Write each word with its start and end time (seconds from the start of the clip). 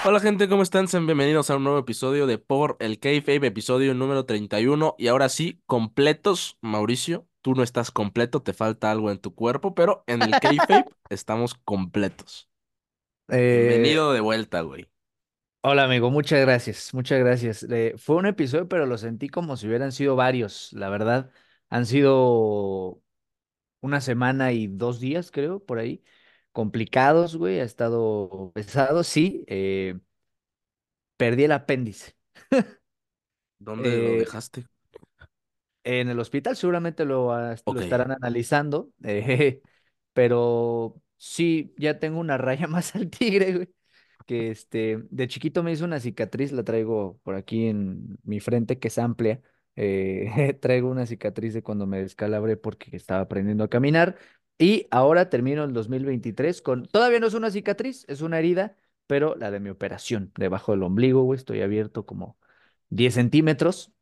Hola 0.00 0.20
gente, 0.20 0.48
¿cómo 0.48 0.62
están? 0.62 0.88
Sean 0.88 1.06
bienvenidos 1.06 1.50
a 1.50 1.56
un 1.56 1.64
nuevo 1.64 1.78
episodio 1.78 2.26
de 2.26 2.38
Por 2.38 2.76
el 2.80 2.98
Kayfabe, 2.98 3.46
episodio 3.48 3.94
número 3.94 4.24
31. 4.24 4.94
Y 4.98 5.08
ahora 5.08 5.28
sí, 5.28 5.60
completos, 5.66 6.56
Mauricio. 6.60 7.28
Tú 7.42 7.54
no 7.54 7.62
estás 7.62 7.90
completo, 7.90 8.42
te 8.42 8.52
falta 8.54 8.90
algo 8.90 9.10
en 9.10 9.18
tu 9.18 9.34
cuerpo, 9.34 9.74
pero 9.74 10.04
en 10.06 10.22
el 10.22 10.38
Kayfabe 10.38 10.86
estamos 11.10 11.54
completos. 11.54 12.48
Eh, 13.28 14.00
Bienvenido 14.00 14.12
de 14.14 14.20
vuelta, 14.20 14.62
güey. 14.62 14.88
hola 15.60 15.84
amigo, 15.84 16.10
muchas 16.10 16.40
gracias, 16.40 16.94
muchas 16.94 17.18
gracias. 17.20 17.64
Eh, 17.70 17.94
fue 17.98 18.16
un 18.16 18.26
episodio, 18.26 18.68
pero 18.68 18.86
lo 18.86 18.98
sentí 18.98 19.28
como 19.28 19.56
si 19.56 19.66
hubieran 19.68 19.92
sido 19.92 20.16
varios, 20.16 20.72
la 20.72 20.88
verdad. 20.88 21.30
Han 21.70 21.86
sido 21.86 23.02
una 23.80 24.00
semana 24.00 24.52
y 24.52 24.68
dos 24.68 25.00
días, 25.00 25.30
creo, 25.30 25.64
por 25.64 25.78
ahí. 25.78 26.02
Complicados, 26.52 27.36
güey, 27.36 27.60
ha 27.60 27.64
estado 27.64 28.50
pesado, 28.54 29.04
sí. 29.04 29.44
eh, 29.46 29.98
perdí 31.16 31.44
el 31.44 31.52
apéndice. 31.52 32.14
¿Dónde 33.60 33.98
lo 33.98 34.16
Eh, 34.16 34.16
dejaste? 34.16 34.66
En 35.84 36.08
el 36.08 36.18
hospital 36.20 36.56
seguramente 36.56 37.04
lo, 37.04 37.32
estarán 37.80 38.10
analizando, 38.12 38.90
eh, 39.04 39.62
pero 40.12 41.00
sí, 41.16 41.74
ya 41.78 41.98
tengo 41.98 42.20
una 42.20 42.36
raya 42.38 42.66
más 42.68 42.94
al 42.94 43.08
tigre, 43.10 43.54
güey, 43.54 43.68
que 44.26 44.50
este, 44.50 44.98
de 45.10 45.28
chiquito 45.28 45.62
me 45.62 45.72
hizo 45.72 45.84
una 45.84 46.00
cicatriz, 46.00 46.52
la 46.52 46.64
traigo 46.64 47.20
por 47.24 47.34
aquí 47.36 47.66
en 47.68 48.18
mi 48.24 48.40
frente, 48.40 48.78
que 48.78 48.88
es 48.88 48.98
amplia. 48.98 49.40
eh, 49.76 50.58
traigo 50.60 50.90
una 50.90 51.06
cicatriz 51.06 51.54
de 51.54 51.62
cuando 51.62 51.86
me 51.86 52.00
descalabré 52.02 52.56
porque 52.56 52.96
estaba 52.96 53.22
aprendiendo 53.22 53.64
a 53.64 53.70
caminar. 53.70 54.18
Y 54.58 54.86
ahora 54.90 55.30
termino 55.30 55.64
el 55.64 55.72
2023 55.72 56.62
con, 56.62 56.86
todavía 56.86 57.20
no 57.20 57.26
es 57.28 57.34
una 57.34 57.50
cicatriz, 57.50 58.04
es 58.08 58.22
una 58.22 58.38
herida, 58.38 58.76
pero 59.06 59.36
la 59.36 59.50
de 59.50 59.60
mi 59.60 59.70
operación, 59.70 60.32
debajo 60.36 60.72
del 60.72 60.82
ombligo, 60.82 61.22
güey, 61.22 61.38
estoy 61.38 61.62
abierto 61.62 62.04
como 62.06 62.36
10 62.90 63.14
centímetros. 63.14 63.92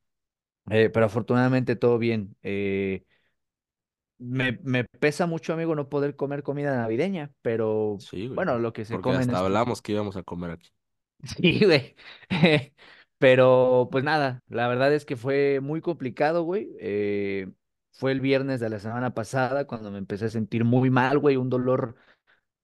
Eh, 0.70 0.91
pero 0.91 1.06
afortunadamente 1.06 1.77
todo 1.77 1.98
bien. 1.98 2.36
Eh, 2.42 3.05
me, 4.19 4.58
me 4.62 4.84
pesa 4.84 5.27
mucho, 5.27 5.53
amigo, 5.53 5.75
no 5.75 5.89
poder 5.89 6.17
comer 6.17 6.42
comida 6.42 6.75
navideña, 6.77 7.33
pero 7.42 7.97
sí, 7.98 8.28
güey. 8.28 8.36
bueno, 8.36 8.58
lo 8.58 8.73
que 8.73 8.84
se 8.84 9.00
come 9.00 9.19
hasta 9.19 9.33
estos. 9.33 9.47
hablamos 9.47 9.83
que 9.83 9.92
íbamos 9.92 10.17
a 10.17 10.23
comer 10.23 10.52
aquí. 10.52 10.70
Sí, 11.36 11.64
güey. 11.64 11.97
Pero 13.19 13.89
pues 13.91 14.05
nada, 14.05 14.42
la 14.48 14.69
verdad 14.69 14.92
es 14.92 15.06
que 15.06 15.17
fue 15.17 15.61
muy 15.61 15.80
complicado, 15.80 16.42
güey. 16.42 16.69
Eh, 16.78 17.48
fue 17.98 18.12
el 18.12 18.20
viernes 18.20 18.61
de 18.61 18.69
la 18.70 18.78
semana 18.80 19.14
pasada 19.14 19.66
cuando 19.66 19.91
me 19.91 19.98
empecé 19.98 20.27
a 20.27 20.28
sentir 20.30 20.64
muy 20.64 20.91
mal, 20.91 21.19
güey, 21.19 21.36
un 21.36 21.50
dolor 21.50 21.97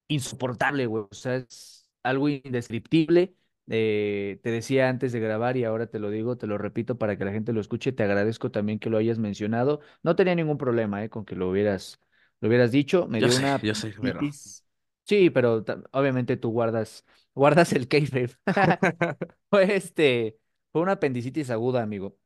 insoportable, 0.08 0.86
güey. 0.86 1.05
O 1.11 1.14
sea, 1.14 1.36
es 1.36 1.88
algo 2.02 2.28
indescriptible. 2.28 3.34
Eh, 3.69 4.41
te 4.42 4.50
decía 4.50 4.88
antes 4.88 5.12
de 5.12 5.20
grabar 5.20 5.56
y 5.56 5.64
ahora 5.64 5.86
te 5.86 5.98
lo 5.98 6.10
digo, 6.10 6.36
te 6.36 6.47
lo 6.47 6.58
repito 6.58 6.98
para 6.98 7.16
que 7.16 7.25
la 7.25 7.33
gente 7.33 7.53
lo 7.53 7.60
escuche. 7.60 7.92
Te 7.92 8.03
agradezco 8.05 8.50
también 8.50 8.78
que 8.78 8.91
lo 8.91 8.98
hayas 8.98 9.19
mencionado. 9.19 9.80
No 10.03 10.16
tenía 10.16 10.34
ningún 10.34 10.58
problema, 10.58 11.05
eh, 11.05 11.10
con 11.10 11.25
que 11.25 11.36
lo 11.36 11.50
hubieras, 11.50 12.00
lo 12.41 12.48
hubieras 12.48 12.72
dicho. 12.72 13.06
Me 13.08 13.20
Yo 13.20 13.28
dio 13.28 13.34
sé, 13.36 13.42
una 13.42 13.55
yo 13.60 13.75
sé, 13.75 13.94
pero... 14.00 14.22
apendicitis. 14.22 14.64
Sí, 15.05 15.30
pero 15.30 15.64
obviamente 15.92 16.36
tú 16.36 16.50
guardas, 16.50 17.05
guardas 17.34 17.72
el 17.72 17.88
kayfabe. 17.88 18.30
Fue 19.50 19.77
este, 19.77 20.38
fue 20.72 20.83
una 20.83 20.92
apendicitis 20.92 21.50
aguda, 21.50 21.83
amigo. 21.83 22.19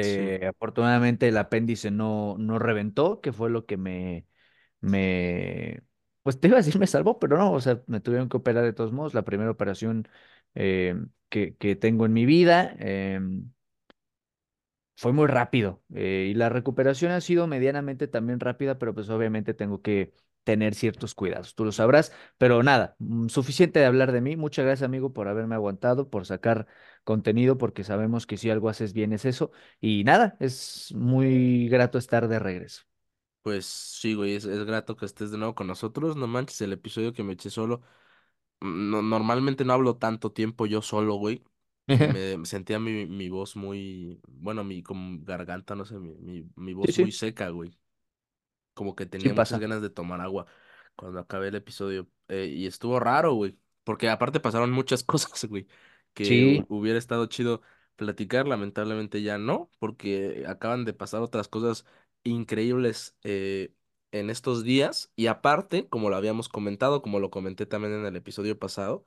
Sí, 0.00 0.38
Eh, 0.40 0.46
afortunadamente 0.48 1.28
el 1.28 1.36
apéndice 1.38 1.90
no, 1.90 2.36
no 2.38 2.58
reventó, 2.58 3.20
que 3.20 3.32
fue 3.32 3.48
lo 3.50 3.64
que 3.66 3.76
me, 3.76 4.26
me, 4.80 5.82
pues 6.22 6.40
te 6.40 6.48
iba 6.48 6.56
a 6.58 6.60
decir 6.62 6.78
me 6.80 6.86
salvó, 6.88 7.18
pero 7.20 7.38
no, 7.38 7.52
o 7.52 7.60
sea, 7.60 7.82
me 7.86 8.00
tuvieron 8.00 8.28
que 8.28 8.38
operar 8.38 8.64
de 8.64 8.72
todos 8.72 8.92
modos, 8.92 9.14
la 9.14 9.24
primera 9.24 9.50
operación 9.52 10.08
eh, 10.54 10.96
que, 11.28 11.56
que 11.56 11.76
tengo 11.76 12.06
en 12.06 12.12
mi 12.14 12.26
vida. 12.26 12.74
em, 12.80 13.52
fue 14.96 15.12
muy 15.12 15.26
rápido 15.28 15.82
eh, 15.94 16.28
y 16.30 16.34
la 16.34 16.48
recuperación 16.48 17.12
ha 17.12 17.20
sido 17.20 17.46
medianamente 17.46 18.08
también 18.08 18.40
rápida, 18.40 18.78
pero 18.78 18.94
pues 18.94 19.08
obviamente 19.10 19.54
tengo 19.54 19.80
que 19.82 20.12
tener 20.48 20.74
ciertos 20.74 21.14
cuidados, 21.14 21.54
tú 21.54 21.64
lo 21.66 21.72
sabrás, 21.72 22.10
pero 22.38 22.62
nada, 22.62 22.96
mm, 22.98 23.28
suficiente 23.28 23.80
de 23.80 23.86
hablar 23.86 24.12
de 24.12 24.22
mí. 24.22 24.34
Muchas 24.36 24.64
gracias, 24.64 24.86
amigo, 24.86 25.12
por 25.12 25.28
haberme 25.28 25.54
aguantado, 25.56 26.08
por 26.08 26.24
sacar 26.26 26.66
contenido, 27.04 27.58
porque 27.58 27.84
sabemos 27.84 28.26
que 28.26 28.38
si 28.38 28.48
algo 28.50 28.70
haces 28.70 28.94
bien 28.94 29.12
es 29.12 29.26
eso. 29.26 29.50
Y 29.80 30.04
nada, 30.04 30.36
es 30.40 30.92
muy 30.96 31.68
grato 31.68 31.98
estar 31.98 32.28
de 32.28 32.38
regreso. 32.38 32.82
pues 33.42 33.66
sí, 33.66 34.14
güey, 34.14 34.34
es, 34.34 34.44
es 34.44 34.64
grato 34.64 34.96
que 34.96 35.06
estés 35.06 35.30
de 35.30 35.38
nuevo 35.38 35.54
con 35.54 35.66
nosotros. 35.66 36.16
No 36.16 36.26
manches, 36.26 36.60
el 36.60 36.72
episodio 36.72 37.12
que 37.12 37.22
me 37.22 37.32
eché 37.34 37.50
solo. 37.50 37.82
No, 38.60 39.02
normalmente 39.02 39.64
no 39.64 39.74
hablo 39.74 39.96
tanto 39.98 40.32
tiempo 40.32 40.66
yo 40.66 40.82
solo, 40.82 41.16
güey. 41.16 41.44
Me, 42.02 42.36
me 42.38 42.46
sentía 42.46 42.80
mi, 42.80 43.06
mi 43.06 43.28
voz 43.30 43.56
muy, 43.56 44.20
bueno, 44.28 44.64
mi 44.64 44.82
como 44.82 45.18
garganta, 45.24 45.74
no 45.76 45.84
sé, 45.86 45.98
mi, 45.98 46.14
mi, 46.16 46.50
mi 46.56 46.74
Sí, 46.82 46.92
voz 46.92 46.98
muy 46.98 47.12
seca, 47.12 47.50
güey. 47.50 47.72
Como 48.78 48.94
que 48.96 49.06
sí 49.18 49.28
tenía 49.28 49.34
muchas 49.34 49.58
pasa. 49.58 49.58
ganas 49.58 49.82
de 49.82 49.90
tomar 49.90 50.20
agua 50.20 50.46
cuando 50.96 51.18
acabé 51.20 51.48
el 51.48 51.56
episodio. 51.56 52.08
Eh, 52.28 52.46
y 52.46 52.66
estuvo 52.66 53.00
raro, 53.00 53.34
güey. 53.34 53.58
Porque 53.84 54.08
aparte 54.08 54.40
pasaron 54.40 54.70
muchas 54.72 55.02
cosas, 55.04 55.44
güey. 55.46 55.66
Que 56.14 56.46
hu- 56.46 56.64
Sí. 56.64 56.68
hubiera 56.68 56.98
estado 56.98 57.26
chido 57.26 57.62
platicar. 57.96 58.46
Lamentablemente 58.48 59.22
ya 59.22 59.38
no. 59.38 59.70
Porque 59.78 60.44
acaban 60.46 60.84
de 60.84 60.92
pasar 60.94 61.22
otras 61.22 61.48
cosas 61.48 61.84
increíbles 62.24 63.16
eh, 63.24 63.74
en 64.12 64.30
estos 64.30 64.64
días. 64.64 65.12
Y 65.16 65.26
aparte, 65.26 65.88
como 65.88 66.10
lo 66.10 66.16
habíamos 66.16 66.48
comentado, 66.48 67.02
como 67.02 67.20
lo 67.20 67.30
comenté 67.30 67.66
también 67.66 67.94
en 67.94 68.06
el 68.06 68.16
episodio 68.16 68.58
pasado 68.58 69.04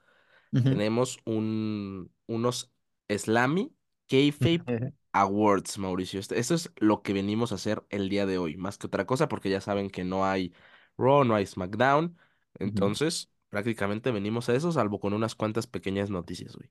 Ujú. 0.53 0.69
tenemos 0.69 1.19
un, 1.25 2.11
unos 2.27 2.71
Slammy 3.09 3.75
Kayfabe 4.07 4.65
Awards, 5.13 5.77
Mauricio. 5.77 6.19
Eso 6.19 6.55
es 6.55 6.71
lo 6.77 7.01
que 7.01 7.13
venimos 7.13 7.51
a 7.51 7.55
hacer 7.55 7.83
el 7.89 8.09
día 8.09 8.25
de 8.25 8.37
hoy, 8.37 8.57
más 8.57 8.77
que 8.77 8.87
otra 8.87 9.05
cosa, 9.05 9.27
porque 9.27 9.49
ya 9.49 9.61
saben 9.61 9.89
que 9.89 10.03
no 10.03 10.25
hay 10.25 10.53
Raw, 10.97 11.23
no 11.25 11.35
hay 11.35 11.45
SmackDown. 11.45 12.17
Entonces, 12.59 13.31
prácticamente 13.49 14.11
venimos 14.11 14.49
a 14.49 14.55
eso, 14.55 14.71
salvo 14.71 14.99
con 14.99 15.13
unas 15.13 15.35
cuantas 15.35 15.67
pequeñas 15.67 16.09
noticias, 16.09 16.55
güey. 16.55 16.69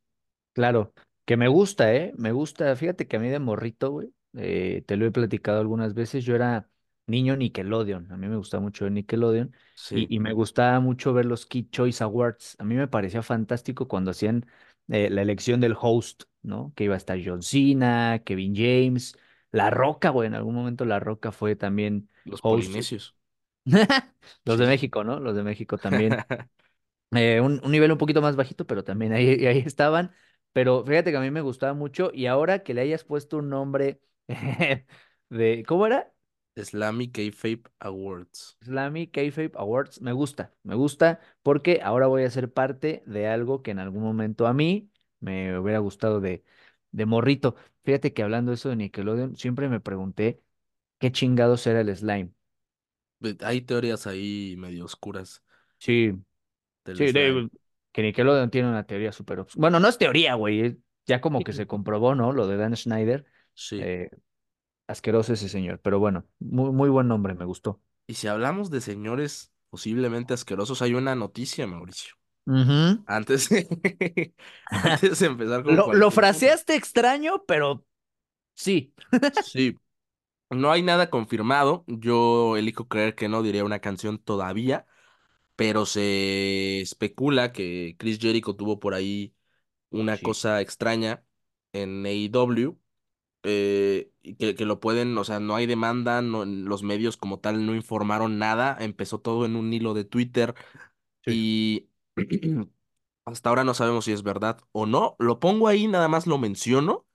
Claro, 0.53 0.93
que 1.25 1.37
me 1.37 1.49
gusta, 1.49 1.95
¿eh? 1.95 2.13
Me 2.17 2.33
gusta. 2.33 2.75
Fíjate 2.77 3.07
que 3.07 3.17
a 3.17 3.21
mí 3.21 3.29
de 3.29 3.39
morrito, 3.39 3.91
güey, 3.91 4.13
eh, 4.37 4.83
te 4.87 4.97
lo 4.97 5.07
he 5.07 5.11
platicado 5.13 5.61
algunas 5.61 5.95
veces, 5.95 6.25
yo 6.25 6.35
era 6.35 6.69
niño 7.07 7.37
Nickelodeon, 7.37 8.11
a 8.13 8.17
mí 8.17 8.29
me 8.29 8.37
gustaba 8.37 8.63
mucho 8.63 8.85
ver 8.85 8.93
Nickelodeon 8.93 9.55
Sí, 9.75 9.97
y, 9.97 10.15
y 10.15 10.19
me 10.21 10.33
gustaba 10.33 10.79
mucho 10.81 11.13
ver 11.13 11.25
los 11.27 11.47
Kid 11.47 11.69
Choice 11.71 12.03
Awards. 12.05 12.57
A 12.59 12.65
mí 12.65 12.75
me 12.75 12.89
parecía 12.89 13.23
fantástico 13.23 13.89
cuando 13.89 14.11
hacían 14.11 14.47
eh, 14.89 15.11
la 15.11 15.23
elección 15.23 15.61
del 15.61 15.77
host, 15.81 16.25
¿no? 16.43 16.73
Que 16.77 16.85
iba 16.85 16.95
a 16.95 16.97
estar 16.99 17.19
John 17.25 17.43
Cena, 17.43 18.23
Kevin 18.25 18.55
James, 18.57 19.17
La 19.53 19.71
Roca, 19.71 20.11
güey, 20.11 20.27
en 20.29 20.35
algún 20.35 20.55
momento 20.55 20.85
La 20.85 21.01
Roca 21.01 21.33
fue 21.33 21.57
también 21.57 22.11
los 22.25 22.43
host. 22.43 22.81
polinesios. 22.81 23.15
Los 24.45 24.59
de. 24.59 24.67
México, 24.67 25.05
¿no? 25.05 25.21
Los 25.21 25.37
de 25.37 25.43
México 25.43 25.79
también. 25.79 26.17
Eh, 27.13 27.41
un, 27.41 27.61
un 27.65 27.73
nivel 27.73 27.91
un 27.93 27.99
poquito 27.99 28.23
más 28.23 28.37
bajito, 28.37 28.67
pero 28.67 28.85
también 28.85 29.13
ahí, 29.13 29.47
ahí 29.47 29.59
estaban. 29.67 30.13
Pero 30.53 30.85
fíjate 30.85 31.11
que 31.11 31.17
a 31.17 31.21
mí 31.21 31.31
me 31.31 31.41
gustaba 31.41 31.75
mucho 31.75 32.11
y 32.15 32.27
ahora 32.27 32.63
que 32.63 32.75
le 32.75 32.83
hayas 32.83 33.05
puesto 33.05 33.39
un 33.39 33.49
nombre 33.51 34.01
de, 35.31 35.65
¿cómo 35.67 35.87
era? 35.87 36.13
Slammy 36.57 37.11
Kayfabe 37.11 37.63
Awards. 37.79 38.57
Slammy 38.63 39.07
Kayfabe 39.07 39.53
Awards, 39.55 40.01
me 40.01 40.13
gusta, 40.13 40.53
me 40.63 40.75
gusta 40.75 41.21
porque 41.43 41.81
ahora 41.83 42.07
voy 42.07 42.25
a 42.25 42.31
ser 42.31 42.53
parte 42.53 43.03
de 43.07 43.29
algo 43.29 43.63
que 43.63 43.71
en 43.71 43.79
algún 43.79 44.03
momento 44.03 44.47
a 44.47 44.53
mí 44.53 44.91
me 45.21 45.59
hubiera 45.59 45.79
gustado 45.79 46.21
de, 46.21 46.45
de 46.93 47.07
morrito. 47.07 47.57
Fíjate 47.85 48.13
que 48.13 48.23
hablando 48.23 48.53
eso 48.53 48.69
de 48.69 48.77
Nickelodeon, 48.77 49.37
siempre 49.37 49.69
me 49.69 49.81
pregunté 49.81 50.43
qué 50.99 51.13
chingados 51.13 51.67
era 51.67 51.81
el 51.81 51.95
slime. 51.97 52.31
Hay 53.41 53.61
teorías 53.63 54.07
ahí 54.07 54.55
medio 54.57 54.87
oscuras 54.87 55.43
Sí, 55.79 56.13
Sí, 56.95 57.13
de, 57.13 57.49
que 57.93 58.03
Nickelodeon 58.03 58.51
tiene 58.51 58.69
una 58.69 58.85
teoría 58.87 59.13
súper... 59.13 59.45
Bueno, 59.57 59.81
no 59.81 59.89
es 59.89 59.99
teoría, 59.99 60.35
güey. 60.35 60.79
Ya 61.07 61.21
como 61.21 61.43
que 61.43 61.53
se 61.53 61.67
comprobó, 61.67 62.15
¿no? 62.15 62.33
Lo 62.33 62.47
de 62.47 62.57
Dan 62.57 62.77
Schneider. 62.77 63.25
Sí. 63.55 63.81
Eh, 63.81 64.11
asqueroso 64.91 65.33
ese 65.35 65.49
señor. 65.49 65.81
Pero 65.83 65.99
bueno, 65.99 66.27
muy, 66.39 66.73
muy 66.73 66.89
buen 66.91 67.09
nombre, 67.09 67.35
me 67.35 67.45
gustó. 67.45 67.81
Y 68.07 68.15
si 68.15 68.27
hablamos 68.29 68.71
de 68.71 68.81
señores 68.81 69.53
posiblemente 69.71 70.35
asquerosos, 70.35 70.83
hay 70.83 70.95
una 70.95 71.15
noticia, 71.15 71.67
Mauricio. 71.67 72.15
Ujú. 72.47 73.07
Antes 73.07 73.49
de, 73.51 74.35
antes 74.71 75.19
de 75.21 75.27
empezar 75.27 75.65
con 75.65 75.79
Lo, 75.79 75.95
lo 75.95 76.11
cualquier 76.11 76.29
cosa. 76.29 76.51
fraseaste 76.51 76.75
extraño, 76.75 77.45
pero 77.47 77.85
sí. 78.55 78.93
Sí, 79.39 79.81
no 80.51 80.73
hay 80.73 80.83
nada 80.83 81.11
confirmado. 81.11 81.85
Yo 81.89 82.57
elijo 82.57 82.89
creer 82.89 83.15
que 83.15 83.29
no 83.29 83.43
diría 83.43 83.65
una 83.65 83.81
canción 83.81 84.19
todavía, 84.19 84.87
pero 85.57 85.87
se 85.87 86.81
especula 86.83 87.53
que 87.53 87.97
Chris 87.99 88.19
Jericho 88.21 88.57
tuvo 88.57 88.81
por 88.81 88.95
ahí 88.95 89.35
una 89.91 90.19
Sí, 90.19 90.23
cosa 90.23 90.61
extraña 90.63 91.25
en 91.73 92.07
AEW. 92.07 92.81
Eh, 93.43 94.13
que, 94.39 94.55
que 94.55 94.65
lo 94.67 94.81
pueden, 94.81 95.17
o 95.19 95.25
sea, 95.25 95.41
no 95.41 95.55
hay 95.57 95.67
demanda, 95.67 96.23
no, 96.23 96.45
los 96.45 96.83
medios 96.83 97.17
como 97.17 97.41
tal 97.41 97.67
no 97.67 97.75
informaron 97.75 98.39
nada, 98.39 98.77
empezó 98.81 99.21
todo 99.21 99.47
en 99.47 99.57
un 99.57 99.73
hilo 99.73 99.95
de 99.95 100.05
Twitter 100.05 100.55
sí. 101.25 101.89
y 102.17 102.61
Hasta 103.25 103.49
ahora 103.51 103.65
no 103.65 103.75
sabemos 103.75 104.07
si 104.07 104.13
es 104.13 104.23
verdad 104.23 104.59
o 104.73 104.87
no. 104.87 105.17
Lo 105.19 105.41
pongo 105.41 105.69
ahí, 105.69 105.87
nada 105.89 106.09
más 106.09 106.27
lo 106.27 106.39
menciono, 106.39 107.07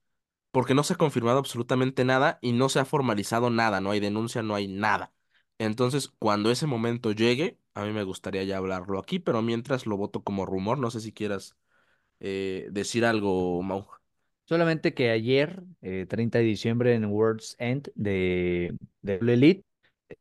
porque 0.52 0.74
no 0.76 0.84
se 0.84 0.94
ha 0.94 0.98
confirmado 0.98 1.40
absolutamente 1.40 2.06
nada 2.06 2.40
y 2.42 2.54
no 2.54 2.70
se 2.70 2.80
ha 2.80 2.86
formalizado 2.86 3.50
nada, 3.50 3.82
no 3.82 3.92
hay 3.92 4.00
denuncia, 4.00 4.44
no 4.44 4.56
hay 4.56 4.68
nada. 4.68 5.14
Entonces, 5.60 6.10
cuando 6.20 6.52
ese 6.52 6.68
momento 6.68 7.12
llegue, 7.14 7.60
a 7.76 7.84
mí 7.86 7.94
me 7.94 8.04
gustaría 8.04 8.44
ya 8.44 8.58
hablarlo 8.58 9.00
aquí, 9.00 9.20
pero 9.20 9.42
mientras 9.42 9.86
lo 9.88 9.98
voto 9.98 10.24
como 10.24 10.46
rumor, 10.46 10.78
no 10.80 10.92
sé 10.92 11.02
si 11.02 11.14
quieras 11.14 11.58
eh, 12.22 12.68
decir 12.72 13.06
algo, 13.06 13.62
Mau. 13.64 13.88
Solamente 14.46 14.94
que 14.94 15.10
ayer, 15.10 15.64
eh, 15.82 16.06
30 16.08 16.38
de 16.40 16.44
diciembre, 16.46 16.94
en 16.94 17.06
World's 17.06 17.56
End 17.60 17.92
de, 17.96 18.76
de 19.02 19.16
Elite, 19.16 19.66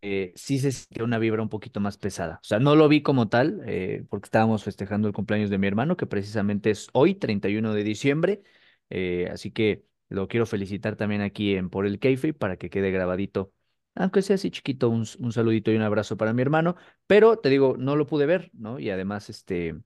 eh, 0.02 0.32
sí 0.36 0.58
se 0.58 0.72
sintió 0.72 1.04
una 1.04 1.18
vibra 1.18 1.42
un 1.42 1.48
poquito 1.50 1.80
más 1.80 1.98
pesada. 1.98 2.36
O 2.42 2.44
sea, 2.46 2.58
no 2.60 2.76
lo 2.76 2.88
vi 2.88 3.02
como 3.02 3.28
tal, 3.28 3.62
eh, 3.66 4.04
porque 4.10 4.26
estábamos 4.26 4.64
festejando 4.64 5.08
el 5.08 5.14
cumpleaños 5.14 5.50
de 5.50 5.58
mi 5.58 5.66
hermano, 5.66 5.96
que 5.96 6.06
precisamente 6.06 6.70
es 6.70 6.88
hoy, 6.94 7.14
31 7.16 7.74
de 7.74 7.84
diciembre. 7.84 8.42
eh, 8.90 9.28
así 9.32 9.50
que 9.50 9.84
lo 10.08 10.28
quiero 10.28 10.46
felicitar 10.46 10.96
también 10.96 11.20
aquí 11.22 11.54
en 11.56 11.70
Por 11.70 11.86
el 11.86 11.98
Keife 11.98 12.34
para 12.34 12.56
que 12.56 12.70
quede 12.70 12.90
grabadito, 12.92 13.52
aunque 13.94 14.22
sea 14.22 14.36
así 14.36 14.50
chiquito, 14.50 14.88
un, 14.90 15.06
un 15.20 15.32
saludito 15.32 15.70
y 15.72 15.76
un 15.76 15.82
abrazo 15.82 16.16
para 16.16 16.32
mi 16.32 16.42
hermano. 16.42 16.76
Pero 17.06 17.38
te 17.38 17.48
digo, 17.50 17.76
no 17.78 17.96
lo 17.96 18.06
pude 18.06 18.26
ver, 18.26 18.50
¿no? 18.54 18.78
Y 18.78 18.90
además, 18.90 19.30
este 19.30 19.76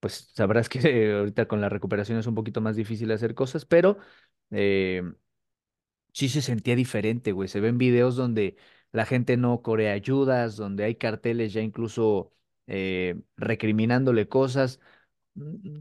pues 0.00 0.30
sabrás 0.34 0.68
que 0.68 1.12
ahorita 1.18 1.46
con 1.48 1.60
la 1.60 1.68
recuperación 1.68 2.18
es 2.18 2.26
un 2.26 2.34
poquito 2.34 2.60
más 2.60 2.76
difícil 2.76 3.10
hacer 3.12 3.34
cosas, 3.34 3.64
pero 3.66 3.98
eh, 4.50 5.02
sí 6.12 6.28
se 6.28 6.42
sentía 6.42 6.76
diferente, 6.76 7.32
güey. 7.32 7.48
Se 7.48 7.60
ven 7.60 7.78
videos 7.78 8.16
donde 8.16 8.56
la 8.92 9.06
gente 9.06 9.36
no 9.36 9.62
corea 9.62 9.92
ayudas, 9.92 10.56
donde 10.56 10.84
hay 10.84 10.96
carteles 10.96 11.52
ya 11.52 11.60
incluso 11.62 12.32
eh, 12.66 13.20
recriminándole 13.36 14.28
cosas. 14.28 14.80
Mm, 15.34 15.80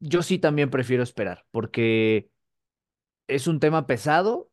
Yo 0.00 0.22
sí 0.22 0.38
también 0.38 0.70
prefiero 0.70 1.02
esperar, 1.04 1.46
porque 1.52 2.30
es 3.28 3.46
un 3.48 3.60
tema 3.60 3.86
pesado 3.88 4.50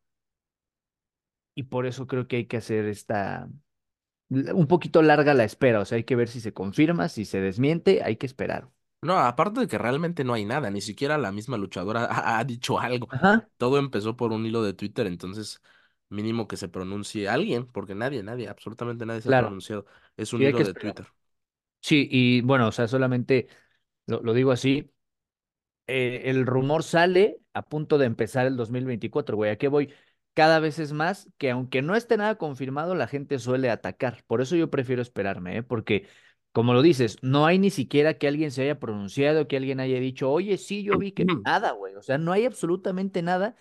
y 1.54 1.64
por 1.64 1.86
eso 1.86 2.06
creo 2.06 2.28
que 2.28 2.36
hay 2.36 2.46
que 2.46 2.56
hacer 2.58 2.86
esta... 2.86 3.48
un 4.30 4.66
poquito 4.68 5.02
larga 5.02 5.34
la 5.34 5.44
espera, 5.44 5.80
o 5.80 5.84
sea, 5.84 5.96
hay 5.96 6.04
que 6.04 6.16
ver 6.16 6.28
si 6.28 6.40
se 6.40 6.52
confirma, 6.54 7.08
si 7.08 7.24
se 7.24 7.40
desmiente, 7.40 8.02
hay 8.04 8.16
que 8.16 8.26
esperar. 8.26 8.70
No, 9.00 9.18
aparte 9.18 9.60
de 9.60 9.68
que 9.68 9.78
realmente 9.78 10.24
no 10.24 10.34
hay 10.34 10.44
nada, 10.44 10.70
ni 10.70 10.80
siquiera 10.80 11.18
la 11.18 11.30
misma 11.32 11.56
luchadora 11.56 12.04
ha, 12.10 12.38
ha 12.38 12.44
dicho 12.44 12.78
algo. 12.80 13.08
Ajá, 13.10 13.48
Todo 13.56 13.78
empezó 13.78 14.16
por 14.16 14.32
un 14.32 14.44
hilo 14.46 14.62
de 14.62 14.74
Twitter, 14.74 15.06
entonces 15.06 15.62
mínimo 16.08 16.48
que 16.48 16.56
se 16.56 16.68
pronuncie 16.68 17.28
alguien, 17.28 17.66
porque 17.66 17.94
nadie, 17.94 18.22
nadie, 18.22 18.48
absolutamente 18.48 19.06
nadie 19.06 19.20
se 19.22 19.30
ha 19.30 19.36
pronunciado. 19.36 19.86
Es 20.16 20.32
un 20.32 20.40
sí 20.40 20.46
hilo 20.46 20.62
de. 20.64 20.74
Twitter. 20.74 21.06
Sí, 21.80 22.08
y 22.10 22.40
bueno, 22.42 22.68
o 22.68 22.72
sea, 22.72 22.88
solamente 22.88 23.48
lo, 24.06 24.22
lo 24.22 24.34
digo 24.34 24.52
así, 24.52 24.92
eh, 25.86 26.22
el 26.26 26.46
rumor 26.46 26.82
sale 26.82 27.38
a 27.54 27.62
punto 27.62 27.98
de 27.98 28.06
empezar 28.06 28.46
el 28.46 28.56
2024, 28.56 29.36
güey. 29.36 29.50
¿A 29.50 29.58
qué 29.58 29.68
voy? 29.68 29.92
Cada 30.34 30.60
vez 30.60 30.78
es 30.78 30.92
más 30.92 31.30
que 31.38 31.50
aunque 31.50 31.82
no 31.82 31.96
esté 31.96 32.16
nada 32.16 32.36
confirmado, 32.38 32.94
la 32.94 33.08
gente 33.08 33.38
suele 33.38 33.70
atacar. 33.70 34.24
Por 34.26 34.40
eso 34.40 34.56
yo 34.56 34.70
prefiero 34.70 35.02
esperarme, 35.02 35.58
¿eh? 35.58 35.62
Porque, 35.62 36.06
como 36.58 36.74
lo 36.74 36.82
dices, 36.82 37.18
no 37.22 37.46
hay 37.46 37.58
ni 37.60 37.70
siquiera 37.70 38.18
que 38.18 38.26
alguien 38.28 38.50
se 38.50 38.62
haya 38.62 38.80
pronunciado, 38.80 39.46
que 39.48 39.56
alguien 39.56 39.78
haya 39.80 40.00
dicho, 40.00 40.28
oye, 40.30 40.58
sí, 40.58 40.82
yo 40.82 40.98
vi 40.98 41.12
que 41.12 41.30
nada, 41.44 41.70
güey. 41.72 41.94
O 41.94 42.02
sea, 42.02 42.18
no 42.18 42.32
hay 42.32 42.46
absolutamente 42.46 43.22
nada 43.22 43.54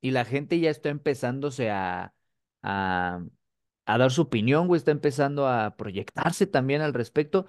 y 0.00 0.12
la 0.12 0.24
gente 0.24 0.60
ya 0.60 0.70
está 0.70 0.88
empezándose 0.90 1.70
a, 1.70 2.14
a, 2.62 3.24
a 3.86 3.98
dar 3.98 4.12
su 4.12 4.22
opinión, 4.22 4.68
güey, 4.68 4.78
está 4.78 4.92
empezando 4.92 5.48
a 5.48 5.76
proyectarse 5.76 6.46
también 6.46 6.80
al 6.82 6.94
respecto. 6.94 7.46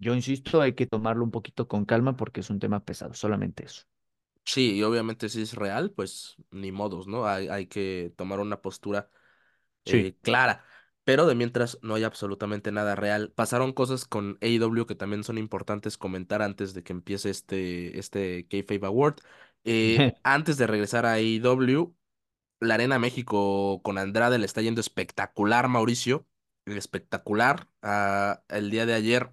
Yo 0.00 0.14
insisto, 0.14 0.60
hay 0.60 0.74
que 0.74 0.86
tomarlo 0.86 1.24
un 1.24 1.30
poquito 1.30 1.66
con 1.68 1.84
calma 1.86 2.16
porque 2.16 2.40
es 2.40 2.50
un 2.50 2.58
tema 2.60 2.84
pesado, 2.84 3.14
solamente 3.14 3.64
eso. 3.64 3.84
Sí, 4.44 4.74
y 4.76 4.82
obviamente 4.82 5.28
si 5.28 5.42
es 5.42 5.54
real, 5.54 5.92
pues 5.92 6.36
ni 6.50 6.72
modos, 6.72 7.06
¿no? 7.06 7.26
Hay, 7.26 7.48
hay 7.48 7.66
que 7.68 8.12
tomar 8.16 8.40
una 8.40 8.60
postura 8.60 9.08
Sí. 9.86 10.06
eh, 10.06 10.16
clara. 10.22 10.64
Pero 11.04 11.26
de 11.26 11.34
mientras 11.34 11.78
no 11.82 11.94
hay 11.94 12.04
absolutamente 12.04 12.70
nada 12.70 12.94
real. 12.94 13.32
Pasaron 13.34 13.72
cosas 13.72 14.04
con 14.04 14.38
AEW 14.40 14.86
que 14.86 14.94
también 14.94 15.24
son 15.24 15.38
importantes 15.38 15.98
comentar 15.98 16.42
antes 16.42 16.74
de 16.74 16.82
que 16.84 16.92
empiece 16.92 17.30
este, 17.30 17.98
este 17.98 18.46
Kayfabe 18.48 18.86
Award. 18.86 19.16
Eh, 19.64 20.14
antes 20.22 20.56
de 20.58 20.66
regresar 20.66 21.06
a 21.06 21.14
AEW, 21.14 21.94
la 22.60 22.74
Arena 22.74 22.98
México 23.00 23.82
con 23.82 23.98
Andrade 23.98 24.38
le 24.38 24.46
está 24.46 24.62
yendo 24.62 24.80
espectacular, 24.80 25.68
Mauricio. 25.68 26.26
Espectacular. 26.66 27.68
Ah, 27.82 28.44
el 28.48 28.70
día 28.70 28.86
de 28.86 28.94
ayer 28.94 29.32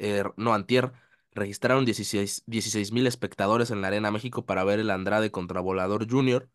eh, 0.00 0.24
no, 0.36 0.54
antier, 0.54 0.92
registraron 1.32 1.84
dieciséis 1.84 2.92
mil 2.92 3.06
espectadores 3.06 3.70
en 3.70 3.82
la 3.82 3.88
Arena 3.88 4.10
México 4.10 4.46
para 4.46 4.64
ver 4.64 4.80
el 4.80 4.90
Andrade 4.90 5.30
contra 5.30 5.60
Volador 5.60 6.10
Junior. 6.10 6.50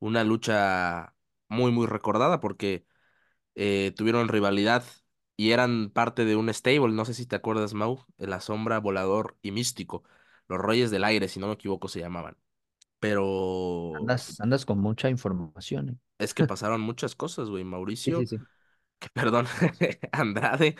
Una 0.00 0.24
lucha 0.24 1.14
muy, 1.48 1.70
muy 1.70 1.86
recordada 1.86 2.40
porque 2.40 2.84
eh, 3.58 3.92
tuvieron 3.96 4.28
rivalidad 4.28 4.84
y 5.36 5.52
eran 5.52 5.90
parte 5.90 6.24
de 6.24 6.36
un 6.36 6.52
stable. 6.54 6.92
No 6.94 7.04
sé 7.04 7.14
si 7.14 7.26
te 7.26 7.36
acuerdas, 7.36 7.74
Mau, 7.74 8.06
La 8.18 8.40
Sombra, 8.40 8.78
Volador 8.80 9.36
y 9.42 9.52
Místico. 9.52 10.04
Los 10.48 10.60
Reyes 10.60 10.90
del 10.92 11.04
Aire, 11.04 11.28
si 11.28 11.40
no 11.40 11.48
me 11.48 11.54
equivoco, 11.54 11.88
se 11.88 12.00
llamaban. 12.00 12.38
Pero 13.00 13.98
Andas, 14.00 14.40
andas 14.40 14.64
con 14.64 14.78
mucha 14.78 15.10
información. 15.10 15.90
¿eh? 15.90 15.96
es 16.18 16.34
que 16.34 16.44
pasaron 16.44 16.80
muchas 16.80 17.14
cosas, 17.16 17.48
güey. 17.50 17.64
Sí, 18.04 18.14
sí, 18.14 18.26
Mauricio 18.26 18.26
sí. 18.26 18.38
que 18.98 19.08
perdón, 19.10 19.46
Andrade, 20.12 20.76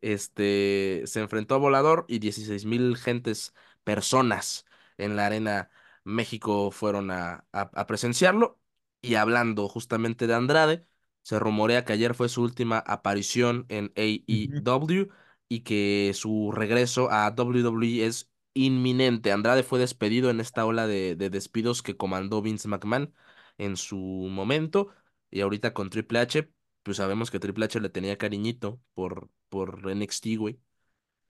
este, 0.00 1.02
se 1.06 1.20
enfrentó 1.20 1.56
a 1.56 1.58
Volador 1.58 2.06
y 2.08 2.18
dieciséis 2.20 2.64
mil 2.64 2.96
gentes, 2.96 3.54
personas 3.84 4.66
en 4.98 5.16
la 5.16 5.26
Arena 5.26 5.70
México 6.04 6.70
fueron 6.70 7.10
a, 7.10 7.46
a, 7.52 7.62
a 7.62 7.86
presenciarlo. 7.86 8.60
Y 9.02 9.14
hablando 9.16 9.68
justamente 9.68 10.26
de 10.26 10.34
Andrade, 10.34 10.86
se 11.22 11.38
rumorea 11.38 11.84
que 11.84 11.92
ayer 11.92 12.14
fue 12.14 12.28
su 12.28 12.42
última 12.42 12.78
aparición 12.78 13.66
en. 13.68 13.92
AEW 13.96 15.08
y 15.48 15.60
que 15.60 16.12
su 16.14 16.52
regreso 16.52 17.10
a 17.10 17.30
WWE 17.30 18.06
es 18.06 18.30
inminente. 18.54 19.32
Andrade 19.32 19.62
fue 19.62 19.78
despedido 19.80 20.30
en 20.30 20.40
esta 20.40 20.64
ola 20.66 20.86
de, 20.86 21.16
de 21.16 21.30
despidos 21.30 21.82
que 21.82 21.96
comandó 21.96 22.42
Vince 22.42 22.68
McMahon 22.68 23.14
en 23.58 23.76
su 23.76 23.96
momento. 23.96 24.88
Y 25.30 25.40
ahorita 25.40 25.72
con 25.74 25.90
Triple 25.90 26.18
H 26.20 26.50
pues 26.82 26.96
sabemos 26.96 27.30
que 27.30 27.38
Triple 27.40 27.66
H 27.66 27.78
le 27.80 27.90
tenía 27.90 28.16
cariñito 28.18 28.80
por, 28.94 29.28
por 29.48 29.88
NXT, 29.90 30.36
güey. 30.36 30.60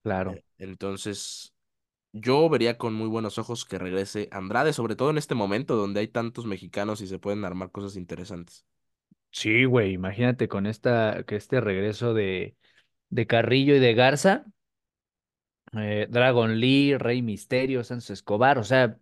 Claro. 0.02 0.32
Eh, 0.32 0.44
Entonces, 0.58 1.54
yo 2.12 2.48
vería 2.50 2.78
con 2.78 2.94
muy 2.94 3.08
buenos 3.08 3.38
ojos 3.38 3.64
que 3.66 3.78
regrese 3.78 4.28
Andrade, 4.32 4.72
sobre 4.72 4.96
todo 4.96 5.10
en 5.10 5.18
este 5.18 5.34
momento 5.36 5.76
donde 5.76 6.00
hay 6.00 6.08
tantos 6.08 6.46
mexicanos 6.46 7.00
y 7.02 7.06
se 7.08 7.18
pueden 7.20 7.44
armar 7.44 7.70
cosas 7.72 7.96
interesantes. 7.96 8.66
Sí, 9.32 9.64
güey, 9.64 9.92
imagínate 9.92 10.48
con 10.48 10.66
esta, 10.66 11.22
que 11.26 11.36
este 11.36 11.60
regreso 11.60 12.14
de, 12.14 12.56
de 13.10 13.26
Carrillo 13.26 13.74
y 13.76 13.80
de 13.80 13.94
Garza, 13.94 14.46
eh, 15.78 16.06
Dragon 16.10 16.58
Lee, 16.58 16.96
Rey 16.98 17.22
Misterio, 17.22 17.84
Santos 17.84 18.10
Escobar, 18.10 18.58
o 18.58 18.64
sea, 18.64 18.98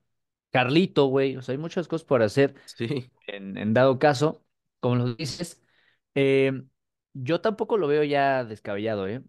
Carlito, 0.50 1.06
güey, 1.06 1.37
o 1.37 1.42
sea, 1.42 1.52
hay 1.52 1.58
muchas 1.58 1.88
cosas 1.88 2.04
por 2.06 2.23
hacer 2.23 2.54
Sí, 2.66 3.11
en, 3.26 3.56
en 3.56 3.75
dado 3.75 3.99
caso, 3.99 4.44
como 4.80 4.97
lo 4.97 5.14
dices, 5.14 5.62
eh, 6.14 6.52
yo 7.14 7.40
tampoco 7.40 7.76
lo 7.76 7.88
veo 7.88 8.04
ya 8.04 8.44
descabellado, 8.44 9.06
¿eh? 9.08 9.23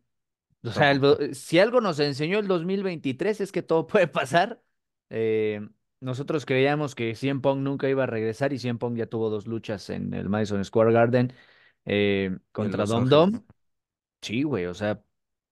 O 0.64 0.72
sea, 0.72 0.92
el 0.92 1.36
si 1.36 1.60
algo 1.60 1.82
nos 1.82 2.00
enseñó 2.00 2.40
el 2.40 2.48
2023 2.48 3.42
es 3.42 3.52
que 3.52 3.64
todo 3.64 3.88
puede 3.88 4.08
pasar. 4.08 4.62
Eh, 5.10 5.68
nosotros 6.02 6.46
creíamos 6.46 6.96
que 6.96 7.16
CM 7.16 7.42
Punk 7.42 7.60
nunca 7.60 7.90
iba 7.90 8.04
a 8.04 8.08
regresar 8.08 8.54
y 8.54 8.60
CM 8.60 8.80
Punk 8.80 8.98
ya 8.98 9.08
tuvo 9.08 9.30
dos 9.30 9.48
luchas 9.48 9.90
en 9.90 10.14
el 10.14 10.30
Madison 10.30 10.64
Square 10.64 10.94
Garden 10.94 11.34
eh, 11.86 12.38
contra 12.52 12.86
Dom. 12.86 13.08
Dom. 13.08 13.44
Sí, 14.22 14.44
güey, 14.44 14.66
o 14.66 14.74
sea, 14.74 15.02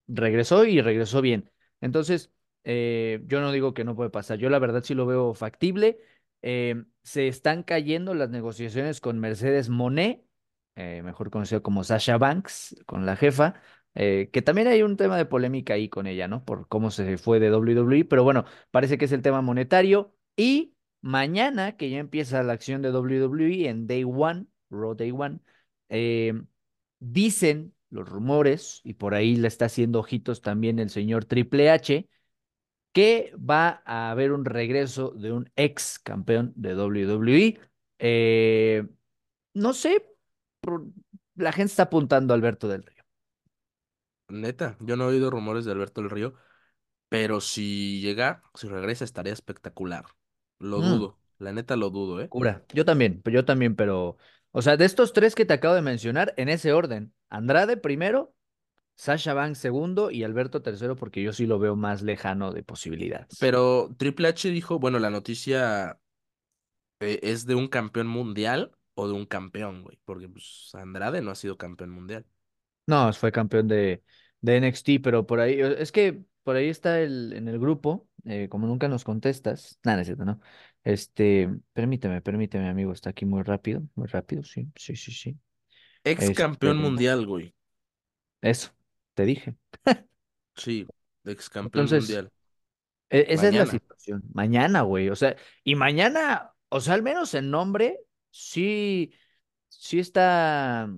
regresó 0.08 0.66
y 0.66 0.82
regresó 0.82 1.22
bien. 1.22 1.50
Entonces, 1.82 2.32
eh, 2.64 3.22
yo 3.28 3.42
no 3.42 3.52
digo 3.52 3.74
que 3.74 3.84
no 3.84 3.96
puede 3.96 4.10
pasar. 4.10 4.38
Yo 4.40 4.50
la 4.50 4.60
verdad 4.60 4.84
sí 4.84 4.94
lo 4.94 5.06
veo 5.06 5.34
factible. 5.34 6.00
Eh, 6.42 6.84
se 7.04 7.28
están 7.28 7.64
cayendo 7.64 8.14
las 8.14 8.30
negociaciones 8.30 9.02
con 9.02 9.20
Mercedes 9.20 9.70
Moné, 9.70 10.26
eh, 10.76 11.02
mejor 11.04 11.30
conocido 11.30 11.64
como 11.64 11.84
Sasha 11.84 12.18
Banks, 12.18 12.76
con 12.86 13.06
la 13.06 13.16
jefa, 13.16 13.56
eh, 13.96 14.30
que 14.32 14.42
también 14.42 14.68
hay 14.68 14.84
un 14.84 14.98
tema 14.98 15.18
de 15.18 15.26
polémica 15.26 15.74
ahí 15.74 15.90
con 15.90 16.08
ella, 16.08 16.28
¿no? 16.28 16.46
Por 16.46 16.68
cómo 16.68 16.92
se 16.92 17.18
fue 17.18 17.40
de 17.40 17.50
WWE, 17.50 18.06
pero 18.06 18.24
bueno, 18.24 18.46
parece 18.72 18.98
que 18.98 19.06
es 19.06 19.12
el 19.12 19.22
tema 19.22 19.42
monetario. 19.42 20.14
Y 20.38 20.76
mañana, 21.02 21.76
que 21.76 21.90
ya 21.90 22.00
empieza 22.00 22.44
la 22.44 22.54
acción 22.54 22.82
de 22.82 22.92
WWE 22.92 23.68
en 23.68 23.88
Day 23.88 24.04
One, 24.06 24.48
Raw 24.70 24.96
Day 24.96 25.12
One, 25.12 25.40
eh, 25.90 26.34
Dicen 27.00 27.76
los 27.90 28.10
rumores, 28.10 28.82
y 28.84 28.94
por 28.96 29.14
ahí 29.14 29.36
le 29.36 29.48
está 29.48 29.66
haciendo 29.66 30.00
ojitos 30.00 30.42
también 30.42 30.80
el 30.80 30.90
señor 30.90 31.26
Triple 31.26 31.70
H, 31.70 32.10
que 32.92 33.34
va 33.38 33.84
a 33.86 34.10
haber 34.12 34.32
un 34.32 34.46
regreso 34.46 35.12
de 35.12 35.32
un 35.32 35.52
ex 35.56 36.00
campeón 36.00 36.54
de 36.56 36.76
WWE. 36.76 37.60
Eh, 38.00 38.88
no 39.54 39.74
sé, 39.74 40.08
la 41.36 41.52
gente 41.52 41.72
está 41.72 41.84
apuntando 41.84 42.34
a 42.34 42.38
Alberto 42.38 42.68
del 42.68 42.84
Río. 42.84 43.04
Neta, 44.30 44.76
yo 44.80 44.96
no 44.98 45.06
he 45.06 45.14
oído 45.14 45.30
rumores 45.30 45.66
de 45.66 45.72
Alberto 45.72 46.02
del 46.02 46.10
Río. 46.10 46.34
Pero 47.10 47.40
si 47.40 48.02
llega, 48.02 48.44
si 48.54 48.68
regresa, 48.68 49.06
estaría 49.06 49.34
espectacular. 49.34 50.06
Lo 50.60 50.82
Mm, 50.82 50.82
dudo, 50.82 51.20
la 51.40 51.54
neta 51.54 51.76
lo 51.76 51.90
dudo, 51.90 52.22
¿eh? 52.22 52.30
cura. 52.30 52.64
Yo 52.74 52.86
también, 52.86 53.22
yo 53.26 53.46
también, 53.46 53.76
pero, 53.76 54.18
o 54.52 54.62
sea, 54.62 54.78
de 54.78 54.86
estos 54.86 55.14
tres 55.14 55.36
que 55.36 55.46
te 55.46 55.54
acabo 55.54 55.76
de 55.76 55.82
mencionar, 55.82 56.34
en 56.38 56.50
ese 56.50 56.74
orden, 56.74 57.14
Andrade 57.30 57.78
primero, 57.78 58.34
Sasha 58.96 59.34
Banks 59.34 59.60
segundo 59.60 60.12
y 60.12 60.24
Alberto 60.24 60.62
tercero, 60.62 60.96
porque 60.96 61.22
yo 61.22 61.34
sí 61.34 61.46
lo 61.46 61.60
veo 61.60 61.76
más 61.76 62.02
lejano 62.02 62.52
de 62.52 62.64
posibilidades. 62.64 63.38
Pero 63.40 63.94
Triple 63.98 64.30
H 64.30 64.50
dijo, 64.50 64.80
bueno, 64.80 65.00
la 65.00 65.10
noticia 65.10 66.00
eh, 67.00 67.20
es 67.24 67.46
de 67.46 67.56
un 67.56 67.68
campeón 67.68 68.08
mundial 68.08 68.72
o 68.96 69.08
de 69.08 69.14
un 69.14 69.26
campeón, 69.26 69.84
güey. 69.84 70.00
Porque 70.06 70.28
pues, 70.30 70.70
Andrade 70.74 71.22
no 71.22 71.32
ha 71.32 71.36
sido 71.36 71.58
campeón 71.58 71.92
mundial. 71.92 72.26
No, 72.86 73.12
fue 73.14 73.32
campeón 73.32 73.68
de, 73.68 74.04
de 74.42 74.58
NXT, 74.58 75.00
pero 75.00 75.26
por 75.28 75.40
ahí, 75.42 75.60
es 75.60 75.92
que 75.92 76.24
por 76.48 76.56
ahí 76.56 76.70
está 76.70 77.02
el, 77.02 77.34
en 77.34 77.50
el 77.50 77.60
grupo, 77.60 78.08
eh, 78.24 78.48
como 78.48 78.68
nunca 78.68 78.88
nos 78.88 79.04
contestas, 79.04 79.82
nada, 79.84 79.98
no 79.98 80.02
es 80.04 80.08
cierto, 80.08 80.24
¿no? 80.24 80.40
Este, 80.86 81.50
permíteme, 81.74 82.22
permíteme, 82.22 82.70
amigo, 82.70 82.94
está 82.94 83.10
aquí 83.10 83.26
muy 83.26 83.44
rápido, 83.44 83.82
muy 83.96 84.08
rápido, 84.08 84.44
sí, 84.44 84.72
sí, 84.78 84.96
sí, 84.96 85.12
sí. 85.12 85.38
Ex 86.06 86.22
Este, 86.22 86.34
campeón 86.36 86.78
mundial, 86.78 87.26
güey. 87.26 87.54
eso, 88.42 88.70
te 89.14 89.26
dije. 89.26 89.58
Sí, 90.56 90.88
ex 91.26 91.50
campeón 91.50 91.84
Entonces, 91.84 92.08
mundial. 92.08 92.32
e- 93.10 93.26
esa 93.28 93.50
es 93.50 93.56
la 93.56 93.66
situación. 93.66 94.24
Mañana, 94.34 94.84
güey, 94.84 95.10
o 95.10 95.18
sea, 95.18 95.36
y 95.66 95.76
mañana, 95.76 96.54
o 96.70 96.80
sea, 96.80 96.94
al 96.94 97.04
menos 97.04 97.34
en 97.34 97.52
nombre, 97.52 98.00
sí, 98.32 99.12
sí 99.68 100.00
está 100.00 100.90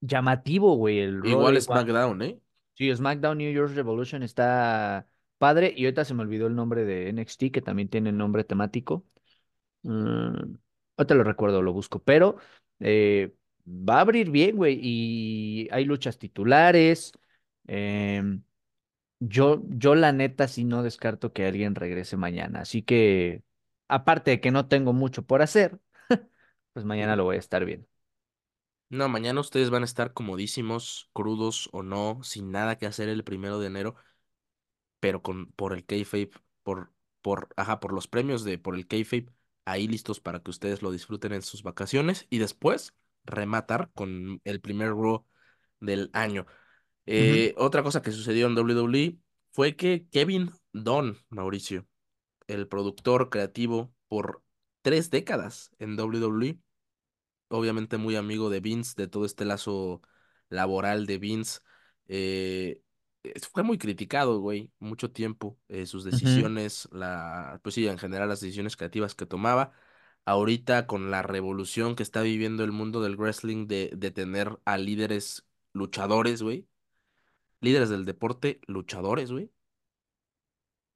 llamativo, 0.00 0.74
güey, 0.74 0.98
el 0.98 1.24
Igual 1.24 1.60
SmackDown, 1.60 2.22
¿eh? 2.22 2.40
Sí, 2.74 2.94
SmackDown 2.94 3.38
New 3.38 3.52
York 3.52 3.72
Revolution 3.74 4.22
está 4.22 5.06
padre. 5.38 5.72
Y 5.76 5.84
ahorita 5.84 6.04
se 6.04 6.14
me 6.14 6.22
olvidó 6.22 6.46
el 6.48 6.56
nombre 6.56 6.84
de 6.84 7.08
NXT, 7.08 7.50
que 7.52 7.62
también 7.62 7.88
tiene 7.88 8.10
nombre 8.12 8.42
temático. 8.44 9.06
Mm, 9.82 10.56
ahorita 10.96 11.14
lo 11.14 11.24
recuerdo, 11.24 11.62
lo 11.62 11.72
busco. 11.72 12.02
Pero 12.04 12.36
eh, 12.80 13.34
va 13.66 13.98
a 13.98 14.00
abrir 14.02 14.30
bien, 14.30 14.56
güey. 14.56 14.78
Y 14.82 15.68
hay 15.72 15.84
luchas 15.86 16.18
titulares. 16.18 17.12
Em, 17.66 18.42
yo, 19.20 19.62
yo 19.68 19.94
la 19.96 20.12
neta 20.12 20.48
sí 20.48 20.64
no 20.64 20.82
descarto 20.82 21.32
que 21.32 21.46
alguien 21.46 21.74
regrese 21.76 22.16
mañana. 22.16 22.60
Así 22.62 22.82
que, 22.82 23.44
aparte 23.88 24.32
de 24.32 24.40
que 24.42 24.50
no 24.52 24.68
tengo 24.68 24.92
mucho 24.94 25.24
por 25.26 25.42
hacer, 25.42 25.80
pues 26.74 26.84
mañana 26.86 27.16
lo 27.16 27.24
voy 27.24 27.36
a 27.36 27.38
estar 27.40 27.64
bien. 27.64 27.86
No, 28.90 29.08
mañana 29.08 29.40
ustedes 29.40 29.70
van 29.70 29.82
a 29.82 29.86
estar 29.86 30.12
comodísimos, 30.12 31.10
crudos 31.12 31.68
o 31.72 31.82
no, 31.82 32.20
sin 32.22 32.50
nada 32.52 32.78
que 32.78 32.86
hacer 32.86 33.08
el 33.08 33.24
primero 33.24 33.58
de 33.58 33.66
enero, 33.66 33.96
pero 35.00 35.22
con 35.22 35.46
por 35.52 35.72
el 35.72 35.84
kayfabe, 35.84 36.30
por, 36.62 36.92
por, 37.22 37.48
ajá, 37.56 37.80
por 37.80 37.92
los 37.92 38.08
premios 38.08 38.44
de 38.44 38.58
por 38.58 38.74
el 38.74 38.86
kayfabe, 38.86 39.26
ahí 39.64 39.88
listos 39.88 40.20
para 40.20 40.40
que 40.42 40.50
ustedes 40.50 40.82
lo 40.82 40.90
disfruten 40.90 41.32
en 41.32 41.42
sus 41.42 41.62
vacaciones 41.62 42.26
y 42.30 42.38
después 42.38 42.94
rematar 43.24 43.90
con 43.94 44.40
el 44.44 44.60
primer 44.60 44.90
Raw 44.90 45.26
del 45.80 46.10
año. 46.12 46.46
Eh, 47.06 47.54
otra 47.58 47.82
cosa 47.82 48.02
que 48.02 48.12
sucedió 48.12 48.46
en 48.46 48.54
WWE 48.54 49.18
fue 49.52 49.76
que 49.76 50.06
Kevin 50.10 50.52
Dunn, 50.72 51.18
Mauricio, 51.30 51.86
el 52.46 52.68
productor 52.68 53.30
creativo 53.30 53.94
por 54.08 54.42
tres 54.82 55.10
décadas 55.10 55.70
en 55.78 55.96
WWE, 55.96 56.58
obviamente 57.48 57.98
muy 57.98 58.16
amigo 58.16 58.50
de 58.50 58.60
Vince, 58.60 58.94
de 58.96 59.08
todo 59.08 59.24
este 59.24 59.44
lazo 59.44 60.02
laboral 60.48 61.06
de 61.06 61.18
Vince. 61.18 61.60
eh, 62.08 62.80
eh, 63.22 63.34
fue 63.52 63.62
muy 63.62 63.78
criticado, 63.78 64.40
güey, 64.40 64.72
mucho 64.78 65.10
tiempo, 65.12 65.58
eh, 65.68 65.86
sus 65.86 66.04
decisiones, 66.04 66.88
la, 66.92 67.60
pues 67.62 67.74
sí, 67.74 67.86
en 67.88 67.98
general 67.98 68.28
las 68.28 68.40
decisiones 68.40 68.76
creativas 68.76 69.14
que 69.14 69.26
tomaba. 69.26 69.72
Ahorita 70.26 70.86
con 70.86 71.10
la 71.10 71.22
revolución 71.22 71.96
que 71.96 72.02
está 72.02 72.22
viviendo 72.22 72.64
el 72.64 72.72
mundo 72.72 73.02
del 73.02 73.16
wrestling 73.16 73.66
de, 73.66 73.90
de 73.94 74.10
tener 74.10 74.58
a 74.64 74.78
líderes 74.78 75.46
luchadores, 75.72 76.42
güey, 76.42 76.66
líderes 77.60 77.90
del 77.90 78.04
deporte, 78.04 78.60
luchadores, 78.66 79.32
güey 79.32 79.50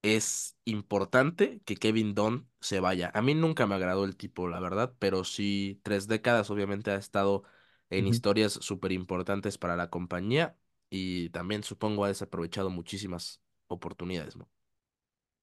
es 0.02 0.56
importante 0.64 1.60
que 1.64 1.76
Kevin 1.76 2.14
Dunn 2.14 2.48
se 2.60 2.80
vaya. 2.80 3.10
A 3.14 3.22
mí 3.22 3.34
nunca 3.34 3.66
me 3.66 3.74
agradó 3.74 4.04
el 4.04 4.16
tipo, 4.16 4.48
la 4.48 4.60
verdad, 4.60 4.94
pero 4.98 5.24
sí, 5.24 5.80
tres 5.82 6.08
décadas 6.08 6.50
obviamente 6.50 6.90
ha 6.90 6.96
estado 6.96 7.42
en 7.90 8.06
historias 8.06 8.52
súper 8.54 8.92
importantes 8.92 9.58
para 9.58 9.76
la 9.76 9.90
compañía 9.90 10.56
y 10.90 11.30
también 11.30 11.62
supongo 11.64 12.04
ha 12.04 12.08
desaprovechado 12.08 12.70
muchísimas 12.70 13.42
oportunidades, 13.68 14.36
¿no? 14.36 14.48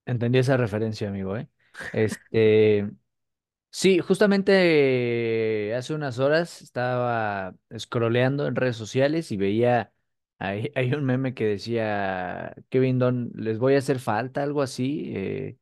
Entendí 0.05 0.39
esa 0.39 0.57
referencia, 0.57 1.09
amigo, 1.09 1.37
¿eh? 1.37 1.49
Este, 1.91 2.89
Sí, 3.71 3.99
justamente 4.01 5.75
hace 5.75 5.95
unas 5.95 6.19
horas 6.19 6.61
estaba 6.63 7.55
scrolleando 7.77 8.47
en 8.47 8.55
redes 8.57 8.77
sociales 8.77 9.31
y 9.33 9.37
veía, 9.37 9.93
hay, 10.39 10.71
hay 10.75 10.93
un 10.93 11.03
meme 11.05 11.33
que 11.33 11.45
decía, 11.45 12.55
Kevin 12.69 12.99
Don, 12.99 13.31
les 13.35 13.57
voy 13.59 13.75
a 13.75 13.79
hacer 13.79 13.99
falta, 13.99 14.43
algo 14.43 14.61
así. 14.61 15.11
eh, 15.15 15.57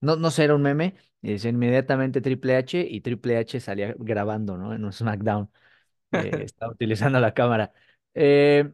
no, 0.00 0.16
no 0.16 0.30
sé, 0.30 0.44
era 0.44 0.54
un 0.56 0.62
meme. 0.62 0.96
Y 1.22 1.32
decía 1.32 1.50
inmediatamente 1.50 2.20
Triple 2.20 2.56
H 2.56 2.86
y 2.90 3.00
Triple 3.02 3.38
H 3.38 3.60
salía 3.60 3.94
grabando, 3.98 4.56
¿no? 4.58 4.74
En 4.74 4.84
un 4.84 4.92
SmackDown. 4.92 5.50
eh, 6.12 6.42
estaba 6.44 6.72
utilizando 6.72 7.20
la 7.20 7.34
cámara. 7.34 7.72
Eh, 8.14 8.72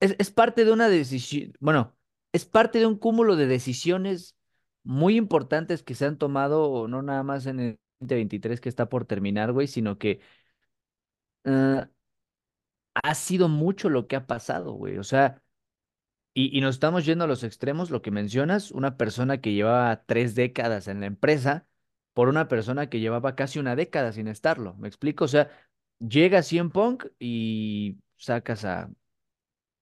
es, 0.00 0.14
es 0.18 0.30
parte 0.30 0.64
de 0.64 0.72
una 0.72 0.88
decisión, 0.88 1.52
bueno, 1.60 1.96
es 2.32 2.44
parte 2.44 2.78
de 2.78 2.86
un 2.86 2.96
cúmulo 2.98 3.36
de 3.36 3.46
decisiones 3.46 4.36
muy 4.84 5.16
importantes 5.16 5.82
que 5.82 5.94
se 5.94 6.06
han 6.06 6.18
tomado, 6.18 6.88
no 6.88 7.02
nada 7.02 7.22
más 7.22 7.46
en 7.46 7.60
el 7.60 7.78
2023 8.00 8.60
que 8.60 8.68
está 8.68 8.88
por 8.88 9.04
terminar, 9.06 9.52
güey, 9.52 9.66
sino 9.66 9.98
que 9.98 10.20
eh, 11.44 11.86
ha 13.02 13.14
sido 13.14 13.48
mucho 13.48 13.90
lo 13.90 14.06
que 14.06 14.16
ha 14.16 14.26
pasado, 14.26 14.72
güey. 14.72 14.98
O 14.98 15.04
sea, 15.04 15.42
y, 16.34 16.56
y 16.56 16.60
nos 16.60 16.76
estamos 16.76 17.04
yendo 17.06 17.24
a 17.24 17.26
los 17.28 17.44
extremos, 17.44 17.90
lo 17.90 18.02
que 18.02 18.10
mencionas, 18.10 18.70
una 18.72 18.96
persona 18.96 19.40
que 19.40 19.52
llevaba 19.54 20.04
tres 20.06 20.34
décadas 20.34 20.88
en 20.88 21.00
la 21.00 21.06
empresa 21.06 21.66
por 22.14 22.28
una 22.28 22.48
persona 22.48 22.88
que 22.90 23.00
llevaba 23.00 23.36
casi 23.36 23.58
una 23.58 23.76
década 23.76 24.12
sin 24.12 24.28
estarlo. 24.28 24.74
¿Me 24.76 24.88
explico? 24.88 25.24
O 25.24 25.28
sea, 25.28 25.50
llega 26.00 26.42
CM 26.42 26.70
Punk 26.70 27.06
y 27.18 27.98
sacas 28.16 28.64
a 28.64 28.90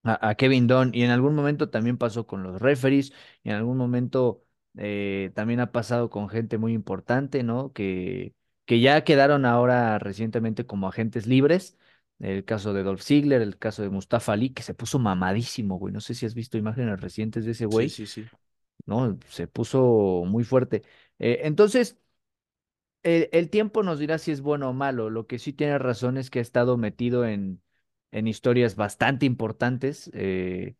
a, 0.07 0.35
Kevin 0.37 0.67
Dunn 0.67 0.91
y 0.95 1.03
en 1.03 1.11
algún 1.11 1.35
momento 1.35 1.71
también 1.71 1.99
pasó 1.99 2.27
con 2.27 2.43
los 2.43 2.61
referees 2.61 3.13
y 3.43 3.51
en 3.51 3.57
algún 3.57 3.77
momento 3.77 4.45
eh, 4.77 5.33
también 5.35 5.61
ha 5.61 5.73
pasado 5.73 6.11
con 6.11 6.29
gente 6.29 6.59
muy 6.59 6.73
importante, 6.73 7.43
¿no? 7.43 7.73
Que, 7.73 8.35
que 8.65 8.81
ya 8.81 9.05
quedaron 9.05 9.45
ahora 9.45 9.99
recientemente 9.99 10.67
como 10.67 10.89
agentes 10.89 11.27
libres. 11.27 11.77
El 12.19 12.45
caso 12.45 12.73
de 12.73 12.83
Dolph 12.83 13.03
Ziggler, 13.03 13.43
el 13.43 13.59
caso 13.59 13.83
de 13.83 13.91
Mustafa 13.91 14.33
Ali, 14.33 14.51
que 14.51 14.63
se 14.63 14.75
puso 14.75 14.99
mamadísimo, 14.99 15.79
güey. 15.79 15.93
No 15.93 16.01
sé 16.01 16.15
si 16.15 16.27
has 16.27 16.35
visto 16.35 16.59
imágenes 16.59 17.01
recientes 17.01 17.45
de 17.45 17.53
ese 17.53 17.67
Sí, 17.69 17.89
güey, 17.89 17.91
sí, 17.91 18.07
sí. 18.07 18.31
¿no? 18.87 19.19
Se 19.29 19.49
puso 19.49 20.25
muy 20.27 20.45
fuerte. 20.45 20.83
Eh, 21.19 21.41
entonces, 21.45 21.99
el, 23.03 23.29
el 23.33 23.51
tiempo 23.51 23.83
nos 23.83 23.99
dirá 23.99 24.19
si 24.19 24.33
es 24.33 24.41
bueno 24.41 24.71
o 24.71 24.73
malo. 24.73 25.11
Lo 25.11 25.27
que 25.27 25.39
sí 25.39 25.53
tiene 25.53 25.79
razón 25.79 26.17
es 26.19 26.31
que 26.31 26.39
ha 26.41 26.43
estado 26.43 26.77
metido 26.77 27.25
en, 27.27 27.63
en 28.13 28.27
historias 28.29 28.77
bastante 28.77 29.27
importantes. 29.27 30.11
eh, 30.15 30.77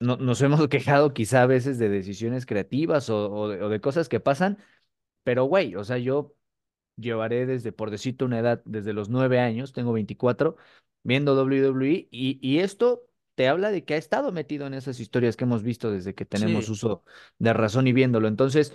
no- 0.00 0.16
nos 0.16 0.40
hemos 0.42 0.68
quejado 0.68 1.12
quizá 1.14 1.42
a 1.42 1.46
veces 1.46 1.78
de 1.78 1.88
decisiones 1.88 2.46
creativas 2.46 3.10
o, 3.10 3.30
o 3.32 3.48
de, 3.48 3.62
o 3.62 3.68
de 3.68 3.80
cosas 3.80 4.08
que 4.08 4.20
pasan, 4.20 4.58
pero 5.24 5.46
güey, 5.46 5.76
o 5.76 5.84
sea, 5.84 5.98
yo 5.98 6.36
llevaré 6.98 7.46
desde, 7.46 7.72
por 7.72 7.90
decirte 7.90 8.24
una 8.24 8.38
edad, 8.40 8.62
desde 8.64 8.92
los 8.92 9.08
nueve 9.08 9.40
años, 9.40 9.72
tengo 9.72 9.92
24 9.92 10.56
viendo 11.02 11.34
WWE 11.34 12.08
y, 12.10 12.38
y 12.42 12.58
esto 12.58 13.04
te 13.34 13.48
habla 13.48 13.70
de 13.70 13.84
que 13.84 13.94
ha 13.94 13.96
estado 13.96 14.32
metido 14.32 14.66
en 14.66 14.74
esas 14.74 15.00
historias 15.00 15.36
que 15.36 15.44
hemos 15.44 15.62
visto 15.62 15.90
desde 15.90 16.14
que 16.14 16.24
tenemos 16.24 16.68
Sí, 16.68 16.68
uso 16.68 17.04
de 17.38 17.52
razón 17.52 17.86
y 17.86 17.92
viéndolo. 17.92 18.28
Entonces, 18.28 18.74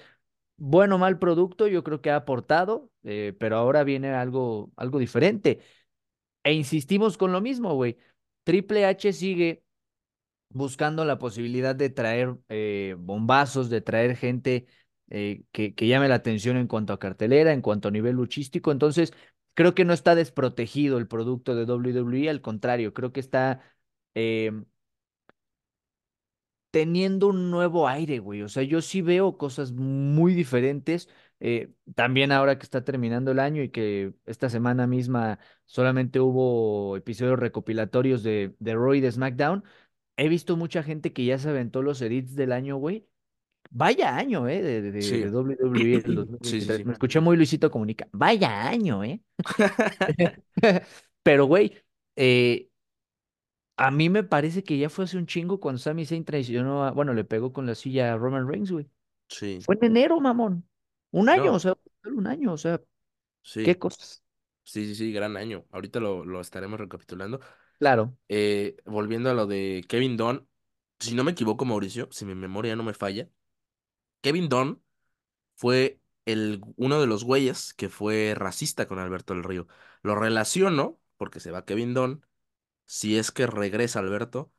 bueno 0.57 0.95
o 0.95 0.97
mal 0.99 1.19
producto, 1.19 1.67
yo 1.67 1.83
creo 1.83 2.01
que 2.01 2.11
ha 2.11 2.17
aportado, 2.17 2.91
eh, 3.03 3.35
pero 3.39 3.57
ahora 3.57 3.83
viene 3.83 4.11
algo, 4.13 4.71
algo 4.77 4.99
diferente. 4.99 5.59
E 6.43 6.53
insistimos 6.53 7.17
con 7.17 7.31
lo 7.31 7.41
mismo, 7.41 7.75
güey. 7.75 7.97
Triple 8.43 8.85
H 8.85 9.13
sigue 9.13 9.63
buscando 10.49 11.05
la 11.05 11.19
posibilidad 11.19 11.75
de 11.75 11.89
traer 11.89 12.35
eh, 12.49 12.95
bombazos, 12.99 13.69
de 13.69 13.81
traer 13.81 14.15
gente 14.15 14.67
eh, 15.09 15.43
que, 15.51 15.75
que 15.75 15.87
llame 15.87 16.07
la 16.09 16.15
atención 16.15 16.57
en 16.57 16.67
cuanto 16.67 16.93
a 16.93 16.99
cartelera, 16.99 17.53
en 17.53 17.61
cuanto 17.61 17.87
a 17.89 17.91
nivel 17.91 18.15
luchístico. 18.15 18.71
Entonces, 18.71 19.13
creo 19.53 19.75
que 19.75 19.85
no 19.85 19.93
está 19.93 20.15
desprotegido 20.15 20.97
el 20.97 21.07
producto 21.07 21.55
de 21.55 21.65
WWE, 21.65 22.29
al 22.29 22.41
contrario, 22.41 22.93
creo 22.93 23.11
que 23.13 23.19
está 23.19 23.61
eh, 24.15 24.51
teniendo 26.71 27.27
un 27.27 27.51
nuevo 27.51 27.87
aire, 27.87 28.19
güey. 28.19 28.41
O 28.41 28.49
sea, 28.49 28.63
yo 28.63 28.81
sí 28.81 29.01
veo 29.01 29.37
cosas 29.37 29.71
muy 29.73 30.33
diferentes. 30.33 31.09
eh, 31.39 31.73
también 31.95 32.31
ahora 32.31 32.57
que 32.57 32.63
está 32.63 32.83
terminando 32.85 33.31
el 33.31 33.39
año 33.39 33.61
y 33.63 33.69
que 33.69 34.13
esta 34.25 34.49
semana 34.49 34.87
misma 34.87 35.39
solamente 35.65 36.19
hubo 36.21 36.95
episodios 36.97 37.37
recopilatorios 37.39 38.23
de, 38.23 38.55
de 38.59 38.73
Raw 38.75 38.93
y 38.93 39.01
de 39.01 39.11
SmackDown 39.11 39.63
he 40.17 40.29
visto 40.29 40.55
mucha 40.57 40.83
gente 40.83 41.11
que 41.13 41.25
ya 41.25 41.37
se 41.39 41.49
aventó 41.49 41.81
los 41.81 42.01
edits 42.01 42.35
del 42.35 42.51
año, 42.53 42.77
güey. 42.77 43.07
Vaya 43.75 44.15
año, 44.15 44.47
¿eh? 44.47 44.61
De, 44.61 44.91
de, 44.91 45.01
Sí, 45.01 45.17
de 45.17 45.29
WWE 45.31 45.95
el 45.95 46.03
sí, 46.41 46.61
sí, 46.61 46.67
2023. 46.67 46.77
sí. 46.77 46.85
Me 46.85 46.93
escuché 46.93 47.19
muy 47.19 47.35
Luisito 47.35 47.71
Comunica. 47.71 48.07
Vaya 48.11 48.67
año, 48.67 49.03
¿eh? 49.03 49.19
Pero, 51.23 51.45
güey, 51.45 51.75
eh, 52.15 52.69
a 53.77 53.89
mí 53.89 54.09
me 54.09 54.23
parece 54.23 54.63
que 54.63 54.77
ya 54.77 54.89
fue 54.89 55.05
hace 55.05 55.17
un 55.17 55.25
chingo 55.25 55.59
cuando 55.59 55.79
Sami 55.79 56.05
Zayn 56.05 56.23
traicionó 56.23 56.83
a, 56.83 56.91
bueno, 56.91 57.13
le 57.13 57.23
pegó 57.23 57.51
con 57.51 57.65
la 57.65 57.73
silla 57.73 58.13
a 58.13 58.17
Roman 58.17 58.47
Reigns, 58.47 58.71
güey. 58.71 58.87
Sí. 59.27 59.59
Fue 59.65 59.75
en 59.75 59.85
enero, 59.85 60.19
mamón. 60.19 60.67
Un 61.09 61.29
año, 61.29 61.53
o 61.53 61.59
sea, 61.59 61.75
un 62.05 62.27
año, 62.27 62.53
o 62.53 62.57
sea, 62.57 62.77
qué 62.77 63.73
sí, 63.73 63.75
cosas. 63.75 64.23
sí, 64.63 64.85
sí, 64.85 64.95
sí, 64.95 65.11
gran 65.11 65.35
año. 65.35 65.65
Ahorita 65.71 65.99
lo, 65.99 66.23
lo 66.25 66.41
estaremos 66.41 66.79
recapitulando. 66.79 67.39
Claro. 67.79 68.15
Eh, 68.29 68.77
volviendo 68.85 69.29
a 69.31 69.33
lo 69.33 69.47
de 69.47 69.83
Kevin 69.87 70.15
Dunn, 70.17 70.47
si 70.99 71.15
no 71.15 71.23
me 71.23 71.31
equivoco, 71.31 71.65
Mauricio, 71.65 72.07
si 72.11 72.25
mi 72.25 72.35
memoria 72.35 72.75
no 72.75 72.83
me 72.83 72.93
falla, 72.93 73.29
Kevin 74.23 74.49
Dunn 74.49 74.83
fue 75.55 76.01
el, 76.25 76.61
uno 76.77 77.01
de 77.01 77.07
los 77.07 77.23
güeyes 77.23 77.73
que 77.73 77.89
fue 77.89 78.33
racista 78.35 78.87
con 78.87 78.99
Alberto 78.99 79.33
del 79.33 79.43
Río. 79.43 79.67
Lo 80.03 80.15
relaciono, 80.15 80.99
porque 81.17 81.39
se 81.39 81.51
va 81.51 81.65
Kevin 81.65 81.93
Dunn, 81.93 82.25
si 82.85 83.17
es 83.17 83.31
que 83.31 83.47
regresa 83.47 83.99
Alberto, 83.99 84.53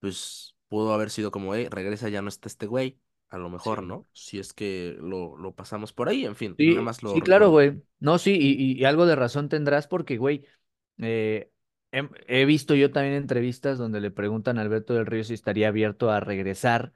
pues 0.00 0.56
pudo 0.68 0.94
haber 0.94 1.10
sido 1.10 1.30
como, 1.32 1.54
eh, 1.54 1.68
regresa, 1.70 2.08
ya 2.08 2.22
no 2.22 2.28
está 2.28 2.48
este 2.48 2.66
güey, 2.66 3.00
a 3.30 3.38
lo 3.38 3.50
mejor, 3.50 3.82
Sí. 3.82 3.84
¿no? 3.84 4.08
Si 4.12 4.38
es 4.38 4.52
que 4.54 4.96
lo, 5.00 5.36
lo 5.38 5.54
pasamos 5.54 5.92
por 5.92 6.08
ahí, 6.08 6.24
en 6.26 6.36
fin, 6.36 6.60
nada 6.64 6.82
Sí, 6.82 6.82
más 6.82 7.02
lo 7.02 7.14
sí, 7.14 7.22
claro, 7.22 7.50
güey. 7.50 7.82
No, 8.00 8.18
sí, 8.18 8.36
y, 8.38 8.78
y 8.78 8.84
algo 8.84 9.06
de 9.06 9.16
razón 9.16 9.48
tendrás 9.48 9.86
porque, 9.86 10.18
güey, 10.18 10.46
eh, 10.98 11.50
he, 11.90 12.08
he 12.28 12.44
visto 12.44 12.74
yo 12.74 12.92
también 12.92 13.14
entrevistas 13.14 13.78
donde 13.78 14.00
le 14.00 14.10
preguntan 14.10 14.58
a 14.58 14.62
Alberto 14.62 14.92
del 14.94 15.06
Río 15.06 15.24
si 15.24 15.32
estaría 15.34 15.68
abierto 15.68 16.10
a 16.10 16.20
regresar 16.20 16.92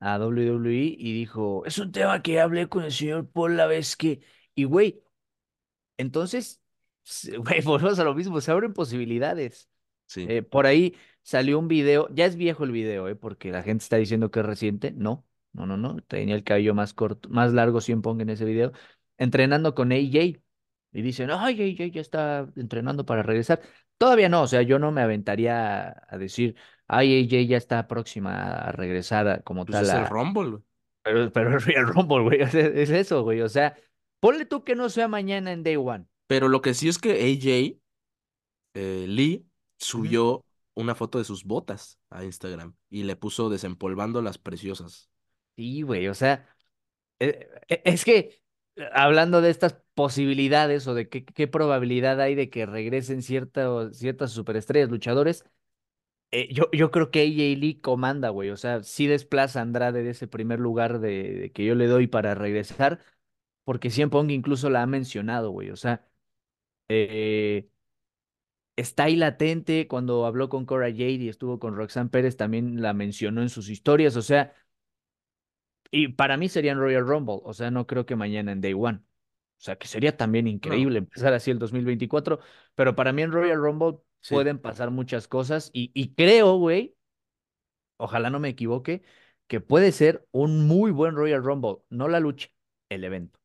a 0.00 0.18
WWE 0.18 0.96
y 0.98 1.12
dijo, 1.14 1.64
es 1.66 1.78
un 1.78 1.92
tema 1.92 2.22
que 2.22 2.40
hablé 2.40 2.68
con 2.68 2.84
el 2.84 2.92
señor 2.92 3.28
Paul 3.30 3.56
la 3.56 3.66
vez 3.66 3.96
que... 3.96 4.20
Y, 4.54 4.64
güey, 4.64 5.02
entonces, 5.96 6.60
güey, 7.38 7.60
volvemos 7.62 7.98
a 7.98 8.04
lo 8.04 8.14
mismo, 8.14 8.40
se 8.40 8.50
abren 8.50 8.72
posibilidades. 8.72 9.68
Sí, 10.06 10.26
Eh, 10.28 10.42
por 10.42 10.66
ahí 10.66 10.94
salió 11.22 11.58
un 11.58 11.68
video, 11.68 12.08
ya 12.12 12.26
es 12.26 12.36
viejo 12.36 12.64
el 12.64 12.72
video, 12.72 13.08
eh, 13.08 13.16
porque 13.16 13.50
la 13.50 13.62
gente 13.62 13.82
está 13.82 13.96
diciendo 13.96 14.30
que 14.30 14.40
es 14.40 14.46
reciente. 14.46 14.92
No, 14.92 15.26
no, 15.52 15.66
no, 15.66 15.76
no. 15.76 15.96
Tenía 16.02 16.34
el 16.34 16.44
cabello 16.44 16.74
más 16.74 16.94
corto, 16.94 17.28
más 17.30 17.52
largo, 17.52 17.80
si 17.80 17.94
Pong 17.96 18.20
en 18.20 18.30
ese 18.30 18.44
video, 18.44 18.72
entrenando 19.18 19.74
con 19.74 19.92
AJ. 19.92 20.40
Y 20.92 21.02
dicen, 21.02 21.30
ay, 21.32 21.60
AJ 21.74 21.90
ya 21.92 22.00
está 22.00 22.46
entrenando 22.56 23.04
para 23.04 23.22
regresar. 23.22 23.60
Todavía 23.98 24.28
no, 24.28 24.42
o 24.42 24.46
sea, 24.46 24.62
yo 24.62 24.78
no 24.78 24.92
me 24.92 25.00
aventaría 25.02 25.96
a 26.08 26.18
decir, 26.18 26.56
ay, 26.88 27.24
AJ 27.24 27.46
ya 27.48 27.56
está 27.56 27.86
próxima 27.86 28.34
a 28.54 28.72
regresar 28.72 29.28
a- 29.28 29.40
como 29.42 29.64
pues 29.64 29.74
tal 29.76 29.84
es 29.86 29.90
el 29.92 29.96
a. 29.98 30.08
Rumble, 30.08 30.50
güey. 30.50 30.62
Pero, 31.02 31.32
pero 31.32 31.56
es 31.58 31.64
Real 31.66 31.86
Rumble, 31.86 32.22
güey. 32.22 32.40
es 32.42 32.54
eso, 32.90 33.22
güey. 33.22 33.40
O 33.42 33.48
sea, 33.48 33.76
ponle 34.20 34.46
tú 34.46 34.64
que 34.64 34.74
no 34.74 34.88
sea 34.88 35.08
mañana 35.08 35.52
en 35.52 35.62
Day 35.62 35.76
One. 35.76 36.06
Pero 36.26 36.48
lo 36.48 36.62
que 36.62 36.72
sí 36.74 36.88
es 36.88 36.98
que 36.98 37.12
AJ 37.12 37.78
eh, 38.74 39.06
Lee 39.08 39.46
subió 39.78 40.44
una 40.74 40.94
foto 40.94 41.18
de 41.18 41.24
sus 41.24 41.44
botas 41.44 41.98
a 42.10 42.24
Instagram 42.24 42.74
y 42.90 43.04
le 43.04 43.16
puso 43.16 43.48
desempolvando 43.50 44.22
las 44.22 44.38
preciosas. 44.38 45.10
Sí, 45.56 45.82
güey, 45.82 46.08
o 46.08 46.14
sea. 46.14 46.48
Eh, 47.20 47.48
eh, 47.68 47.82
Es 47.84 48.04
que, 48.04 48.42
hablando 48.92 49.40
de 49.40 49.50
estas 49.50 49.76
posibilidades 49.94 50.86
o 50.88 50.94
de 50.94 51.08
qué, 51.08 51.24
qué 51.24 51.46
probabilidad 51.46 52.20
hay 52.20 52.34
de 52.34 52.50
que 52.50 52.66
regresen 52.66 53.22
cierta- 53.22 53.92
ciertas 53.92 54.32
superestrellas 54.32 54.90
luchadores, 54.90 55.44
eh, 56.30 56.52
yo, 56.52 56.70
yo 56.72 56.90
creo 56.90 57.10
que 57.10 57.20
AJ 57.22 57.58
Lee 57.60 57.80
comanda, 57.80 58.28
güey. 58.30 58.50
O 58.50 58.56
sea, 58.56 58.82
sí 58.82 59.06
desplaza 59.06 59.60
a 59.60 59.62
Andrade 59.62 60.02
de 60.02 60.10
ese 60.10 60.26
primer 60.28 60.60
lugar 60.60 61.00
de, 61.00 61.34
de 61.34 61.52
que 61.52 61.64
yo 61.64 61.74
le 61.74 61.86
doy 61.86 62.06
para 62.06 62.34
regresar, 62.34 63.00
porque 63.64 63.90
CM 63.90 64.10
Punk 64.10 64.30
incluso 64.30 64.70
la 64.70 64.82
ha 64.82 64.86
mencionado, 64.86 65.50
güey. 65.50 65.70
O 65.70 65.76
sea, 65.76 66.06
eh, 66.88 67.68
está 68.76 69.04
ahí 69.04 69.16
latente. 69.16 69.88
Cuando 69.88 70.26
habló 70.26 70.48
con 70.48 70.66
Cora 70.66 70.86
Jade 70.90 71.12
y 71.14 71.28
estuvo 71.28 71.58
con 71.58 71.76
Roxanne 71.76 72.10
Pérez, 72.10 72.36
también 72.36 72.82
la 72.82 72.92
mencionó 72.94 73.42
en 73.42 73.48
sus 73.50 73.68
historias. 73.68 74.16
O 74.16 74.22
sea, 74.22 74.54
y 75.90 76.08
para 76.08 76.36
mí 76.36 76.48
serían 76.48 76.78
Royal 76.78 77.06
Rumble. 77.06 77.40
O 77.44 77.52
sea, 77.54 77.70
no 77.70 77.86
creo 77.86 78.06
que 78.06 78.16
mañana 78.16 78.52
en 78.52 78.60
Day 78.60 78.72
One. 78.74 78.98
O 78.98 79.62
sea, 79.64 79.76
que 79.76 79.86
sería 79.88 80.16
también 80.16 80.46
No, 80.46 80.50
increíble 80.56 80.98
empezar 80.98 81.32
así 81.32 81.50
el 81.50 81.58
2024, 81.58 82.40
pero 82.74 82.94
para 82.96 83.12
mí 83.12 83.22
en 83.22 83.32
Royal 83.32 83.58
Rumble 83.58 83.98
sí, 84.24 84.44
pueden 84.44 84.58
pasar 84.60 84.90
muchas 84.90 85.28
cosas 85.28 85.70
y, 85.72 85.90
y 85.94 86.14
creo, 86.14 86.56
güey, 86.58 86.96
ojalá 87.96 88.30
no 88.30 88.40
me 88.40 88.48
equivoque, 88.50 89.02
que 89.46 89.60
puede 89.60 89.92
ser 89.92 90.26
un 90.32 90.66
muy 90.66 90.90
buen 90.90 91.14
Royal 91.16 91.42
Rumble, 91.44 91.78
no 91.90 92.08
la 92.08 92.20
lucha, 92.20 92.48
el 92.88 93.04
evento. 93.04 93.38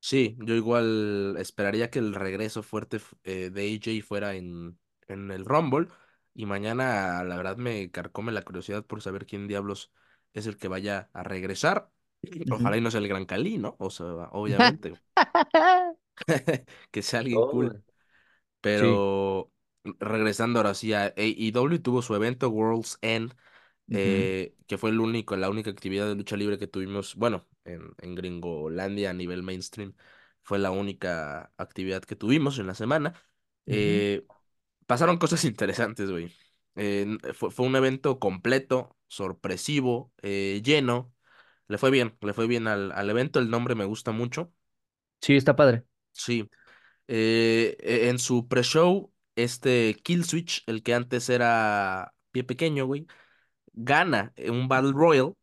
sí, 0.00 0.36
yo 0.40 0.54
igual 0.54 1.36
esperaría 1.38 1.90
que 1.90 1.98
el 1.98 2.14
regreso 2.14 2.62
fuerte 2.62 3.00
eh, 3.24 3.50
de 3.50 3.62
AJ 3.74 4.02
fuera 4.06 4.34
en, 4.34 4.78
en 5.08 5.30
el 5.30 5.44
Rumble 5.44 5.88
y 6.34 6.46
mañana 6.46 7.24
la 7.24 7.36
verdad 7.36 7.56
me 7.56 7.90
carcome 7.90 8.32
la 8.32 8.42
curiosidad 8.42 8.84
por 8.84 9.02
saber 9.02 9.26
quién 9.26 9.48
diablos 9.48 9.92
es 10.34 10.46
el 10.46 10.56
que 10.58 10.68
vaya 10.68 11.10
a 11.12 11.22
regresar. 11.22 11.90
Ojalá 12.48 12.76
y 12.78 12.80
no 12.80 12.90
sea 12.90 13.00
el 13.00 13.08
Gran 13.08 13.26
Cali, 13.26 13.58
¿no? 13.58 13.76
O 13.80 13.90
sea, 13.90 14.06
obviamente, 14.32 14.94
que 16.90 17.02
sea 17.02 17.20
alguien 17.20 17.42
Oh, 17.42 17.46
cool. 17.46 17.82
Pero 18.60 19.52
regresando 20.00 20.58
ahora 20.58 20.74
sí 20.74 20.92
a 20.92 21.06
AEW 21.16 21.78
tuvo 21.80 22.02
su 22.02 22.14
evento 22.14 22.48
World's 22.50 22.98
End 23.02 23.34
eh, 23.90 24.56
que 24.66 24.78
fue 24.78 24.90
el 24.90 25.00
único, 25.00 25.36
la 25.36 25.50
única 25.50 25.70
actividad 25.70 26.08
de 26.08 26.14
lucha 26.16 26.36
libre 26.36 26.58
que 26.58 26.66
tuvimos, 26.66 27.14
bueno, 27.16 27.46
en, 27.64 27.92
en 28.00 28.14
Gringolandia 28.14 29.10
a 29.10 29.12
nivel 29.14 29.42
mainstream, 29.42 29.94
fue 30.42 30.58
la 30.58 30.70
única 30.70 31.52
actividad 31.56 32.02
que 32.04 32.16
tuvimos 32.16 32.58
en 32.58 32.66
la 32.68 32.74
semana. 32.74 33.14
Eh, 33.68 34.26
pasaron 34.86 35.18
cosas 35.18 35.44
interesantes, 35.46 36.10
güey. 36.10 36.32
Eh, 36.76 37.06
fue, 37.34 37.50
fue 37.50 37.66
un 37.66 37.76
evento 37.76 38.18
completo, 38.18 38.96
sorpresivo, 39.08 40.12
eh, 40.22 40.62
lleno. 40.64 41.12
Le 41.68 41.78
fue 41.78 41.90
bien, 41.90 42.16
le 42.20 42.34
fue 42.34 42.46
bien 42.46 42.68
al, 42.68 42.92
al 42.92 43.10
evento, 43.10 43.38
el 43.40 43.50
nombre 43.50 43.74
me 43.74 43.84
gusta 43.84 44.12
mucho. 44.12 44.52
Sí, 45.20 45.36
está 45.36 45.54
padre. 45.56 45.84
Sí. 46.12 46.48
Eh, 47.08 47.76
e- 47.80 48.08
en 48.10 48.20
su 48.20 48.48
pre-show, 48.48 49.12
este 49.36 49.96
Killswitch, 50.02 50.64
el 50.66 50.82
que 50.82 50.94
antes 50.94 51.28
era 51.30 52.14
pie 52.32 52.44
pequeño, 52.44 52.86
güey 52.86 53.06
gana 53.74 54.32
un 54.50 54.68
Battle 54.68 54.92
Royale 54.92 55.34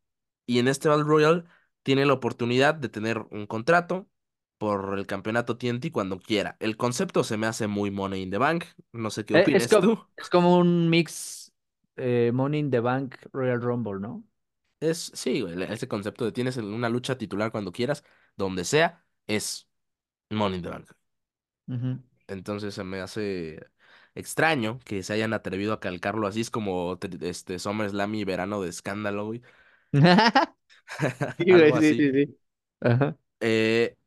y 0.45 0.59
en 0.59 0.67
este 0.67 0.89
Battle 0.89 1.05
Royale 1.05 1.43
tiene 1.83 2.05
la 2.05 2.13
oportunidad 2.13 2.75
de 2.75 2.89
tener 2.89 3.19
un 3.31 3.45
contrato 3.47 4.09
por 4.57 4.97
el 4.97 5.05
campeonato 5.07 5.57
TNT 5.57 5.91
cuando 5.91 6.19
quiera. 6.19 6.55
El 6.59 6.77
concepto 6.77 7.23
se 7.23 7.37
me 7.37 7.47
hace 7.47 7.67
muy 7.67 7.91
Money 7.91 8.21
in 8.23 8.31
the 8.31 8.37
Bank, 8.37 8.65
no 8.93 9.09
sé 9.09 9.25
qué 9.25 9.35
Eh, 9.39 9.45
Es 9.55 9.67
como, 9.67 9.81
tú. 9.81 10.07
es 10.17 10.29
como 10.29 10.57
un 10.57 10.89
mix 10.89 11.51
eh, 11.97 12.31
Money 12.33 12.59
in 12.61 12.71
the 12.71 12.79
Bank 12.79 13.15
Royal 13.33 13.61
Rumble, 13.61 13.99
¿no? 13.99 14.23
Es, 14.79 15.11
sí, 15.15 15.41
güey, 15.41 15.61
ese 15.71 15.87
concepto 15.87 16.25
de 16.25 16.33
tienes 16.33 16.57
una 16.57 16.89
lucha 16.89 17.17
titular 17.17 17.51
cuando 17.51 17.71
quieras, 17.71 18.03
donde 18.35 18.65
sea, 18.65 19.05
es 19.27 19.69
Money 20.31 20.57
in 20.57 20.63
the 20.63 20.69
Bank. 20.69 20.91
Entonces 22.27 22.73
se 22.73 22.83
me 22.83 23.01
hace 23.01 23.59
extraño 24.15 24.79
que 24.85 25.03
se 25.03 25.13
hayan 25.13 25.33
atrevido 25.33 25.73
a 25.73 25.79
calcarlo 25.79 26.27
así, 26.27 26.41
es 26.41 26.49
como 26.51 26.97
este 27.21 27.59
SummerSlam 27.59 28.13
y 28.15 28.23
verano 28.25 28.61
de 28.61 28.69
escándalo, 28.69 29.25
güey. 29.27 29.41
Sí, 31.37 31.53
güey, 31.53 31.73
Algo 31.73 31.75
sí, 31.75 31.93
así. 31.93 31.95
sí, 31.95 32.11
sí. 32.11 32.37
Ajá. 32.81 33.17
Eh, 33.39 33.97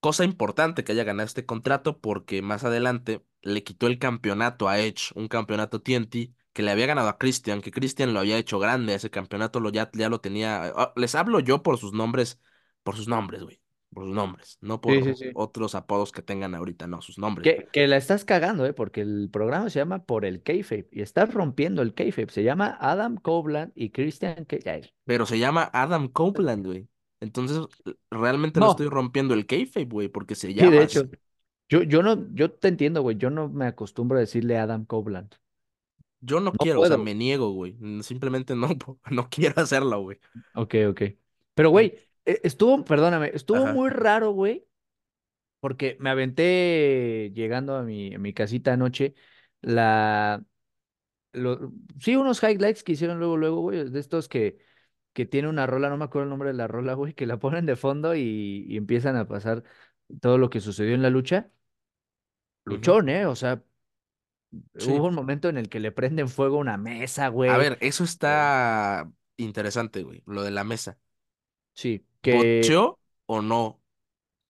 cosa 0.00 0.24
importante 0.24 0.84
que 0.84 0.92
haya 0.92 1.04
ganado 1.04 1.26
este 1.26 1.44
contrato 1.46 2.00
porque 2.00 2.42
más 2.42 2.64
adelante 2.64 3.24
le 3.42 3.62
quitó 3.62 3.86
el 3.86 3.98
campeonato 3.98 4.68
a 4.68 4.78
Edge, 4.80 5.12
un 5.14 5.28
campeonato 5.28 5.82
TNT 5.82 6.32
que 6.52 6.62
le 6.62 6.70
había 6.70 6.86
ganado 6.86 7.08
a 7.08 7.18
Christian, 7.18 7.60
que 7.60 7.70
Christian 7.70 8.14
lo 8.14 8.20
había 8.20 8.38
hecho 8.38 8.58
grande, 8.58 8.94
ese 8.94 9.10
campeonato 9.10 9.60
lo 9.60 9.70
ya, 9.70 9.90
ya 9.92 10.08
lo 10.08 10.20
tenía. 10.20 10.66
ah, 10.74 10.92
Les 10.96 11.14
hablo 11.14 11.40
yo 11.40 11.62
por 11.62 11.78
sus 11.78 11.92
nombres, 11.92 12.40
por 12.82 12.96
sus 12.96 13.08
nombres, 13.08 13.42
güey, 13.42 13.60
por 13.96 14.04
sus 14.06 14.14
nombres, 14.14 14.58
no 14.60 14.80
Sí, 14.86 15.02
sí, 15.02 15.14
por 15.14 15.16
sí. 15.16 15.32
otros 15.32 15.74
apodos 15.74 16.12
que 16.12 16.22
tengan 16.22 16.54
ahorita, 16.54 16.86
no, 16.86 17.02
sus 17.02 17.18
nombres, 17.18 17.54
güey. 17.54 17.56
Que, 17.56 17.70
que 17.72 17.86
la 17.86 17.96
estás 17.96 18.24
cagando, 18.24 18.66
¿eh? 18.66 18.72
Porque 18.74 19.00
el 19.02 19.28
programa 19.32 19.70
se 19.70 19.78
llama 19.78 20.04
Por 20.04 20.24
el 20.24 20.42
Kayfabe 20.42 20.88
y 20.90 21.02
estás 21.02 21.32
rompiendo 21.32 21.82
el 21.82 21.94
Kayfabe. 21.94 22.30
Se 22.32 22.42
llama 22.42 22.76
Adam 22.80 23.16
Copeland 23.16 23.72
y 23.76 23.90
Christian 23.90 24.44
Cage. 24.46 24.92
Pero 25.04 25.26
se 25.26 25.38
llama 25.38 25.70
Adam 25.72 26.08
Copeland, 26.08 26.66
güey. 26.66 26.88
Entonces, 27.20 27.60
realmente 28.10 28.60
no 28.60 28.66
estoy 28.68 28.88
rompiendo 28.88 29.34
el 29.34 29.46
kayfabe, 29.46 29.86
güey, 29.86 30.08
porque 30.08 30.34
se 30.34 30.52
sí, 30.58 30.68
de 30.70 30.82
llama 30.82 30.82
hecho. 30.82 31.08
Yo, 31.68 31.82
yo 31.82 32.02
no, 32.02 32.32
yo 32.34 32.52
te 32.52 32.68
entiendo, 32.68 33.02
güey. 33.02 33.16
Yo 33.18 33.30
no 33.30 33.48
me 33.48 33.66
acostumbro 33.66 34.18
a 34.18 34.20
decirle 34.20 34.58
Adam 34.58 34.84
Copeland. 34.86 35.34
Yo 36.20 36.40
no 36.40 36.52
No 36.52 36.58
quiero, 36.58 36.80
o 36.80 36.86
sea, 36.86 36.96
me 36.98 37.14
niego, 37.14 37.50
güey. 37.52 37.76
Simplemente 38.02 38.54
no, 38.56 38.68
no 39.10 39.28
quiero 39.30 39.60
hacerlo, 39.62 40.00
güey. 40.02 40.18
Ok, 40.54 40.74
ok. 40.88 41.02
Pero, 41.54 41.70
güey, 41.70 41.86
e- 41.86 42.08
estuvo, 42.26 42.84
perdóname, 42.84 43.30
estuvo 43.34 43.66
Ajá. 43.66 43.68
muy 43.68 43.90
raro, 43.90 44.32
güey, 44.32 44.66
porque 45.60 45.96
me 46.00 46.10
aventé 46.10 47.32
llegando 47.34 47.76
a 47.76 47.82
mi, 47.82 48.14
a 48.14 48.18
mi 48.18 48.32
casita 48.34 48.72
anoche 48.74 49.14
la, 49.62 50.44
lo- 51.32 51.72
sí, 52.00 52.16
unos 52.16 52.42
highlights 52.42 52.84
que 52.84 52.92
hicieron 52.92 53.18
luego, 53.18 53.36
luego, 53.36 53.60
güey, 53.62 53.90
de 53.90 54.00
estos 54.00 54.28
que, 54.28 54.58
que 55.14 55.26
tiene 55.26 55.48
una 55.48 55.66
rola, 55.66 55.88
no 55.90 55.96
me 55.98 56.04
acuerdo 56.06 56.24
el 56.24 56.30
nombre 56.30 56.50
de 56.50 56.54
la 56.56 56.68
rola, 56.68 56.94
güey, 56.94 57.14
que 57.14 57.26
la 57.26 57.38
ponen 57.38 57.66
de 57.66 57.76
fondo 57.76 58.14
y, 58.16 58.66
y 58.68 58.76
empiezan 58.78 59.16
a 59.16 59.28
pasar 59.28 59.64
todo 60.20 60.38
lo 60.38 60.50
que 60.50 60.60
sucedió 60.60 60.94
en 60.94 61.02
la 61.02 61.10
lucha. 61.10 61.50
Luchón, 62.64 63.08
¿eh? 63.08 63.26
O 63.26 63.34
sea, 63.36 63.62
Sí. 64.78 64.92
hubo 64.92 65.06
un 65.06 65.14
momento 65.14 65.48
en 65.48 65.58
el 65.58 65.68
que 65.68 65.80
le 65.80 65.92
prenden 65.92 66.28
fuego 66.28 66.56
a 66.58 66.60
una 66.60 66.76
mesa, 66.78 67.28
A 67.44 67.58
güey. 67.58 67.58
ver, 67.58 67.78
eso 67.80 68.04
Eh, 68.24 68.48
está 68.50 69.10
interesante, 69.36 70.02
güey, 70.02 70.22
lo 70.26 70.42
de 70.42 70.50
la 70.50 70.64
mesa. 70.64 70.98
sí, 71.74 72.04
que 72.28 72.82
¿Bocheó 72.82 72.98
o 73.26 73.42
no 73.42 73.82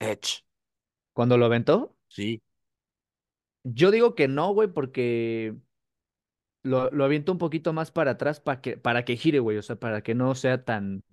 Edge? 0.01 0.45
cuando 1.13 1.37
lo 1.39 1.47
aventó, 1.47 1.97
Sí. 2.09 2.43
yo 3.65 3.91
digo 3.91 4.15
que 4.15 4.29
no, 4.29 4.53
güey, 4.53 4.69
porque 4.69 5.55
lo, 6.63 6.91
lo 6.91 7.05
aviento 7.05 7.33
un 7.33 7.39
poquito 7.39 7.73
más 7.73 7.91
para 7.91 8.13
atrás 8.13 8.41
para 8.41 8.61
que, 8.61 8.77
para 8.77 9.05
que 9.05 9.17
gire, 9.17 9.39
güey, 9.41 9.59
o 9.59 9.63
sea, 9.63 9.77
para 9.77 10.03
que 10.03 10.15
no 10.15 10.35
sea 10.35 10.65
tan 10.65 11.05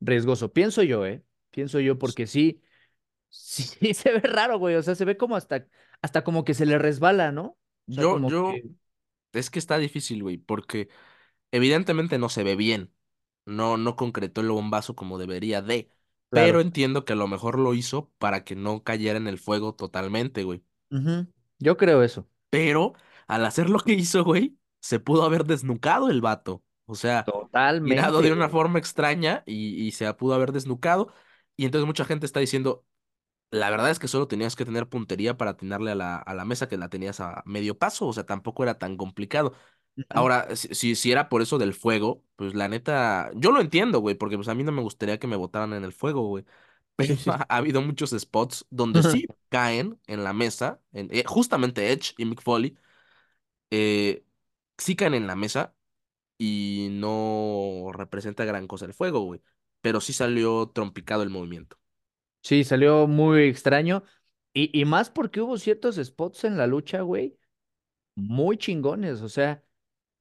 riesgoso. 0.00 0.52
Pienso 0.52 0.82
yo, 0.82 1.06
¿eh? 1.06 1.24
Pienso 1.50 1.80
yo, 1.80 1.98
porque 1.98 2.26
sí, 2.26 2.62
sí, 3.30 3.94
se 3.94 4.12
ve 4.12 4.20
raro, 4.20 4.58
güey, 4.60 4.76
o 4.76 4.82
sea, 4.84 4.94
se 4.96 5.04
ve 5.06 5.16
como 5.16 5.36
hasta, 5.36 5.66
hasta 6.02 6.24
como 6.24 6.44
que 6.44 6.54
se 6.54 6.66
le 6.66 6.78
resbala, 6.78 7.32
¿no? 7.32 7.44
O 7.46 7.58
sea, 7.94 8.06
Yo, 8.06 8.18
yo, 8.24 8.62
que, 9.32 9.40
es 9.40 9.50
que 9.50 9.58
está 9.60 9.78
difícil, 9.78 10.22
güey, 10.22 10.38
porque 10.38 10.88
evidentemente 11.52 12.18
no 12.18 12.28
se 12.30 12.44
ve 12.44 12.56
bien. 12.56 12.94
No, 13.46 13.76
no 13.78 13.96
concretó 13.96 14.40
el 14.42 14.50
bombazo 14.50 14.96
como 14.96 15.18
debería 15.18 15.62
de. 15.62 15.90
Pero 16.32 16.60
entiendo 16.60 17.04
que 17.04 17.12
a 17.14 17.16
lo 17.16 17.28
mejor 17.28 17.58
lo 17.58 17.74
hizo 17.74 18.10
para 18.18 18.44
que 18.44 18.56
no 18.56 18.82
cayera 18.84 19.18
en 19.18 19.28
el 19.28 19.38
fuego 19.38 19.74
totalmente, 19.74 20.44
güey. 20.44 20.64
Yo 21.58 21.76
creo 21.76 22.02
eso. 22.02 22.28
Pero 22.50 22.94
al 23.26 23.44
hacer 23.44 23.70
lo 23.70 23.78
que 23.80 23.92
hizo, 23.92 24.24
güey, 24.24 24.58
se 24.80 25.00
pudo 25.00 25.24
haber 25.24 25.44
desnucado 25.44 26.10
el 26.10 26.20
vato. 26.20 26.62
O 26.86 26.94
sea, 26.94 27.30
tirado 27.84 28.20
Totalmente, 28.20 28.22
de 28.22 28.32
una 28.32 28.48
forma 28.48 28.78
extraña 28.78 29.42
y, 29.46 29.86
y 29.86 29.92
se 29.92 30.12
pudo 30.14 30.34
haber 30.34 30.52
desnucado. 30.52 31.12
Y 31.56 31.64
entonces 31.64 31.86
mucha 31.86 32.04
gente 32.04 32.26
está 32.26 32.40
diciendo, 32.40 32.86
la 33.50 33.70
verdad 33.70 33.90
es 33.90 33.98
que 33.98 34.08
solo 34.08 34.28
tenías 34.28 34.56
que 34.56 34.64
tener 34.64 34.88
puntería 34.88 35.36
para 35.36 35.52
atinarle 35.52 35.92
a 35.92 35.94
la, 35.94 36.16
a 36.16 36.34
la 36.34 36.44
mesa 36.44 36.68
que 36.68 36.76
la 36.78 36.88
tenías 36.88 37.20
a 37.20 37.42
medio 37.46 37.78
paso. 37.78 38.06
O 38.08 38.12
sea, 38.12 38.26
tampoco 38.26 38.62
era 38.64 38.78
tan 38.78 38.96
complicado. 38.96 39.54
Ahora, 40.08 40.56
si, 40.56 40.94
si, 40.94 41.12
era 41.12 41.28
por 41.28 41.42
eso 41.42 41.58
del 41.58 41.74
fuego, 41.74 42.24
pues 42.36 42.54
la 42.54 42.68
neta, 42.68 43.30
yo 43.34 43.50
lo 43.50 43.60
entiendo, 43.60 44.00
güey, 44.00 44.14
porque 44.14 44.36
pues 44.36 44.48
a 44.48 44.54
mí 44.54 44.64
no 44.64 44.72
me 44.72 44.82
gustaría 44.82 45.18
que 45.18 45.26
me 45.26 45.36
botaran 45.36 45.72
en 45.74 45.84
el 45.84 45.92
fuego, 45.92 46.26
güey. 46.26 46.44
Pero 46.96 47.16
ha 47.26 47.56
habido 47.56 47.80
muchos 47.80 48.10
spots 48.10 48.66
donde 48.70 49.02
sí 49.02 49.26
caen 49.48 49.98
en 50.06 50.24
la 50.24 50.32
mesa, 50.32 50.80
en, 50.92 51.08
eh, 51.10 51.24
justamente 51.26 51.90
Edge 51.90 52.14
y 52.18 52.26
Mick 52.26 52.42
Foley, 52.42 52.76
eh, 53.70 54.24
sí 54.76 54.94
caen 54.94 55.14
en 55.14 55.26
la 55.26 55.34
mesa 55.34 55.74
y 56.38 56.88
no 56.90 57.90
representa 57.92 58.44
gran 58.44 58.66
cosa 58.66 58.84
el 58.86 58.94
fuego, 58.94 59.20
güey. 59.20 59.40
Pero 59.80 60.00
sí 60.00 60.12
salió 60.12 60.68
trompicado 60.68 61.22
el 61.22 61.30
movimiento. 61.30 61.78
Sí, 62.42 62.64
salió 62.64 63.06
muy 63.06 63.44
extraño. 63.44 64.04
Y, 64.52 64.78
y 64.78 64.84
más 64.84 65.10
porque 65.10 65.40
hubo 65.40 65.56
ciertos 65.56 65.96
spots 65.96 66.44
en 66.44 66.58
la 66.58 66.66
lucha, 66.66 67.00
güey, 67.00 67.38
muy 68.14 68.58
chingones. 68.58 69.22
O 69.22 69.28
sea, 69.28 69.64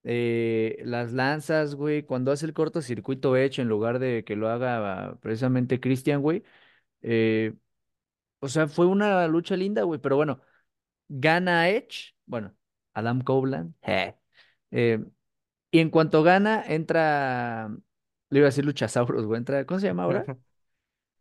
eh, 0.04 0.82
las 0.84 1.14
lanzas, 1.14 1.76
güey, 1.76 2.04
cuando 2.04 2.32
hace 2.32 2.46
el 2.46 2.54
cortocircuito 2.54 3.36
Edge 3.38 3.62
en 3.62 3.68
lugar 3.68 4.00
de 4.00 4.24
que 4.24 4.36
lo 4.36 4.50
haga 4.50 5.18
precisamente 5.22 5.80
Christian, 5.80 6.22
güey. 6.22 6.44
eh, 7.02 7.54
o 8.40 8.48
sea, 8.50 8.68
fue 8.68 8.88
una 8.88 9.28
lucha 9.28 9.56
linda, 9.56 9.84
güey. 9.84 10.00
Pero 10.00 10.16
bueno, 10.16 10.42
gana 11.10 11.70
Edge, 11.70 12.16
bueno, 12.26 12.56
Adam 12.94 13.22
Copeland. 13.22 13.76
je. 13.82 14.16
Eh, 14.74 15.04
y 15.70 15.80
en 15.80 15.90
cuanto 15.90 16.24
gana, 16.24 16.64
entra, 16.66 17.68
le 18.30 18.40
iba 18.40 18.48
a 18.48 18.50
decir 18.52 18.64
Luchasaurus, 18.64 19.26
güey, 19.26 19.40
entra, 19.40 19.66
¿cómo 19.66 19.82
se 19.82 19.88
llama 19.88 20.04
ahora? 20.04 20.26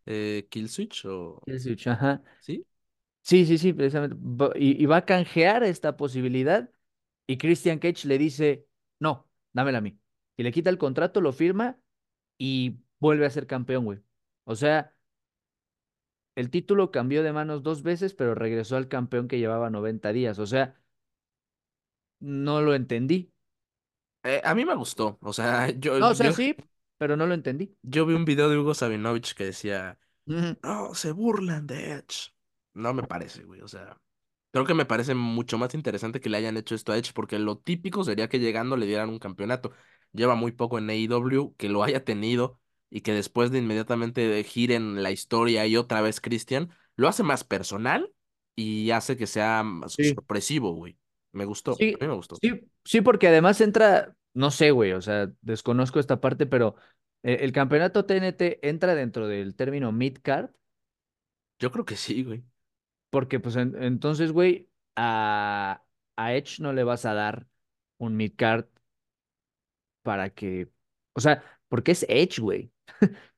Eh, 0.05 0.47
¿Kill 0.49 0.69
Switch 0.69 1.05
o...? 1.05 1.41
El 1.45 1.59
Switch, 1.59 1.87
ajá. 1.87 2.23
¿Sí? 2.39 2.65
Sí, 3.21 3.45
sí, 3.45 3.57
sí, 3.57 3.73
precisamente. 3.73 4.17
Y 4.55 4.85
va 4.87 4.97
a 4.97 5.05
canjear 5.05 5.63
esta 5.63 5.95
posibilidad 5.95 6.69
y 7.27 7.37
Christian 7.37 7.77
Cage 7.77 8.07
le 8.07 8.17
dice, 8.17 8.65
no, 9.01 9.27
dámela 9.51 9.79
a 9.79 9.81
mí. 9.81 9.99
Y 10.37 10.43
le 10.43 10.51
quita 10.51 10.69
el 10.69 10.77
contrato, 10.77 11.19
lo 11.21 11.33
firma 11.33 11.77
y 12.37 12.79
vuelve 12.99 13.25
a 13.25 13.29
ser 13.31 13.47
campeón, 13.47 13.83
güey. 13.85 13.99
O 14.45 14.55
sea, 14.55 14.95
el 16.35 16.49
título 16.49 16.91
cambió 16.91 17.23
de 17.23 17.33
manos 17.33 17.63
dos 17.63 17.83
veces, 17.83 18.13
pero 18.13 18.35
regresó 18.35 18.77
al 18.77 18.87
campeón 18.87 19.27
que 19.27 19.39
llevaba 19.39 19.69
90 19.69 20.13
días. 20.13 20.39
O 20.39 20.45
sea, 20.45 20.79
no 22.19 22.61
lo 22.61 22.73
entendí. 22.75 23.33
Eh, 24.23 24.41
a 24.43 24.53
mí 24.53 24.65
me 24.65 24.75
gustó, 24.75 25.17
o 25.21 25.33
sea, 25.33 25.69
yo, 25.79 25.99
No, 25.99 26.09
o 26.09 26.15
sea, 26.15 26.27
yo, 26.27 26.33
sí, 26.33 26.55
pero 26.97 27.17
no 27.17 27.25
lo 27.25 27.33
entendí. 27.33 27.75
yo 27.81 28.05
vi 28.05 28.13
un 28.13 28.25
video 28.25 28.49
de 28.49 28.57
Hugo 28.57 28.75
Sabinovich 28.75 29.33
que 29.33 29.45
decía... 29.45 29.97
No, 30.27 30.93
se 30.93 31.11
burlan 31.11 31.65
de 31.65 31.93
Edge. 31.93 32.31
No 32.75 32.93
me 32.93 33.03
parece, 33.03 33.43
güey. 33.43 33.61
O 33.61 33.67
sea, 33.67 33.97
creo 34.51 34.65
que 34.65 34.73
me 34.73 34.85
parece 34.85 35.15
mucho 35.15 35.57
más 35.57 35.73
interesante 35.73 36.19
que 36.21 36.29
le 36.29 36.37
hayan 36.37 36.57
hecho 36.57 36.75
esto 36.75 36.91
a 36.91 36.97
Edge, 36.97 37.11
porque 37.13 37.39
lo 37.39 37.57
típico 37.57 38.03
sería 38.03 38.29
que 38.29 38.39
llegando 38.39 38.77
le 38.77 38.85
dieran 38.85 39.09
un 39.09 39.19
campeonato. 39.19 39.71
Lleva 40.13 40.35
muy 40.35 40.51
poco 40.51 40.77
en 40.77 40.89
AEW, 40.89 41.55
que 41.57 41.69
lo 41.69 41.83
haya 41.83 42.03
tenido 42.03 42.59
y 42.89 43.01
que 43.01 43.13
después 43.13 43.51
de 43.51 43.59
inmediatamente 43.59 44.43
giren 44.43 45.01
la 45.03 45.11
historia 45.11 45.65
y 45.67 45.77
otra 45.77 46.01
vez 46.01 46.19
Christian, 46.21 46.71
lo 46.95 47.07
hace 47.07 47.23
más 47.23 47.43
personal 47.43 48.13
y 48.55 48.91
hace 48.91 49.15
que 49.17 49.27
sea 49.27 49.63
más 49.63 49.97
Sí. 49.97 50.15
sorpresivo, 50.15 50.73
güey. 50.73 50.97
Me 51.31 51.45
gustó, 51.45 51.73
Sí, 51.77 51.95
a 51.99 52.03
mí 52.03 52.07
me 52.07 52.15
gustó. 52.15 52.41
sí, 52.41 52.61
sí, 52.83 53.01
porque 53.01 53.27
además 53.27 53.61
entra, 53.61 54.15
no 54.33 54.51
sé, 54.51 54.71
güey, 54.71 54.91
o 54.93 55.01
sea, 55.01 55.31
desconozco 55.41 55.99
esta 55.99 56.19
parte, 56.19 56.45
pero 56.45 56.75
eh, 57.23 57.37
el 57.41 57.51
campeonato 57.53 58.05
TNT 58.05 58.59
entra 58.67 58.93
dentro 58.95 59.27
del 59.27 59.55
término 59.55 59.91
mid-card, 59.91 60.51
Yo 61.59 61.71
creo 61.71 61.85
que 61.85 61.95
sí, 61.95 62.23
güey. 62.23 62.43
Porque 63.11 63.41
pues 63.41 63.57
en- 63.57 63.81
entonces, 63.83 64.33
güey, 64.33 64.69
a, 64.97 65.83
a 66.17 66.35
Edge 66.35 66.61
no 66.61 66.73
le 66.73 66.85
vas 66.85 67.05
a 67.05 67.15
dar 67.15 67.47
un 67.99 68.17
mid-card 68.17 68.67
para 70.01 70.29
que, 70.33 70.69
o 71.13 71.19
sea, 71.21 71.43
porque 71.67 71.91
es 71.93 72.05
Edge, 72.09 72.41
güey. 72.41 72.71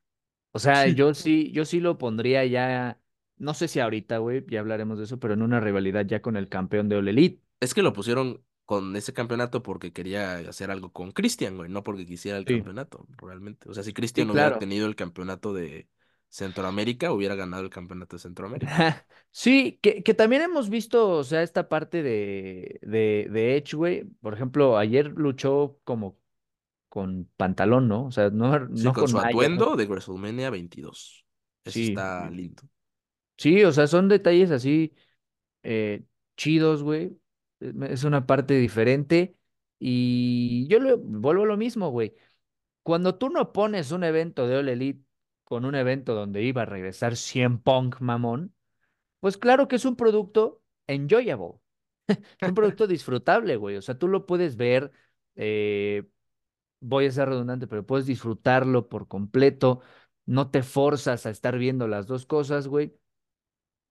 O 0.54 0.60
sea, 0.60 0.88
Sí. 0.88 0.90
yo 0.90 1.14
sí, 1.16 1.52
yo 1.52 1.66
sí 1.66 1.80
lo 1.80 1.98
pondría 1.98 2.46
ya, 2.46 3.00
no 3.38 3.54
sé 3.56 3.68
si 3.68 3.80
ahorita, 3.80 4.20
güey, 4.20 4.46
ya 4.50 4.60
hablaremos 4.62 4.98
de 5.00 5.06
eso, 5.06 5.20
pero 5.20 5.34
en 5.36 5.42
una 5.44 5.60
rivalidad 5.60 6.06
ya 6.06 6.22
con 6.22 6.38
el 6.38 6.50
campeón 6.50 6.90
de 6.90 6.98
All 6.98 7.08
Elite. 7.10 7.42
Es 7.60 7.74
que 7.74 7.82
lo 7.82 7.94
pusieron 7.94 8.44
con 8.66 8.96
ese 8.96 9.14
campeonato 9.14 9.64
porque 9.64 9.94
quería 9.94 10.36
hacer 10.38 10.72
algo 10.72 10.92
con 10.92 11.12
Cristian, 11.12 11.58
güey, 11.58 11.70
no 11.70 11.84
porque 11.84 12.06
quisiera 12.06 12.38
el 12.38 12.46
Sí, 12.48 12.48
campeonato, 12.48 13.08
realmente. 13.18 13.70
O 13.70 13.74
sea, 13.74 13.84
si 13.84 13.94
sí, 14.16 14.24
Cristian 14.24 14.30
hubiera 14.32 14.58
tenido 14.58 14.86
el 14.88 14.96
campeonato 14.96 15.54
de 15.54 15.90
Centroamérica, 16.34 17.12
hubiera 17.14 17.36
ganado 17.36 17.64
el 17.64 17.70
campeonato 17.70 18.16
de 18.18 18.22
Centroamérica. 18.24 18.84
Sí, 19.32 19.80
que, 19.82 20.04
que 20.04 20.14
también 20.14 20.42
hemos 20.44 20.70
visto, 20.70 21.10
o 21.10 21.24
sea, 21.24 21.42
esta 21.44 21.68
parte 21.70 22.04
de, 22.04 22.80
de, 22.84 23.28
de 23.32 23.58
Edge, 23.58 23.76
güey. 23.76 24.04
Por 24.22 24.34
ejemplo, 24.34 24.78
ayer 24.78 25.08
luchó 25.08 25.80
como 25.84 26.20
con 26.90 27.26
pantalón, 27.38 27.88
¿no? 27.88 28.06
O 28.08 28.12
sea, 28.12 28.30
no, 28.32 28.60
Sí, 28.74 28.92
no 28.92 28.94
con 28.94 29.08
con 29.08 29.08
su 29.08 29.20
malla. 29.20 29.38
atuendo 29.38 29.76
de 29.76 29.86
WrestleMania 29.86 30.50
22. 30.50 31.26
Eso 31.64 31.82
Sí, 31.82 31.84
está 31.84 32.30
lindo. 32.30 32.64
sí, 33.38 33.64
o 33.64 33.72
sea, 33.72 33.88
son 33.88 34.08
detalles 34.10 34.52
así 34.52 34.94
eh, 35.64 36.06
chidos, 36.38 36.84
güey. 36.84 37.20
Eh, 37.62 37.74
Es 37.90 38.04
una 38.04 38.26
parte 38.28 38.56
diferente. 38.56 39.38
Y 39.80 40.68
yo 40.70 40.80
le 40.80 40.96
vuelvo 40.96 41.44
a 41.44 41.48
lo 41.48 41.58
mismo, 41.58 41.92
güey. 41.92 42.16
Cuando 42.84 43.16
tú 43.18 43.30
no 43.30 43.54
pones 43.54 43.92
un 43.92 44.04
evento 44.04 44.48
de 44.48 44.58
All 44.58 44.70
Elite 44.70 45.04
con 45.54 45.66
un 45.66 45.76
evento 45.76 46.16
donde 46.16 46.42
iba 46.42 46.64
a 46.64 46.66
regresar 46.66 47.16
100 47.16 47.60
Punk 47.60 48.02
mamón, 48.02 48.56
pues 49.20 49.38
claro 49.38 49.68
que 49.68 49.76
es 49.76 49.86
un 49.86 49.96
producto 49.96 50.64
enjoyable. 50.88 51.60
Es 52.42 52.50
un 52.50 52.56
producto 52.56 52.88
disfrutable, 52.88 53.56
güey. 53.56 53.78
O 53.78 53.84
sea, 53.84 53.96
tú 54.00 54.08
lo 54.08 54.26
puedes 54.26 54.58
ver, 54.58 54.92
eh, 55.36 56.10
voy 56.80 57.06
a 57.06 57.12
ser 57.12 57.30
redundante, 57.30 57.68
pero 57.68 57.86
puedes 57.86 58.08
disfrutarlo 58.08 58.90
por 58.90 59.08
completo. 59.08 59.82
No 60.26 60.50
te 60.50 60.64
forzas 60.64 61.28
a 61.28 61.30
estar 61.30 61.56
viendo 61.60 61.88
las 61.88 62.08
dos 62.08 62.26
cosas, 62.26 62.68
güey. 62.68 62.98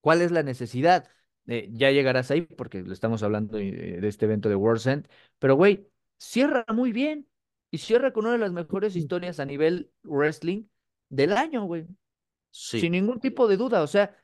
¿Cuál 0.01 0.21
es 0.21 0.33
la 0.33 0.43
necesidad? 0.43 1.09
Eh, 1.47 1.69
ya 1.73 1.93
llegarás 1.93 2.33
ahí 2.33 2.43
porque 2.43 2.83
lo 2.83 2.93
estamos 2.93 3.23
hablando 3.23 3.57
eh, 3.59 4.01
de 4.01 4.09
este 4.09 4.25
evento 4.25 4.49
de 4.49 4.57
World's 4.57 4.87
End. 4.89 5.09
Pero, 5.39 5.55
güey, 5.55 5.89
cierra 6.19 6.65
muy 6.75 6.91
bien. 6.93 7.29
Y 7.71 7.79
cierra 7.79 8.13
con 8.13 8.25
una 8.25 8.33
de 8.33 8.41
las 8.41 8.53
mejores 8.53 8.97
historias 8.97 9.39
a 9.39 9.45
nivel 9.45 9.93
wrestling 10.03 10.65
del 11.13 11.33
año, 11.37 11.65
güey. 11.65 11.87
Sin 12.75 12.81
Sí, 12.81 12.91
ningún 12.93 13.21
tipo 13.21 13.49
de 13.49 13.57
duda. 13.57 13.83
O 13.83 13.87
sea, 13.87 14.17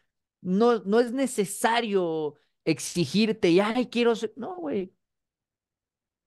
no, 0.42 0.80
no 0.84 1.00
es 1.00 1.12
necesario 1.12 2.34
exigirte 2.64 3.50
y, 3.50 3.60
ay, 3.60 3.88
quiero 3.88 4.16
ser. 4.16 4.32
No, 4.36 4.56
güey. 4.56 4.94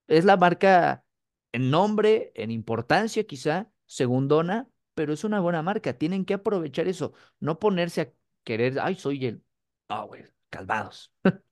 Es 0.08 0.26
la 0.26 0.38
marca 0.38 1.06
en 1.52 1.72
nombre, 1.72 2.32
en 2.36 2.52
importancia 2.52 3.26
quizá, 3.26 3.72
segundona, 3.86 4.70
pero 4.94 5.14
es 5.14 5.24
una 5.24 5.40
buena 5.40 5.62
marca. 5.64 5.98
Tienen 5.98 6.26
que 6.26 6.34
aprovechar 6.36 6.88
eso, 6.88 7.14
no 7.40 7.60
ponerse 7.60 8.02
a 8.02 8.14
querer, 8.44 8.80
ay, 8.80 8.96
soy 8.96 9.26
el. 9.26 9.44
No, 9.90 10.08
güey, 10.08 10.26
calmados. 10.50 11.14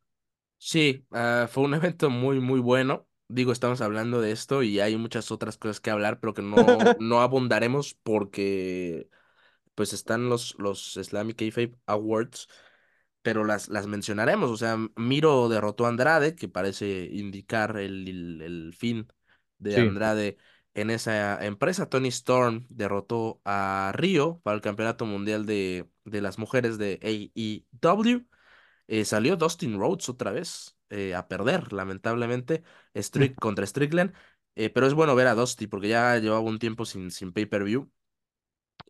sí, 0.57 1.05
ah, 1.11 1.47
fue 1.49 1.63
un 1.63 1.73
evento 1.75 2.09
muy, 2.09 2.39
muy 2.39 2.59
bueno. 2.59 3.08
Digo, 3.29 3.53
estamos 3.53 3.81
hablando 3.81 4.21
de 4.21 4.31
esto 4.33 4.63
y 4.63 4.81
hay 4.81 4.97
muchas 4.97 5.31
otras 5.31 5.57
cosas 5.57 5.79
que 5.81 5.91
hablar, 5.91 6.19
pero 6.21 6.33
que 6.35 6.43
no, 6.43 6.55
no 6.99 7.21
abundaremos 7.21 7.95
porque 8.03 9.09
pues 9.75 9.93
están 9.93 10.29
los, 10.29 10.55
los 10.59 10.97
Islamic 10.97 11.37
Kayfabe 11.37 11.75
Awards, 11.87 12.47
pero 13.21 13.43
las, 13.45 13.69
las 13.69 13.87
mencionaremos. 13.87 14.49
O 14.51 14.57
sea, 14.57 14.77
Miro 14.95 15.49
derrotó 15.49 15.85
a 15.85 15.89
Andrade, 15.89 16.35
que 16.35 16.47
parece 16.49 17.09
indicar 17.11 17.77
el, 17.77 18.07
el, 18.07 18.41
el 18.41 18.73
fin 18.75 19.07
de 19.57 19.77
Sí. 19.77 19.81
Andrade 19.81 20.37
en 20.73 20.89
esa 20.89 21.43
empresa. 21.45 21.89
Tony 21.89 22.09
Storm 22.09 22.65
derrotó 22.69 23.41
a 23.45 23.91
Río 23.95 24.39
para 24.43 24.55
el 24.55 24.61
Campeonato 24.61 25.05
Mundial 25.05 25.45
de, 25.45 25.89
de 26.05 26.21
las 26.21 26.37
Mujeres 26.39 26.77
de 26.77 26.99
AEW. 27.03 28.25
Eh, 28.87 29.05
salió 29.05 29.35
Dustin 29.37 29.77
Rhodes 29.79 30.09
otra 30.09 30.31
vez 30.31 30.77
eh, 30.89 31.15
a 31.15 31.27
perder, 31.27 31.73
lamentablemente, 31.73 32.63
Strick 32.95 33.35
contra 33.39 33.65
Strickland. 33.65 34.13
eh, 34.55 34.69
pero 34.69 34.87
es 34.87 34.93
bueno 34.93 35.15
ver 35.15 35.27
a 35.27 35.35
Dusty 35.35 35.67
porque 35.67 35.89
ya 35.89 36.17
llevaba 36.17 36.41
un 36.41 36.59
tiempo 36.59 36.85
sin, 36.85 37.11
sin 37.11 37.31
pay-per-view. 37.33 37.89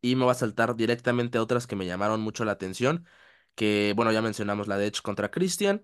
Y 0.02 0.16
me 0.16 0.26
va 0.26 0.32
a 0.32 0.36
saltar 0.36 0.76
directamente 0.76 1.38
a 1.38 1.42
otras 1.42 1.68
que 1.68 1.76
me 1.76 1.86
llamaron 1.86 2.22
mucho 2.22 2.46
la 2.46 2.54
atención. 2.54 3.06
Que, 3.56 3.94
bueno, 3.96 4.12
ya 4.12 4.22
mencionamos 4.22 4.68
la 4.68 4.78
de 4.78 4.88
Edge 4.88 5.02
contra 5.02 5.32
Christian. 5.32 5.84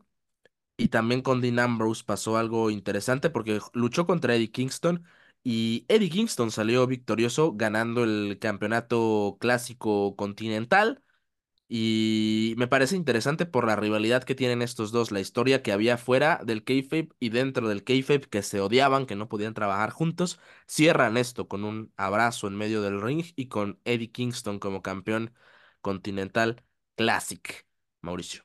Y 0.77 0.89
también 0.89 1.21
con 1.23 1.41
Dean 1.41 1.59
Ambrose 1.59 2.03
pasó 2.05 2.37
algo 2.37 2.71
interesante 2.71 3.29
porque 3.31 3.61
luchó 3.73 4.07
contra 4.07 4.35
Eddie 4.35 4.51
Kingston. 4.51 5.05
Y 5.43 5.85
Eddie 5.89 6.11
Kingston 6.11 6.51
salió 6.51 6.87
victorioso 6.87 7.53
ganando 7.55 8.03
el 8.05 8.39
campeonato 8.41 9.37
clásico 9.41 10.15
continental. 10.17 11.03
Y 11.67 12.53
me 12.57 12.67
parece 12.67 12.95
interesante 12.95 13.45
por 13.47 13.65
la 13.65 13.75
rivalidad 13.75 14.23
que 14.23 14.35
tienen 14.35 14.61
estos 14.61 14.91
dos, 14.91 15.11
la 15.11 15.19
historia 15.19 15.63
que 15.63 15.71
había 15.71 15.97
fuera 15.97 16.39
del 16.45 16.63
kayfabe 16.63 17.09
y 17.19 17.29
dentro 17.29 17.67
del 17.67 17.83
kayfabe 17.83 18.21
que 18.21 18.43
se 18.43 18.61
odiaban, 18.61 19.05
que 19.07 19.15
no 19.15 19.27
podían 19.29 19.53
trabajar 19.55 19.89
juntos. 19.91 20.39
Cierran 20.67 21.17
esto 21.17 21.47
con 21.47 21.63
un 21.63 21.91
abrazo 21.97 22.47
en 22.47 22.55
medio 22.55 22.81
del 22.81 23.01
ring 23.01 23.23
y 23.35 23.47
con 23.47 23.79
Eddie 23.85 24.11
Kingston 24.11 24.59
como 24.59 24.81
campeón 24.83 25.33
continental 25.81 26.63
Classic. 26.95 27.65
Mauricio. 28.01 28.43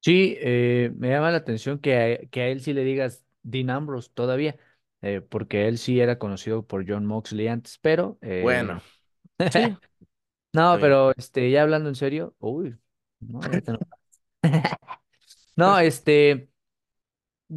Sí, 0.00 0.36
eh, 0.40 0.90
me 0.96 1.10
llama 1.10 1.30
la 1.30 1.36
atención 1.38 1.78
que 1.78 1.96
a, 2.24 2.26
que 2.28 2.40
a 2.42 2.48
él 2.48 2.60
sí 2.60 2.72
le 2.72 2.82
digas 2.82 3.24
Dean 3.42 3.70
Ambrose 3.70 4.10
todavía, 4.12 4.56
eh, 5.00 5.20
porque 5.20 5.68
él 5.68 5.78
sí 5.78 6.00
era 6.00 6.18
conocido 6.18 6.66
por 6.66 6.84
John 6.88 7.06
Moxley 7.06 7.46
antes, 7.46 7.78
pero 7.78 8.18
Bueno, 8.36 8.82
eh, 9.54 9.78
está 10.60 10.68
no, 10.68 10.78
bien. 10.78 10.92
pero 10.92 11.12
este, 11.16 11.50
ya 11.50 11.62
hablando 11.62 11.88
en 11.88 11.94
serio, 11.94 12.34
uy, 12.38 12.76
no, 13.20 13.48
ya 13.48 13.60
te 13.60 13.70
eno- 13.72 13.80
No, 15.56 15.78
este, 15.78 16.50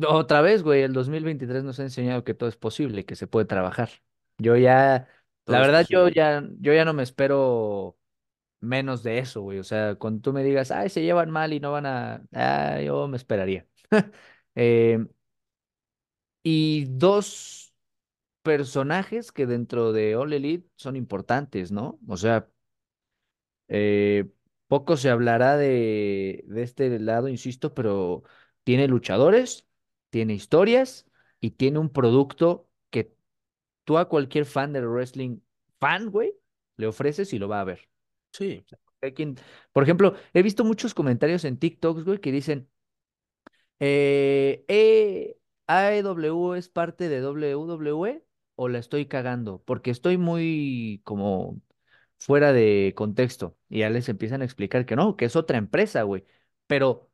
otra 0.08 0.42
vez, 0.42 0.64
güey, 0.64 0.82
el 0.84 0.94
2023 0.94 1.64
nos 1.64 1.80
ha 1.80 1.84
enseñado 1.84 2.24
que 2.24 2.34
todo 2.34 2.50
es 2.50 2.58
posible, 2.58 3.06
que 3.06 3.16
se 3.16 3.28
puede 3.28 3.46
trabajar. 3.46 3.90
Yo 4.38 4.56
ya, 4.58 5.08
la 5.48 5.60
Todo 5.60 5.62
es 5.62 5.70
verdad, 5.70 5.86
yo 5.90 6.10
posible. 6.10 6.10
ya, 6.10 6.44
yo 6.60 6.74
ya 6.74 6.86
no 6.86 6.94
me 6.94 7.04
espero 7.04 7.98
menos 8.62 9.04
de 9.04 9.20
eso, 9.20 9.42
güey. 9.42 9.60
O 9.60 9.64
sea, 9.64 9.96
cuando 9.96 10.22
tú 10.22 10.34
me 10.34 10.44
digas, 10.44 10.72
ay, 10.72 10.90
se 10.90 11.04
llevan 11.04 11.32
mal 11.32 11.54
y 11.54 11.60
no 11.60 11.72
van 11.74 11.86
a, 11.88 12.24
ah, 12.34 12.82
yo 12.82 13.08
me 13.08 13.18
esperaría. 13.18 13.68
Eh, 14.56 15.00
y 16.44 16.86
dos 16.86 17.74
personajes 18.44 19.32
que 19.32 19.46
dentro 19.48 19.94
de 19.94 20.16
All 20.16 20.34
Elite 20.34 20.70
son 20.78 20.96
importantes, 20.96 21.72
¿no? 21.72 22.00
O 22.08 22.18
sea, 22.18 22.50
eh, 23.68 24.26
poco 24.68 24.98
se 24.98 25.10
hablará 25.10 25.58
de, 25.58 26.44
de 26.48 26.64
este 26.64 27.00
lado, 27.00 27.28
insisto, 27.28 27.74
pero 27.74 28.24
tiene 28.64 28.88
luchadores, 28.88 29.68
tiene 30.10 30.34
historias 30.34 31.06
y 31.40 31.52
tiene 31.52 31.80
un 31.80 31.90
producto 31.90 32.70
que 32.90 33.14
tú 33.84 33.98
a 33.98 34.10
cualquier 34.10 34.46
fan 34.46 34.74
del 34.74 34.88
wrestling, 34.88 35.40
fan, 35.80 36.10
güey, 36.12 36.34
le 36.78 36.88
ofreces 36.88 37.34
y 37.34 37.40
lo 37.40 37.48
va 37.48 37.62
a 37.62 37.66
ver. 37.66 37.90
Sí, 38.32 38.66
Hay 39.02 39.14
quien- 39.14 39.36
por 39.72 39.84
ejemplo, 39.84 40.16
he 40.34 40.42
visto 40.42 40.64
muchos 40.66 40.94
comentarios 40.94 41.46
en 41.46 41.58
TikToks, 41.60 42.04
güey, 42.06 42.20
que 42.20 42.32
dicen, 42.32 42.70
eh, 43.80 44.66
eh, 44.68 45.38
¿AEW 45.68 46.54
es 46.56 46.70
parte 46.70 47.10
de 47.10 47.22
WWE 47.22 48.24
o 48.56 48.70
la 48.70 48.80
estoy 48.80 49.06
cagando? 49.08 49.62
Porque 49.66 49.92
estoy 49.92 50.18
muy 50.18 51.02
como 51.04 51.62
fuera 52.18 52.54
de 52.54 52.94
contexto 52.96 53.58
y 53.70 53.80
ya 53.80 53.90
les 53.90 54.10
empiezan 54.10 54.42
a 54.42 54.46
explicar 54.46 54.86
que 54.86 54.96
no, 54.96 55.16
que 55.18 55.26
es 55.26 55.36
otra 55.36 55.58
empresa, 55.58 56.04
güey. 56.04 56.26
Pero 56.68 57.10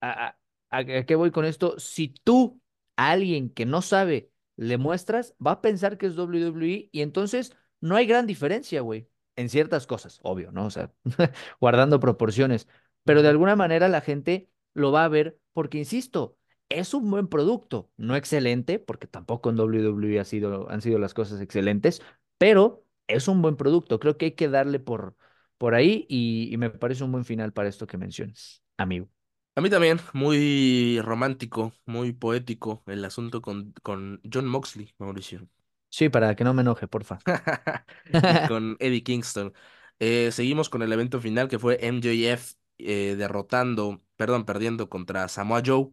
¿A, 0.00 0.36
a- 0.70 0.78
a 0.78 0.84
qué 1.06 1.14
voy 1.14 1.30
con 1.30 1.44
esto? 1.44 1.78
Si 1.78 2.08
tú 2.08 2.60
a 2.96 3.10
alguien 3.12 3.50
que 3.50 3.66
no 3.66 3.82
sabe 3.82 4.30
le 4.56 4.78
muestras, 4.78 5.34
va 5.44 5.52
a 5.52 5.60
pensar 5.62 5.98
que 5.98 6.06
es 6.06 6.16
WWE 6.16 6.88
y 6.92 7.02
entonces 7.02 7.54
no 7.80 7.96
hay 7.96 8.06
gran 8.06 8.26
diferencia, 8.26 8.80
güey, 8.80 9.08
en 9.36 9.48
ciertas 9.50 9.86
cosas, 9.86 10.18
obvio, 10.22 10.50
¿no? 10.52 10.66
O 10.66 10.70
sea, 10.70 10.92
guardando 11.60 12.00
proporciones, 12.00 12.68
pero 13.04 13.22
de 13.22 13.28
alguna 13.28 13.56
manera 13.56 13.88
la 13.88 14.00
gente 14.00 14.50
lo 14.74 14.92
va 14.92 15.04
a 15.04 15.08
ver 15.08 15.38
porque, 15.52 15.78
insisto, 15.78 16.36
es 16.68 16.94
un 16.94 17.10
buen 17.10 17.28
producto, 17.28 17.90
no 17.96 18.16
excelente, 18.16 18.78
porque 18.78 19.06
tampoco 19.06 19.50
en 19.50 19.56
WWE 19.56 20.20
ha 20.20 20.24
sido, 20.24 20.68
han 20.70 20.80
sido 20.82 20.98
las 20.98 21.14
cosas 21.14 21.40
excelentes, 21.40 22.02
pero 22.38 22.84
es 23.08 23.28
un 23.28 23.42
buen 23.42 23.56
producto. 23.56 23.98
Creo 24.00 24.16
que 24.18 24.26
hay 24.26 24.32
que 24.32 24.48
darle 24.48 24.80
por, 24.80 25.16
por 25.58 25.74
ahí 25.74 26.06
y, 26.08 26.52
y 26.52 26.56
me 26.58 26.70
parece 26.70 27.04
un 27.04 27.12
buen 27.12 27.24
final 27.24 27.52
para 27.52 27.68
esto 27.68 27.86
que 27.86 27.98
mencionas, 27.98 28.62
amigo. 28.76 29.08
A 29.54 29.60
mí 29.60 29.70
también, 29.70 30.00
muy 30.12 31.00
romántico, 31.02 31.72
muy 31.86 32.12
poético 32.12 32.82
el 32.86 33.04
asunto 33.04 33.40
con, 33.42 33.72
con 33.82 34.20
John 34.32 34.46
Moxley, 34.46 34.94
Mauricio. 34.98 35.48
Sí, 35.90 36.08
para 36.08 36.34
que 36.36 36.44
no 36.44 36.52
me 36.54 36.62
enoje, 36.62 36.88
porfa. 36.88 37.24
y 38.28 38.40
con 38.42 38.76
Eddie 38.80 39.02
Kingston. 39.02 39.52
Eh, 39.98 40.30
seguimos 40.32 40.68
con 40.68 40.82
el 40.82 40.92
evento 40.92 41.20
final 41.20 41.48
que 41.48 41.58
fue 41.58 41.78
MJF 41.86 42.54
eh, 42.78 43.14
derrotando, 43.16 44.02
perdón, 44.16 44.44
perdiendo 44.44 44.88
contra 44.88 45.28
Samoa 45.28 45.62
Joe. 45.64 45.90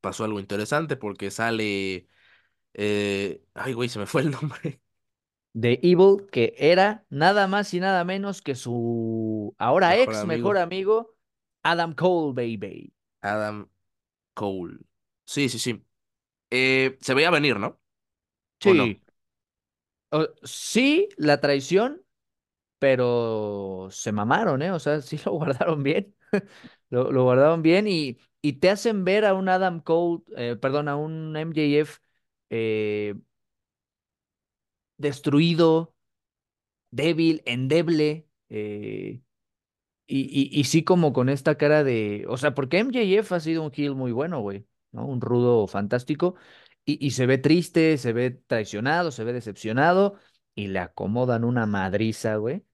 Pasó 0.00 0.24
algo 0.24 0.40
interesante 0.40 0.96
porque 0.96 1.30
sale, 1.30 2.08
eh, 2.74 3.44
ay 3.54 3.72
güey, 3.74 3.88
se 3.90 3.98
me 4.00 4.06
fue 4.06 4.22
el 4.22 4.30
nombre. 4.32 4.82
De 5.54 5.78
Evil, 5.82 6.26
que 6.30 6.54
era 6.58 7.04
nada 7.10 7.46
más 7.46 7.74
y 7.74 7.80
nada 7.80 8.04
menos 8.04 8.42
que 8.42 8.54
su 8.54 9.54
ahora 9.58 9.98
Mejor 10.00 10.14
ex 10.14 10.24
mejor 10.24 10.58
amigo, 10.58 11.14
Adam 11.62 11.94
Cole, 11.94 12.32
baby. 12.34 12.92
Adam 13.22 13.68
Cole. 14.34 14.78
Sí, 15.26 15.48
sí, 15.48 15.58
sí. 15.58 15.84
Eh, 16.50 16.98
se 17.02 17.14
veía 17.14 17.30
venir, 17.30 17.58
¿no? 17.60 17.80
¿O 18.62 18.74
no? 18.74 18.86
Sí, 18.86 19.02
o- 20.10 20.28
sí, 20.42 21.08
la 21.16 21.40
traición, 21.40 22.02
pero 22.80 23.88
se 23.92 24.12
mamaron, 24.12 24.62
¿eh? 24.62 24.72
O 24.72 24.78
sea, 24.80 25.00
sí 25.02 25.18
lo 25.26 25.32
guardaron 25.34 25.82
bien. 25.82 26.14
Lo, 26.90 27.12
lo 27.12 27.24
guardaron 27.24 27.62
bien 27.62 27.88
y, 27.88 28.18
y 28.42 28.54
te 28.54 28.70
hacen 28.70 29.04
ver 29.04 29.24
a 29.26 29.34
un 29.34 29.48
Adam 29.48 29.80
Cole, 29.80 30.22
eh, 30.36 30.56
perdón, 30.56 30.88
a 30.88 30.96
un 30.96 31.36
MJF 31.36 32.00
eh, 32.50 33.14
destruido, 35.02 35.94
débil, 36.90 37.42
endeble. 37.46 38.28
eh, 38.50 39.22
Y, 40.06 40.20
y, 40.56 40.60
y 40.60 40.64
sí 40.64 40.84
como 40.84 41.12
con 41.14 41.28
esta 41.30 41.56
cara 41.56 41.84
de, 41.84 42.24
o 42.28 42.36
sea, 42.36 42.54
porque 42.54 42.78
MJF 42.80 43.34
ha 43.34 43.40
sido 43.40 43.62
un 43.64 43.72
heel 43.74 43.94
muy 43.94 44.12
bueno, 44.12 44.40
güey, 44.40 44.66
¿no? 44.92 45.06
Un 45.06 45.20
rudo 45.22 45.66
fantástico. 45.68 46.34
Y, 46.84 47.04
y 47.06 47.12
se 47.12 47.26
ve 47.26 47.38
triste, 47.38 47.98
se 47.98 48.12
ve 48.12 48.30
traicionado, 48.32 49.10
se 49.12 49.24
ve 49.24 49.32
decepcionado 49.32 50.18
y 50.54 50.68
le 50.68 50.80
acomodan 50.80 51.44
una 51.44 51.66
madriza, 51.66 52.36
güey. 52.36 52.64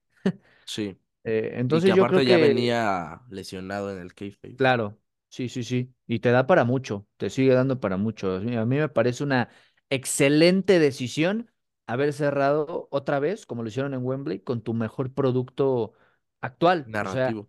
Sí. 0.65 0.97
Eh, 1.25 1.53
Y 1.69 1.81
que 1.83 1.91
entonces 1.91 1.93
yo 1.93 2.07
creo 2.07 2.21
aparte 2.21 2.25
ya 2.25 2.37
que, 2.37 2.37
venía 2.37 3.21
lesionado 3.29 3.91
en 3.91 3.99
el 3.99 4.13
kayfabe. 4.15 4.57
claro, 4.57 4.99
sí, 5.29 5.49
sí, 5.49 5.63
sí. 5.63 5.93
Y 6.07 6.19
te 6.19 6.31
da 6.31 6.47
para 6.47 6.63
mucho, 6.65 7.07
te 7.17 7.29
sigue 7.29 7.53
dando 7.53 7.79
para 7.79 7.97
mucho. 7.97 8.35
A 8.35 8.39
mí 8.41 8.77
me 8.77 8.89
parece 8.89 9.23
una 9.23 9.49
excelente 9.89 10.79
decisión 10.79 11.49
haber 11.91 12.13
cerrado 12.13 12.87
otra 12.91 13.19
vez, 13.19 13.45
como 13.45 13.63
lo 13.63 13.69
hicieron 13.69 13.93
en 13.93 14.05
Wembley, 14.05 14.39
con 14.41 14.61
tu 14.61 14.73
mejor 14.73 15.13
producto 15.13 15.93
actual. 16.41 16.91
O 17.01 17.07
sea, 17.07 17.31
Narrativo. 17.31 17.47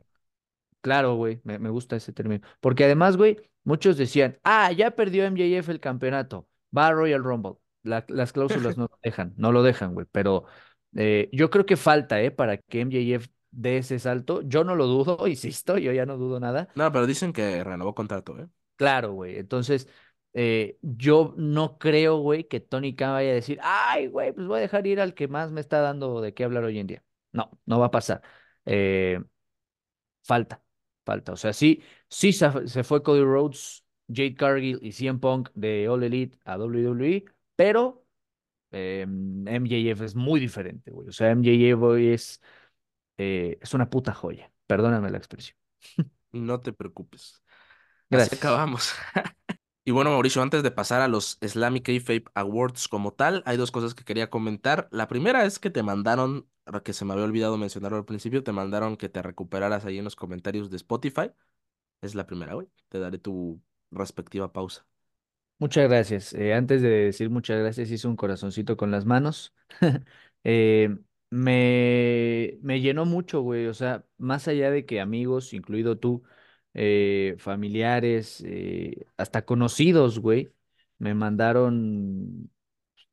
Claro, 0.81 1.15
güey, 1.17 1.41
me, 1.45 1.59
me 1.59 1.69
gusta 1.71 1.97
ese 1.97 2.13
término. 2.13 2.47
Porque 2.61 2.85
además, 2.85 3.17
güey, 3.17 3.37
muchos 3.65 3.97
decían, 3.99 4.39
ah, 4.45 4.73
ya 4.73 4.93
perdió 4.93 5.25
MJF 5.25 5.71
el 5.71 5.81
campeonato, 5.81 6.49
va 6.77 6.89
a 6.89 6.93
Royal 6.93 7.23
Rumble. 7.23 7.55
La- 7.83 8.05
las 8.09 8.33
cláusulas 8.33 8.77
no 8.79 8.85
lo 8.85 8.99
dejan, 9.03 9.35
no 9.37 9.53
lo 9.53 9.63
dejan, 9.63 9.93
güey. 9.95 10.07
Pero 10.11 10.47
eh, 10.97 11.29
yo 11.33 11.51
creo 11.51 11.67
que 11.67 11.77
falta, 11.77 12.21
¿eh? 12.23 12.31
Para 12.31 12.57
que 12.57 12.81
MJF 12.81 13.29
dé 13.51 13.79
ese 13.79 13.99
salto. 13.99 14.41
Yo 14.43 14.65
no 14.65 14.75
lo 14.75 14.87
dudo, 14.87 15.27
insisto, 15.29 15.77
yo 15.79 15.93
ya 15.93 16.07
no 16.07 16.17
dudo 16.17 16.41
nada. 16.41 16.69
No, 16.75 16.91
pero 16.93 17.07
dicen 17.07 17.33
que 17.33 17.63
renovó 17.65 17.95
contrato, 17.95 18.39
¿eh? 18.39 18.49
Claro, 18.77 19.13
güey. 19.13 19.37
Entonces, 19.39 19.89
eh, 20.35 20.79
yo 20.83 21.35
no 21.37 21.79
creo, 21.79 22.19
güey, 22.19 22.45
que 22.45 22.61
Tony 22.61 22.95
Khan 22.95 23.13
vaya 23.13 23.31
a 23.31 23.35
decir, 23.35 23.59
ay, 23.63 24.07
güey, 24.09 24.33
pues 24.33 24.47
voy 24.47 24.59
a 24.59 24.63
dejar 24.63 24.87
ir 24.87 25.01
al 25.01 25.15
que 25.15 25.29
más 25.29 25.51
me 25.51 25.61
está 25.61 25.81
dando 25.81 26.21
de 26.21 26.35
qué 26.35 26.45
hablar 26.45 26.65
hoy 26.65 26.79
en 26.79 26.87
día. 26.87 27.05
No, 27.33 27.51
no 27.67 27.79
va 27.81 27.87
a 27.87 27.91
pasar. 27.91 28.23
Eh, 28.65 29.21
Falta, 30.23 30.63
falta. 31.05 31.33
O 31.33 31.37
sea, 31.37 31.53
sí, 31.53 31.83
sí 32.09 32.33
se, 32.33 32.51
fue 32.85 33.03
Cody 33.03 33.23
Rhodes 33.23 33.85
Jade 34.09 34.35
Cargill 34.35 34.79
y 34.83 34.93
CM 34.93 35.19
Punk 35.19 35.51
de 35.55 35.89
All 35.89 36.03
Elite 36.05 36.39
a 36.45 36.57
WWE, 36.59 37.25
pero 37.57 38.07
eh, 38.71 39.07
MJF 39.09 40.03
es 40.03 40.15
muy 40.15 40.41
diferente, 40.41 40.91
güey. 40.91 41.09
O 41.09 41.13
sea, 41.13 41.31
MJF 41.31 41.79
güey, 41.81 42.13
es, 42.13 42.41
es 43.17 43.75
una 43.75 43.89
puta 43.91 44.13
joya. 44.15 44.53
Perdóname 44.67 45.11
la 45.11 45.19
expresión. 45.19 45.57
No 46.33 46.61
te 46.61 46.73
preocupes. 46.73 47.43
Así 48.11 48.37
Gracias. 48.37 48.39
acabamos. 48.39 48.95
Y 49.91 49.93
bueno, 49.93 50.11
Mauricio, 50.11 50.41
antes 50.41 50.63
de 50.63 50.71
pasar 50.71 51.01
a 51.03 51.09
los 51.09 51.37
Islamic 51.41 51.85
Kayfabe 51.87 52.23
Awards 52.35 52.87
como 52.87 53.13
tal, 53.13 53.43
hay 53.45 53.57
dos 53.57 53.73
cosas 53.73 53.93
que 53.93 54.05
quería 54.05 54.31
comentar. 54.31 54.89
La 54.93 55.09
primera 55.09 55.45
es 55.45 55.59
que 55.59 55.69
te 55.69 55.83
mandaron, 55.83 56.47
que 56.85 56.93
se 56.93 57.05
me 57.05 57.13
había 57.13 57.25
olvidado 57.25 57.57
mencionarlo 57.59 57.99
al 57.99 58.05
principio, 58.05 58.45
te 58.45 58.53
mandaron 58.53 58.97
que 58.97 59.09
te 59.09 59.21
recuperaras 59.21 59.85
ahí 59.85 59.99
en 59.99 60.05
los 60.05 60.15
comentarios 60.15 60.71
de 60.71 60.77
Spotify. 60.77 61.33
Es 62.03 62.15
la 62.15 62.27
primera, 62.27 62.55
güey. 62.55 62.69
Te 62.91 63.01
daré 63.01 63.19
tu 63.19 63.63
respectiva 63.91 64.53
pausa. 64.53 64.87
Muchas 65.59 65.89
gracias. 65.89 66.35
Eh, 66.35 66.55
antes 66.55 66.83
de 66.83 66.89
decir 66.91 67.31
muchas 67.31 67.59
gracias, 67.61 67.91
hice 67.91 68.09
un 68.09 68.17
corazoncito 68.17 68.77
con 68.77 68.91
las 68.91 69.07
manos. 69.07 69.55
Eh, 70.45 70.97
me, 71.31 72.59
me 72.63 72.81
llenó 72.81 73.05
mucho, 73.05 73.43
güey. 73.43 73.67
O 73.67 73.75
sea, 73.75 74.07
más 74.19 74.49
allá 74.49 74.71
de 74.71 74.87
que 74.87 75.01
amigos, 75.03 75.53
incluido 75.53 75.99
tú, 75.99 76.23
eh, 76.75 77.37
familiares, 77.39 78.43
eh, 78.47 79.07
hasta 79.17 79.45
conocidos, 79.45 80.19
güey, 80.21 80.53
me 80.99 81.15
mandaron, 81.15 82.51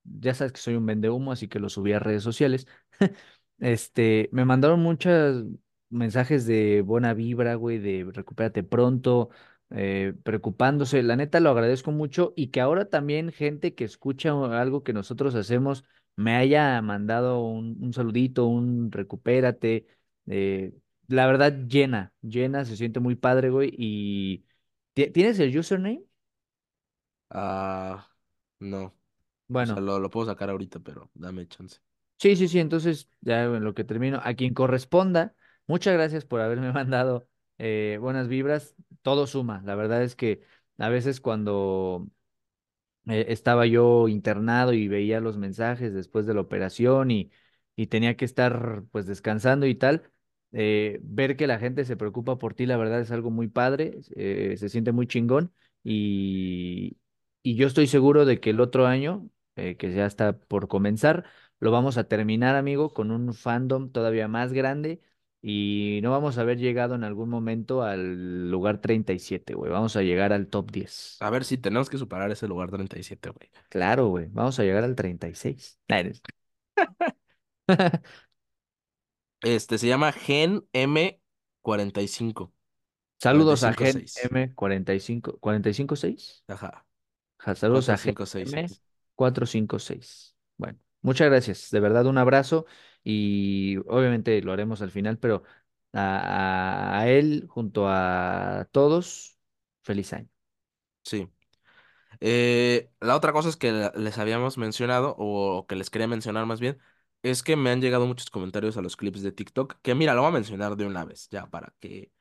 ya 0.03 0.33
sabes 0.33 0.53
que 0.53 0.59
soy 0.61 0.75
un 0.75 0.85
vendehumo, 0.85 1.31
así 1.31 1.47
que 1.47 1.59
lo 1.59 1.69
subí 1.69 1.93
a 1.93 1.99
redes 1.99 2.23
sociales. 2.23 2.67
Este, 3.59 4.29
me 4.33 4.45
mandaron 4.45 4.81
muchos 4.81 5.43
mensajes 5.89 6.45
de 6.45 6.81
buena 6.83 7.13
vibra, 7.15 7.55
güey, 7.55 7.79
de 7.79 8.07
recupérate 8.13 8.61
pronto 8.63 9.29
eh, 9.71 10.13
preocupándose. 10.23 11.01
La 11.03 11.15
neta 11.15 11.39
lo 11.39 11.49
agradezco 11.49 11.91
mucho 11.91 12.33
y 12.35 12.47
que 12.49 12.61
ahora 12.61 12.89
también 12.89 13.31
gente 13.31 13.73
que 13.75 13.83
escucha 13.83 14.31
algo 14.61 14.83
que 14.83 14.93
nosotros 14.93 15.33
hacemos 15.35 15.83
me 16.15 16.35
haya 16.35 16.79
mandado 16.81 17.41
un, 17.41 17.77
un 17.81 17.93
saludito, 17.93 18.45
un 18.45 18.91
recupérate. 18.91 19.87
eh, 20.27 20.73
la 21.07 21.27
verdad, 21.27 21.53
llena, 21.67 22.13
llena, 22.21 22.65
se 22.65 22.77
siente 22.77 22.99
muy 22.99 23.15
padre, 23.15 23.49
güey. 23.49 23.71
Y 23.77 24.45
¿ti- 24.93 25.11
¿tienes 25.11 25.39
el 25.39 25.57
username? 25.57 26.03
Ah, 27.29 28.09
no. 28.59 28.85
O 28.85 29.65
sea, 29.65 29.81
Bueno, 29.81 29.81
lo, 29.81 29.99
lo 29.99 30.09
puedo 30.09 30.27
sacar 30.27 30.49
ahorita, 30.49 30.79
pero 30.79 31.11
dame 31.15 31.47
chance. 31.47 31.79
sí, 32.17 32.35
sí, 32.35 32.47
sí. 32.47 32.59
Entonces, 32.59 33.09
ya 33.21 33.43
en 33.43 33.63
lo 33.63 33.73
que 33.73 33.83
termino, 33.83 34.19
a 34.23 34.33
quien 34.35 34.53
corresponda, 34.53 35.35
muchas 35.67 35.93
gracias 35.93 36.25
por 36.25 36.41
haberme 36.41 36.71
mandado 36.73 37.27
eh, 37.57 37.97
buenas 38.01 38.27
vibras. 38.27 38.75
Todo 39.01 39.27
suma. 39.27 39.61
La 39.65 39.75
verdad 39.75 40.03
es 40.03 40.15
que 40.15 40.41
a 40.77 40.89
veces 40.89 41.21
cuando 41.21 42.07
eh, 43.09 43.25
estaba 43.29 43.65
yo 43.65 44.07
internado 44.07 44.73
y 44.73 44.87
veía 44.87 45.19
los 45.19 45.37
mensajes 45.37 45.93
después 45.93 46.25
de 46.25 46.33
la 46.33 46.41
operación 46.41 47.11
y, 47.11 47.31
y 47.75 47.87
tenía 47.87 48.17
que 48.17 48.25
estar 48.25 48.83
pues 48.91 49.05
descansando 49.07 49.65
y 49.65 49.75
tal. 49.75 50.11
Eh, 50.51 50.99
ver 51.03 51.35
que 51.37 51.47
la 51.47 51.59
gente 51.59 51.85
se 51.85 51.97
preocupa 51.97 52.37
por 52.37 52.53
ti, 52.53 52.65
la 52.65 52.77
verdad 52.77 53.01
es 53.01 53.11
algo 53.11 53.29
muy 53.31 53.47
padre, 53.47 53.99
eh, 54.15 54.55
se 54.57 54.69
siente 54.69 54.91
muy 54.91 55.07
chingón 55.07 55.53
y, 55.83 56.97
y 57.43 57.55
yo 57.55 57.67
estoy 57.67 57.87
seguro 57.87 58.25
de 58.25 58.39
que 58.39 58.51
el 58.51 58.59
otro 58.61 58.85
año, 58.87 59.29
eh, 59.55 59.77
que 59.77 59.91
ya 59.93 60.05
está 60.05 60.37
por 60.39 60.67
comenzar, 60.67 61.25
lo 61.59 61.71
vamos 61.71 61.97
a 61.97 62.05
terminar, 62.07 62.55
amigo, 62.55 62.93
con 62.93 63.11
un 63.11 63.33
fandom 63.33 63.91
todavía 63.91 64.27
más 64.27 64.53
grande 64.53 65.01
y 65.41 65.99
no 66.03 66.11
vamos 66.11 66.37
a 66.37 66.41
haber 66.41 66.57
llegado 66.57 66.95
en 66.95 67.03
algún 67.03 67.29
momento 67.29 67.83
al 67.83 68.49
lugar 68.49 68.79
37, 68.81 69.53
güey, 69.53 69.71
vamos 69.71 69.95
a 69.95 70.01
llegar 70.01 70.33
al 70.33 70.47
top 70.47 70.71
10. 70.71 71.17
A 71.19 71.29
ver 71.29 71.43
si 71.45 71.57
tenemos 71.57 71.89
que 71.89 71.97
superar 71.97 72.31
ese 72.31 72.47
lugar 72.47 72.69
37, 72.71 73.29
güey. 73.29 73.49
Claro, 73.69 74.07
güey. 74.09 74.27
Vamos 74.31 74.59
a 74.59 74.63
llegar 74.63 74.83
al 74.83 74.95
36. 74.95 75.79
Este 79.41 79.77
se 79.77 79.87
llama 79.87 80.11
Gen 80.11 80.67
m 80.73 81.21
cuarenta 81.61 82.01
y 82.01 82.07
cinco 82.07 82.53
cuarenta 83.29 83.55
y 83.55 83.57
Saludos 83.57 83.63
a 83.63 83.73
Gen 83.73 83.87
seis 83.87 84.31
M 84.31 84.53
45, 84.55 85.39
456. 85.39 86.43
Ajá. 86.47 86.85
Ja, 87.39 87.55
Saludos 87.55 87.89
a 87.89 87.97
Gen 87.97 88.15
cuatrocientos 88.15 88.29
cincuenta 88.29 88.39
y 88.39 88.45
seis 88.45 88.53
M 88.53 88.65
es. 88.65 88.81
456. 89.15 90.35
Bueno, 90.57 90.79
muchas 91.01 91.27
gracias. 91.29 91.71
De 91.71 91.79
verdad, 91.79 92.05
un 92.05 92.17
abrazo 92.17 92.65
y 93.03 93.77
obviamente 93.87 94.41
lo 94.41 94.53
haremos 94.53 94.81
al 94.81 94.91
final, 94.91 95.17
pero 95.17 95.43
a, 95.93 97.05
él 97.07 97.45
junto 97.49 97.87
a 97.87 98.67
todos, 98.71 99.39
feliz 99.83 100.13
año. 100.13 100.29
Sí. 101.03 101.29
Eh, 102.19 102.89
la 102.99 103.15
otra 103.15 103.33
cosa 103.33 103.49
es 103.49 103.57
que 103.57 103.91
les 103.95 104.17
habíamos 104.17 104.57
mencionado, 104.57 105.15
o 105.17 105.67
que 105.67 105.75
les 105.75 105.89
quería 105.89 106.07
mencionar 106.07 106.45
más 106.45 106.59
bien, 106.59 106.79
es 107.23 107.43
que 107.43 107.55
me 107.55 107.69
han 107.71 107.81
llegado 107.81 108.05
muchos 108.07 108.29
comentarios 108.29 108.77
a 108.77 108.81
los 108.81 108.95
clips 108.97 109.21
de 109.21 109.31
TikTok, 109.31 109.79
que 109.81 109.95
mira, 109.95 110.13
lo 110.13 110.21
voy 110.21 110.29
a 110.29 110.31
mencionar 110.33 110.75
de 110.77 110.85
una 110.85 111.05
vez, 111.05 111.27
ya, 111.29 111.47
para 111.49 111.73
que 111.79 112.11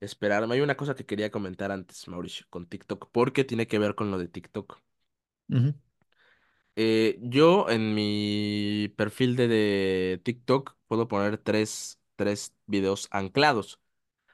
esperarme. 0.00 0.54
Hay 0.54 0.60
una 0.60 0.76
cosa 0.76 0.94
que 0.94 1.06
quería 1.06 1.30
comentar 1.30 1.72
antes, 1.72 2.06
Mauricio, 2.08 2.46
con 2.50 2.66
TikTok, 2.68 3.10
porque 3.12 3.44
tiene 3.44 3.66
que 3.66 3.78
ver 3.78 3.94
con 3.94 4.10
lo 4.10 4.18
de 4.18 4.28
TikTok. 4.28 4.80
Eh, 6.76 7.18
yo 7.22 7.68
en 7.70 7.94
mi 7.94 8.88
perfil 8.96 9.36
de, 9.36 9.46
de 9.48 10.20
TikTok 10.24 10.76
puedo 10.88 11.06
poner 11.08 11.38
tres, 11.38 12.00
tres 12.16 12.54
videos 12.66 13.06
anclados, 13.12 13.80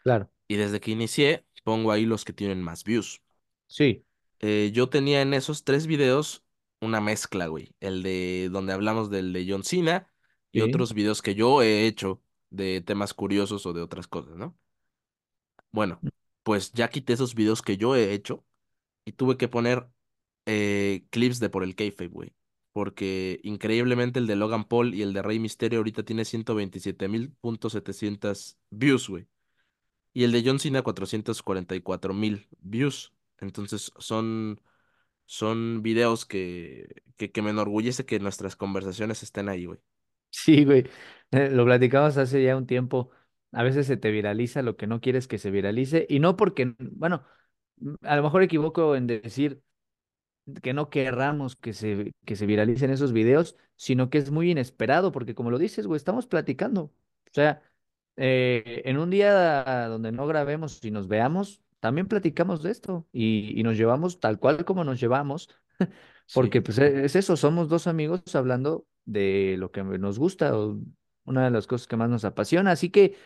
Claro, 0.02 0.30
y 0.48 0.56
desde 0.56 0.80
que 0.80 0.90
inicié 0.90 1.46
pongo 1.64 1.92
ahí 1.92 2.04
los 2.06 2.24
que 2.24 2.33
tienen 2.35 2.62
más 2.62 2.85
views. 2.85 3.22
sí, 3.66 4.04
eh, 4.40 4.70
yo 4.72 4.88
tenía 4.88 5.22
en 5.22 5.35
esos 5.35 5.64
tres 5.64 5.87
videos 5.87 6.44
una 6.81 7.01
mezcla, 7.01 7.47
güey. 7.47 7.75
El 7.81 8.03
de 8.03 8.49
donde 8.51 8.73
hablamos 8.73 9.11
del 9.11 9.33
de 9.33 9.47
John 9.49 9.64
Cena 9.64 10.11
y 10.53 10.61
sí. 10.61 10.66
otros 10.66 10.95
videos 10.95 11.23
que 11.23 11.35
yo 11.35 11.62
he 11.62 11.87
hecho 11.87 12.23
de 12.51 12.81
temas 12.81 13.14
curiosos 13.14 13.66
o 13.66 13.73
de 13.73 13.83
otras 13.83 14.09
cosas, 14.09 14.37
¿no? 14.37 14.59
Bueno, 15.73 16.01
pues 16.43 16.73
ya 16.73 16.88
quité 16.88 17.12
esos 17.12 17.35
videos 17.35 17.62
que 17.62 17.77
yo 17.77 17.95
he 17.95 18.12
hecho 18.12 18.45
y 19.05 19.12
tuve 19.12 19.37
que 19.37 19.49
poner 19.49 19.88
eh, 20.47 21.05
clips 21.11 21.38
de 21.38 21.51
por 21.51 21.62
el 21.62 21.77
kayfabe, 21.77 22.09
güey. 22.09 22.35
Porque 22.73 23.40
increíblemente 23.43 24.21
el 24.21 24.27
de 24.27 24.37
Logan 24.37 24.64
Paul 24.64 24.95
y 24.95 25.03
el 25.03 25.12
de 25.12 25.23
Rey 25.23 25.38
Mysterio 25.38 25.81
ahorita 25.81 26.05
tiene 26.05 26.25
ciento 26.25 26.55
veintisiete 26.55 27.09
mil 27.09 27.33
punto 27.33 27.69
setecientos 27.69 28.59
views, 28.71 29.09
güey. 29.09 29.27
Y 30.12 30.25
el 30.25 30.33
de 30.33 30.43
John 30.45 30.59
Cena 30.59 30.83
cuatrocientos 30.83 31.43
cuarenta 31.43 31.75
y 31.75 31.81
cuatro 31.81 32.14
mil 32.14 32.49
views. 32.61 33.12
Entonces 33.38 33.93
son 33.99 34.61
son 35.31 35.81
videos 35.83 36.27
que, 36.27 37.05
que, 37.16 37.31
que 37.31 37.40
me 37.43 37.51
enorgullece 37.51 38.05
que 38.05 38.19
nuestras 38.19 38.57
conversaciones 38.57 39.23
estén 39.23 39.49
ahí, 39.49 39.64
güey. 39.66 39.79
Sí, 40.31 40.64
güey. 40.64 40.85
Eh, 41.31 41.51
lo 41.51 41.64
platicamos 41.64 42.16
hace 42.16 42.43
ya 42.43 42.57
un 42.57 42.66
tiempo. 42.66 43.11
A 43.53 43.62
veces 43.62 43.87
se 43.87 43.97
te 43.97 44.11
viraliza 44.11 44.62
lo 44.62 44.77
que 44.77 44.87
no 44.88 45.01
quieres 45.01 45.29
que 45.29 45.38
se 45.38 45.51
viralice. 45.51 46.07
Y 46.09 46.19
no 46.19 46.37
porque, 46.37 46.75
bueno, 46.79 47.25
a 48.03 48.16
lo 48.16 48.23
mejor 48.23 48.43
equivoco 48.43 48.97
en 48.97 49.07
decir 49.07 49.62
que 50.62 50.73
no 50.75 50.90
querramos 50.90 51.57
que 51.57 51.73
se, 51.73 52.12
que 52.25 52.37
se 52.37 52.47
viralicen 52.47 52.90
esos 52.90 53.12
videos, 53.12 53.57
sino 53.77 54.11
que 54.11 54.19
es 54.19 54.31
muy 54.31 54.51
inesperado, 54.51 55.12
porque 55.12 55.35
como 55.35 55.51
lo 55.51 55.59
dices, 55.59 55.87
güey, 55.87 55.97
estamos 55.97 56.27
platicando. 56.27 56.83
O 56.85 56.93
sea, 57.33 57.62
eh, 58.16 58.83
en 58.85 58.99
un 58.99 59.11
día 59.11 59.87
donde 59.88 60.12
no 60.12 60.27
grabemos 60.27 60.85
y 60.85 60.90
nos 60.90 61.09
veamos, 61.09 61.62
también 61.81 62.09
platicamos 62.09 62.62
de 62.62 62.71
esto 62.71 63.07
y, 63.12 63.59
y 63.59 63.62
nos 63.62 63.77
llevamos 63.77 64.21
tal 64.21 64.38
cual 64.38 64.64
como 64.64 64.85
nos 64.85 65.01
llevamos 65.01 65.49
Sí. 66.27 66.33
porque 66.33 66.62
pues 66.62 66.79
e- 66.79 67.05
es 67.05 67.16
eso, 67.16 67.37
somos 67.37 67.69
dos 67.69 67.87
amigos 67.87 68.23
hablando 68.35 68.87
de 69.05 69.57
lo 69.59 69.71
que 69.73 69.83
nos 69.85 70.19
gusta 70.19 70.57
o 70.59 70.79
una 71.25 71.45
de 71.45 71.51
las 71.51 71.66
cosas 71.66 71.87
que 71.88 71.97
más 71.97 72.11
nos 72.11 72.25
apasiona. 72.25 72.73
Así 72.73 72.90
que 72.90 73.16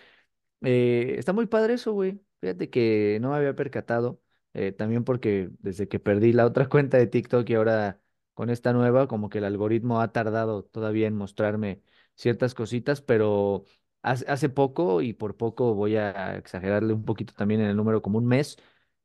eh, 0.63 1.17
está 1.19 1.33
muy 1.33 1.47
padre 1.47 1.75
eso, 1.75 1.93
güey. 1.93 2.21
Fíjate 2.41 2.71
que 2.71 3.19
no 3.21 3.31
me 3.31 3.37
había 3.37 3.55
percatado, 3.57 4.21
eh, 4.55 4.73
también 4.73 5.05
porque 5.05 5.51
desde 5.61 5.89
que 5.89 6.01
perdí 6.01 6.33
la 6.33 6.47
otra 6.47 6.69
cuenta 6.69 6.99
de 6.99 7.07
TikTok 7.07 7.49
y 7.51 7.55
ahora 7.55 8.01
con 8.35 8.51
esta 8.51 8.73
nueva, 8.73 9.07
como 9.09 9.29
que 9.29 9.39
el 9.39 9.45
algoritmo 9.45 10.01
ha 10.01 10.13
tardado 10.13 10.65
todavía 10.65 11.07
en 11.07 11.17
mostrarme 11.17 11.83
ciertas 12.17 12.55
cositas, 12.55 13.01
pero 13.01 13.65
hace, 14.05 14.49
poco, 14.51 15.03
y 15.03 15.13
por 15.15 15.37
poco 15.37 15.75
voy 15.75 15.97
a 15.97 16.37
exagerarle 16.37 16.93
un 16.93 17.05
poquito 17.05 17.35
también 17.35 17.61
en 17.61 17.69
el 17.69 17.77
número, 17.77 18.03
como 18.03 18.19
un 18.19 18.27
mes, 18.27 18.59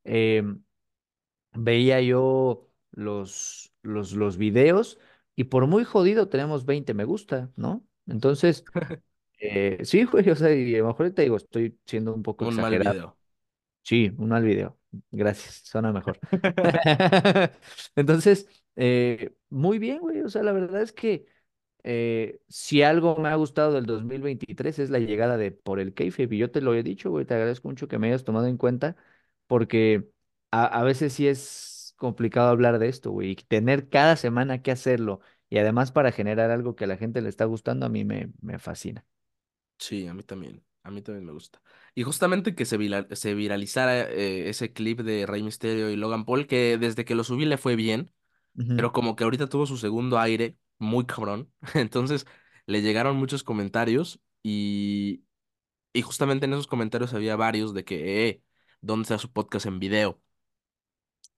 em, 0.03 0.63
veía 1.53 2.01
yo 2.01 2.69
los, 2.91 3.73
los, 3.81 4.13
los 4.13 4.37
videos 4.37 4.99
y 5.35 5.45
por 5.45 5.67
muy 5.67 5.83
jodido 5.83 6.29
tenemos 6.29 6.65
20 6.65 6.93
me 6.93 7.05
gusta, 7.05 7.51
¿no? 7.55 7.85
Entonces, 8.07 8.65
eh, 9.39 9.79
sí, 9.83 10.03
güey, 10.05 10.29
o 10.29 10.35
sea, 10.35 10.53
y 10.53 10.75
a 10.75 10.79
lo 10.79 10.87
mejor 10.87 11.11
te 11.11 11.23
digo, 11.23 11.37
estoy 11.37 11.79
siendo 11.85 12.13
un 12.13 12.23
poco 12.23 12.45
Un 12.47 12.55
mal 12.55 12.75
exagerado. 12.75 12.77
video. 12.77 13.17
Sí, 13.83 14.11
un 14.17 14.29
mal 14.29 14.43
video. 14.43 14.79
Gracias, 15.11 15.61
suena 15.65 15.91
mejor. 15.93 16.19
Entonces, 17.95 18.47
eh, 18.75 19.35
muy 19.49 19.79
bien, 19.79 19.99
güey, 19.99 20.21
o 20.21 20.29
sea, 20.29 20.43
la 20.43 20.51
verdad 20.51 20.81
es 20.81 20.91
que 20.93 21.25
eh, 21.83 22.41
si 22.47 22.81
algo 22.83 23.15
me 23.17 23.29
ha 23.29 23.35
gustado 23.35 23.73
del 23.73 23.85
2023 23.85 24.79
es 24.79 24.89
la 24.89 24.99
llegada 24.99 25.37
de 25.37 25.51
Por 25.51 25.79
el 25.79 25.93
Kayfabe, 25.93 26.35
y 26.35 26.39
yo 26.39 26.51
te 26.51 26.61
lo 26.61 26.73
he 26.73 26.83
dicho, 26.83 27.09
güey, 27.09 27.25
te 27.25 27.33
agradezco 27.33 27.67
mucho 27.69 27.87
que 27.87 27.99
me 27.99 28.07
hayas 28.07 28.23
tomado 28.23 28.47
en 28.47 28.57
cuenta 28.57 28.95
porque 29.47 30.09
a, 30.51 30.65
a 30.65 30.83
veces 30.83 31.13
sí 31.13 31.27
es 31.27 31.93
complicado 31.97 32.49
hablar 32.49 32.79
de 32.79 32.89
esto, 32.89 33.11
güey, 33.11 33.31
y 33.31 33.35
tener 33.35 33.89
cada 33.89 34.15
semana 34.15 34.61
que 34.61 34.71
hacerlo 34.71 35.21
y 35.49 35.57
además 35.57 35.91
para 35.91 36.11
generar 36.11 36.51
algo 36.51 36.75
que 36.75 36.85
a 36.85 36.87
la 36.87 36.97
gente 36.97 37.21
le 37.21 37.29
está 37.29 37.45
gustando, 37.45 37.85
a 37.85 37.89
mí 37.89 38.05
me, 38.05 38.31
me 38.41 38.59
fascina. 38.59 39.05
Sí, 39.77 40.07
a 40.07 40.13
mí 40.13 40.23
también. 40.23 40.63
A 40.83 40.91
mí 40.91 41.01
también 41.01 41.25
me 41.25 41.33
gusta. 41.33 41.61
Y 41.93 42.03
justamente 42.03 42.55
que 42.55 42.65
se, 42.65 42.77
viralizara 42.77 44.09
eh, 44.09 44.49
ese 44.49 44.71
clip 44.73 45.01
de 45.01 45.25
Rey 45.25 45.43
Mysterio 45.43 45.89
y 45.89 45.95
Logan 45.95 46.25
Paul, 46.25 46.47
que 46.47 46.77
desde 46.77 47.05
que 47.05 47.15
lo 47.15 47.23
subí 47.23 47.45
le 47.45 47.57
fue 47.57 47.75
bien, 47.75 48.11
pero 48.75 48.91
como 48.93 49.15
que 49.15 49.23
ahorita 49.23 49.47
tuvo 49.47 49.65
su 49.65 49.77
segundo 49.77 50.19
aire, 50.19 50.57
muy 50.79 51.05
cabrón. 51.05 51.51
Entonces 51.75 52.25
le 52.65 52.81
llegaron 52.81 53.17
muchos 53.17 53.43
comentarios 53.43 54.21
y, 54.43 55.23
y 55.93 56.01
justamente 56.03 56.45
en 56.45 56.53
esos 56.53 56.67
comentarios 56.67 57.13
había 57.13 57.35
varios 57.37 57.73
de 57.73 57.85
que, 57.85 58.29
eh, 58.29 58.43
¿dónde 58.81 59.03
está 59.03 59.17
su 59.19 59.31
podcast 59.33 59.65
en 59.67 59.79
video? 59.79 60.21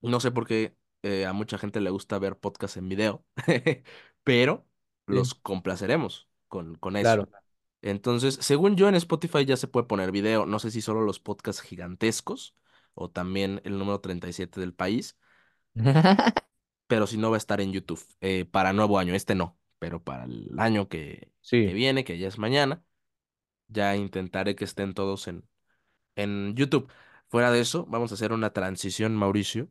No 0.02 0.20
sé 0.20 0.32
por 0.32 0.48
qué 0.48 0.76
eh, 1.04 1.26
a 1.26 1.34
mucha 1.34 1.58
gente 1.58 1.82
le 1.82 1.90
gusta 1.90 2.20
ver 2.20 2.38
podcast 2.40 2.78
en 2.78 2.90
video, 2.90 3.26
pero 4.24 4.68
Sí, 5.10 5.18
los 5.18 5.36
complaceremos 5.36 6.30
con, 6.48 6.76
con 6.76 6.96
eso. 6.98 7.20
claro. 7.20 7.30
Entonces, 7.82 8.36
según 8.42 8.76
yo, 8.78 8.90
en 8.90 8.96
Spotify 8.96 9.46
ya 9.46 9.58
se 9.58 9.68
puede 9.68 9.88
poner 9.88 10.12
video. 10.12 10.46
No 10.46 10.60
sé 10.60 10.72
si 10.72 10.82
solo 10.82 11.02
los 11.02 11.20
podcasts 11.20 11.62
gigantescos 11.64 12.56
o 12.96 13.10
también 13.12 13.62
el 13.66 13.78
número 13.80 14.02
37 14.02 14.60
del 14.62 14.74
país, 14.74 15.18
pero 16.92 17.08
si 17.08 17.16
no 17.16 17.30
va 17.30 17.38
a 17.38 17.44
estar 17.46 17.62
en 17.62 17.72
YouTube 17.72 18.04
eh, 18.20 18.44
para 18.44 18.74
nuevo 18.74 19.00
año. 19.00 19.16
Este 19.16 19.34
no, 19.34 19.58
pero 19.80 20.04
para 20.04 20.26
el 20.26 20.52
año 20.60 20.90
que, 20.90 21.32
viene, 21.50 22.04
que 22.04 22.18
ya 22.18 22.28
es 22.28 22.38
mañana, 22.38 22.84
ya 23.70 23.96
intentaré 23.96 24.58
que 24.58 24.66
estén 24.66 24.94
todos 24.94 25.30
en, 25.30 25.46
en 26.18 26.54
YouTube. 26.54 26.92
Fuera 27.30 27.50
de 27.50 27.62
eso, 27.62 27.86
vamos 27.86 28.12
a 28.12 28.16
hacer 28.16 28.34
una 28.34 28.52
transición, 28.52 29.16
Mauricio, 29.16 29.70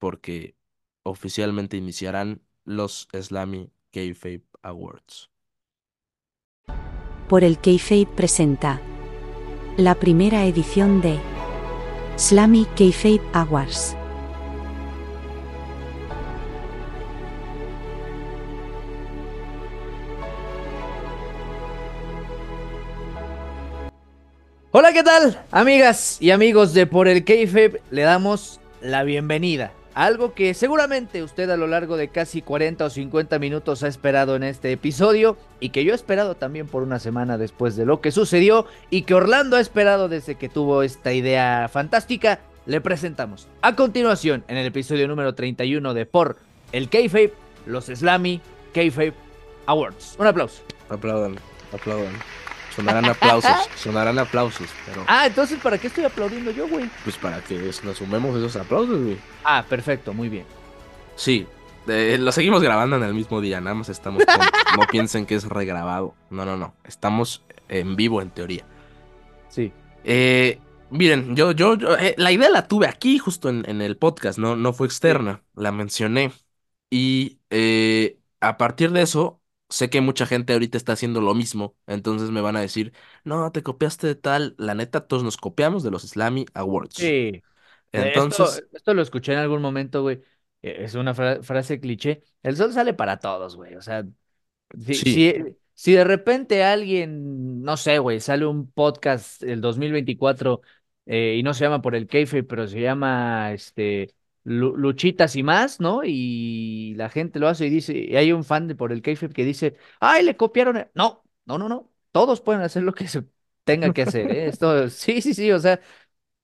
porque 0.00 0.56
oficialmente 1.04 1.76
iniciarán 1.76 2.42
los 2.64 3.06
Slammy 3.12 3.70
Kayfabe 3.92 4.42
Awards. 4.62 5.30
Por 7.28 7.44
el 7.44 7.60
Kayfabe 7.60 8.06
presenta 8.06 8.82
la 9.76 9.94
primera 9.94 10.46
edición 10.46 11.00
de 11.00 11.20
Slammy 12.16 12.66
Kayfabe 12.74 13.22
Awards. 13.34 13.96
Hola, 24.78 24.92
¿qué 24.92 25.02
tal? 25.02 25.42
Amigas 25.52 26.18
y 26.20 26.32
amigos 26.32 26.74
de 26.74 26.86
Por 26.86 27.08
el 27.08 27.24
Kayfabe, 27.24 27.80
le 27.90 28.02
damos 28.02 28.60
la 28.82 29.04
bienvenida. 29.04 29.72
Algo 29.94 30.34
que 30.34 30.52
seguramente 30.52 31.22
usted 31.22 31.48
a 31.48 31.56
lo 31.56 31.66
largo 31.66 31.96
de 31.96 32.08
casi 32.08 32.42
40 32.42 32.84
o 32.84 32.90
50 32.90 33.38
minutos 33.38 33.82
ha 33.82 33.88
esperado 33.88 34.36
en 34.36 34.42
este 34.42 34.70
episodio 34.72 35.38
y 35.60 35.70
que 35.70 35.82
yo 35.82 35.92
he 35.92 35.94
esperado 35.94 36.34
también 36.34 36.66
por 36.66 36.82
una 36.82 36.98
semana 36.98 37.38
después 37.38 37.74
de 37.74 37.86
lo 37.86 38.02
que 38.02 38.12
sucedió 38.12 38.66
y 38.90 39.04
que 39.04 39.14
Orlando 39.14 39.56
ha 39.56 39.60
esperado 39.60 40.10
desde 40.10 40.34
que 40.34 40.50
tuvo 40.50 40.82
esta 40.82 41.14
idea 41.14 41.70
fantástica, 41.72 42.40
le 42.66 42.82
presentamos. 42.82 43.48
A 43.62 43.76
continuación, 43.76 44.44
en 44.46 44.58
el 44.58 44.66
episodio 44.66 45.08
número 45.08 45.34
31 45.34 45.94
de 45.94 46.04
Por 46.04 46.36
el 46.72 46.90
Kayfabe, 46.90 47.32
los 47.64 47.86
Slammy 47.86 48.42
Kayfabe 48.74 49.14
Awards. 49.64 50.16
Un 50.18 50.26
aplauso. 50.26 50.60
Aplaudan, 50.90 51.36
aplaudan. 51.72 52.12
Sonarán 52.76 53.06
aplausos, 53.06 53.50
sonarán 53.76 54.18
aplausos, 54.18 54.68
pero 54.86 55.04
Ah, 55.08 55.26
entonces, 55.26 55.58
¿para 55.60 55.78
qué 55.78 55.86
estoy 55.86 56.04
aplaudiendo 56.04 56.50
yo, 56.50 56.68
güey? 56.68 56.88
pues 57.04 57.16
para 57.16 57.40
que 57.40 57.70
nos 57.82 57.96
sumemos 57.96 58.36
esos 58.36 58.54
aplausos, 58.56 59.02
güey. 59.02 59.16
Ah, 59.44 59.64
perfecto, 59.68 60.12
muy 60.12 60.28
bien. 60.28 60.44
Sí, 61.14 61.46
eh, 61.88 62.18
lo 62.20 62.30
seguimos 62.32 62.62
grabando 62.62 62.96
en 62.96 63.02
el 63.04 63.14
mismo 63.14 63.40
día, 63.40 63.60
nada 63.60 63.74
más 63.74 63.88
estamos 63.88 64.22
con- 64.24 64.36
No 64.78 64.86
piensen 64.90 65.24
que 65.24 65.34
es 65.36 65.44
regrabado. 65.44 66.14
No, 66.30 66.44
no, 66.44 66.56
no. 66.58 66.74
Estamos 66.84 67.42
en 67.68 67.96
vivo 67.96 68.20
en 68.20 68.30
teoría. 68.30 68.64
Sí. 69.48 69.72
Eh, 70.04 70.60
miren, 70.90 71.34
yo, 71.34 71.52
yo, 71.52 71.76
yo, 71.76 71.96
eh, 71.96 72.14
la 72.18 72.30
idea 72.32 72.50
la 72.50 72.68
tuve 72.68 72.86
aquí 72.86 73.18
justo 73.18 73.48
en, 73.48 73.64
en 73.68 73.80
el 73.80 73.96
podcast, 73.96 74.38
no, 74.38 74.54
no 74.56 74.72
fue 74.74 74.86
externa, 74.86 75.42
la 75.54 75.72
mencioné. 75.72 76.32
Y 76.90 77.38
eh, 77.50 78.18
a 78.40 78.58
partir 78.58 78.90
de 78.92 79.02
eso, 79.02 79.40
sé 79.68 79.90
que 79.90 80.00
mucha 80.00 80.26
gente 80.26 80.52
ahorita 80.52 80.76
está 80.78 80.92
haciendo 80.92 81.20
lo 81.20 81.34
mismo, 81.34 81.76
entonces 81.86 82.30
me 82.30 82.40
van 82.40 82.56
a 82.56 82.60
decir, 82.60 82.92
no, 83.24 83.50
te 83.52 83.62
copiaste 83.62 84.06
de 84.06 84.14
tal, 84.14 84.54
la 84.58 84.74
neta, 84.74 85.06
todos 85.06 85.24
nos 85.24 85.36
copiamos 85.36 85.82
de 85.82 85.90
los 85.90 86.02
Slammy 86.02 86.46
Awards. 86.54 86.96
Sí. 86.96 87.06
Eh, 87.06 87.42
Esto, 87.92 88.12
Entonces, 88.18 88.64
esto 88.72 88.94
lo 88.94 89.02
escuché 89.02 89.32
en 89.32 89.38
algún 89.38 89.62
momento, 89.62 90.02
güey. 90.02 90.22
Eh, 90.62 90.76
Es 90.84 90.94
una 90.94 91.14
fra- 91.14 91.42
frase 91.42 91.80
cliché. 91.80 92.22
El 92.42 92.56
sol 92.56 92.72
sale 92.72 92.94
para 92.94 93.18
todos, 93.18 93.56
güey. 93.56 93.74
O 93.76 93.82
sea, 93.82 94.04
si, 94.84 95.04
sí, 95.04 95.04
si, 95.04 95.34
si 95.74 95.92
de 95.94 96.04
repente 96.04 96.64
alguien, 96.64 97.62
no 97.62 97.76
sé, 97.78 97.98
güey, 98.00 98.20
sale 98.20 98.46
un 98.46 98.70
podcast 98.72 99.42
el 99.44 99.62
2024 99.62 100.62
eh, 101.06 101.36
y 101.38 101.44
no 101.44 101.54
se 101.54 101.64
llama 101.64 101.82
por 101.82 101.94
el 101.96 102.08
keife, 102.08 102.44
pero 102.44 102.68
se 102.68 102.80
llama 102.82 103.52
este 103.54 104.15
Luchitas 104.48 105.34
y 105.36 105.42
más, 105.42 105.80
¿no? 105.80 106.02
Y 106.04 106.94
la 106.96 107.08
gente 107.10 107.38
lo 107.40 107.48
hace 107.48 107.66
y 107.66 107.70
dice, 107.70 107.96
y 107.98 108.16
hay 108.16 108.30
un 108.32 108.44
fan 108.44 108.68
de 108.68 108.76
por 108.76 108.92
el 108.92 109.02
keife 109.02 109.28
que 109.28 109.44
dice, 109.44 109.76
ay, 110.00 110.24
le 110.24 110.36
copiaron. 110.36 110.76
a-". 110.76 110.90
No, 110.94 111.24
no, 111.46 111.58
no, 111.58 111.68
no. 111.68 111.90
Todos 112.12 112.40
pueden 112.40 112.62
hacer 112.62 112.82
lo 112.84 112.94
que 112.94 113.08
se 113.08 113.24
tenga 113.64 113.92
que 113.92 114.02
hacer, 114.02 114.30
¿eh? 114.30 114.46
Esto, 114.48 114.88
sí, 114.90 115.20
sí, 115.20 115.34
sí, 115.34 115.50
o 115.52 115.58
sea. 115.58 115.80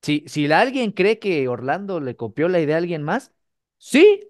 Si, 0.02 0.24
si 0.26 0.50
alguien 0.52 0.92
cree 0.92 1.18
que 1.18 1.48
Orlando 1.48 2.00
le 2.00 2.16
copió 2.16 2.48
la 2.48 2.60
idea 2.60 2.76
a 2.76 2.78
alguien 2.78 3.02
más, 3.02 3.32
sí, 3.78 4.28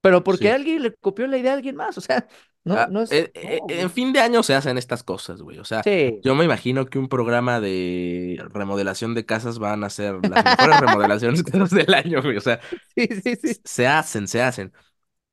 pero 0.00 0.24
porque 0.24 0.50
sí. 0.50 0.52
alguien 0.52 0.82
le 0.82 0.94
copió 0.94 1.26
la 1.26 1.38
idea 1.38 1.52
a 1.52 1.56
alguien 1.56 1.76
más, 1.76 1.98
o 1.98 2.00
sea, 2.00 2.28
no, 2.64 2.76
Ah, 2.76 2.86
no 2.86 3.02
es, 3.02 3.18
eh, 3.18 3.30
eh, 3.34 3.64
en 3.68 3.90
fin 3.90 4.12
de 4.12 4.20
año 4.20 4.42
se 4.42 4.54
hacen 4.54 4.78
estas 4.78 5.02
cosas, 5.02 5.42
güey. 5.42 5.58
O 5.58 5.64
sea, 5.64 5.86
Sí, 5.86 6.20
yo 6.22 6.34
me 6.36 6.44
imagino 6.44 6.86
que 6.86 6.98
un 6.98 7.08
programa 7.08 7.60
de 7.60 8.40
remodelación 8.52 9.14
de 9.14 9.26
casas 9.26 9.58
van 9.58 9.82
a 9.82 9.90
ser 9.90 10.24
las 10.26 10.44
mejores 10.44 10.78
remodelaciones 10.78 11.44
del 11.70 11.94
año, 11.94 12.22
güey. 12.22 12.36
O 12.36 12.40
sea, 12.40 12.60
sí, 12.96 13.08
sí, 13.22 13.36
se 13.64 13.86
hacen, 13.88 14.28
se 14.28 14.42
hacen. 14.42 14.72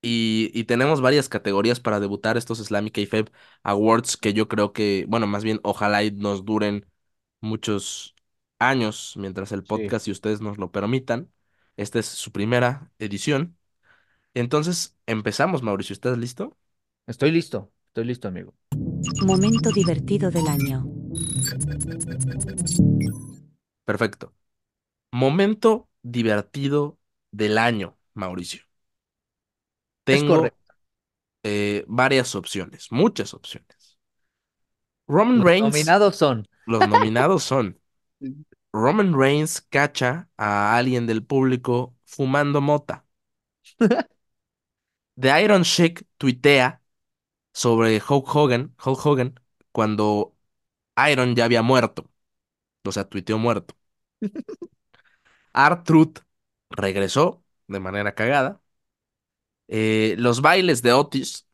Y, 0.01 0.51
y 0.53 0.65
tenemos 0.65 1.01
varias 1.01 1.29
categorías 1.29 1.79
para 1.79 1.99
debutar 1.99 2.37
estos 2.37 2.59
Islamic 2.59 2.95
Kayfabe 2.95 3.31
Awards 3.63 4.17
que 4.17 4.33
yo 4.33 4.47
creo 4.47 4.73
que, 4.73 5.05
bueno, 5.09 5.27
más 5.27 5.43
bien 5.43 5.59
ojalá 5.63 6.03
y 6.03 6.11
nos 6.11 6.45
duren 6.45 6.85
muchos 7.41 8.15
años 8.59 9.13
mientras 9.17 9.51
el 9.51 9.63
podcast 9.65 10.07
y 10.07 10.11
ustedes 10.11 10.41
nos 10.41 10.57
lo 10.59 10.71
permitan. 10.71 11.31
Esta 11.77 11.99
es 11.99 12.07
su 12.07 12.31
primera 12.31 12.91
edición. 12.99 13.57
Entonces, 14.35 14.97
empezamos, 15.07 15.63
Mauricio. 15.63 15.93
¿Estás 15.93 16.17
listo? 16.17 16.57
Estoy 17.07 17.31
listo, 17.31 17.71
estoy 17.87 18.05
listo, 18.05 18.27
amigo. 18.27 18.53
Momento 19.25 19.71
divertido 19.71 20.29
del 20.29 20.47
año. 20.47 20.85
Perfecto. 23.85 24.33
Momento 25.11 25.89
divertido 26.03 26.99
del 27.31 27.57
año, 27.57 27.97
Mauricio. 28.13 28.63
Es 30.09 30.23
Tengo 30.23 30.35
correcto. 30.35 30.73
eh, 31.43 31.85
varias 31.87 32.35
opciones, 32.35 32.91
muchas 32.91 33.33
opciones. 33.33 33.97
Roman 35.07 35.39
Los 35.39 35.45
Reigns, 35.45 35.73
nominados 35.73 36.15
son. 36.17 36.47
los 36.65 36.87
nominados 36.87 37.43
son 37.43 37.79
Roman 38.73 39.13
Reigns 39.19 39.61
cacha 39.61 40.29
a 40.37 40.77
alguien 40.77 41.07
del 41.07 41.23
público 41.25 41.95
fumando 42.05 42.61
mota. 42.61 43.05
The 45.17 45.29
Iron 45.43 45.63
Sheik 45.63 46.05
tuitea 46.19 46.79
sobre 47.57 47.99
Hulk 48.07 48.35
Hogan, 48.35 48.75
Hulk 48.85 49.03
Hogan, 49.05 49.39
cuando 49.71 50.35
Iron 51.11 51.35
ya 51.35 51.45
había 51.45 51.63
muerto. 51.63 52.11
O 52.85 52.91
sea, 52.91 53.05
tuiteó 53.09 53.37
muerto. 53.39 53.75
R-Truth 55.53 56.19
regresó 56.69 57.43
de 57.67 57.79
manera 57.79 58.15
cagada. 58.15 58.61
Eh, 59.67 60.15
los 60.17 60.41
bailes 60.41 60.81
de 60.81 60.93
Otis 60.93 61.47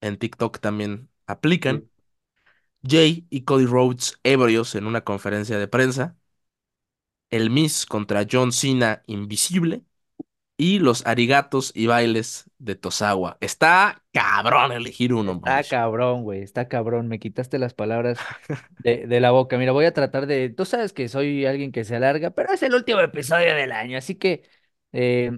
en 0.00 0.18
TikTok 0.18 0.60
también 0.60 1.10
aplican. 1.26 1.90
Jay 2.82 3.26
y 3.30 3.44
Cody 3.44 3.66
Rhodes 3.66 4.18
ebrios 4.24 4.74
en 4.74 4.86
una 4.86 5.04
conferencia 5.04 5.58
de 5.58 5.68
prensa. 5.68 6.16
El 7.30 7.50
Miz 7.50 7.86
contra 7.86 8.24
John 8.30 8.52
Cena 8.52 9.02
invisible. 9.06 9.84
Y 10.60 10.78
los 10.78 11.06
arigatos 11.06 11.72
y 11.74 11.86
bailes 11.86 12.50
de 12.58 12.74
Tosawa. 12.76 13.38
Está 13.40 14.02
cabrón 14.12 14.72
elegir 14.72 15.14
uno, 15.14 15.40
Está 15.44 15.64
cabrón, 15.68 16.22
güey, 16.24 16.42
está 16.42 16.68
cabrón, 16.68 17.08
me 17.08 17.18
quitaste 17.18 17.58
las 17.58 17.74
palabras 17.74 18.18
de, 18.78 19.06
de 19.06 19.20
la 19.20 19.30
boca. 19.30 19.58
Mira, 19.58 19.72
voy 19.72 19.84
a 19.86 19.92
tratar 19.94 20.26
de, 20.26 20.50
tú 20.50 20.64
sabes 20.64 20.92
que 20.92 21.08
soy 21.08 21.46
alguien 21.46 21.72
que 21.72 21.84
se 21.84 21.96
alarga, 21.96 22.30
pero 22.30 22.52
es 22.52 22.62
el 22.62 22.74
último 22.74 23.00
episodio 23.00 23.54
del 23.54 23.72
año, 23.72 23.98
así 23.98 24.16
que, 24.16 24.42
eh, 24.92 25.32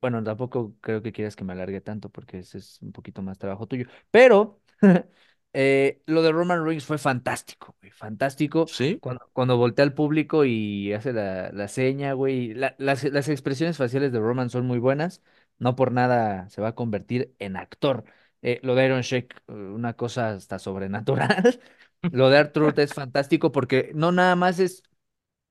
Bueno, 0.00 0.22
tampoco 0.22 0.76
creo 0.82 1.00
que 1.02 1.12
quieras 1.12 1.34
que 1.34 1.44
me 1.44 1.54
alargue 1.54 1.80
tanto 1.80 2.10
porque 2.10 2.38
ese 2.40 2.58
es 2.58 2.80
un 2.82 2.92
poquito 2.92 3.22
más 3.22 3.38
trabajo 3.38 3.66
tuyo. 3.66 3.86
Pero 4.10 4.60
Eh, 5.56 6.02
lo 6.06 6.22
de 6.22 6.32
Roman 6.32 6.64
Reigns 6.64 6.84
fue 6.84 6.98
fantástico, 6.98 7.76
güey, 7.80 7.92
fantástico. 7.92 8.66
¿Sí? 8.66 8.98
Cuando, 9.00 9.30
cuando 9.32 9.56
voltea 9.56 9.84
al 9.84 9.94
público 9.94 10.44
y 10.44 10.92
hace 10.92 11.12
la, 11.12 11.50
la 11.52 11.68
seña, 11.68 12.12
güey. 12.12 12.54
la- 12.54 12.74
las, 12.78 13.04
las 13.04 13.28
expresiones 13.28 13.76
faciales 13.76 14.12
de 14.12 14.18
Roman 14.20 14.50
son 14.50 14.66
muy 14.66 14.78
buenas. 14.78 15.22
No 15.58 15.76
por 15.76 15.92
nada 15.92 16.48
se 16.50 16.60
va 16.60 16.68
a 16.68 16.74
convertir 16.74 17.34
en 17.38 17.56
actor. 17.56 18.04
Eh, 18.42 18.58
lo 18.62 18.74
de 18.74 18.86
Iron 18.86 19.02
Sheik, 19.02 19.42
eh, 19.48 19.52
una 19.52 19.94
cosa 19.94 20.30
hasta 20.30 20.58
sobrenatural. 20.58 21.60
Lo 22.10 22.28
de 22.28 22.36
R-Truth 22.38 22.78
es 22.80 22.92
fantástico 22.92 23.50
porque 23.50 23.90
no 23.94 24.12
nada 24.12 24.36
más 24.36 24.58
es 24.58 24.82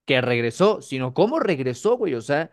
que 0.05 0.21
regresó, 0.21 0.81
sino 0.81 1.13
cómo 1.13 1.39
regresó, 1.39 1.97
güey. 1.97 2.13
O 2.15 2.21
sea, 2.21 2.51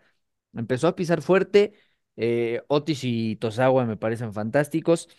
empezó 0.53 0.87
a 0.87 0.95
pisar 0.95 1.21
fuerte. 1.21 1.73
Eh, 2.17 2.61
Otis 2.67 3.03
y 3.03 3.35
Tosawa 3.37 3.85
me 3.85 3.97
parecen 3.97 4.33
fantásticos. 4.33 5.09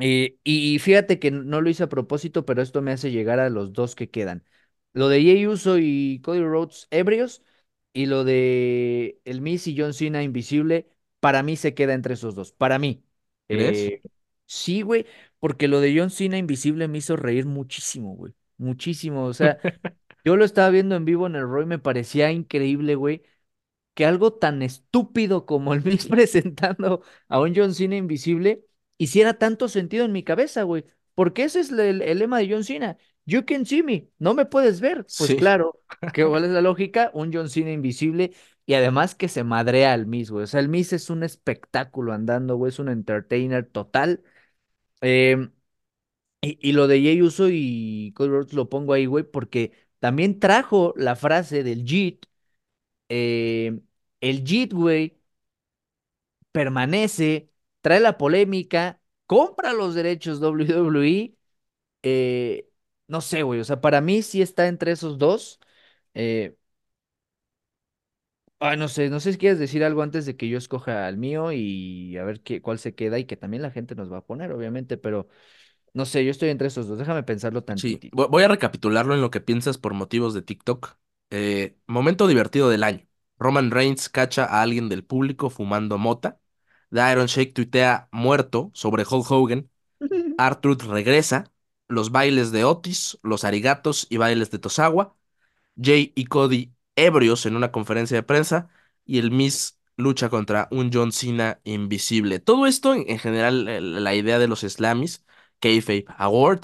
Eh, 0.00 0.38
y 0.42 0.78
fíjate 0.80 1.18
que 1.20 1.30
no 1.30 1.60
lo 1.60 1.70
hice 1.70 1.84
a 1.84 1.88
propósito, 1.88 2.44
pero 2.44 2.62
esto 2.62 2.82
me 2.82 2.90
hace 2.92 3.10
llegar 3.12 3.38
a 3.38 3.48
los 3.50 3.72
dos 3.72 3.94
que 3.94 4.10
quedan. 4.10 4.44
Lo 4.92 5.08
de 5.08 5.22
Jey 5.22 5.46
Uso 5.46 5.78
y 5.78 6.20
Cody 6.22 6.40
Rhodes 6.40 6.88
ebrios 6.90 7.42
y 7.92 8.06
lo 8.06 8.24
de 8.24 9.20
el 9.24 9.40
Miz 9.40 9.66
y 9.68 9.76
John 9.78 9.94
Cena 9.94 10.22
invisible, 10.22 10.88
para 11.20 11.42
mí 11.42 11.56
se 11.56 11.74
queda 11.74 11.94
entre 11.94 12.14
esos 12.14 12.34
dos. 12.34 12.52
Para 12.52 12.78
mí. 12.78 13.04
Eh, 13.48 14.02
sí, 14.46 14.82
güey, 14.82 15.06
porque 15.38 15.68
lo 15.68 15.80
de 15.80 15.96
John 15.96 16.10
Cena 16.10 16.38
invisible 16.38 16.88
me 16.88 16.98
hizo 16.98 17.16
reír 17.16 17.46
muchísimo, 17.46 18.14
güey. 18.16 18.34
Muchísimo. 18.56 19.24
O 19.26 19.34
sea, 19.34 19.58
yo 20.24 20.36
lo 20.36 20.44
estaba 20.44 20.70
viendo 20.70 20.96
en 20.96 21.04
vivo 21.04 21.26
en 21.26 21.36
el 21.36 21.42
Roy, 21.48 21.66
me 21.66 21.78
parecía 21.78 22.32
increíble, 22.32 22.94
güey 22.96 23.22
que 23.94 24.06
algo 24.06 24.32
tan 24.32 24.62
estúpido 24.62 25.46
como 25.46 25.74
el 25.74 25.84
Miz 25.84 26.06
presentando 26.08 27.02
a 27.28 27.40
un 27.40 27.54
John 27.54 27.74
Cena 27.74 27.96
invisible 27.96 28.64
hiciera 28.98 29.34
tanto 29.38 29.68
sentido 29.68 30.04
en 30.04 30.12
mi 30.12 30.22
cabeza, 30.24 30.62
güey. 30.62 30.84
Porque 31.14 31.44
ese 31.44 31.60
es 31.60 31.70
el, 31.70 32.02
el 32.02 32.18
lema 32.18 32.38
de 32.38 32.50
John 32.50 32.64
Cena. 32.64 32.96
You 33.26 33.44
can 33.46 33.64
see 33.66 33.82
me, 33.82 34.08
no 34.18 34.34
me 34.34 34.46
puedes 34.46 34.80
ver. 34.80 35.06
Pues 35.16 35.30
Sí. 35.30 35.36
claro, 35.36 35.80
¿qué, 36.12 36.24
¿cuál 36.26 36.44
es 36.44 36.50
la 36.50 36.60
lógica? 36.60 37.10
Un 37.14 37.32
John 37.32 37.48
Cena 37.48 37.72
invisible 37.72 38.32
y 38.66 38.74
además 38.74 39.14
que 39.14 39.28
se 39.28 39.44
madrea 39.44 39.92
al 39.92 40.06
Miz, 40.06 40.30
güey. 40.30 40.44
O 40.44 40.46
sea, 40.46 40.60
el 40.60 40.68
Miz 40.68 40.92
es 40.92 41.10
un 41.10 41.22
espectáculo 41.22 42.12
andando, 42.12 42.56
güey, 42.56 42.70
es 42.70 42.78
un 42.78 42.88
entertainer 42.88 43.66
total. 43.66 44.22
Em, 45.02 45.52
y, 46.40 46.58
y 46.68 46.72
lo 46.72 46.86
de 46.88 47.00
Jey 47.00 47.22
Uso 47.22 47.48
y 47.50 48.12
Cody 48.14 48.28
Rhodes 48.30 48.52
lo 48.52 48.68
pongo 48.68 48.92
ahí, 48.92 49.06
güey, 49.06 49.24
porque 49.24 49.72
también 50.00 50.38
trajo 50.40 50.94
la 50.96 51.16
frase 51.16 51.62
del 51.64 51.84
JIT 51.84 52.26
eh, 53.10 53.80
el 54.20 54.44
JIT, 54.44 54.74
güey, 54.74 55.20
permanece, 56.52 57.50
trae 57.84 58.00
la 58.00 58.18
polémica, 58.18 59.00
compra 59.26 59.74
los 59.74 59.94
derechos 59.96 60.40
WWE. 60.40 61.36
eh, 62.04 62.70
no 63.08 63.20
sé, 63.22 63.44
güey, 63.44 63.60
o 63.60 63.64
sea, 63.66 63.80
para 63.82 64.00
mí 64.02 64.22
sí 64.22 64.42
está 64.42 64.68
entre 64.68 64.92
esos 64.92 65.18
dos. 65.18 65.60
Eh, 66.14 66.56
ay, 68.60 68.76
no 68.76 68.88
sé, 68.88 69.10
no 69.10 69.20
sé 69.20 69.32
si 69.32 69.38
quieres 69.38 69.58
decir 69.58 69.84
algo 69.84 70.02
antes 70.02 70.26
de 70.26 70.36
que 70.36 70.48
yo 70.48 70.58
escoja 70.58 71.08
el 71.08 71.16
mío 71.16 71.52
y 71.52 72.16
a 72.16 72.24
ver 72.24 72.40
qué, 72.42 72.62
cuál 72.62 72.78
se 72.78 72.94
queda 72.94 73.18
y 73.18 73.24
que 73.26 73.36
también 73.36 73.62
la 73.62 73.70
gente 73.70 73.94
nos 73.94 74.12
va 74.12 74.18
a 74.18 74.26
poner, 74.26 74.52
obviamente, 74.52 74.96
pero 74.96 75.28
no 75.94 76.06
sé, 76.06 76.24
yo 76.24 76.30
estoy 76.30 76.50
entre 76.50 76.68
esos 76.68 76.88
dos. 76.88 76.98
Déjame 76.98 77.22
pensarlo 77.24 77.64
Sí, 77.74 78.04
tantitito. 78.04 78.12
vo- 78.12 78.28
voy 78.28 78.42
a 78.44 78.48
recapitularlo 78.48 79.14
en 79.14 79.20
lo 79.20 79.30
que 79.30 79.40
piensas 79.40 79.78
por 79.78 79.94
motivos 79.94 80.34
de 80.34 80.42
TikTok. 80.42 80.96
Eh, 81.30 81.76
momento 81.86 82.26
divertido 82.26 82.68
del 82.68 82.84
año. 82.84 83.06
Roman 83.38 83.70
Reigns 83.70 84.08
cacha 84.08 84.44
a 84.44 84.62
alguien 84.62 84.88
del 84.88 85.04
público 85.04 85.50
fumando 85.50 85.98
mota. 85.98 86.40
The 86.94 87.12
Iron 87.12 87.26
Shake 87.26 87.54
tuitea 87.54 88.08
muerto 88.12 88.70
sobre 88.74 89.04
Hulk 89.08 89.30
Hogan. 89.30 89.70
R-Truth 90.38 90.82
regresa. 90.84 91.50
Los 91.88 92.12
bailes 92.12 92.52
de 92.52 92.64
Otis, 92.64 93.18
los 93.22 93.44
arigatos 93.44 94.06
y 94.10 94.16
bailes 94.16 94.50
de 94.50 94.58
Tosawa. 94.58 95.16
Jay 95.80 96.12
y 96.14 96.26
Cody 96.26 96.72
ebrios 96.96 97.46
en 97.46 97.56
una 97.56 97.72
conferencia 97.72 98.16
de 98.16 98.22
prensa 98.22 98.68
y 99.04 99.18
el 99.18 99.30
Miz 99.30 99.78
lucha 99.96 100.28
contra 100.30 100.68
un 100.70 100.90
John 100.92 101.12
Cena 101.12 101.60
invisible. 101.64 102.40
Todo 102.40 102.66
esto, 102.66 102.94
en, 102.94 103.04
en 103.08 103.18
general, 103.18 103.68
eh, 103.68 103.80
la 103.80 104.14
idea 104.14 104.38
de 104.38 104.48
los 104.48 104.60
Slammies, 104.60 105.24
Kayfabe 105.60 106.04
Award, 106.18 106.62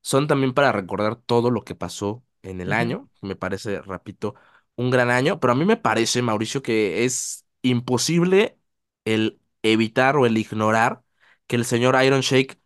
son 0.00 0.26
también 0.26 0.52
para 0.54 0.72
recordar 0.72 1.16
todo 1.16 1.50
lo 1.50 1.64
que 1.64 1.74
pasó 1.74 2.24
en 2.42 2.60
el 2.60 2.72
año. 2.72 3.10
Me 3.20 3.36
parece, 3.36 3.80
repito, 3.82 4.34
un 4.76 4.90
gran 4.90 5.10
año, 5.10 5.40
pero 5.40 5.52
a 5.52 5.56
mí 5.56 5.64
me 5.64 5.76
parece, 5.76 6.22
Mauricio, 6.22 6.62
que 6.62 7.04
es 7.04 7.46
imposible 7.62 8.58
el 9.04 9.40
evitar 9.62 10.16
o 10.16 10.26
el 10.26 10.38
ignorar 10.38 11.02
que 11.46 11.56
el 11.56 11.64
señor 11.64 12.02
Iron 12.04 12.20
Shake 12.22 12.58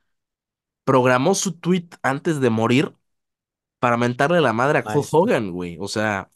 programó 0.85 1.35
su 1.35 1.55
tweet 1.59 1.89
antes 2.03 2.41
de 2.41 2.51
morir 2.51 2.95
para 3.81 3.97
mentarle 3.97 4.41
la 4.41 4.53
madre 4.53 4.81
a 4.81 4.85
Maestro. 4.85 5.11
Hogan, 5.11 5.53
güey. 5.53 5.77
O 5.81 5.89
sea, 5.89 6.31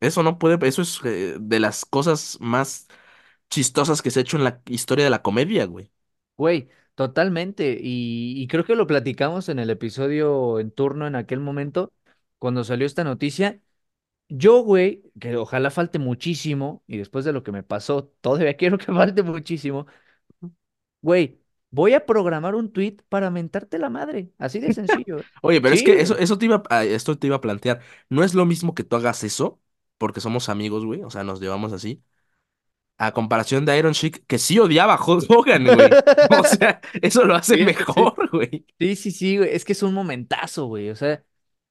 eso 0.00 0.22
no 0.22 0.38
puede, 0.38 0.58
eso 0.68 0.82
es 0.82 1.00
eh, 1.04 1.36
de 1.40 1.60
las 1.60 1.84
cosas 1.84 2.38
más 2.40 2.88
chistosas 3.50 4.02
que 4.02 4.10
se 4.12 4.20
ha 4.20 4.22
hecho 4.22 4.36
en 4.38 4.44
la 4.44 4.62
historia 4.66 5.04
de 5.04 5.10
la 5.10 5.22
comedia, 5.22 5.66
güey. 5.66 5.92
Güey, 6.36 6.68
totalmente. 6.94 7.78
Y, 7.80 8.34
y 8.42 8.46
creo 8.48 8.64
que 8.64 8.74
lo 8.76 8.86
platicamos 8.86 9.48
en 9.48 9.58
el 9.58 9.70
episodio 9.70 10.58
en 10.60 10.70
turno 10.70 11.06
en 11.06 11.14
aquel 11.16 11.40
momento, 11.40 11.92
cuando 12.38 12.62
salió 12.64 12.86
esta 12.86 13.04
noticia. 13.04 13.60
Yo, 14.28 14.60
güey, 14.62 15.04
que 15.20 15.36
ojalá 15.36 15.70
falte 15.70 15.98
muchísimo, 16.00 16.84
y 16.86 16.98
después 16.98 17.24
de 17.24 17.32
lo 17.32 17.42
que 17.44 17.52
me 17.52 17.62
pasó, 17.64 18.08
todavía 18.22 18.56
quiero 18.58 18.78
que 18.78 18.86
falte 18.86 19.22
muchísimo, 19.22 19.86
güey, 21.06 21.40
voy 21.70 21.94
a 21.94 22.04
programar 22.04 22.54
un 22.54 22.72
tweet 22.72 22.96
para 23.08 23.30
mentarte 23.30 23.78
la 23.78 23.90
madre. 23.90 24.32
Así 24.38 24.58
de 24.58 24.72
sencillo. 24.72 25.18
Oye, 25.42 25.60
pero 25.60 25.74
es 25.74 25.82
que 25.82 26.00
eso, 26.00 26.18
eso 26.18 26.36
te 26.38 26.46
iba, 26.46 26.62
a- 26.70 26.84
esto 26.84 27.16
te 27.18 27.28
iba 27.28 27.36
a 27.36 27.40
plantear. 27.40 27.80
No 28.10 28.24
es 28.24 28.34
lo 28.34 28.44
mismo 28.44 28.74
que 28.74 28.84
tú 28.84 28.96
hagas 28.96 29.22
eso, 29.24 29.60
porque 29.98 30.20
somos 30.20 30.48
amigos, 30.48 30.84
güey. 30.84 31.02
O 31.02 31.10
sea, 31.10 31.24
nos 31.24 31.40
llevamos 31.40 31.72
así. 31.72 32.02
A 32.98 33.12
comparación 33.12 33.66
de 33.66 33.78
Iron 33.78 33.92
Sheik, 33.92 34.26
que 34.26 34.38
sí 34.38 34.58
odiaba 34.58 34.94
a 34.94 35.04
Hulk 35.04 35.30
Hogan, 35.30 35.64
güey. 35.66 35.90
O 36.40 36.44
sea, 36.44 36.80
eso 37.02 37.24
lo 37.24 37.34
hace 37.34 37.56
sí. 37.58 37.64
mejor, 37.64 38.30
güey. 38.32 38.66
Sí, 38.78 38.96
sí, 38.96 39.10
sí, 39.10 39.36
güey. 39.38 39.50
Es 39.54 39.64
que 39.64 39.72
es 39.72 39.82
un 39.82 39.94
momentazo, 39.94 40.66
güey. 40.66 40.90
O 40.90 40.96
sea, 40.96 41.22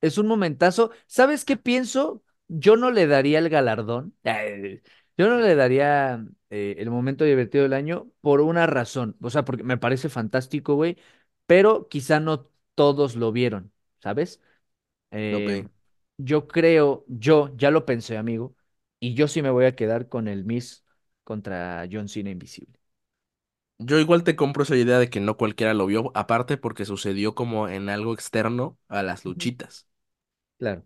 es 0.01 0.17
un 0.17 0.27
momentazo. 0.27 0.91
¿Sabes 1.07 1.43
qué 1.45 1.57
pienso? 1.57 2.23
Yo 2.47 2.75
no 2.77 2.91
le 2.91 3.07
daría 3.07 3.39
el 3.39 3.49
galardón. 3.49 4.15
eh, 4.23 4.81
Yo 5.17 5.29
no 5.29 5.37
le 5.39 5.55
daría 5.55 6.25
eh, 6.55 6.75
el 6.79 6.89
momento 6.91 7.23
divertido 7.25 7.63
del 7.63 7.73
año 7.73 8.11
por 8.21 8.41
una 8.41 8.67
razón. 8.67 9.17
O 9.21 9.29
sea, 9.29 9.45
porque 9.45 9.63
me 9.63 9.77
parece 9.77 10.09
fantástico, 10.09 10.75
güey. 10.75 10.97
Pero 11.45 11.87
quizá 11.89 12.19
no 12.19 12.49
todos 12.75 13.15
lo 13.15 13.31
vieron, 13.31 13.71
¿sabes? 14.01 14.41
Eh, 15.11 15.67
yo 16.17 16.47
creo, 16.47 17.05
yo 17.07 17.55
ya 17.57 17.71
lo 17.71 17.85
pensé, 17.85 18.17
amigo. 18.17 18.55
Y 18.99 19.13
yo 19.15 19.27
sí 19.27 19.41
me 19.41 19.49
voy 19.51 19.65
a 19.65 19.75
quedar 19.75 20.09
con 20.09 20.27
el 20.27 20.45
Miss 20.45 20.85
contra 21.23 21.87
John 21.91 22.07
Cena 22.09 22.31
Invisible. 22.31 22.79
Yo 23.77 23.99
igual 23.99 24.23
te 24.25 24.35
compro 24.35 24.63
esa 24.63 24.75
idea 24.77 24.99
de 24.99 25.09
que 25.09 25.19
no 25.21 25.37
cualquiera 25.37 25.73
lo 25.73 25.85
vio, 25.85 26.11
aparte 26.15 26.57
porque 26.57 26.85
sucedió 26.85 27.35
como 27.35 27.67
en 27.69 27.89
algo 27.89 28.13
externo 28.13 28.77
a 28.89 29.01
las 29.03 29.23
luchitas. 29.25 29.87
Claro. 30.57 30.85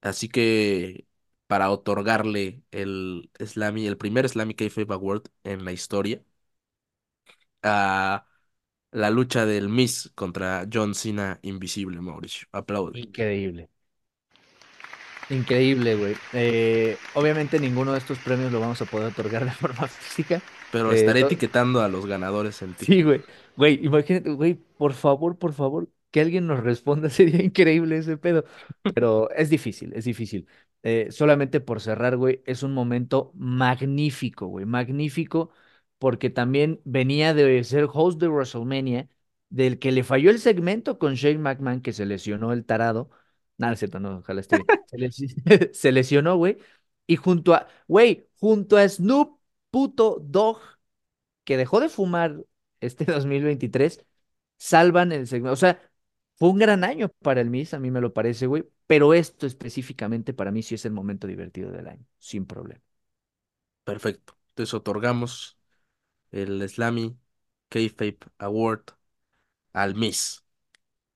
Así 0.00 0.28
que 0.28 1.05
para 1.46 1.70
otorgarle 1.70 2.62
el 2.70 3.30
Slammy, 3.40 3.86
el 3.86 3.96
primer 3.98 4.28
Slammy 4.28 4.54
Kayfabe 4.54 4.94
Award 4.94 5.24
en 5.44 5.64
la 5.64 5.72
historia 5.72 6.22
a 7.62 8.26
la 8.92 9.10
lucha 9.10 9.46
del 9.46 9.68
Miz 9.68 10.12
contra 10.14 10.66
John 10.72 10.94
Cena 10.94 11.38
Invisible, 11.42 12.00
Mauricio. 12.00 12.48
Aplaude. 12.52 13.00
Increíble. 13.02 13.68
Increíble, 15.28 15.96
güey. 15.96 16.16
Eh, 16.32 16.96
obviamente 17.14 17.58
ninguno 17.58 17.92
de 17.92 17.98
estos 17.98 18.18
premios 18.18 18.52
lo 18.52 18.60
vamos 18.60 18.80
a 18.80 18.84
poder 18.86 19.08
otorgar 19.08 19.44
de 19.44 19.50
forma 19.52 19.88
física. 19.88 20.40
Pero 20.70 20.92
Eh, 20.92 20.92
estaré 20.92 21.20
etiquetando 21.20 21.80
a 21.82 21.88
los 21.88 22.06
ganadores 22.06 22.62
en 22.62 22.76
sí, 22.76 23.02
TikTok. 23.02 23.02
güey. 23.02 23.24
Güey, 23.56 23.84
imagínate, 23.84 24.30
güey, 24.30 24.54
por 24.76 24.92
favor, 24.94 25.38
por 25.38 25.52
favor, 25.52 25.88
que 26.10 26.20
alguien 26.20 26.46
nos 26.46 26.62
responda. 26.62 27.10
Sería 27.10 27.42
increíble 27.42 27.98
ese 27.98 28.16
pedo. 28.16 28.44
Pero 28.92 29.30
es 29.32 29.50
difícil, 29.50 29.92
es 29.94 30.04
difícil. 30.04 30.46
Eh, 30.88 31.08
solamente 31.10 31.60
por 31.60 31.80
cerrar, 31.80 32.16
güey, 32.16 32.42
es 32.46 32.62
un 32.62 32.72
momento 32.72 33.32
magnífico, 33.34 34.46
güey, 34.46 34.66
magnífico, 34.66 35.50
porque 35.98 36.30
también 36.30 36.80
venía 36.84 37.34
de 37.34 37.64
ser 37.64 37.88
host 37.92 38.20
de 38.20 38.28
WrestleMania, 38.28 39.08
del 39.48 39.78
que 39.80 39.90
le 39.92 40.04
falló 40.04 40.30
el 40.30 40.38
segmento 40.38 40.98
con 40.98 41.14
Shane 41.14 41.38
McMahon, 41.38 41.80
que 41.82 41.92
se 41.92 42.06
lesionó 42.06 42.52
el 42.52 42.64
tarado. 42.64 43.10
Nada, 43.58 43.72
es 43.72 43.80
cierto, 43.80 43.98
no, 44.00 44.18
ojalá 44.18 44.40
esté. 44.40 44.64
Se, 45.10 45.74
se 45.74 45.92
lesionó, 45.92 46.36
güey. 46.36 46.58
Y 47.06 47.16
junto 47.16 47.54
a, 47.54 47.66
güey, 47.88 48.28
junto 48.38 48.76
a 48.76 48.88
Snoop 48.88 49.40
puto 49.70 50.18
Dogg, 50.22 50.60
que 51.44 51.56
dejó 51.56 51.80
de 51.80 51.88
fumar 51.88 52.44
este 52.80 53.04
2023, 53.12 54.04
salvan 54.58 55.12
el 55.12 55.26
segmento. 55.26 55.52
O 55.52 55.56
sea, 55.56 55.80
fue 56.36 56.50
un 56.50 56.58
gran 56.58 56.84
año 56.84 57.10
para 57.22 57.40
el 57.40 57.50
Miss, 57.50 57.74
a 57.74 57.78
mí 57.80 57.90
me 57.90 58.00
lo 58.00 58.12
parece, 58.12 58.46
güey. 58.46 58.64
Pero 58.86 59.14
esto 59.14 59.46
específicamente 59.46 60.34
para 60.34 60.50
mí 60.52 60.62
sí 60.62 60.74
es 60.74 60.84
el 60.84 60.92
momento 60.92 61.26
divertido 61.26 61.70
del 61.72 61.88
año, 61.88 62.04
sin 62.18 62.46
problema. 62.46 62.82
Perfecto. 63.84 64.36
Entonces 64.50 64.74
otorgamos 64.74 65.58
el 66.32 66.68
Slammy 66.68 67.18
Kayfabe 67.70 68.18
Award 68.38 68.84
al 69.72 69.94
Miz. 69.96 70.44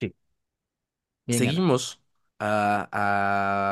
Sí. 0.01 0.15
Bien. 1.27 1.39
Seguimos 1.39 2.01
a, 2.39 2.89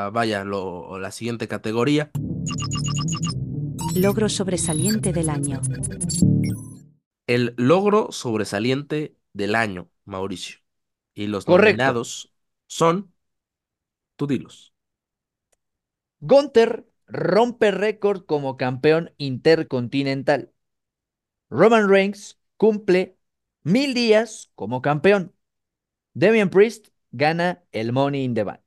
a- 0.07 0.11
vaya, 0.11 0.45
lo, 0.45 0.99
la 0.99 1.11
siguiente 1.11 1.49
categoría. 1.49 2.11
Logro 3.95 4.29
sobresaliente 4.29 5.13
del 5.13 5.29
año. 5.31 5.61
El 7.29 7.55
logro 7.57 8.11
sobresaliente 8.11 9.17
del 9.33 9.55
año, 9.55 9.89
Mauricio. 10.05 10.59
Y 11.19 11.27
los 11.27 11.47
Correcto. 11.47 11.83
nominados 11.83 12.33
son, 12.69 13.13
tú 14.17 14.27
dilos. 14.27 14.73
Gunther 16.21 16.87
rompe 17.09 17.73
récord 17.73 18.25
como 18.25 18.57
campeón 18.57 19.13
intercontinental. 19.19 20.53
Roman 21.51 21.89
Reigns 21.89 22.39
cumple 22.57 23.17
mil 23.65 23.95
días 23.95 24.53
como 24.55 24.81
campeón. 24.81 25.35
Damian 26.15 26.51
Priest 26.51 26.89
gana 27.11 27.65
el 27.73 27.93
Money 27.93 28.25
in 28.25 28.35
the 28.35 28.45
Bank. 28.45 28.63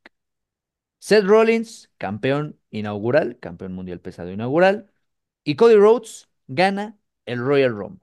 Seth 1.00 1.24
Rollins, 1.26 1.90
campeón 1.98 2.60
inaugural, 2.70 3.40
campeón 3.40 3.74
mundial 3.74 4.02
pesado 4.02 4.32
inaugural. 4.32 4.92
Y 5.44 5.56
Cody 5.56 5.76
Rhodes 5.76 6.30
gana 6.48 6.98
el 7.26 7.40
Royal 7.40 7.72
Rumble. 7.74 8.02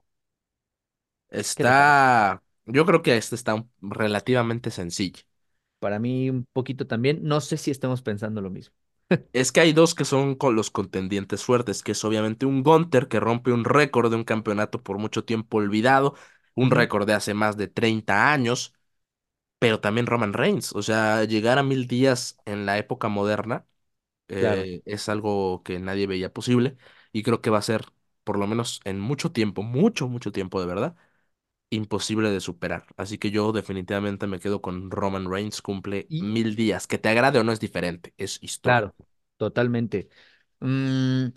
Está, 1.29 2.41
yo 2.69 2.85
creo 2.85 3.01
que 3.01 3.17
este 3.17 3.35
está 3.35 3.65
relativamente 3.81 4.71
sencillo. 4.71 5.21
Para 5.79 5.99
mí 5.99 6.29
un 6.29 6.45
poquito 6.53 6.87
también. 6.87 7.19
No 7.23 7.41
sé 7.41 7.57
si 7.57 7.71
estamos 7.71 8.01
pensando 8.01 8.41
lo 8.41 8.49
mismo. 8.49 8.75
Es 9.33 9.51
que 9.51 9.59
hay 9.61 9.73
dos 9.73 9.93
que 9.95 10.05
son 10.05 10.35
con 10.35 10.55
los 10.55 10.71
contendientes 10.71 11.43
fuertes, 11.43 11.83
que 11.83 11.91
es 11.93 12.03
obviamente 12.03 12.45
un 12.45 12.63
Gunther 12.63 13.07
que 13.07 13.19
rompe 13.19 13.51
un 13.51 13.63
récord 13.65 14.09
de 14.09 14.15
un 14.15 14.23
campeonato 14.23 14.81
por 14.83 14.97
mucho 14.97 15.23
tiempo 15.23 15.57
olvidado, 15.57 16.15
un 16.55 16.71
récord 16.71 17.05
de 17.07 17.13
hace 17.13 17.33
más 17.35 17.55
de 17.57 17.67
30 17.67 18.31
años, 18.33 18.73
pero 19.59 19.81
también 19.81 20.07
Roman 20.07 20.33
Reigns. 20.33 20.73
O 20.75 20.83
sea, 20.83 21.25
llegar 21.25 21.59
a 21.59 21.63
mil 21.63 21.87
días 21.87 22.37
en 22.45 22.65
la 22.67 22.77
época 22.79 23.09
moderna 23.09 23.67
Claro. 24.37 24.69
eh, 24.69 24.81
es 24.85 25.09
algo 25.09 25.63
que 25.63 25.79
nadie 25.79 26.07
veía 26.07 26.33
posible 26.33 26.77
y 27.11 27.23
creo 27.23 27.41
que 27.41 27.49
va 27.49 27.59
a 27.59 27.61
ser, 27.61 27.85
por 28.23 28.37
lo 28.39 28.47
menos 28.47 28.81
en 28.85 28.99
mucho 28.99 29.31
tiempo, 29.31 29.63
mucho, 29.63 30.07
mucho 30.09 30.31
tiempo 30.31 30.59
de 30.61 30.67
verdad, 30.67 30.95
imposible 31.69 32.29
de 32.31 32.39
superar. 32.41 32.85
Así 32.97 33.17
que 33.17 33.31
yo 33.31 33.51
definitivamente 33.51 34.27
me 34.27 34.39
quedo 34.39 34.61
con 34.61 34.91
Roman 34.91 35.29
Reigns, 35.31 35.61
cumple 35.61 36.09
Y 36.09 36.21
mil 36.21 36.55
días. 36.55 36.87
Que 36.87 36.97
te 36.97 37.09
agrade 37.09 37.39
o 37.39 37.43
no 37.43 37.51
es 37.51 37.59
diferente, 37.59 38.13
es 38.17 38.39
claro, 38.61 38.95
histórico. 38.95 38.95
totalmente. 39.37 40.09
Mm, 40.59 41.27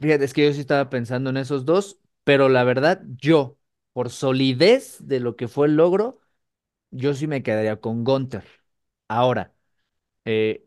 fíjate, 0.00 0.24
es 0.24 0.32
que 0.34 0.46
yo 0.46 0.52
sí 0.52 0.60
estaba 0.60 0.90
pensando 0.90 1.30
en 1.30 1.36
esos 1.36 1.64
dos, 1.64 2.00
pero 2.24 2.48
la 2.48 2.64
verdad, 2.64 3.02
yo, 3.18 3.58
por 3.92 4.10
solidez 4.10 4.98
de 5.06 5.20
lo 5.20 5.36
que 5.36 5.48
fue 5.48 5.66
el 5.68 5.76
logro, 5.76 6.20
yo 6.90 7.14
sí 7.14 7.28
me 7.28 7.42
quedaría 7.42 7.80
con 7.80 8.04
Gunther. 8.04 8.44
Ahora, 9.08 9.54
eh, 10.24 10.66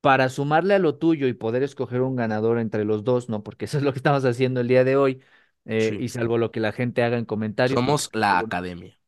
para 0.00 0.28
sumarle 0.30 0.74
a 0.74 0.78
lo 0.78 0.96
tuyo 0.98 1.28
y 1.28 1.34
poder 1.34 1.62
escoger 1.62 2.02
un 2.02 2.16
ganador 2.16 2.58
entre 2.60 2.84
los 2.84 3.04
dos, 3.04 3.28
¿no? 3.28 3.42
Porque 3.42 3.64
eso 3.66 3.78
es 3.78 3.84
lo 3.84 3.92
que 3.92 3.98
estamos 3.98 4.24
haciendo 4.24 4.60
el 4.60 4.68
día 4.68 4.84
de 4.84 4.96
hoy, 4.96 5.22
eh, 5.66 5.90
Sí. 5.90 6.04
y 6.04 6.08
salvo 6.08 6.38
lo 6.38 6.50
que 6.52 6.60
la 6.60 6.72
gente 6.72 7.02
haga 7.02 7.18
en 7.18 7.26
comentarios, 7.26 7.82
porque 7.82 8.02
Somos 8.02 8.10
la 8.14 8.38
academia. 8.38 8.98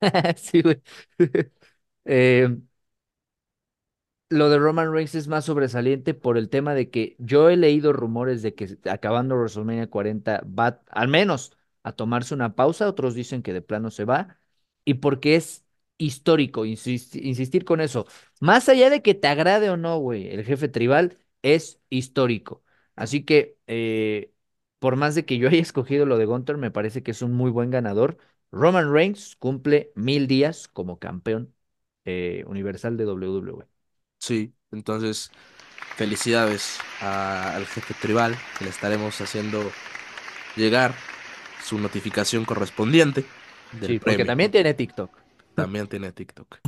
sí, 0.36 0.62
güey. 0.62 0.82
Eh, 2.06 2.48
lo 4.30 4.48
de 4.50 4.58
Roman 4.58 4.92
Reigns 4.92 5.14
es 5.14 5.28
más 5.28 5.44
sobresaliente 5.44 6.14
por 6.14 6.38
el 6.38 6.48
tema 6.50 6.74
de 6.74 6.90
que 6.90 7.14
yo 7.18 7.48
he 7.50 7.56
leído 7.56 7.92
rumores 7.92 8.42
de 8.42 8.54
que 8.54 8.78
acabando 8.90 9.36
WrestleMania 9.36 9.88
40 9.90 10.42
va 10.46 10.80
al 10.90 11.08
menos 11.08 11.56
a 11.82 11.92
tomarse 11.92 12.34
una 12.34 12.54
pausa, 12.56 12.88
otros 12.88 13.14
dicen 13.14 13.42
que 13.42 13.52
de 13.52 13.62
plano 13.62 13.90
se 13.90 14.04
va, 14.04 14.40
y 14.84 14.94
porque 14.94 15.36
es 15.36 15.64
histórico, 15.98 16.64
insisti- 16.64 17.20
insistir 17.22 17.64
con 17.64 17.80
eso. 17.80 18.06
Más 18.40 18.68
allá 18.68 18.90
de 18.90 19.02
que 19.02 19.14
te 19.14 19.28
agrade 19.28 19.70
o 19.70 19.76
no, 19.76 19.98
güey, 19.98 20.28
el 20.28 20.44
jefe 20.44 20.68
tribal 20.68 21.18
es 21.42 21.80
histórico. 21.90 22.64
Así 22.96 23.24
que, 23.24 23.58
eh, 23.66 24.32
por 24.84 24.96
más 24.96 25.14
de 25.14 25.24
que 25.24 25.38
yo 25.38 25.48
haya 25.48 25.62
escogido 25.62 26.04
lo 26.04 26.18
de 26.18 26.26
Gunther, 26.26 26.58
me 26.58 26.70
parece 26.70 27.02
que 27.02 27.12
es 27.12 27.22
un 27.22 27.32
muy 27.32 27.50
buen 27.50 27.70
ganador. 27.70 28.18
Roman 28.52 28.92
Reigns 28.92 29.34
cumple 29.36 29.90
mil 29.94 30.26
días 30.26 30.68
como 30.68 30.98
campeón 30.98 31.54
eh, 32.04 32.44
universal 32.48 32.98
de 32.98 33.06
WWE. 33.06 33.64
Sí. 34.18 34.54
Entonces, 34.72 35.30
felicidades 35.96 36.78
a- 37.00 37.54
al 37.56 37.66
jefe 37.66 37.94
tribal, 38.00 38.36
que 38.58 38.64
le 38.64 38.70
estaremos 38.70 39.20
haciendo 39.20 39.70
llegar 40.56 40.94
su 41.64 41.78
notificación 41.78 42.44
correspondiente 42.44 43.24
del 43.80 43.90
Sí, 43.90 43.98
porque 44.00 44.24
premio. 44.24 44.24
también 44.24 44.50
tiene 44.50 44.74
TikTok. 44.74 45.10
También 45.54 45.88
tiene 45.88 46.12
TikTok. 46.12 46.58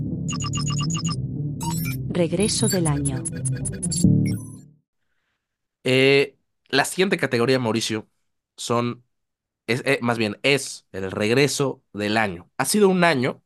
Regreso 2.09 2.69
del 2.69 2.87
año. 2.87 3.23
Eh, 5.85 6.36
la 6.69 6.85
siguiente 6.85 7.17
categoría, 7.19 7.59
Mauricio, 7.59 8.09
son, 8.57 9.05
es, 9.67 9.83
eh, 9.87 9.99
más 10.03 10.19
bien, 10.19 10.39
es 10.43 10.87
el 10.93 11.11
regreso 11.12 11.83
del 11.93 12.17
año. 12.19 12.51
Ha 12.59 12.64
sido 12.67 12.89
un 12.89 13.05
año 13.05 13.43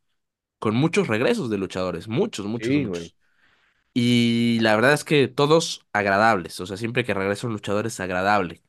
con 0.58 0.76
muchos 0.76 1.08
regresos 1.08 1.50
de 1.50 1.58
luchadores, 1.58 2.08
muchos, 2.08 2.46
muchos, 2.46 2.74
Sí, 2.74 2.76
muchos. 2.76 3.16
Y 3.94 4.58
la 4.60 4.74
verdad 4.76 4.92
es 4.92 5.04
que 5.04 5.28
todos 5.28 5.86
agradables, 5.92 6.60
o 6.60 6.66
sea, 6.66 6.76
siempre 6.76 7.04
que 7.04 7.14
regresa 7.14 7.46
un 7.48 7.54
luchador 7.54 7.86
es 7.86 7.98
agradable. 8.00 8.62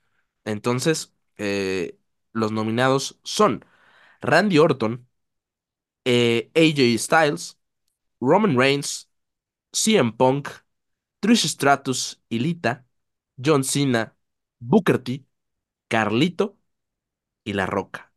Entonces, 0.45 1.13
eh, 1.37 1.97
los 2.33 2.51
nominados 2.51 3.19
son 3.23 3.63
Randy 4.21 4.59
Orton, 4.59 5.07
eh, 6.05 6.51
AJ 6.55 6.97
Styles, 6.99 7.57
Roman 8.21 8.57
Reigns, 8.57 9.09
CM 9.73 10.13
Punk, 10.13 10.49
Trish 11.21 11.47
Stratus 11.47 12.21
y 12.29 12.39
Lita, 12.39 12.85
John 13.43 13.63
Cena, 13.63 14.15
Booker 14.61 14.99
T, 14.99 15.25
Carlito 15.89 16.57
y 17.45 17.53
La 17.53 17.65
Roca. 17.67 18.13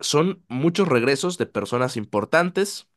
Son 0.00 0.44
muchos 0.48 0.88
regresos 0.88 1.38
de 1.38 1.46
personas 1.46 1.96
importantes. 1.98 2.88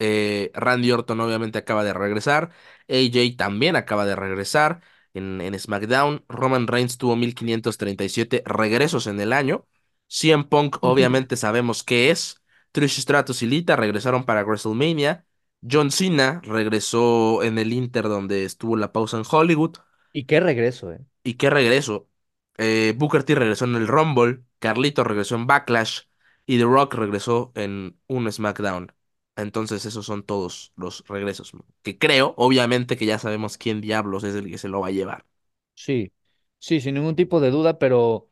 Eh, 0.00 0.50
Randy 0.54 0.92
Orton 0.92 1.20
obviamente 1.20 1.58
acaba 1.58 1.84
de 1.84 1.92
regresar. 1.92 2.50
AJ 2.88 3.36
también 3.36 3.74
acaba 3.76 4.06
de 4.06 4.14
regresar 4.16 4.80
en, 5.14 5.40
en 5.40 5.58
SmackDown. 5.58 6.24
Roman 6.28 6.66
Reigns 6.68 6.98
tuvo 6.98 7.16
1537 7.16 8.42
regresos 8.46 9.06
en 9.06 9.20
el 9.20 9.32
año. 9.32 9.66
CM 10.06 10.44
Punk 10.44 10.76
obviamente 10.82 11.36
sabemos 11.36 11.82
qué 11.82 12.10
es. 12.10 12.42
Trish 12.72 13.00
Stratus 13.00 13.42
y 13.42 13.46
Lita 13.46 13.76
regresaron 13.76 14.24
para 14.24 14.44
WrestleMania. 14.44 15.26
John 15.68 15.90
Cena 15.90 16.40
regresó 16.44 17.42
en 17.42 17.58
el 17.58 17.72
Inter 17.72 18.04
donde 18.04 18.44
estuvo 18.44 18.76
la 18.76 18.92
pausa 18.92 19.16
en 19.18 19.24
Hollywood. 19.28 19.76
Y 20.12 20.24
qué 20.26 20.40
regreso, 20.40 20.92
¿eh? 20.92 21.00
¿Y 21.22 21.34
qué 21.34 21.50
regreso? 21.50 22.08
Eh, 22.56 22.94
Booker 22.96 23.24
T 23.24 23.34
regresó 23.34 23.64
en 23.64 23.74
el 23.76 23.86
Rumble, 23.88 24.42
Carlito 24.58 25.04
regresó 25.04 25.36
en 25.36 25.46
Backlash 25.46 26.02
y 26.46 26.58
The 26.58 26.64
Rock 26.64 26.94
regresó 26.94 27.52
en 27.54 27.98
un 28.06 28.30
SmackDown. 28.30 28.92
Entonces 29.36 29.84
esos 29.86 30.06
son 30.06 30.24
todos 30.24 30.72
los 30.76 31.04
regresos. 31.08 31.52
Que 31.82 31.98
creo, 31.98 32.34
obviamente, 32.36 32.96
que 32.96 33.06
ya 33.06 33.18
sabemos 33.18 33.56
quién 33.58 33.80
diablos 33.80 34.24
es 34.24 34.34
el 34.34 34.50
que 34.50 34.58
se 34.58 34.68
lo 34.68 34.80
va 34.80 34.88
a 34.88 34.90
llevar. 34.90 35.26
Sí, 35.74 36.12
sí, 36.58 36.80
sin 36.80 36.94
ningún 36.94 37.14
tipo 37.16 37.40
de 37.40 37.50
duda, 37.50 37.78
pero 37.78 38.30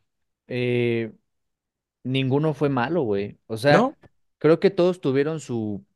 eh, 0.48 1.12
ninguno 2.04 2.54
fue 2.54 2.68
malo, 2.70 3.02
güey. 3.02 3.38
O 3.46 3.56
sea, 3.58 3.80
¿No? 3.80 3.96
creo 4.38 4.60
que 4.60 4.70
todos 4.70 5.00
tuvieron 5.00 5.40
su, 5.40 5.86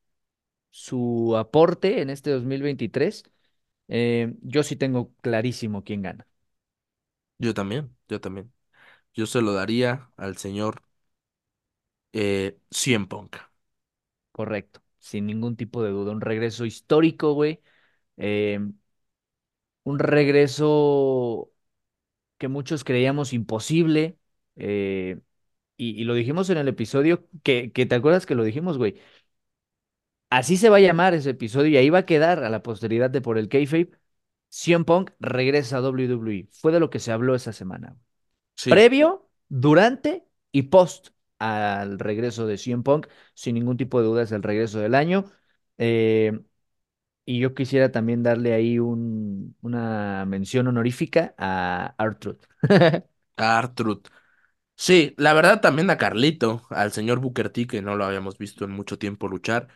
su 0.70 1.36
aporte 1.38 2.02
en 2.02 2.10
este 2.10 2.30
2023. 2.30 3.24
Eh, 3.90 4.34
yo 4.42 4.64
sí 4.64 4.76
tengo 4.76 5.14
clarísimo 5.22 5.84
quién 5.84 6.02
gana. 6.02 6.28
Yo 7.38 7.54
también, 7.54 7.96
yo 8.08 8.20
también. 8.20 8.52
Yo 9.14 9.26
se 9.26 9.42
lo 9.42 9.52
daría 9.54 10.12
al 10.18 10.36
señor 10.38 10.82
eh, 12.12 12.58
CM 12.70 13.06
Punk. 13.06 13.36
Correcto, 14.32 14.80
sin 14.98 15.26
ningún 15.26 15.56
tipo 15.56 15.82
de 15.82 15.90
duda. 15.90 16.12
Un 16.12 16.20
regreso 16.20 16.64
histórico, 16.64 17.32
güey. 17.34 17.60
Eh, 18.16 18.60
un 19.84 19.98
regreso 19.98 21.52
que 22.38 22.48
muchos 22.48 22.84
creíamos 22.84 23.32
imposible. 23.32 24.18
eh, 24.56 25.20
y, 25.78 26.00
y 26.00 26.04
lo 26.04 26.14
dijimos 26.14 26.50
en 26.50 26.58
el 26.58 26.68
episodio, 26.68 27.28
que, 27.44 27.72
que 27.72 27.86
te 27.86 27.94
acuerdas 27.96 28.26
que 28.26 28.34
lo 28.36 28.44
dijimos, 28.44 28.78
güey. 28.78 28.96
Así 30.30 30.56
se 30.56 30.68
va 30.70 30.76
a 30.76 30.80
llamar 30.80 31.14
ese 31.14 31.30
episodio 31.30 31.70
y 31.70 31.76
ahí 31.76 31.90
va 31.90 32.00
a 32.00 32.06
quedar 32.06 32.44
a 32.44 32.50
la 32.50 32.62
posteridad 32.62 33.10
de 33.10 33.20
por 33.20 33.36
el 33.38 33.48
kayfabe. 33.48 33.90
CM 34.48 34.84
Punk 34.84 35.10
regresa 35.20 35.78
a 35.78 35.80
WWE. 35.82 36.48
Fue 36.52 36.72
de 36.72 36.80
lo 36.80 36.90
que 36.90 36.98
se 37.00 37.12
habló 37.12 37.34
esa 37.34 37.52
semana. 37.52 37.96
Sí, 38.56 38.70
Previo, 38.70 39.30
durante 39.48 40.26
y 40.52 40.64
post 40.64 41.10
al 41.38 41.98
regreso 42.00 42.46
de 42.46 42.58
CM 42.58 42.82
Punk, 42.84 43.08
sin 43.34 43.54
ningún 43.56 43.76
tipo 43.78 44.00
de 44.00 44.06
duda 44.08 44.22
es 44.24 44.32
el 44.32 44.42
regreso 44.44 44.80
del 44.80 44.94
año. 44.96 45.24
Eh, 45.78 46.40
y 47.26 47.40
yo 47.40 47.54
quisiera 47.54 47.92
también 47.92 48.22
darle 48.22 48.54
ahí 48.54 48.78
un, 48.80 49.56
una 49.62 50.24
mención 50.26 50.68
honorífica 50.68 51.34
a 51.38 51.94
R-Truth. 51.98 52.44
Artruth. 53.36 54.08
Sí, 54.76 55.14
la 55.18 55.34
verdad 55.34 55.60
también 55.62 55.90
a 55.90 55.98
Carlito, 55.98 56.62
al 56.70 56.92
señor 56.92 57.20
Booker 57.20 57.50
T, 57.50 57.66
que 57.66 57.82
no 57.82 57.96
lo 57.96 58.04
habíamos 58.04 58.38
visto 58.38 58.64
en 58.64 58.72
mucho 58.72 58.98
tiempo 58.98 59.28
luchar. 59.28 59.68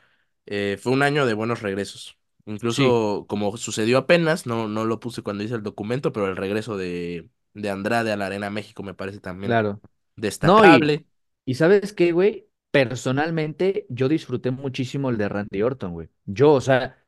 Eh, 0.46 0.78
fue 0.80 0.92
un 0.92 1.02
año 1.02 1.26
de 1.26 1.34
buenos 1.34 1.62
regresos. 1.62 2.18
Sí, 2.46 2.52
Incluso 2.52 3.24
como 3.28 3.56
sucedió 3.56 3.98
apenas, 3.98 4.46
no, 4.46 4.68
no 4.68 4.84
lo 4.84 5.00
puse 5.00 5.22
cuando 5.22 5.44
hice 5.44 5.54
el 5.54 5.62
documento, 5.62 6.12
pero 6.12 6.26
el 6.26 6.36
regreso 6.36 6.76
de, 6.76 7.28
de 7.54 7.70
Andrade 7.70 8.12
a 8.12 8.16
la 8.16 8.26
Arena 8.26 8.50
México 8.50 8.82
me 8.82 8.94
parece 8.94 9.20
también 9.20 9.48
claro. 9.48 9.80
No, 9.82 9.82
y, 10.20 10.22
destacable. 10.22 11.06
y 11.46 11.54
¿sabes 11.54 11.92
qué, 11.92 12.12
güey? 12.12 12.48
Personalmente, 12.70 13.86
yo 13.88 14.08
disfruté 14.08 14.50
muchísimo 14.50 15.08
el 15.08 15.16
de 15.16 15.28
Randy 15.28 15.62
Orton, 15.62 15.92
güey. 15.92 16.08
Yo, 16.26 16.52
o 16.52 16.60
sea, 16.60 16.98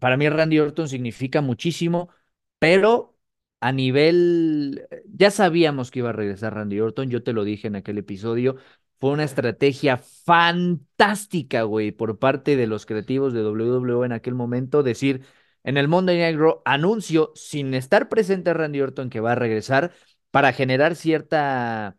para 0.00 0.16
mí 0.16 0.28
Randy 0.28 0.58
Orton 0.60 0.88
significa 0.88 1.40
muchísimo, 1.40 2.10
pero 2.58 3.16
a 3.60 3.72
nivel, 3.72 4.86
ya 5.06 5.30
sabíamos 5.30 5.90
que 5.90 5.98
iba 6.00 6.10
a 6.10 6.12
regresar 6.12 6.54
Randy 6.54 6.80
Orton, 6.80 7.10
yo 7.10 7.22
te 7.22 7.32
lo 7.32 7.44
dije 7.44 7.66
en 7.66 7.76
aquel 7.76 7.98
episodio, 7.98 8.56
fue 8.98 9.10
una 9.10 9.24
estrategia 9.24 9.98
fantástica, 9.98 11.62
güey, 11.62 11.92
por 11.92 12.18
parte 12.18 12.56
de 12.56 12.66
los 12.66 12.86
creativos 12.86 13.32
de 13.32 13.42
WWE 13.42 14.06
en 14.06 14.12
aquel 14.12 14.34
momento, 14.34 14.82
decir, 14.82 15.24
en 15.64 15.76
el 15.76 15.88
Monday 15.88 16.18
Night 16.18 16.38
Raw 16.38 16.62
anuncio 16.64 17.32
sin 17.34 17.74
estar 17.74 18.08
presente 18.08 18.54
Randy 18.54 18.80
Orton 18.80 19.10
que 19.10 19.20
va 19.20 19.32
a 19.32 19.34
regresar 19.34 19.92
para 20.30 20.52
generar 20.52 20.94
cierta 20.96 21.96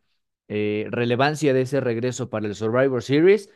eh, 0.48 0.88
relevancia 0.90 1.54
de 1.54 1.62
ese 1.62 1.82
regreso 1.82 2.30
para 2.30 2.48
el 2.48 2.56
Survivor 2.56 3.04
Series. 3.04 3.50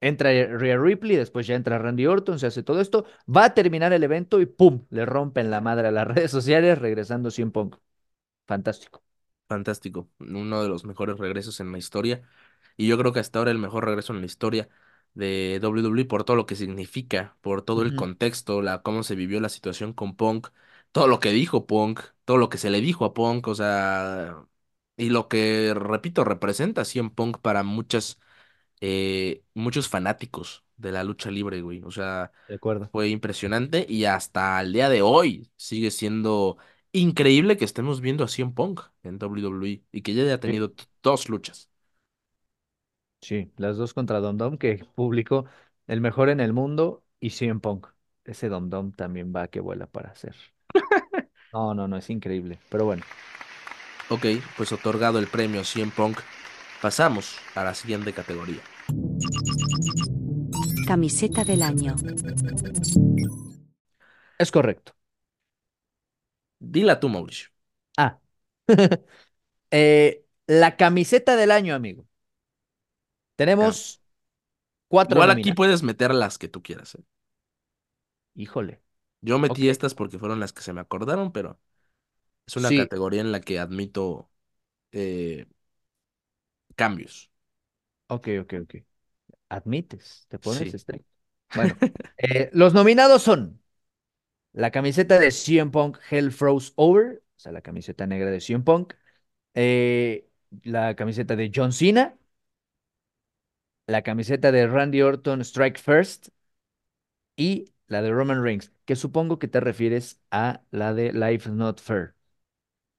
Entra 0.00 0.30
Rhea 0.30 0.78
Ripley, 0.78 1.16
después 1.16 1.46
ya 1.46 1.54
entra 1.54 1.78
Randy 1.78 2.06
Orton, 2.06 2.38
se 2.38 2.48
hace 2.48 2.62
todo 2.64 2.80
esto, 2.80 3.06
va 3.34 3.44
a 3.46 3.54
terminar 3.54 3.92
el 3.92 4.02
evento 4.02 4.40
y 4.40 4.46
¡pum! 4.46 4.84
Le 4.90 5.06
rompen 5.06 5.50
la 5.50 5.60
madre 5.60 5.88
a 5.88 5.90
las 5.92 6.06
redes 6.08 6.30
sociales, 6.30 6.78
regresando 6.78 7.30
100 7.30 7.52
Punk. 7.52 7.76
Fantástico. 8.46 9.02
Fantástico. 9.48 10.08
Uno 10.18 10.62
de 10.62 10.68
los 10.68 10.84
mejores 10.84 11.18
regresos 11.18 11.60
en 11.60 11.72
la 11.72 11.78
historia. 11.78 12.22
Y 12.76 12.86
yo 12.88 12.98
creo 12.98 13.12
que 13.12 13.20
hasta 13.20 13.38
ahora 13.38 13.50
el 13.50 13.58
mejor 13.58 13.84
regreso 13.84 14.12
en 14.12 14.20
la 14.20 14.26
historia 14.26 14.68
de 15.14 15.58
WWE 15.62 16.04
por 16.06 16.24
todo 16.24 16.36
lo 16.36 16.46
que 16.46 16.56
significa, 16.56 17.36
por 17.40 17.62
todo 17.62 17.82
el 17.82 17.94
contexto, 17.94 18.62
la 18.62 18.82
cómo 18.82 19.02
se 19.02 19.14
vivió 19.14 19.40
la 19.40 19.48
situación 19.48 19.92
con 19.92 20.16
Punk, 20.16 20.48
todo 20.92 21.06
lo 21.08 21.20
que 21.20 21.30
dijo 21.32 21.66
Punk, 21.66 22.00
todo 22.24 22.38
lo 22.38 22.48
que 22.48 22.58
se 22.58 22.70
le 22.70 22.80
dijo 22.80 23.04
a 23.04 23.14
Punk, 23.14 23.48
o 23.48 23.54
sea, 23.54 24.46
y 24.96 25.10
lo 25.10 25.28
que, 25.28 25.74
repito, 25.74 26.24
representa 26.24 26.84
CM 26.84 27.10
Punk 27.10 27.38
para 27.38 27.62
muchas, 27.62 28.18
eh, 28.80 29.44
muchos 29.54 29.88
fanáticos 29.88 30.64
de 30.76 30.92
la 30.92 31.04
lucha 31.04 31.30
libre, 31.30 31.62
güey. 31.62 31.82
O 31.84 31.90
sea, 31.90 32.32
de 32.46 32.54
acuerdo. 32.54 32.92
fue 32.92 33.08
impresionante 33.10 33.86
y 33.88 34.04
hasta 34.06 34.60
el 34.60 34.72
día 34.72 34.88
de 34.90 35.02
hoy 35.02 35.50
sigue 35.56 35.90
siendo 35.90 36.58
increíble 36.92 37.56
que 37.56 37.64
estemos 37.64 38.00
viendo 38.02 38.24
a 38.24 38.28
CM 38.28 38.52
Punk 38.54 38.82
en 39.04 39.18
WWE 39.18 39.84
y 39.92 40.02
que 40.02 40.14
ya 40.14 40.22
haya 40.24 40.40
tenido 40.40 40.74
dos 41.02 41.28
luchas. 41.30 41.70
Sí, 43.22 43.52
las 43.56 43.76
dos 43.78 43.94
contra 43.94 44.20
Dom 44.20 44.36
Dom, 44.38 44.58
que 44.58 44.84
publicó 44.94 45.46
el 45.86 46.00
mejor 46.02 46.30
en 46.30 46.40
el 46.40 46.52
mundo 46.52 47.04
y 47.20 47.30
100 47.30 47.60
Punk. 47.60 47.88
Ese 48.24 48.48
Dom 48.50 48.70
Dom 48.70 48.92
también 48.92 49.32
va 49.34 49.48
que 49.48 49.60
vuela 49.60 49.86
para 49.88 50.10
hacer. 50.10 50.36
No, 51.52 51.74
no, 51.74 51.86
no, 51.88 51.96
es 51.98 52.10
increíble. 52.10 52.58
Pero 52.70 52.84
bueno, 52.86 53.04
Ok, 54.10 54.26
pues 54.56 54.72
otorgado 54.72 55.18
el 55.18 55.26
premio 55.26 55.64
CM 55.64 55.90
Punk, 55.94 56.18
pasamos 56.80 57.36
a 57.54 57.64
la 57.64 57.74
siguiente 57.74 58.12
categoría. 58.12 58.60
Camiseta 60.86 61.44
del 61.44 61.62
año. 61.62 61.96
es 64.38 64.50
correcto. 64.50 64.92
Dila 66.74 66.98
tú, 66.98 67.08
Mauricio. 67.10 67.48
Ah, 67.96 68.18
eh, 69.70 70.24
la 70.46 70.76
camiseta 70.76 71.36
del 71.36 71.50
año, 71.50 71.74
amigo. 71.74 72.06
Tenemos 73.44 74.00
cuatro 74.88 75.22
Igual 75.22 75.30
aquí 75.30 75.52
puedes 75.52 75.84
meter 75.84 76.12
las 76.12 76.38
que 76.38 76.48
tú 76.48 76.60
quieras, 76.62 76.96
¿eh? 76.96 77.04
Híjole. 78.34 78.82
Yo 79.20 79.38
metí 79.38 79.68
estas 79.68 79.94
porque 79.94 80.18
fueron 80.18 80.40
las 80.40 80.52
que 80.52 80.62
se 80.62 80.72
me 80.72 80.80
acordaron, 80.80 81.32
pero 81.32 81.60
es 82.46 82.56
una 82.56 82.72
Sí, 82.72 82.74
categoría 82.74 83.20
en 83.22 83.32
la 83.32 83.40
que 83.42 83.58
admito 83.60 84.30
eh, 84.92 85.46
cambios. 86.76 87.30
ok, 88.08 88.28
ok, 88.42 88.52
ok. 88.62 88.74
Admites, 89.50 90.26
te 90.28 90.38
pones 90.40 90.74
Sí. 90.74 90.74
estricto. 90.74 91.08
Bueno, 91.52 91.78
eh, 92.18 92.50
los 92.52 92.74
nominados 92.74 93.22
son 93.22 93.60
la 94.52 94.70
camiseta 94.70 95.18
de 95.20 95.30
CM 95.30 95.70
Punk 95.70 95.98
Hell 96.10 96.32
Froze 96.32 96.72
Over, 96.76 97.22
o 97.36 97.40
sea, 97.40 97.52
la 97.52 97.62
camiseta 97.62 98.06
negra 98.06 98.30
de 98.30 98.40
CM 98.40 98.64
Punk, 98.64 98.94
eh, 99.54 100.28
la 100.64 100.96
camiseta 100.96 101.36
de 101.36 101.52
John 101.54 101.72
Cena, 101.72 102.18
la 103.86 104.02
camiseta 104.02 104.52
de 104.52 104.66
Randy 104.66 105.02
Orton 105.02 105.40
Strike 105.42 105.78
First 105.78 106.28
y 107.36 107.72
la 107.88 108.02
de 108.02 108.10
Roman 108.12 108.42
Reigns, 108.42 108.72
que 108.84 108.96
supongo 108.96 109.38
que 109.38 109.48
te 109.48 109.60
refieres 109.60 110.20
a 110.30 110.62
la 110.70 110.94
de 110.94 111.12
Life 111.12 111.50
Not 111.50 111.80
Fair, 111.80 112.14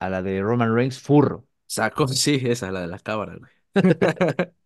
a 0.00 0.10
la 0.10 0.22
de 0.22 0.42
Roman 0.42 0.74
Reigns 0.74 1.00
Furro. 1.00 1.46
Saco, 1.66 2.08
sí, 2.08 2.40
esa, 2.44 2.70
la 2.72 2.80
de 2.82 2.86
la 2.88 2.98
cámara, 2.98 3.36
güey. 3.36 3.50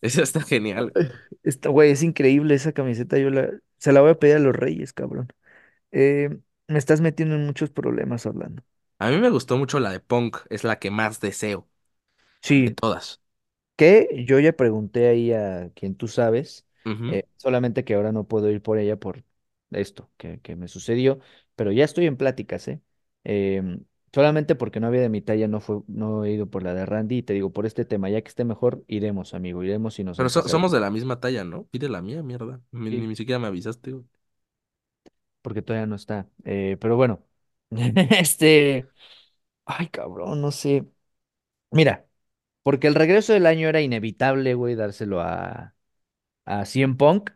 Esa 0.00 0.22
está 0.22 0.40
genial. 0.42 0.94
Esta, 1.42 1.68
güey, 1.70 1.90
es 1.92 2.02
increíble 2.02 2.54
esa 2.54 2.72
camiseta. 2.72 3.18
Yo 3.18 3.30
la, 3.30 3.50
se 3.78 3.92
la 3.92 4.00
voy 4.00 4.10
a 4.10 4.18
pedir 4.18 4.36
a 4.36 4.38
los 4.40 4.54
Reyes, 4.56 4.92
cabrón. 4.92 5.28
Eh, 5.92 6.38
me 6.68 6.78
estás 6.78 7.00
metiendo 7.00 7.36
en 7.36 7.46
muchos 7.46 7.70
problemas, 7.70 8.26
Orlando. 8.26 8.62
A 9.00 9.10
mí 9.10 9.16
me 9.18 9.30
gustó 9.30 9.56
mucho 9.58 9.80
la 9.80 9.90
de 9.90 9.98
Punk, 10.00 10.38
es 10.50 10.62
la 10.64 10.78
que 10.78 10.90
más 10.92 11.18
deseo 11.20 11.68
de 12.64 12.70
Sí, 12.70 12.76
todas. 12.80 13.20
Que 13.78 14.24
yo 14.28 14.40
ya 14.40 14.54
pregunté 14.54 15.08
ahí 15.08 15.32
a 15.32 15.72
quien 15.76 15.96
tú 15.96 16.08
sabes, 16.08 16.68
eh, 17.06 17.24
solamente 17.38 17.84
que 17.86 17.94
ahora 17.96 18.12
no 18.12 18.28
puedo 18.28 18.50
ir 18.50 18.62
por 18.62 18.78
ella 18.78 18.98
por 19.00 19.24
esto 19.72 20.10
que, 20.18 20.40
que 20.42 20.56
me 20.56 20.68
sucedió, 20.68 21.20
pero 21.56 21.72
ya 21.72 21.84
estoy 21.86 22.06
en 22.08 22.18
pláticas, 22.18 22.68
¿eh? 22.68 22.82
Em, 23.24 23.84
solamente 24.14 24.56
porque 24.56 24.80
no 24.80 24.88
había 24.88 25.02
de 25.02 25.10
mi 25.10 25.22
talla, 25.22 25.48
no 25.48 25.60
fue, 25.60 25.82
no 25.88 26.24
he 26.26 26.32
ido 26.32 26.48
por 26.50 26.64
la 26.64 26.74
de 26.74 26.86
Randy, 26.86 27.18
y 27.18 27.24
te 27.24 27.34
digo, 27.34 27.52
por 27.52 27.66
este 27.66 27.86
tema, 27.86 28.10
ya 28.10 28.22
que 28.22 28.28
esté 28.28 28.44
mejor, 28.44 28.84
iremos, 28.88 29.34
amigo, 29.34 29.64
iremos 29.64 29.98
y 30.00 30.04
nos 30.04 30.16
Pero 30.16 30.28
so- 30.28 30.48
somos 30.48 30.72
de 30.72 30.80
la 30.80 30.90
misma 30.90 31.20
talla, 31.20 31.44
¿no? 31.44 31.64
Pide 31.68 31.88
la 31.88 32.02
mía, 32.02 32.22
mierda. 32.22 32.60
Ni, 32.72 32.90
Sí, 32.90 33.06
ni 33.06 33.16
siquiera 33.16 33.38
me 33.38 33.46
avisaste, 33.48 33.92
güey. 33.92 34.04
porque 35.42 35.62
todavía 35.62 35.86
no 35.86 35.96
está. 35.96 36.28
Eh, 36.44 36.76
pero 36.80 36.96
bueno, 36.96 37.24
este, 37.70 38.90
ay, 39.66 39.88
cabrón, 39.90 40.42
no 40.42 40.52
sé. 40.52 40.86
Mira, 41.72 42.07
porque 42.68 42.86
el 42.86 42.94
regreso 42.94 43.32
del 43.32 43.46
año 43.46 43.66
era 43.68 43.80
inevitable, 43.80 44.52
güey, 44.54 44.74
dárselo 44.74 45.22
a, 45.22 45.74
a 46.46 46.66
CM 46.66 46.96
Punk. 46.96 47.30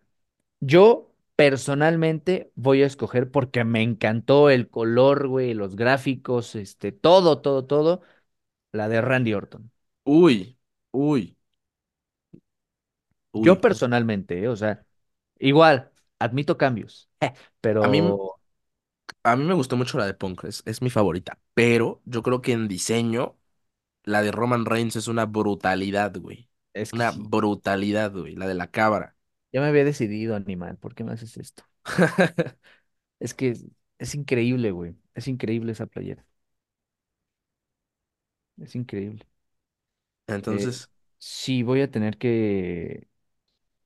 Yo 0.61 1.14
personalmente 1.37 2.53
voy 2.57 2.83
a 2.83 2.87
escoger 2.87 3.30
porque 3.33 3.64
me 3.64 3.83
encantó 3.83 4.51
el 4.51 4.70
color, 4.70 5.28
güey, 5.28 5.55
los 5.55 5.76
gráficos, 5.76 6.57
este, 6.57 6.93
todo, 6.93 7.41
todo, 7.43 7.66
todo, 7.66 8.03
la 8.72 8.89
de 8.89 9.01
Randy 9.03 9.35
Orton. 9.35 9.72
Uy, 10.05 10.57
uy, 10.93 11.37
Yo 13.35 13.61
uy. 13.61 13.61
personalmente, 13.61 14.39
eh, 14.43 14.49
o 14.49 14.57
sea, 14.57 14.87
igual, 15.39 15.93
admito 16.18 16.59
cambios, 16.59 17.11
A 17.80 17.89
mí, 17.89 18.01
pero 18.01 18.41
a 19.22 19.37
mí 19.37 19.45
me 19.45 19.55
gustó 19.55 19.76
mucho 19.76 19.99
la 19.99 20.07
de 20.07 20.14
Punk, 20.14 20.45
es, 20.45 20.62
es 20.66 20.83
mi 20.83 20.91
favorita. 20.91 21.39
Pero 21.55 22.03
yo 22.05 22.22
creo 22.22 22.43
que 22.43 22.53
en 22.53 22.68
diseño, 22.68 23.37
la 24.05 24.22
de 24.22 24.32
Roman 24.32 24.64
Reigns 24.66 24.96
es 24.96 25.09
una 25.09 25.26
brutalidad, 25.26 26.16
güey. 26.18 26.48
es 26.74 26.92
Una 26.92 27.11
sí, 27.11 27.30
brutalidad, 27.30 28.12
güey. 28.12 28.34
La 28.36 28.46
de 28.46 28.55
la 28.55 28.70
cabra. 28.70 29.16
ya 29.53 29.61
me 29.61 29.66
había 29.68 29.84
decidido, 29.84 30.34
animal, 30.36 30.76
¿por 30.78 30.94
qué 30.94 31.05
me 31.05 31.12
haces 31.12 31.36
esto? 31.36 31.64
Es 33.20 33.34
que 33.34 33.50
es, 33.50 33.66
es 33.98 34.14
increíble, 34.16 34.72
güey, 34.72 34.96
es 35.14 35.28
increíble 35.28 35.72
esa 35.72 35.86
playera, 35.86 36.26
es 38.59 38.74
increíble. 38.76 39.26
Eh, 40.48 40.70
Entonces, 40.70 40.90
sí, 41.18 41.62
voy 41.62 41.80
a 41.82 41.90
tener 41.90 42.18
que, 42.18 43.09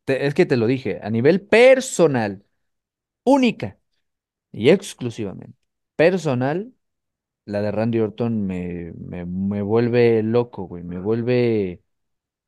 te- 0.06 0.26
es 0.26 0.34
que 0.34 0.46
te 0.46 0.58
lo 0.58 0.66
dije, 0.68 1.00
a 1.02 1.10
nivel 1.10 1.42
personal, 1.42 2.44
única. 3.24 3.78
y 4.52 4.70
exclusivamente 4.70 5.58
personal, 5.96 6.74
la 7.46 7.62
de 7.62 7.72
Randy 7.72 8.00
Orton 8.00 8.46
me, 8.46 8.94
me, 8.98 9.26
me 9.26 9.62
vuelve 9.62 10.22
loco, 10.24 10.64
güey, 10.68 10.84
me 10.84 11.00
vuelve 11.00 11.82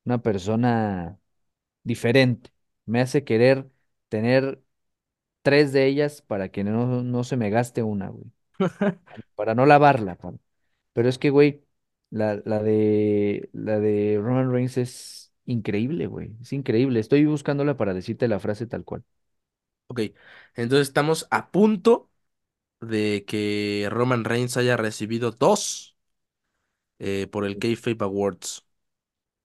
una 0.05 0.23
persona 0.23 1.21
diferente, 1.85 2.51
me 2.87 3.01
hace 3.03 3.25
querer 3.25 3.69
tener 4.09 4.63
tres 5.43 5.73
de 5.73 5.87
ellas 5.87 6.23
para 6.23 6.51
que 6.51 6.65
no, 6.65 7.03
no 7.05 7.25
se 7.25 7.37
me 7.37 7.51
gaste 7.51 7.83
una, 7.85 8.09
güey, 8.11 8.27
para 9.35 9.55
no 9.55 9.67
lavarla, 9.67 10.19
Pero 10.93 11.09
es 11.09 11.19
que, 11.19 11.31
güey, 11.31 11.65
la, 12.11 12.43
la 12.47 12.63
de, 12.63 13.51
la 13.55 13.81
de 13.81 14.19
Roman 14.23 14.53
Reigns 14.53 14.79
es 14.79 15.33
increíble, 15.47 16.07
güey, 16.07 16.33
es 16.43 16.53
increíble. 16.53 17.01
Estoy 17.01 17.27
buscándola 17.27 17.77
para 17.77 17.95
decirte 17.95 18.29
la 18.29 18.41
frase 18.41 18.67
tal 18.67 18.85
cual. 18.85 19.05
ok. 19.89 20.01
Entonces 20.55 20.89
estamos 20.89 21.27
a 21.31 21.51
punto 21.51 22.08
de 22.81 23.24
que 23.26 23.89
Roman 23.91 24.24
Reigns 24.24 24.57
haya 24.57 24.76
recibido 24.76 25.33
dos 25.33 25.97
eh, 26.99 27.26
por 27.31 27.45
el 27.45 27.59
Kayfabe 27.59 27.97
Awards. 28.05 28.64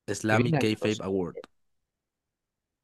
Slammy 0.09 0.55
años. 0.55 0.99
Award. 1.01 1.37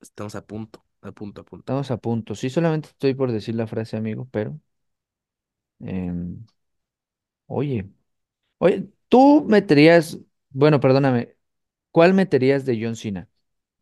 Estamos 0.02 0.36
a 0.36 0.46
punto. 0.46 0.84
A 1.02 1.12
punto, 1.12 1.42
a 1.42 1.44
punto. 1.46 1.62
Estamos 1.64 1.92
a 1.92 1.98
punto. 1.98 2.36
Sí, 2.36 2.50
solamente 2.50 2.90
estoy 2.90 3.14
por 3.14 3.32
decir 3.32 3.56
la 3.56 3.68
frase, 3.68 3.98
amigo, 3.98 4.28
pero... 4.32 4.60
em, 5.82 6.46
oye, 7.48 7.90
oye, 8.60 8.90
tú 9.10 9.46
meterías... 9.48 10.20
Bueno, 10.52 10.80
perdóname. 10.80 11.36
¿Cuál 11.92 12.14
meterías 12.16 12.66
de 12.66 12.80
John 12.84 12.96
Cena? 12.96 13.30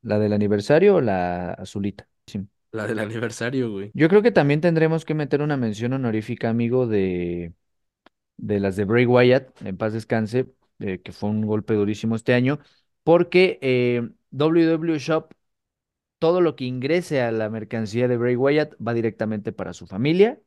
¿La 0.03 0.19
del 0.19 0.33
aniversario 0.33 0.97
o 0.97 1.01
la 1.01 1.53
azulita? 1.53 2.09
Sí. 2.27 2.47
La 2.77 2.87
del 2.87 2.99
aniversario, 2.99 3.71
güey. 3.71 3.93
Yo 3.93 4.09
creo 4.09 4.21
que 4.21 4.31
también 4.31 4.61
tendremos 4.61 5.05
que 5.05 5.13
meter 5.15 5.41
una 5.41 5.57
mención 5.57 5.93
honorífica, 5.93 6.49
amigo, 6.49 6.85
de, 6.87 7.53
de 8.37 8.59
las 8.59 8.75
de 8.77 8.85
Bray 8.85 9.05
Wyatt, 9.05 9.61
en 9.63 9.77
paz 9.77 9.93
descanse, 9.93 10.47
eh, 10.79 11.01
que 11.01 11.11
fue 11.13 11.29
un 11.31 11.45
golpe 11.47 11.75
durísimo 11.75 12.15
este 12.15 12.33
año, 12.35 12.59
porque 13.03 13.59
eh, 13.61 14.09
WWE 14.31 14.99
Shop, 14.99 15.33
todo 16.19 16.41
lo 16.41 16.55
que 16.55 16.65
ingrese 16.65 17.21
a 17.21 17.31
la 17.31 17.49
mercancía 17.49 18.07
de 18.07 18.17
Bray 18.17 18.35
Wyatt 18.37 18.75
va 18.85 18.93
directamente 18.95 19.51
para 19.53 19.73
su 19.73 19.87
familia 19.87 20.39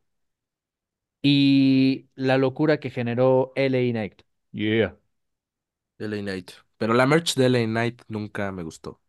y 1.22 2.08
la 2.14 2.38
locura 2.38 2.80
que 2.80 2.90
generó 2.90 3.52
LA 3.56 3.90
Knight. 3.92 4.22
Yeah. 4.52 4.92
LA 5.98 6.22
Knight. 6.22 6.52
Pero 6.78 6.94
la 6.94 7.06
merch 7.06 7.34
de 7.36 7.46
LA 7.46 7.64
Knight 7.66 8.02
nunca 8.08 8.52
me 8.52 8.62
gustó. 8.62 9.00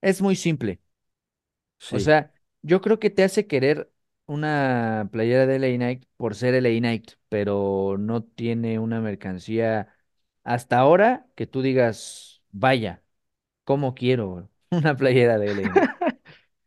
Es 0.00 0.22
muy 0.22 0.36
simple. 0.36 0.80
O 1.90 1.98
Sí. 1.98 1.98
sea, 1.98 2.33
yo 2.64 2.82
creo 2.82 3.00
que 3.00 3.10
te 3.10 3.24
hace 3.24 3.46
querer 3.48 3.92
una 4.26 5.10
playera 5.12 5.46
de 5.46 5.56
LA 5.56 5.76
Knight 5.78 6.06
por 6.18 6.36
ser 6.36 6.54
LA 6.56 6.70
Knight, 6.80 7.12
pero 7.30 7.96
no 7.98 8.24
tiene 8.24 8.80
una 8.80 9.00
mercancía 9.02 9.94
hasta 10.44 10.78
ahora 10.80 11.28
que 11.36 11.46
tú 11.48 11.62
digas, 11.62 12.42
vaya, 12.52 13.04
¿cómo 13.64 13.94
quiero 13.94 14.50
una 14.70 14.96
playera 14.96 15.38
de 15.38 15.52
LA 15.52 15.70
Knight? 15.70 15.92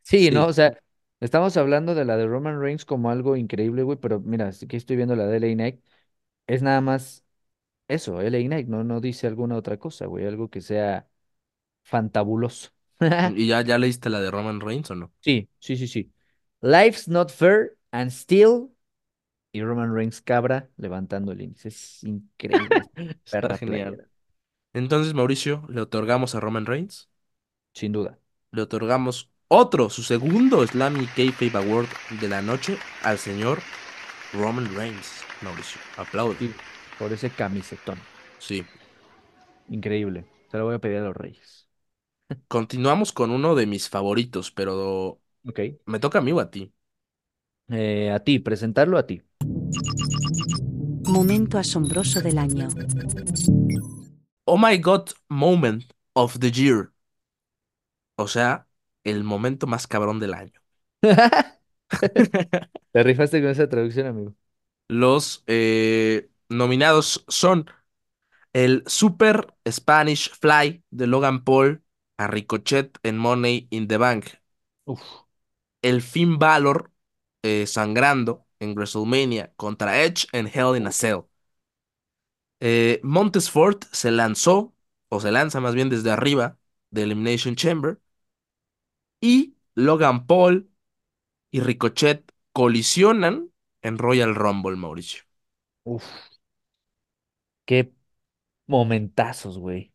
Sí, 0.02 0.30
¿no? 0.30 0.46
Sí. 0.46 0.48
O 0.48 0.52
sea, 0.52 0.78
estamos 1.20 1.56
hablando 1.56 1.94
de 1.94 2.04
la 2.04 2.16
de 2.16 2.26
Roman 2.26 2.60
Reigns 2.60 2.84
como 2.84 3.10
algo 3.10 3.36
increíble, 3.36 3.82
güey, 3.82 3.98
pero 3.98 4.20
mira, 4.20 4.50
que 4.68 4.76
estoy 4.76 4.96
viendo 4.96 5.16
la 5.16 5.26
de 5.26 5.36
LA 5.38 5.54
Knight, 5.54 5.84
es 6.46 6.62
nada 6.62 6.80
más 6.80 7.24
eso, 7.88 8.20
LA 8.22 8.38
Knight, 8.40 8.68
no, 8.68 8.84
no 8.84 9.00
dice 9.00 9.26
alguna 9.28 9.56
otra 9.56 9.78
cosa, 9.78 10.06
güey, 10.06 10.26
algo 10.26 10.50
que 10.50 10.60
sea 10.62 11.08
fantabuloso. 11.84 12.70
¿Y 13.36 13.46
ya, 13.48 13.62
ya 13.62 13.78
leíste 13.78 14.10
la 14.10 14.20
de 14.20 14.30
Roman 14.30 14.60
Reigns 14.60 14.90
o 14.90 14.94
no? 14.94 15.12
Sí, 15.20 15.48
sí, 15.60 15.76
sí, 15.76 15.88
sí. 15.88 16.12
Life's 16.62 17.08
not 17.08 17.30
fair 17.30 17.76
and 17.92 18.10
still. 18.10 18.70
Y 19.52 19.62
Roman 19.62 19.94
Reigns 19.94 20.20
cabra 20.20 20.70
levantando 20.76 21.32
el 21.32 21.40
índice. 21.40 21.68
Es 21.68 22.04
increíble. 22.04 22.90
Está 23.24 23.54
genial. 23.54 23.92
playera, 23.92 24.08
Entonces, 24.74 25.14
Mauricio, 25.14 25.64
le 25.68 25.80
otorgamos 25.80 26.34
a 26.34 26.40
Roman 26.40 26.66
Reigns. 26.66 27.08
sin 27.74 27.92
duda. 27.92 28.18
Le 28.52 28.62
otorgamos 28.62 29.30
otro, 29.48 29.88
su 29.90 30.02
segundo 30.02 30.66
Slammy 30.66 31.06
Kayfabe 31.06 31.56
Award 31.64 31.88
de 32.20 32.28
la 32.28 32.42
noche 32.42 32.78
al 33.02 33.18
señor 33.18 33.60
Roman 34.32 34.74
Reigns. 34.74 35.22
Mauricio, 35.42 35.80
aplaude. 35.96 36.36
Sí, 36.38 36.54
por 36.98 37.12
ese 37.12 37.30
camisetón. 37.34 37.98
Sí. 38.38 38.64
Increíble. 39.68 40.26
Se 40.48 40.58
lo 40.58 40.64
voy 40.64 40.74
a 40.74 40.78
pedir 40.80 40.98
a 40.98 41.02
los 41.04 41.16
Reyes. 41.16 41.57
Continuamos 42.48 43.12
con 43.12 43.30
uno 43.30 43.54
de 43.54 43.66
mis 43.66 43.88
favoritos, 43.88 44.50
pero 44.50 45.20
Ok. 45.46 45.60
me 45.86 45.98
toca 45.98 46.18
a 46.18 46.22
mí 46.22 46.32
o 46.32 46.40
a 46.40 46.50
ti. 46.50 46.72
Eh, 47.70 48.10
a 48.10 48.18
ti, 48.20 48.38
presentarlo 48.38 48.98
a 48.98 49.06
ti. 49.06 49.22
Momento 51.06 51.58
asombroso 51.58 52.20
del 52.20 52.38
año. 52.38 52.68
Oh 54.46 54.56
my 54.56 54.78
God 54.78 55.12
Moment 55.28 55.84
of 56.14 56.38
the 56.38 56.50
Year. 56.50 56.92
O 58.16 58.26
sea, 58.28 58.66
el 59.04 59.24
momento 59.24 59.66
más 59.66 59.86
cabrón 59.86 60.20
del 60.20 60.34
año. 60.34 60.52
Te 62.92 63.02
rifaste 63.02 63.40
con 63.40 63.50
esa 63.50 63.68
traducción, 63.68 64.06
amigo. 64.06 64.34
Los 64.88 65.44
eh, 65.46 66.30
nominados 66.48 67.24
son 67.28 67.66
el 68.52 68.82
Super 68.86 69.54
Spanish 69.68 70.30
Fly 70.40 70.84
de 70.90 71.06
Logan 71.06 71.44
Paul 71.44 71.82
a 72.18 72.26
Ricochet 72.28 72.98
en 73.02 73.18
Money 73.18 73.68
in 73.70 73.88
the 73.88 73.98
Bank. 73.98 74.26
Uf. 74.86 75.28
El 75.82 76.02
Finn 76.02 76.38
Balor 76.38 76.92
eh, 77.42 77.66
sangrando 77.66 78.46
en 78.60 78.74
WrestleMania 78.74 79.52
contra 79.56 80.02
Edge 80.04 80.26
en 80.32 80.46
Hell 80.46 80.76
in 80.76 80.86
a 80.86 80.92
Cell. 80.92 81.22
Eh, 82.60 83.00
Montesfort 83.02 83.84
se 83.92 84.10
lanzó, 84.10 84.74
o 85.08 85.20
se 85.20 85.30
lanza 85.32 85.60
más 85.60 85.74
bien 85.74 85.88
desde 85.90 86.10
arriba 86.10 86.58
de 86.90 87.02
Elimination 87.04 87.54
Chamber. 87.56 87.98
Y 89.20 89.54
Logan 89.74 90.26
Paul 90.26 90.70
y 91.52 91.60
Ricochet 91.60 92.32
colisionan 92.52 93.52
en 93.82 93.98
Royal 93.98 94.34
Rumble, 94.34 94.76
Mauricio. 94.76 95.24
Uf. 95.84 96.28
Qué 97.66 97.92
momentazos, 98.66 99.58
güey. 99.58 99.92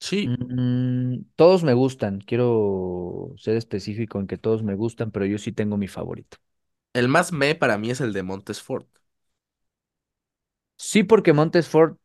Sí, 0.00 0.36
Mm, 0.36 1.22
todos 1.36 1.62
me 1.64 1.74
gustan. 1.74 2.20
Quiero 2.20 3.34
ser 3.36 3.56
específico 3.56 4.18
en 4.20 4.26
que 4.26 4.36
todos 4.38 4.62
me 4.62 4.74
gustan, 4.74 5.10
pero 5.10 5.26
yo 5.26 5.38
sí 5.38 5.52
tengo 5.52 5.76
mi 5.76 5.88
favorito. 5.88 6.38
el 6.92 7.08
más 7.08 7.32
me 7.32 7.54
para 7.54 7.78
mí 7.78 7.88
es 7.90 8.00
el 8.02 8.12
de 8.12 8.22
Montesfort. 8.22 8.86
Sí, 10.76 11.02
porque 11.02 11.32
Montesfort 11.32 11.98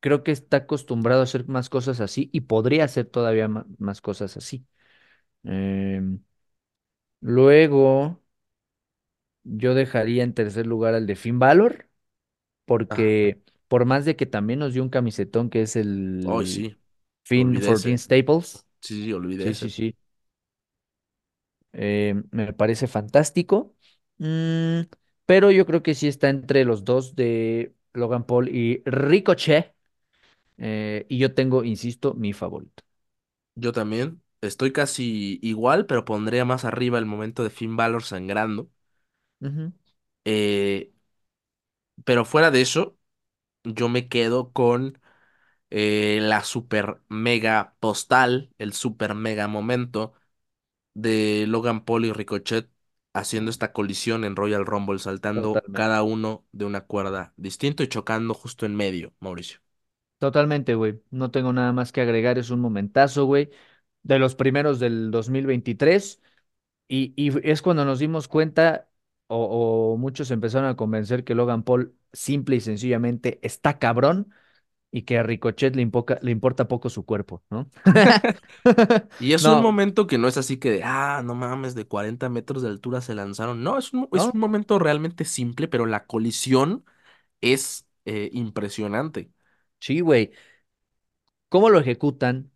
creo 0.00 0.24
que 0.24 0.32
está 0.32 0.58
acostumbrado 0.58 1.20
a 1.22 1.24
hacer 1.24 1.48
más 1.48 1.70
cosas 1.70 2.00
así 2.00 2.30
y 2.32 2.42
podría 2.42 2.84
hacer 2.84 3.06
todavía 3.06 3.48
más 3.48 4.00
cosas 4.02 4.36
así. 4.36 4.66
Em, 5.44 6.20
luego, 7.20 8.20
yo 9.44 9.74
dejaría 9.74 10.24
en 10.24 10.34
tercer 10.34 10.66
lugar 10.66 10.94
al 10.94 11.06
de 11.06 11.16
Finn 11.16 11.38
Balor, 11.38 11.88
Ajá. 12.88 13.18
porque 13.18 13.42
por 13.68 13.84
más 13.86 14.04
de 14.04 14.16
que 14.16 14.26
también 14.26 14.60
nos 14.60 14.74
dio 14.74 14.82
un 14.82 14.90
camisetón 14.90 15.50
que 15.50 15.62
es 15.62 15.76
Ay, 16.24 16.46
el 16.46 16.46
sí, 16.46 16.78
Finn 17.28 17.48
olvidé 17.48 17.70
14 17.70 17.72
ese. 17.72 17.98
Staples. 17.98 18.66
Sí, 18.82 19.04
sí, 19.04 19.12
olvidé 19.14 19.48
Sí, 19.48 19.54
sí, 19.54 19.70
ese. 19.70 19.70
sí. 19.70 19.96
eh, 21.72 22.14
me 22.32 22.52
parece 22.52 22.86
fantástico. 22.86 23.74
Mm, 24.18 24.82
pero 25.26 25.50
yo 25.50 25.66
creo 25.66 25.82
que 25.82 25.94
sí 25.94 26.08
está 26.08 26.28
entre 26.30 26.64
los 26.64 26.84
dos 26.84 27.14
de 27.14 27.74
Logan 27.92 28.24
Paul 28.26 28.48
y 28.48 28.82
Ricochet. 28.84 29.74
eh, 30.58 31.06
y 31.08 31.18
yo 31.18 31.34
tengo, 31.34 31.64
insisto, 31.64 32.14
mi 32.14 32.32
favorito. 32.34 32.84
Yo 33.54 33.72
también. 33.72 34.22
Estoy 34.40 34.72
casi 34.72 35.38
igual, 35.42 35.86
pero 35.86 36.04
pondría 36.04 36.44
más 36.44 36.64
arriba 36.64 36.98
el 36.98 37.06
momento 37.06 37.42
de 37.42 37.50
Finn 37.50 37.76
Balor 37.76 38.04
sangrando. 38.04 38.70
Eh, 40.24 40.92
pero 42.04 42.24
fuera 42.24 42.50
de 42.50 42.60
eso, 42.62 42.96
yo 43.64 43.88
me 43.88 44.08
quedo 44.08 44.52
con 44.52 45.00
eh, 45.70 46.18
la 46.22 46.44
super 46.44 47.00
mega 47.08 47.76
postal, 47.80 48.52
el 48.58 48.72
super 48.72 49.14
mega 49.14 49.48
momento 49.48 50.12
de 50.94 51.46
Logan 51.48 51.84
Paul 51.84 52.06
y 52.06 52.12
Ricochet 52.12 52.70
haciendo 53.14 53.50
esta 53.50 53.72
colisión 53.72 54.24
en 54.24 54.36
Royal 54.36 54.66
Rumble, 54.66 54.98
saltando 54.98 55.62
Totalmente. 55.62 55.72
cada 55.72 56.02
uno 56.02 56.46
de 56.52 56.64
una 56.66 56.82
cuerda 56.82 57.32
distinto 57.36 57.82
y 57.82 57.88
chocando 57.88 58.34
justo 58.34 58.66
en 58.66 58.76
medio, 58.76 59.14
Mauricio. 59.20 59.60
Totalmente, 60.18 60.74
güey. 60.74 61.00
No 61.10 61.30
tengo 61.30 61.52
nada 61.52 61.72
más 61.72 61.92
que 61.92 62.00
agregar. 62.00 62.38
Es 62.38 62.50
un 62.50 62.60
momentazo, 62.60 63.24
güey. 63.26 63.50
De 64.02 64.18
los 64.18 64.34
primeros 64.34 64.80
del 64.80 65.10
2023. 65.10 66.20
Y, 66.88 67.12
y 67.16 67.32
es 67.48 67.62
cuando 67.62 67.84
nos 67.84 67.98
dimos 68.00 68.26
cuenta, 68.28 68.90
o, 69.28 69.92
o 69.94 69.96
muchos 69.98 70.30
empezaron 70.30 70.68
a 70.68 70.76
convencer 70.76 71.22
que 71.24 71.34
Logan 71.36 71.62
Paul 71.64 71.96
simple 72.12 72.56
y 72.56 72.60
sencillamente 72.60 73.38
está 73.42 73.78
cabrón 73.78 74.32
y 74.90 75.02
que 75.02 75.18
a 75.18 75.22
Ricochet 75.22 75.74
le, 75.76 75.82
impoca- 75.82 76.18
le 76.22 76.30
importa 76.30 76.68
poco 76.68 76.90
su 76.90 77.04
cuerpo, 77.06 77.42
¿no? 77.50 77.70
Y 79.18 79.32
es 79.32 79.48
un 79.48 79.60
momento 79.60 80.06
que 80.06 80.16
no 80.18 80.28
es 80.28 80.36
así 80.36 80.58
que 80.58 80.70
de, 80.70 80.82
ah, 80.84 81.22
no 81.24 81.34
mames, 81.34 81.74
de 81.74 81.86
40 81.86 82.28
metros 82.28 82.62
de 82.62 82.68
altura 82.68 83.00
se 83.00 83.14
lanzaron. 83.16 83.62
No, 83.64 83.76
es 83.78 83.92
un, 83.92 84.08
es 84.12 84.24
no, 84.24 84.32
un 84.32 84.38
momento 84.40 84.78
realmente 84.78 85.24
simple, 85.24 85.66
pero 85.68 85.86
la 85.86 86.06
colisión 86.06 86.84
es 87.40 87.86
eh, 88.06 88.30
impresionante. 88.34 89.32
sí, 89.80 90.00
güey. 90.00 90.32
¿Cómo 91.48 91.70
lo 91.70 91.80
ejecutan? 91.80 92.50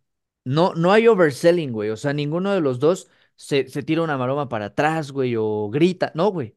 No, 0.45 0.73
no 0.75 0.91
hay 0.91 1.07
overselling, 1.07 1.71
güey. 1.71 1.89
O 1.89 1.97
sea, 1.97 2.13
ninguno 2.13 2.51
de 2.53 2.61
los 2.61 2.79
dos 2.79 3.09
se, 3.35 3.67
se 3.69 3.83
tira 3.83 4.01
una 4.01 4.17
maroma 4.17 4.49
para 4.49 4.65
atrás, 4.65 5.11
güey, 5.11 5.35
o 5.37 5.69
grita. 5.69 6.11
No, 6.15 6.29
güey. 6.31 6.55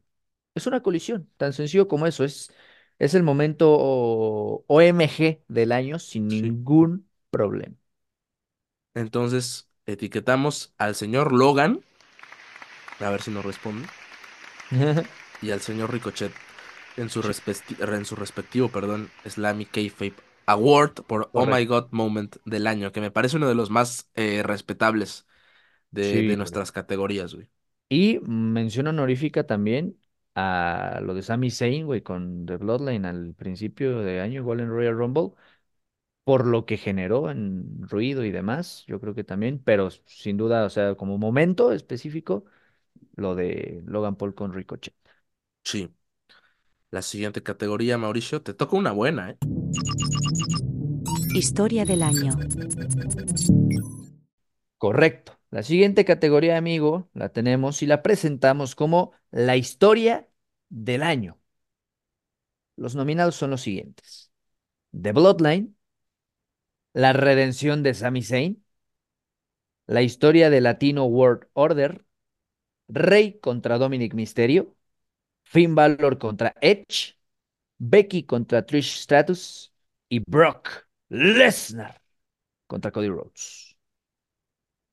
Es 0.55 0.67
una 0.67 0.81
colisión, 0.81 1.29
tan 1.37 1.53
sencillo 1.53 1.87
como 1.87 2.07
eso. 2.07 2.23
Es, 2.23 2.51
es 2.99 3.13
el 3.15 3.23
momento 3.23 3.69
OMG 4.67 5.43
del 5.47 5.71
año 5.71 5.99
sin 5.99 6.29
Sí. 6.29 6.41
ningún 6.41 7.09
problema. 7.29 7.75
Entonces, 8.95 9.69
etiquetamos 9.85 10.73
al 10.77 10.95
señor 10.95 11.31
Logan, 11.33 11.85
a 12.99 13.09
ver 13.09 13.21
si 13.23 13.31
nos 13.31 13.43
responde, 13.45 13.91
y 15.39 15.51
al 15.51 15.61
señor 15.61 15.91
Ricochet 15.91 16.39
en 16.95 17.09
su, 17.09 17.21
en 17.79 18.05
su 18.05 18.15
respectivo, 18.15 18.71
perdón, 18.71 19.13
Slammy 19.25 19.67
Kayfabe 19.67 20.15
Award 20.45 21.05
por 21.05 21.31
Oh 21.33 21.45
My. 21.45 21.63
God 21.65 21.89
Moment 21.91 22.37
del 22.45 22.67
año, 22.67 22.91
que 22.91 23.01
me 23.01 23.11
parece 23.11 23.37
uno 23.37 23.47
de 23.49 23.55
los 23.55 23.69
más 23.69 24.09
eh, 24.15 24.43
respetables 24.43 25.27
de, 25.91 26.23
de 26.23 26.37
Sí, 26.37 26.37
nuestras 26.37 26.71
categorías, 26.73 27.35
güey. 27.35 27.51
Y 27.89 28.19
mención 28.21 28.87
honorífica 28.87 29.45
también 29.47 29.97
a 30.39 30.99
lo 31.01 31.15
de 31.15 31.23
Sami 31.23 31.49
Zayn, 31.49 31.87
güey, 31.87 32.01
con 32.03 32.45
The 32.45 32.57
Bloodline 32.57 33.05
al 33.05 33.33
principio 33.33 34.01
de 34.01 34.21
año, 34.21 34.41
igual 34.41 34.59
en 34.59 34.69
Royal 34.69 34.95
Rumble, 34.95 35.31
por 36.23 36.45
lo 36.45 36.67
que 36.67 36.77
generó 36.77 37.31
en 37.31 37.87
ruido 37.87 38.23
y 38.23 38.29
demás, 38.29 38.83
yo 38.85 38.99
creo 38.99 39.15
que 39.15 39.23
también, 39.23 39.59
pero 39.63 39.89
sin 40.05 40.37
duda, 40.37 40.65
o 40.65 40.69
sea, 40.69 40.93
como 40.93 41.17
momento 41.17 41.71
específico, 41.71 42.45
lo 43.15 43.33
de 43.33 43.81
Logan 43.87 44.15
Paul 44.15 44.35
con 44.35 44.53
Ricochet. 44.53 44.93
Sí. 45.63 45.91
La 46.91 47.01
siguiente 47.01 47.41
categoría, 47.41 47.97
Mauricio, 47.97 48.43
te 48.43 48.53
toca 48.53 48.77
una 48.77 48.91
buena, 48.91 49.31
¿eh? 49.31 49.37
Historia 51.33 51.83
del 51.83 52.03
año. 52.03 52.37
Correcto. 54.77 55.37
La 55.49 55.63
siguiente 55.63 56.05
categoría, 56.05 56.57
amigo, 56.57 57.09
la 57.15 57.29
tenemos 57.29 57.81
y 57.81 57.87
la 57.87 58.03
presentamos 58.03 58.75
como 58.75 59.13
la 59.31 59.57
historia 59.57 60.26
del 60.69 61.03
año. 61.03 61.39
Los 62.75 62.95
nominados 62.95 63.35
son 63.35 63.51
los 63.51 63.61
siguientes. 63.61 64.31
The 64.91 65.11
Bloodline, 65.11 65.75
la 66.93 67.13
redención 67.13 67.83
de 67.83 67.93
Sami 67.93 68.23
Zayn, 68.23 68.63
la 69.87 70.01
historia 70.01 70.49
de 70.49 70.61
Latino 70.61 71.05
World 71.05 71.47
Order, 71.53 72.05
Rey 72.87 73.39
contra 73.39 73.77
Dominic 73.77 74.13
Mysterio, 74.13 74.75
Finn 75.43 75.75
Balor 75.75 76.17
contra 76.17 76.53
Edge, 76.61 77.17
Becky 77.77 78.23
contra 78.23 78.65
Trish 78.65 78.99
Stratus 79.01 79.73
y 80.09 80.19
Brock 80.19 80.87
Lesnar 81.09 82.01
contra 82.67 82.91
Cody 82.91 83.09
Rhodes. 83.09 83.75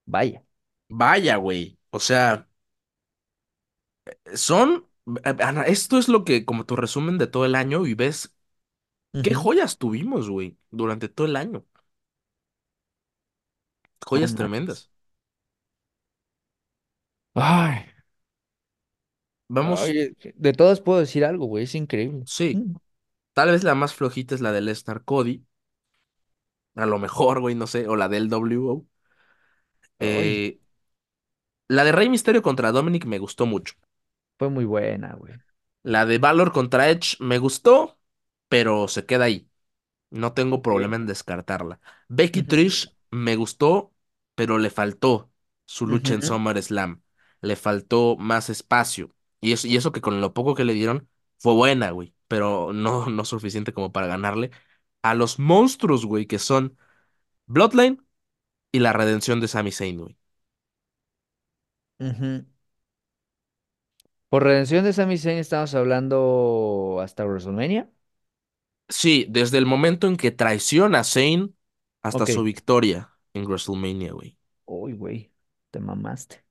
Vaya. 0.06 0.44
Vaya, 0.88 1.36
güey. 1.36 1.78
O 1.90 1.98
sea, 2.00 2.48
son... 4.34 4.86
Ana, 5.24 5.62
Esto 5.64 5.98
es 5.98 6.08
lo 6.08 6.24
que, 6.24 6.44
como 6.44 6.64
tu 6.66 6.76
resumen 6.76 7.18
de 7.18 7.26
todo 7.26 7.44
el 7.44 7.54
año, 7.54 7.86
y 7.86 7.94
ves 7.94 8.34
qué 9.22 9.34
Ujú. 9.34 9.34
joyas 9.34 9.78
tuvimos, 9.78 10.30
güey, 10.30 10.58
durante 10.70 11.08
todo 11.08 11.26
el 11.28 11.36
año. 11.36 11.66
No 14.14 14.22
Joyas 14.22 14.34
manches. 14.36 14.36
tremendas. 14.36 14.90
Ay, 17.34 17.84
Vamos, 19.48 19.96
ay, 19.96 20.14
de 20.34 20.52
todas 20.52 20.80
puedo 20.80 21.00
decir 21.00 21.24
algo, 21.24 21.46
güey, 21.46 21.64
es 21.64 21.74
increíble. 21.74 22.24
sí, 22.24 22.64
Mm. 22.64 22.74
tal 23.34 23.50
vez 23.52 23.64
la 23.64 23.74
más 23.76 23.94
flojita 23.94 24.34
es 24.36 24.40
la 24.42 24.52
del 24.52 24.68
Star 24.70 25.04
Cody. 25.04 25.46
A 26.76 26.86
lo 26.86 26.98
mejor, 26.98 27.40
güey, 27.40 27.54
no 27.54 27.66
sé, 27.66 27.86
o 27.88 27.96
la 27.96 28.08
del 28.08 28.28
WO. 28.28 28.86
Ay, 29.98 30.38
Eh, 30.38 30.60
la 31.68 31.84
de 31.84 31.92
Rey 31.92 32.08
Misterio 32.08 32.40
contra 32.40 32.72
Dominic 32.72 33.04
me 33.04 33.18
gustó 33.18 33.44
mucho. 33.44 33.74
Fue 34.38 34.48
muy 34.50 34.64
buena, 34.64 35.14
güey. 35.14 35.40
La 35.82 36.06
de 36.06 36.18
Valor 36.18 36.52
contra 36.52 36.88
Edge 36.90 37.16
me 37.20 37.38
gustó, 37.38 37.98
pero 38.48 38.88
se 38.88 39.04
queda 39.06 39.24
ahí. 39.26 39.48
No 40.10 40.34
tengo 40.34 40.62
problema 40.62 40.96
en 40.96 41.06
descartarla. 41.06 41.80
Becky 42.08 42.42
Trish 42.44 42.96
me 43.10 43.36
gustó, 43.36 43.94
pero 44.34 44.58
le 44.58 44.70
faltó 44.70 45.32
su 45.66 45.86
lucha 45.86 46.14
en 46.14 46.22
ujú, 46.22 46.22
SummerSlam. 46.22 47.02
Le 47.42 47.56
faltó 47.56 48.16
más 48.18 48.50
espacio. 48.50 49.14
Y 49.40 49.52
eso, 49.52 49.68
y 49.68 49.76
eso 49.76 49.92
que 49.92 50.00
con 50.02 50.20
lo 50.20 50.34
poco 50.34 50.54
que 50.54 50.64
le 50.64 50.74
dieron 50.74 51.08
fue 51.38 51.54
buena, 51.54 51.90
güey. 51.92 52.14
Pero 52.28 52.72
no, 52.74 53.06
no 53.10 53.24
suficiente 53.26 53.72
como 53.74 53.92
para 53.92 54.06
ganarle 54.08 54.50
a 55.02 55.14
los 55.14 55.38
monstruos, 55.40 56.06
güey, 56.06 56.26
que 56.26 56.38
son 56.40 56.78
Bloodline 57.46 58.04
y 58.72 58.80
la 58.80 58.92
redención 58.94 59.40
de 59.40 59.48
Sami 59.48 59.72
Zayn, 59.72 59.98
güey. 60.00 60.18
ujú. 61.98 62.46
Por 64.34 64.42
redención 64.42 64.84
de 64.84 64.92
Sami 64.92 65.16
Zayn 65.16 65.38
estamos 65.38 65.74
hablando 65.76 66.98
hasta 67.00 67.24
WrestleMania. 67.24 67.88
Sí, 68.88 69.26
desde 69.28 69.58
el 69.58 69.66
momento 69.66 70.06
en 70.06 70.16
que 70.16 70.30
traiciona 70.30 71.00
a 71.00 71.04
Zayn 71.04 71.54
hasta 72.02 72.24
Ok. 72.24 72.26
su 72.26 72.42
victoria 72.42 73.10
en 73.34 73.44
WrestleMania, 73.46 74.12
güey. 74.12 74.38
Uy, 74.66 74.92
güey, 74.94 75.32
te 75.70 75.80
mamaste. 75.80 76.44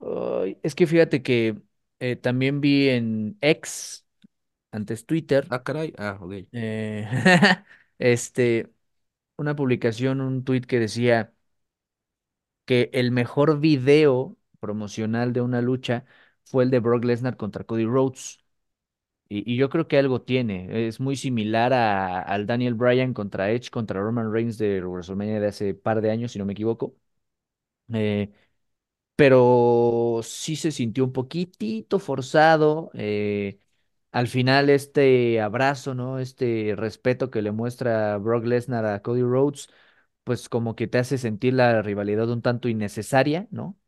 Ay, 0.00 0.58
es 0.62 0.74
que 0.74 0.86
fíjate 0.86 1.22
que 1.22 1.60
eh, 2.00 2.16
también 2.16 2.60
vi 2.60 2.88
en 2.90 3.38
X, 3.40 4.06
antes 4.72 5.06
Twitter, 5.06 5.48
Ah, 5.50 5.58
caray. 5.62 5.92
Ah, 5.98 6.18
ok. 6.20 6.46
eh, 6.52 7.08
este, 7.98 8.72
una 9.38 9.56
publicación, 9.56 10.20
un 10.20 10.44
tweet 10.44 10.62
que 10.62 10.80
decía 10.80 11.34
que 12.64 12.90
el 12.92 13.10
mejor 13.12 13.60
video 13.60 14.36
promocional 14.60 15.32
de 15.32 15.40
una 15.40 15.60
lucha 15.62 16.04
fue 16.46 16.64
el 16.64 16.70
de 16.70 16.80
Brock 16.80 17.04
Lesnar 17.04 17.36
contra 17.36 17.64
Cody 17.64 17.84
Rhodes. 17.86 18.38
Y, 19.28 19.56
yo 19.56 19.70
creo 19.70 19.88
que 19.88 19.98
algo 19.98 20.22
tiene. 20.22 20.88
Es 20.88 21.00
muy 21.00 21.16
similar 21.16 21.72
a, 21.72 22.20
al 22.22 22.46
Daniel 22.46 22.74
Bryan 22.74 23.14
contra 23.14 23.50
Edge 23.50 23.70
contra 23.70 24.00
Roman 24.00 24.32
Reigns 24.32 24.58
de 24.58 24.80
WrestleMania 24.82 25.40
de 25.40 25.48
hace 25.48 25.74
par 25.74 26.00
de 26.02 26.10
años, 26.12 26.32
si 26.32 26.38
no 26.38 26.44
me 26.46 26.52
equivoco. 26.52 26.96
Eh, 27.92 28.32
pero 29.16 30.20
sí 30.22 30.56
se 30.56 30.72
sintió 30.72 31.04
un 31.04 31.12
poquitito 31.12 31.98
forzado. 31.98 32.90
eh, 32.94 33.60
al 34.12 34.28
final 34.28 34.70
este 34.70 35.40
abrazo, 35.40 35.94
¿no? 35.94 36.18
Este 36.20 36.74
respeto 36.76 37.30
que 37.30 37.42
le 37.42 37.52
muestra 37.52 38.16
Brock 38.18 38.44
Lesnar 38.46 38.86
a 38.86 39.02
Cody 39.02 39.22
Rhodes, 39.22 39.68
pues 40.24 40.48
como 40.48 40.76
que 40.76 40.86
te 40.88 40.98
hace 40.98 41.18
sentir 41.18 41.54
la 41.54 41.82
rivalidad 41.82 42.30
un 42.30 42.42
tanto 42.42 42.68
innecesaria, 42.68 43.48
¿no? 43.50 43.78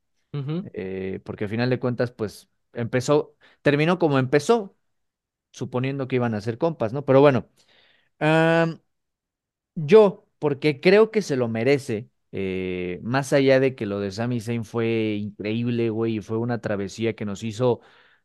Eh, 0.74 1.20
porque 1.24 1.44
al 1.44 1.50
final 1.50 1.70
de 1.70 1.78
cuentas, 1.80 2.10
pues 2.12 2.48
empezó, 2.72 3.36
terminó 3.62 3.98
como 3.98 4.18
empezó, 4.18 4.76
suponiendo 5.52 6.08
que 6.08 6.16
iban 6.16 6.34
a 6.34 6.40
ser 6.42 6.58
compas, 6.58 6.92
¿no? 6.94 7.04
Pero 7.06 7.20
bueno, 7.22 7.48
yo, 9.74 10.26
porque 10.38 10.80
creo 10.80 11.10
que 11.10 11.22
se 11.22 11.36
lo 11.36 11.48
merece, 11.48 12.10
eh, 12.32 13.00
más 13.02 13.32
allá 13.32 13.60
de 13.60 13.74
que 13.74 13.86
lo 13.86 14.00
de 14.00 14.10
Sami 14.10 14.40
Zayn 14.40 14.64
fue 14.64 15.16
increíble, 15.20 15.90
güey, 15.90 16.16
y 16.16 16.20
fue 16.20 16.38
una 16.38 16.60
travesía 16.60 17.14
que 17.14 17.24
nos 17.24 17.42
hizo, 17.42 17.80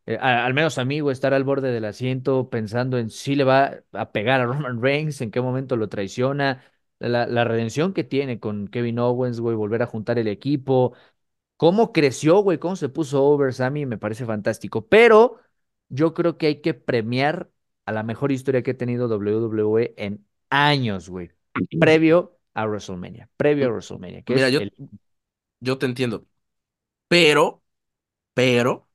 eh, 0.06 0.18
al 0.18 0.54
menos 0.54 0.78
a 0.78 0.86
mí, 0.86 1.00
güey, 1.00 1.14
estar 1.14 1.34
al 1.34 1.44
borde 1.44 1.72
del 1.72 1.86
asiento 1.86 2.50
pensando 2.50 2.98
en 2.98 3.10
si 3.10 3.36
le 3.36 3.44
va 3.44 3.84
a 3.94 4.12
pegar 4.12 4.42
a 4.42 4.46
Roman 4.46 4.82
Reigns, 4.82 5.22
en 5.22 5.32
qué 5.32 5.42
momento 5.42 5.76
lo 5.78 5.90
traiciona, 5.90 6.64
la, 7.00 7.28
la 7.28 7.44
redención 7.44 7.94
que 7.94 8.04
tiene 8.04 8.40
con 8.40 8.68
Kevin 8.68 9.00
Owens, 9.00 9.40
güey, 9.40 9.56
volver 9.56 9.82
a 9.84 9.86
juntar 9.88 10.18
el 10.20 10.28
equipo 10.28 10.94
cómo 11.64 11.94
creció, 11.94 12.40
güey, 12.40 12.58
cómo 12.60 12.76
se 12.76 12.90
puso 12.90 13.24
over 13.24 13.54
Sammy, 13.54 13.86
me 13.86 13.98
parece 13.98 14.26
fantástico. 14.26 14.86
Pero 14.86 15.40
yo 15.88 16.14
creo 16.14 16.38
que 16.38 16.48
hay 16.48 16.62
que 16.62 16.74
premiar 16.74 17.50
a 17.86 17.94
la 17.94 18.04
mejor 18.04 18.34
historia 18.34 18.64
que 18.64 18.72
ha 18.72 18.78
tenido 18.78 19.08
WWE 19.08 19.94
en 19.96 20.26
años, 20.50 21.08
güey. 21.08 21.32
Previo 21.80 22.38
a 22.54 22.66
WrestleMania, 22.66 23.30
previo 23.38 23.68
a 23.68 23.70
WrestleMania, 23.70 24.24
que 24.24 24.34
Mira, 24.34 24.50
yo, 24.50 24.60
el... 24.60 24.74
yo 25.62 25.78
te 25.78 25.86
entiendo. 25.86 26.26
Pero, 27.08 27.64
pero, 28.34 28.90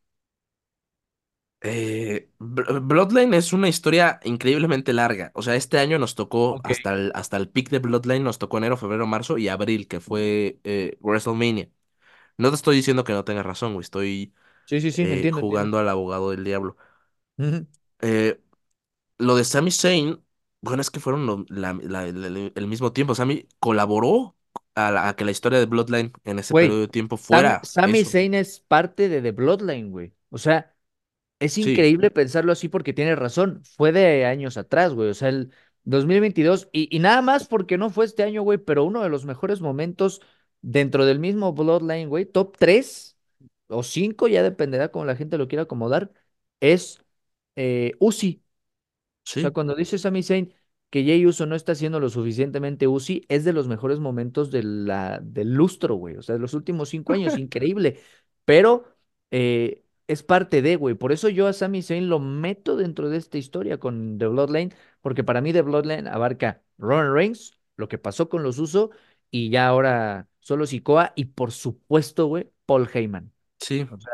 eh, 1.60 2.30
Bl- 2.38 2.80
Bloodline 2.86 3.34
es 3.34 3.52
una 3.54 3.68
historia 3.68 4.20
increíblemente 4.24 4.92
larga. 4.92 5.30
O 5.34 5.42
sea, 5.42 5.54
este 5.56 5.78
año 5.78 5.98
nos 5.98 6.14
tocó 6.14 6.60
hasta 6.64 6.92
el, 6.94 7.12
hasta 7.14 7.36
el 7.38 7.50
de 7.52 7.78
Bloodline, 7.78 8.22
nos 8.22 8.38
tocó 8.38 8.58
enero, 8.58 8.76
febrero, 8.76 9.06
marzo 9.06 9.38
y 9.38 9.48
abril, 9.48 9.88
que 9.88 10.00
fue 10.00 10.60
eh, 10.64 10.98
WrestleMania. 11.00 11.70
No 12.38 12.50
te 12.50 12.56
estoy 12.56 12.76
diciendo 12.76 13.04
que 13.04 13.12
no 13.12 13.24
tengas 13.24 13.46
razón, 13.46 13.74
güey. 13.74 13.82
Estoy 13.84 14.34
Sí, 14.66 14.80
sí, 14.80 14.92
sí, 14.92 15.02
eh, 15.02 15.12
entiendo, 15.12 15.40
entiendo. 15.40 15.70
jugando 15.70 15.78
al 15.78 15.88
abogado 15.88 16.30
del 16.32 16.44
diablo. 16.44 16.76
Ujú. 17.38 17.66
Eh, 18.00 18.40
lo 19.18 19.36
de 19.36 19.44
Sami 19.44 19.72
Zayn, 19.72 20.24
bueno, 20.62 20.82
es 20.82 20.90
que 20.90 21.00
fueron 21.00 21.26
lo- 21.26 21.44
la- 21.48 21.74
la- 21.82 22.06
la- 22.12 22.52
el 22.54 22.66
mismo 22.68 22.92
tiempo. 22.94 23.14
Sami 23.16 23.48
colaboró 23.60 24.36
a, 24.76 24.90
la- 24.92 25.08
a 25.10 25.16
que 25.16 25.24
la 25.24 25.32
historia 25.32 25.58
de 25.60 25.66
Bloodline 25.66 26.12
en 26.24 26.40
ese 26.40 26.54
periodo 26.54 26.80
Güey, 26.80 26.82
de 26.82 26.88
tiempo 26.88 27.16
Sam- 27.16 27.58
fuera 27.58 27.62
Sami 27.62 28.04
eso. 28.04 28.04
Zayn 28.04 28.34
es 28.34 28.60
parte 28.60 29.08
de 29.08 29.20
The 29.22 29.32
Bloodline, 29.32 29.90
güey. 29.90 30.14
O 30.30 30.38
sea, 30.38 30.74
Es 31.40 31.58
Sí, 31.60 31.70
increíble 31.70 32.10
pensarlo 32.10 32.52
así 32.52 32.68
porque 32.68 32.94
tiene 32.94 33.16
razón. 33.16 33.62
Fue 33.76 33.92
de 33.92 34.26
años 34.26 34.56
atrás, 34.58 34.94
güey. 34.94 35.10
O 35.10 35.14
sea, 35.14 35.28
el 35.30 35.52
2022. 35.84 36.68
Y, 36.72 36.94
y 36.96 37.00
nada 37.00 37.22
más 37.22 37.48
porque 37.48 37.78
no 37.78 37.90
fue 37.90 38.06
este 38.06 38.24
año, 38.24 38.42
güey. 38.42 38.58
Pero 38.58 38.84
uno 38.84 39.02
de 39.02 39.10
los 39.10 39.26
mejores 39.26 39.60
momentos 39.60 40.22
dentro 40.62 41.06
del 41.06 41.18
mismo 41.18 41.52
Bloodline, 41.52 42.08
güey. 42.08 42.26
Top 42.26 42.56
3 42.58 43.16
o 43.68 43.82
5, 43.82 44.28
ya 44.28 44.42
dependerá 44.42 44.90
cómo 44.90 45.04
la 45.04 45.16
gente 45.16 45.38
lo 45.38 45.48
quiera 45.48 45.64
acomodar. 45.64 46.12
Es 46.60 47.02
eh, 47.56 47.92
Uzi. 48.00 48.42
O 49.24 49.40
sea, 49.40 49.50
cuando 49.50 49.74
dice 49.74 49.98
Sami 49.98 50.22
Zayn 50.22 50.54
que 50.90 51.04
Jey 51.04 51.26
Uso 51.26 51.44
no 51.46 51.54
está 51.54 51.72
haciendo 51.72 52.00
lo 52.00 52.08
suficientemente 52.08 52.86
Uzi, 52.86 53.24
es 53.28 53.44
de 53.44 53.52
los 53.52 53.68
mejores 53.68 53.98
momentos 53.98 54.50
de 54.50 54.62
la, 54.62 55.20
del 55.22 55.52
lustro, 55.52 55.96
güey. 55.96 56.16
O 56.16 56.22
sea, 56.22 56.34
de 56.34 56.40
los 56.40 56.54
últimos 56.54 56.88
cinco 56.88 57.12
años, 57.12 57.36
increíble. 57.38 58.00
Pero 58.44 58.86
eh, 59.30 59.84
es 60.06 60.22
parte 60.22 60.62
de, 60.62 60.76
güey. 60.76 60.94
Por 60.94 61.12
eso 61.12 61.28
yo 61.28 61.46
a 61.46 61.52
Sami 61.52 61.82
Zayn 61.82 62.08
lo 62.08 62.18
meto 62.20 62.76
dentro 62.76 63.10
de 63.10 63.18
esta 63.18 63.36
historia 63.38 63.78
con 63.78 64.18
The 64.18 64.26
Bloodline, 64.28 64.74
porque 65.02 65.24
para 65.24 65.40
mí 65.42 65.52
The 65.52 65.62
Bloodline 65.62 66.08
abarca 66.08 66.62
Roman 66.78 67.12
Reigns, 67.12 67.58
lo 67.76 67.88
que 67.88 67.98
pasó 67.98 68.28
con 68.30 68.42
los 68.42 68.58
Uso, 68.58 68.90
y 69.30 69.50
ya 69.50 69.66
ahora 69.68 70.28
solo 70.48 70.66
Sikoa, 70.66 71.12
y 71.16 71.26
por 71.26 71.52
supuesto, 71.52 72.26
güey, 72.26 72.50
Paul 72.66 72.88
Heyman. 72.92 73.32
Sí, 73.60 73.88
O 73.90 74.00
sea, 74.00 74.12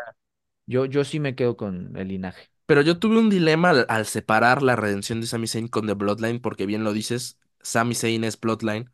yo, 0.66 0.86
yo 0.86 1.04
sí 1.04 1.20
me 1.20 1.36
quedo 1.36 1.56
con 1.56 1.96
el 1.96 2.08
linaje. 2.08 2.50
pero 2.66 2.80
yo 2.82 2.98
tuve 2.98 3.18
un 3.18 3.28
dilema 3.30 3.70
al, 3.70 3.86
al 3.88 4.06
separar 4.06 4.62
la 4.62 4.76
redención 4.76 5.20
de 5.20 5.26
Sami 5.26 5.46
Zayn 5.48 5.68
con 5.68 5.86
The 5.86 5.94
Bloodline, 5.94 6.40
porque 6.40 6.66
bien 6.66 6.84
lo 6.84 6.92
dices, 6.92 7.38
Sami 7.60 7.94
Zayn 7.94 8.24
es 8.24 8.40
Bloodline, 8.40 8.90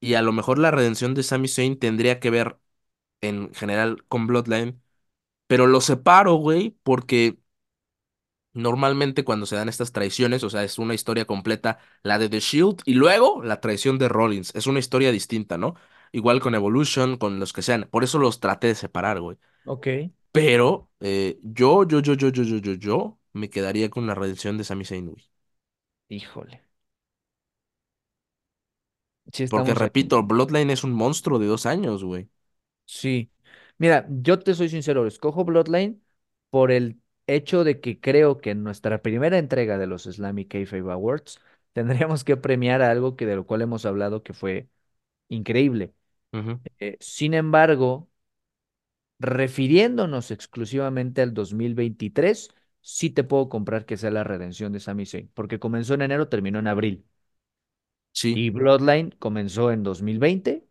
y 0.00 0.14
a 0.14 0.22
lo 0.22 0.32
mejor 0.32 0.58
la 0.58 0.70
redención 0.72 1.14
de 1.14 1.22
Sami 1.24 1.48
Zayn 1.48 1.78
tendría 1.78 2.20
que 2.20 2.30
ver 2.30 2.58
en 3.22 3.54
general 3.54 4.04
con 4.08 4.26
Bloodline, 4.28 4.82
pero 5.48 5.66
lo 5.68 5.80
separo, 5.82 6.36
güey, 6.36 6.76
porque 6.84 7.38
normalmente 8.54 9.24
cuando 9.24 9.46
se 9.46 9.56
dan 9.56 9.68
estas 9.68 9.92
traiciones, 9.92 10.44
o 10.44 10.50
sea, 10.50 10.64
es 10.64 10.78
una 10.78 10.94
historia 10.94 11.24
completa, 11.26 11.78
la 12.02 12.18
de 12.18 12.28
The 12.28 12.40
Shield 12.40 12.82
y 12.84 12.94
luego 12.94 13.42
la 13.42 13.60
traición 13.60 13.98
de 13.98 14.08
Rollins, 14.08 14.54
es 14.54 14.66
una 14.66 14.78
historia 14.78 15.10
distinta, 15.12 15.56
¿no? 15.58 15.74
Igual 16.12 16.40
con 16.40 16.54
Evolution, 16.54 17.16
con 17.16 17.40
los 17.40 17.52
que 17.52 17.62
sean, 17.62 17.88
por 17.90 18.04
eso 18.04 18.18
los 18.18 18.40
traté 18.40 18.68
de 18.68 18.74
separar, 18.74 19.20
güey. 19.20 19.38
Ok. 19.64 20.12
Pero 20.32 20.90
eh, 21.00 21.38
yo, 21.42 21.84
yo, 21.86 22.00
yo, 22.00 22.14
yo, 22.14 22.30
yo, 22.30 22.42
yo, 22.44 22.58
yo, 22.58 22.74
yo 22.74 23.20
me 23.32 23.50
quedaría 23.50 23.90
con 23.90 24.06
la 24.06 24.14
redención 24.14 24.58
de 24.58 24.64
Sami 24.64 24.84
Zayn, 24.84 25.10
güey. 25.10 25.24
Híjole. 26.08 26.62
Sí 29.32 29.48
Porque 29.48 29.72
repito, 29.74 30.22
Bloodline 30.24 30.70
es 30.70 30.82
un 30.84 30.92
monstruo 30.92 31.38
de 31.38 31.46
dos 31.46 31.64
años, 31.66 32.02
güey. 32.04 32.28
Sí. 32.84 33.30
Mira, 33.78 34.06
yo 34.10 34.38
te 34.38 34.54
soy 34.54 34.68
sincero, 34.68 35.06
escojo 35.06 35.44
Bloodline 35.44 36.02
por 36.50 36.70
el 36.70 37.00
hecho 37.26 37.64
de 37.64 37.80
que 37.80 38.00
creo 38.00 38.38
que 38.40 38.50
en 38.50 38.62
nuestra 38.62 39.02
primera 39.02 39.38
entrega 39.38 39.78
de 39.78 39.86
los 39.86 40.06
Islamic 40.06 40.48
Kayfabe 40.50 40.92
Awards 40.92 41.40
tendríamos 41.72 42.24
que 42.24 42.36
premiar 42.36 42.82
algo 42.82 43.16
que 43.16 43.26
de 43.26 43.36
lo 43.36 43.46
cual 43.46 43.62
hemos 43.62 43.86
hablado 43.86 44.22
que 44.22 44.34
fue 44.34 44.68
increíble. 45.28 45.94
Eh, 46.78 46.96
sin 47.00 47.34
embargo, 47.34 48.10
refiriéndonos 49.18 50.30
exclusivamente 50.30 51.22
al 51.22 51.32
2023, 51.34 52.50
sí 52.80 53.08
te 53.10 53.24
puedo 53.24 53.48
comprar 53.48 53.86
que 53.86 53.96
sea 53.96 54.10
la 54.10 54.24
redención 54.24 54.72
de 54.72 54.80
Sami 54.80 55.06
Zayn, 55.06 55.30
porque 55.34 55.58
comenzó 55.60 55.94
en 55.94 56.02
enero, 56.02 56.28
terminó 56.28 56.58
en 56.58 56.66
abril. 56.68 57.04
Sí, 58.12 58.44
Y 58.44 58.50
Bloodline 58.50 59.10
comenzó 59.18 59.70
en 59.72 59.82
2020 59.82 60.66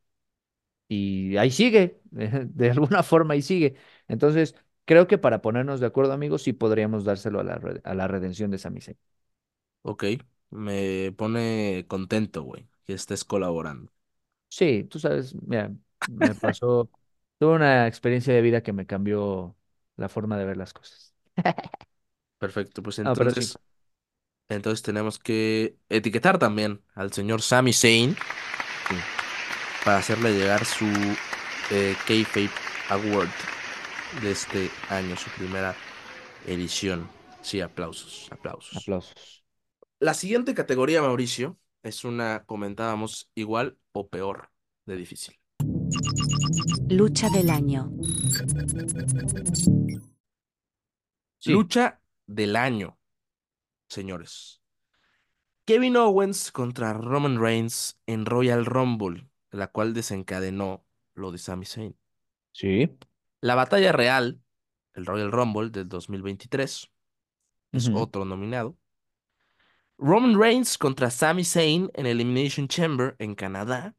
y 0.90 1.38
ahí 1.38 1.52
sigue, 1.52 2.02
de 2.12 2.72
alguna 2.72 3.04
forma 3.04 3.36
ahí 3.36 3.42
sigue. 3.44 3.76
Entonces, 4.10 4.56
creo 4.86 5.08
que 5.08 5.18
para 5.20 5.42
ponernos 5.42 5.80
de 5.82 5.88
acuerdo, 5.88 6.14
amigos, 6.14 6.44
sí 6.44 6.54
podríamos 6.54 7.06
dárselo 7.06 7.40
a 7.42 7.44
la, 7.46 7.62
a 7.86 7.96
la 7.96 8.08
redención 8.10 8.52
de 8.52 8.60
Sami 8.60 8.82
Zayn. 8.82 8.98
ok. 9.84 10.04
Me 10.50 11.14
pone 11.18 11.86
contento, 11.88 12.44
güey, 12.44 12.68
que 12.86 12.94
estés 12.94 13.24
colaborando. 13.24 13.92
Sí, 14.52 14.84
tú 14.86 15.00
sabes, 15.00 15.34
mira, 15.48 15.72
me 16.06 16.36
pasó, 16.36 16.90
tuve 17.40 17.56
una 17.56 17.88
experiencia 17.88 18.34
de 18.34 18.42
vida 18.42 18.62
que 18.62 18.74
me 18.74 18.86
cambió 18.86 19.56
la 19.96 20.10
forma 20.10 20.38
de 20.38 20.46
ver 20.46 20.58
las 20.58 20.74
cosas. 20.74 21.16
Perfecto, 22.38 22.82
pues 22.82 22.98
No, 23.04 23.18
pero 23.18 23.34
sí, 23.34 23.42
entonces, 23.42 23.60
entonces 24.50 24.84
tenemos 24.84 25.20
que 25.20 25.78
etiquetar 25.90 26.40
también 26.40 26.84
al 26.96 27.14
señor 27.14 27.42
Sami 27.42 27.74
Zayn 27.74 28.18
sí, 28.88 29.06
para 29.84 29.98
hacerle 29.98 30.34
llegar 30.34 30.66
su 30.66 30.86
eh, 31.72 31.96
Kayfabe 32.08 32.50
Award 32.90 33.30
de 34.24 34.32
este 34.32 34.72
año, 34.90 35.16
su 35.18 35.30
primera 35.32 35.76
edición. 36.48 37.10
Sí, 37.42 37.62
aplausos, 37.62 38.28
aplausos. 38.32 38.92
aplausos. 38.92 39.44
La 40.00 40.14
siguiente 40.14 40.54
categoría, 40.56 41.02
Mauricio, 41.02 41.58
es 41.84 42.06
una, 42.06 42.44
comentábamos, 42.46 43.30
igual 43.36 43.78
o 43.92 44.08
peor 44.08 44.52
de 44.86 44.96
difícil. 44.96 45.38
Lucha 46.90 47.30
del 47.30 47.50
año. 47.50 47.92
Sí, 51.38 51.52
Lucha 51.52 52.02
del 52.28 52.56
año, 52.56 52.98
señores. 53.88 54.62
Kevin 55.66 55.98
Owens 55.98 56.52
contra 56.52 56.94
Roman 56.94 57.40
Reigns 57.40 58.00
en 58.06 58.26
Royal 58.26 58.66
Rumble, 58.66 59.28
la 59.52 59.68
cual 59.68 59.94
desencadenó 59.94 60.86
lo 61.14 61.32
de 61.32 61.38
Sami 61.38 61.66
Zayn. 61.66 61.98
sí. 62.52 62.90
La 63.44 63.56
batalla 63.56 63.92
real, 63.92 64.40
el 64.94 65.08
Royal 65.08 65.32
Rumble 65.32 65.72
del 65.72 65.90
2023, 65.90 66.92
es 67.72 67.90
otro 67.90 68.24
nominado. 68.24 68.78
Roman 70.04 70.36
Reigns 70.36 70.80
contra 70.80 71.12
Sami 71.12 71.44
Zayn 71.44 71.92
en 71.94 72.08
Elimination 72.08 72.68
Chamber 72.68 73.16
en 73.20 73.36
Canadá. 73.36 73.96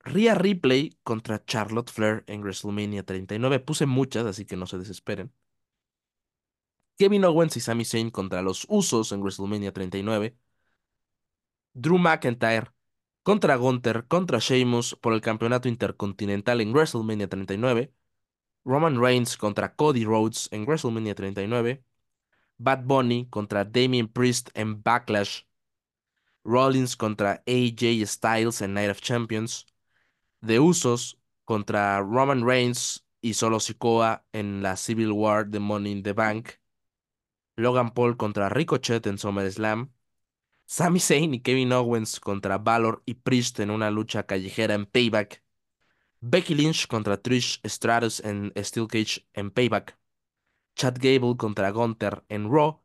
Rhea 0.00 0.34
Ripley 0.34 0.96
contra 1.02 1.44
Charlotte 1.44 1.90
Flair 1.90 2.24
en 2.26 2.40
WrestleMania 2.40 3.02
39. 3.04 3.60
Puse 3.60 3.84
muchas, 3.84 4.24
así 4.24 4.46
que 4.46 4.56
no 4.56 4.66
se 4.66 4.78
desesperen. 4.78 5.34
Kevin 6.96 7.26
Owens 7.26 7.58
y 7.58 7.60
Sami 7.60 7.84
Zayn 7.84 8.10
contra 8.10 8.40
los 8.40 8.64
Usos 8.70 9.12
en 9.12 9.20
WrestleMania 9.20 9.72
39. 9.74 10.34
Drew 11.74 11.98
McIntyre 11.98 12.72
contra 13.22 13.56
Gunther 13.56 14.06
contra 14.08 14.38
Sheamus 14.38 14.96
por 14.96 15.12
el 15.12 15.20
campeonato 15.20 15.68
intercontinental 15.68 16.62
en 16.62 16.72
WrestleMania 16.72 17.28
39. 17.28 17.92
Roman 18.64 18.98
Reigns 18.98 19.36
contra 19.36 19.74
Cody 19.76 20.04
Rhodes 20.04 20.48
en 20.52 20.64
WrestleMania 20.64 21.14
39. 21.14 21.84
Bad 22.58 22.84
Bunny 22.84 23.28
contra 23.30 23.64
Damian 23.64 24.08
Priest 24.08 24.50
en 24.54 24.82
Backlash. 24.82 25.42
Rollins 26.44 26.96
contra 26.96 27.42
AJ 27.46 28.04
Styles 28.06 28.60
en 28.62 28.74
Night 28.74 28.90
of 28.90 29.00
Champions. 29.00 29.66
The 30.44 30.58
Usos 30.58 31.18
contra 31.44 32.00
Roman 32.00 32.44
Reigns 32.44 33.06
y 33.20 33.34
Solo 33.34 33.60
Sikoa 33.60 34.24
en 34.32 34.62
la 34.62 34.76
Civil 34.76 35.12
War 35.12 35.46
de 35.46 35.60
Money 35.60 35.92
in 35.92 36.02
the 36.02 36.12
Bank. 36.12 36.60
Logan 37.56 37.90
Paul 37.92 38.16
contra 38.16 38.48
Ricochet 38.48 39.06
en 39.06 39.18
SummerSlam. 39.18 39.92
Sami 40.66 41.00
Zayn 41.00 41.34
y 41.34 41.40
Kevin 41.40 41.72
Owens 41.72 42.20
contra 42.20 42.58
Balor 42.58 43.02
y 43.06 43.14
Priest 43.14 43.58
en 43.60 43.70
una 43.70 43.90
lucha 43.90 44.24
callejera 44.24 44.74
en 44.74 44.86
Payback. 44.86 45.42
Becky 46.20 46.54
Lynch 46.54 46.86
contra 46.86 47.16
Trish 47.16 47.60
Stratus 47.64 48.20
en 48.20 48.52
Steel 48.56 48.86
Cage 48.88 49.26
en 49.32 49.50
Payback. 49.50 49.97
Chad 50.78 50.96
Gable 51.00 51.36
contra 51.36 51.70
Gunther 51.72 52.24
en 52.30 52.50
Raw. 52.50 52.80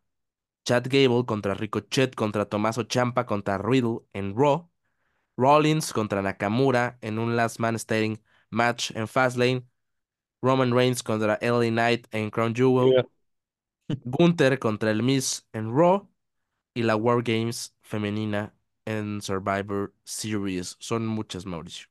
Chad 0.65 0.85
Gable 0.89 1.25
contra 1.25 1.53
Ricochet 1.53 2.15
contra 2.15 2.45
Tommaso 2.45 2.85
Ciampa 2.85 3.25
contra 3.25 3.57
Riddle 3.57 3.99
en 4.13 4.35
Raw. 4.35 4.69
Rollins 5.37 5.93
contra 5.93 6.21
Nakamura 6.21 6.97
en 7.01 7.19
un 7.19 7.35
Last 7.35 7.59
Man 7.59 7.77
Standing 7.79 8.19
match 8.49 8.91
en 8.95 9.07
Fastlane. 9.07 9.63
Roman 10.41 10.73
Reigns 10.73 11.03
contra 11.03 11.37
LA 11.41 11.69
Knight 11.71 12.07
en 12.11 12.29
Crown 12.31 12.53
Jewel. 12.55 12.93
Yeah. 12.93 13.03
Gunther 14.05 14.59
contra 14.59 14.91
el 14.91 15.03
Miz 15.03 15.45
en 15.53 15.71
Raw. 15.75 16.09
Y 16.73 16.83
la 16.83 16.95
War 16.95 17.21
Games 17.23 17.75
femenina 17.83 18.53
en 18.85 19.21
Survivor 19.21 19.93
Series. 20.03 20.75
Son 20.79 21.05
muchas, 21.05 21.45
Mauricio. 21.45 21.87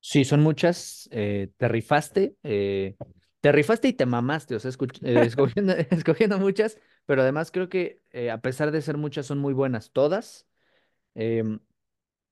Sí, 0.00 0.24
son 0.24 0.42
muchas. 0.42 1.08
eh, 1.12 1.50
te 1.56 1.68
rifaste, 1.68 2.36
eh, 2.42 2.96
te 3.44 3.52
rifaste 3.52 3.88
y 3.88 3.92
te 3.92 4.06
mamaste, 4.06 4.54
o 4.54 4.58
sea, 4.58 4.70
eh, 4.70 5.20
escogiendo, 5.26 5.74
escogiendo 5.90 6.38
muchas, 6.38 6.78
pero 7.04 7.20
además 7.20 7.50
creo 7.50 7.68
que 7.68 8.00
eh, 8.10 8.30
a 8.30 8.40
pesar 8.40 8.70
de 8.70 8.80
ser 8.80 8.96
muchas, 8.96 9.26
son 9.26 9.38
muy 9.38 9.52
buenas 9.52 9.90
todas. 9.90 10.48
Em, 11.14 11.60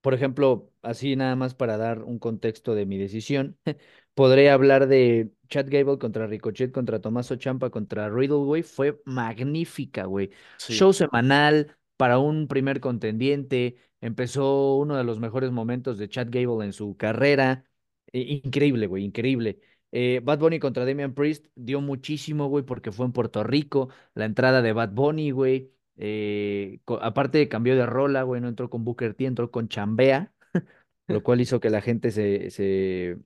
por 0.01 0.15
ejemplo, 0.15 0.73
así 0.81 1.15
nada 1.15 1.37
más 1.37 1.55
para 1.55 1.77
dar 1.77 2.03
un 2.03 2.19
contexto 2.19 2.75
de 2.75 2.87
mi 2.87 2.97
decisión, 2.97 3.59
podré 4.15 4.49
hablar 4.49 4.87
de 4.87 5.31
Chad 5.51 5.67
Gable 5.69 5.99
contra 5.99 6.27
Ricochet, 6.27 6.73
contra 6.73 7.03
Tommaso 7.03 7.37
Ciampa, 7.37 7.69
contra 7.69 8.09
Riddle, 8.09 8.47
güey. 8.47 8.63
Fue 8.63 9.03
magnífica, 9.05 10.07
güey. 10.07 10.31
Sí. 10.57 10.73
Show 10.73 10.95
semanal 10.95 11.77
para 11.99 12.21
un 12.21 12.49
primer 12.49 12.81
contendiente. 12.81 13.77
Empezó 14.01 14.77
uno 14.77 14.97
de 14.97 15.05
los 15.05 15.21
mejores 15.21 15.51
momentos 15.51 15.99
de 15.99 16.09
Chad 16.09 16.29
Gable 16.31 16.65
en 16.65 16.73
su 16.73 16.97
carrera. 16.97 17.67
Increíble, 18.15 18.87
güey, 18.87 19.05
increíble. 19.05 19.61
Eh, 19.93 20.21
Bad 20.25 20.39
Bunny 20.39 20.59
contra 20.59 20.85
Damian 20.87 21.15
Priest 21.15 21.47
dio 21.55 21.81
muchísimo, 21.81 22.49
güey, 22.49 22.65
porque 22.65 22.93
fue 22.93 23.07
en 23.07 23.13
Puerto 23.13 23.45
Rico. 23.45 23.89
La 24.15 24.25
entrada 24.25 24.63
de 24.63 24.73
Bad 24.73 24.91
Bunny, 24.93 25.31
güey. 25.31 25.73
Eh, 25.97 26.81
aparte 27.01 27.49
cambió 27.49 27.77
de 27.77 27.87
rola, 27.87 28.23
güey, 28.23 28.41
no 28.41 28.49
entró 28.49 28.71
con 28.71 28.85
Booker 28.85 29.15
T, 29.15 29.27
entró 29.27 29.51
con 29.51 29.69
Chambea, 29.69 30.33
lo 31.07 31.23
cual 31.23 31.41
hizo 31.41 31.61
que 31.61 31.71
la 31.71 31.83
gente 31.83 32.11
se, 32.11 32.51
se, 32.51 33.19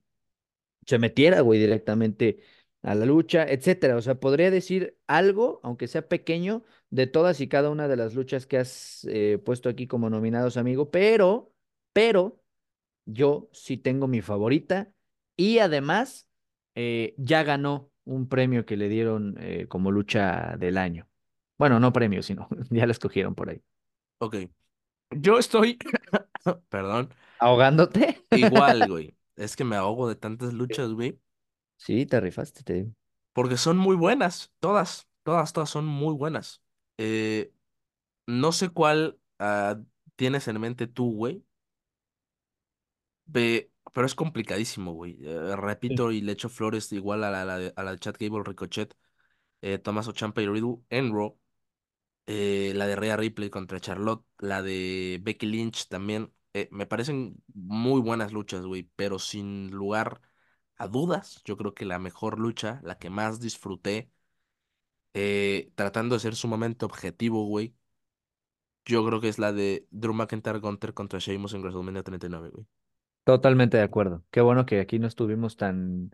se 0.86 0.98
metiera, 0.98 1.40
güey, 1.40 1.60
directamente 1.60 2.40
a 2.82 2.94
la 2.94 3.06
lucha, 3.06 3.44
etcétera. 3.44 3.97
O 3.97 4.02
sea, 4.02 4.20
podría 4.20 4.51
decir 4.51 4.97
algo, 5.06 5.60
aunque 5.62 5.88
sea 5.88 6.09
pequeño, 6.09 6.64
de 6.90 7.06
todas 7.06 7.40
y 7.40 7.48
cada 7.48 7.70
una 7.70 7.88
de 7.88 7.97
las 7.97 8.14
luchas 8.14 8.47
que 8.47 8.59
has 8.59 9.06
eh, 9.10 9.38
puesto 9.44 9.68
aquí 9.68 9.86
como 9.86 10.10
nominados, 10.10 10.56
amigo, 10.56 10.90
pero, 10.90 11.52
pero 11.93 12.40
yo 13.06 13.48
sí 13.52 13.76
tengo 13.78 14.09
mi 14.09 14.22
favorita 14.22 14.93
y 15.36 15.59
además 15.59 16.28
eh, 16.76 17.14
ya 17.18 17.42
ganó 17.42 17.90
un 18.04 18.28
premio 18.28 18.64
que 18.64 18.76
le 18.76 18.88
dieron 18.88 19.36
eh, 19.40 19.66
como 19.66 19.90
lucha 19.90 20.56
del 20.58 20.78
año. 20.78 21.08
Bueno, 21.58 21.80
no 21.80 21.92
premio, 21.92 22.22
sino 22.22 22.48
ya 22.70 22.86
la 22.86 22.92
escogieron 22.92 23.34
por 23.34 23.50
ahí. 23.50 23.60
Ok. 24.18 24.36
Yo 25.10 25.38
estoy, 25.38 25.78
perdón, 26.68 27.10
¿Ahogándote? 27.38 28.22
igual, 28.30 28.88
güey. 28.88 29.14
Es 29.36 29.54
que 29.54 29.64
me 29.64 29.76
ahogo 29.76 30.08
de 30.08 30.14
tantas 30.14 30.54
luchas, 30.54 30.92
güey. 30.92 31.20
Sí, 31.76 32.06
te 32.06 32.20
rifaste, 32.20 32.62
te 32.62 32.72
digo. 32.72 32.92
Porque 33.34 33.58
son 33.58 33.76
muy 33.76 33.94
buenas, 33.94 34.50
todas, 34.60 35.06
todas, 35.24 35.52
todas 35.52 35.68
son 35.68 35.84
muy 35.84 36.14
buenas. 36.14 36.62
Eh, 36.96 37.52
no 38.26 38.52
sé 38.52 38.70
cuál 38.70 39.18
ah, 39.38 39.78
tienes 40.16 40.48
en 40.48 40.58
mente 40.58 40.86
tú, 40.86 41.14
güey, 41.14 41.44
pero 43.97 44.06
es 44.06 44.16
complicadísimo, 44.16 44.93
güey. 44.94 45.18
Eh, 45.23 45.56
repito 45.56 46.12
y 46.12 46.23
le 46.23 46.32
echo 46.32 46.51
flores 46.51 46.93
igual 46.93 47.24
a 47.24 47.32
la, 47.32 47.43
a 47.43 47.47
la 47.47 47.59
de, 47.59 47.74
a 47.77 47.85
la 47.85 47.93
de 47.93 47.98
Chad 48.01 48.16
Gable, 48.20 48.44
Ricochet, 48.44 48.97
eh, 49.62 49.78
Tommaso 49.78 50.12
Ciampa 50.14 50.43
y 50.43 50.48
Riddle 50.48 50.78
en 50.90 51.12
Raw. 51.14 51.39
eh, 52.27 52.73
la 52.77 52.86
de 52.86 52.97
Rhea 52.97 53.16
Ripley 53.16 53.51
contra 53.51 53.81
Charlotte, 53.81 54.24
la 54.39 54.62
de 54.62 55.20
Becky 55.23 55.47
Lynch 55.47 55.89
también. 55.89 56.32
eh, 56.55 56.68
me 56.73 56.86
parecen 56.86 57.43
muy 57.55 58.01
buenas 58.02 58.32
luchas, 58.32 58.66
güey, 58.66 58.90
pero 58.97 59.18
sin 59.18 59.70
lugar 59.73 60.20
a 60.78 60.89
dudas, 60.89 61.43
yo 61.44 61.56
creo 61.56 61.74
que 61.74 61.85
la 61.86 61.98
mejor 61.98 62.39
lucha, 62.40 62.81
la 62.85 62.98
que 62.98 63.10
más 63.10 63.40
disfruté, 63.40 64.10
eh, 65.14 65.73
tratando 65.74 66.14
de 66.14 66.20
ser 66.20 66.35
sumamente 66.36 66.85
objetivo, 66.85 67.47
güey, 67.47 67.74
yo 68.86 69.05
creo 69.06 69.20
que 69.20 69.28
es 69.28 69.39
la 69.39 69.52
de 69.52 69.86
Drew 69.90 70.14
McIntyre 70.14 70.60
Gunter 70.60 70.94
contra 70.94 71.18
Sheamus 71.18 71.55
en 71.55 71.60
WrestleMania 71.62 72.02
39, 72.02 72.51
güey. 72.51 72.66
Totalmente 73.26 73.76
de 73.76 73.84
acuerdo. 73.84 74.24
Qué 74.30 74.40
bueno 74.40 74.66
que 74.66 74.78
aquí 74.80 75.00
no 75.00 75.08
estuvimos 75.08 75.58
tan, 75.58 76.12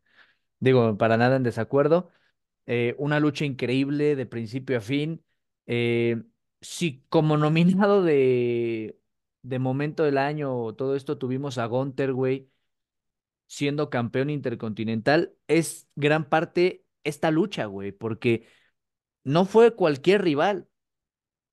digo, 0.61 0.99
para 0.99 1.17
nada 1.19 1.37
en 1.37 1.45
desacuerdo. 1.45 2.11
Eh, 2.67 2.95
una 2.99 3.21
lucha 3.21 3.45
increíble 3.47 4.17
de 4.17 4.27
principio 4.27 4.79
a 4.79 4.83
fin. 4.83 5.25
Eh, 5.67 6.23
sí, 6.63 7.05
como 7.11 7.37
nominado 7.39 8.05
de, 8.05 8.99
de 9.43 9.59
momento 9.61 10.05
del 10.05 10.19
año, 10.19 10.75
todo 10.75 10.97
esto 10.97 11.19
tuvimos 11.19 11.59
a 11.59 11.67
Gunter, 11.67 12.13
güey, 12.15 12.51
siendo 13.47 13.91
campeón 13.91 14.31
intercontinental. 14.31 15.35
Es 15.49 15.89
gran 15.97 16.29
parte 16.29 16.85
esta 17.05 17.31
lucha, 17.31 17.67
güey, 17.67 17.93
porque 17.93 18.47
no 19.25 19.45
fue 19.47 19.75
cualquier 19.77 20.23
rival. 20.23 20.69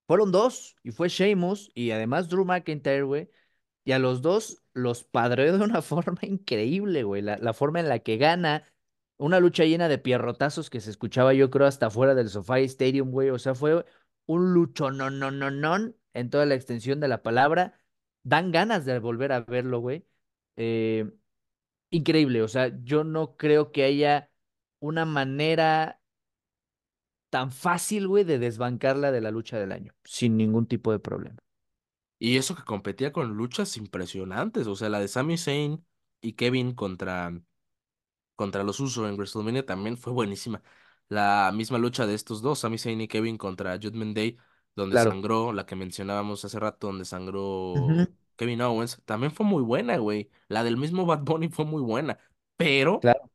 Fueron 0.08 0.32
dos, 0.32 0.76
y 0.84 0.92
fue 0.92 1.10
Sheamus 1.10 1.72
y 1.76 1.92
además 1.92 2.30
Drew 2.30 2.46
McIntyre, 2.46 3.04
güey. 3.04 3.30
Y 3.86 3.92
a 3.94 4.00
los 4.00 4.22
dos 4.22 4.64
los 4.74 5.04
padreó 5.04 5.58
de 5.58 5.64
una 5.64 5.82
forma 5.82 6.20
increíble, 6.24 7.04
güey. 7.04 7.22
La, 7.22 7.54
forma 7.54 7.80
en 7.80 7.90
la 7.90 8.00
que 8.00 8.18
gana. 8.18 8.64
Una 9.18 9.40
lucha 9.40 9.66
llena 9.66 9.90
de 9.90 9.98
pierrotazos 9.98 10.70
que 10.70 10.80
se 10.82 10.90
escuchaba, 10.90 11.34
yo 11.34 11.50
creo, 11.50 11.68
hasta 11.68 11.90
fuera 11.90 12.16
del 12.16 12.30
SoFi 12.30 12.64
Stadium, 12.66 13.12
güey. 13.12 13.30
O 13.32 13.40
sea, 13.40 13.56
fue 13.56 13.86
un 14.28 14.54
lucho 14.54 14.92
no, 14.92 15.10
no, 15.10 15.32
no, 15.32 15.52
no, 15.52 15.94
en 16.14 16.30
toda 16.30 16.46
la 16.46 16.56
extensión 16.56 17.00
de 17.00 17.08
la 17.10 17.22
palabra. 17.24 17.80
Dan 18.24 18.52
ganas 18.52 18.86
de 18.86 19.00
volver 19.00 19.32
a 19.32 19.42
verlo, 19.42 19.80
güey. 19.80 20.06
Eh, 20.58 21.12
increíble. 21.92 22.42
O 22.44 22.48
sea, 22.48 22.72
yo 22.84 23.04
no 23.04 23.36
creo 23.38 23.72
que 23.72 23.84
haya 23.84 24.32
una 24.80 25.06
manera 25.06 26.02
tan 27.30 27.52
fácil, 27.52 28.08
güey, 28.08 28.24
de 28.24 28.40
desbancarla 28.40 29.12
de 29.12 29.22
la 29.22 29.32
lucha 29.32 29.60
del 29.60 29.72
año, 29.72 29.94
sin 30.04 30.38
ningún 30.38 30.68
tipo 30.68 30.92
de 30.92 31.00
problema. 31.00 31.38
Y 32.20 32.38
eso 32.38 32.56
que 32.56 32.64
competía 32.64 33.12
con 33.14 33.36
luchas 33.36 33.78
impresionantes, 33.78 34.68
o 34.68 34.76
sea, 34.76 34.90
la 34.90 35.00
de 35.00 35.08
Sami 35.08 35.38
Zayn 35.38 35.86
y 36.22 36.34
Kevin 36.34 36.74
contra 36.76 37.32
contra 38.36 38.64
los 38.64 38.80
Usos 38.80 39.08
en 39.10 39.16
WrestleMania 39.16 39.66
también 39.66 39.98
fue 39.98 40.14
buenísima. 40.14 40.62
La 41.10 41.52
misma 41.54 41.78
lucha 41.78 42.06
de 42.08 42.14
estos 42.16 42.42
dos, 42.42 42.60
Sami 42.60 42.78
Zayn 42.78 43.02
y 43.02 43.08
Kevin 43.08 43.38
contra 43.38 43.76
Judgment 43.78 44.16
Day, 44.16 44.38
donde 44.76 44.98
Claro. 44.98 45.14
sangró, 45.14 45.54
la 45.54 45.66
que 45.66 45.76
mencionábamos 45.76 46.46
hace 46.46 46.60
rato, 46.60 46.88
donde 46.88 47.06
sangró 47.06 48.00
Kevin 48.36 48.62
Owens, 48.62 49.02
también 49.06 49.32
fue 49.32 49.46
muy 49.46 49.64
buena, 49.64 49.98
güey. 49.98 50.30
La 50.48 50.64
del 50.64 50.78
mismo 50.78 51.06
Bad 51.06 51.22
Bunny 51.24 51.50
fue 51.50 51.66
muy 51.66 51.82
buena, 51.82 52.20
pero 52.58 53.02
Claro. 53.02 53.30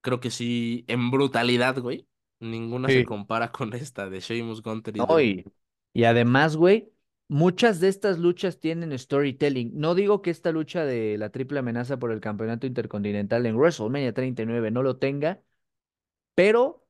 creo 0.00 0.20
que 0.20 0.30
sí, 0.30 0.84
en 0.88 1.10
brutalidad, 1.10 1.78
güey, 1.80 2.08
ninguna 2.40 2.90
se 2.90 3.04
compara 3.04 3.52
con 3.52 3.74
esta 3.74 4.08
de 4.10 4.20
Sheamus, 4.20 4.62
Gunter 4.62 4.96
y 4.96 5.04
No, 5.08 5.20
y 5.92 6.04
además, 6.04 6.56
güey, 6.56 6.92
muchas 7.28 7.80
de 7.80 7.88
estas 7.88 8.18
luchas 8.18 8.60
tienen 8.60 8.96
storytelling. 8.98 9.72
No 9.74 9.94
digo 9.94 10.22
que 10.22 10.30
esta 10.30 10.52
lucha 10.52 10.84
de 10.84 11.16
la 11.18 11.30
triple 11.30 11.58
amenaza 11.58 11.98
por 11.98 12.12
el 12.12 12.20
campeonato 12.20 12.66
intercontinental 12.66 13.46
en 13.46 13.56
WrestleMania 13.56 14.12
39 14.12 14.70
no 14.70 14.82
lo 14.82 14.98
tenga, 14.98 15.42
pero 16.34 16.86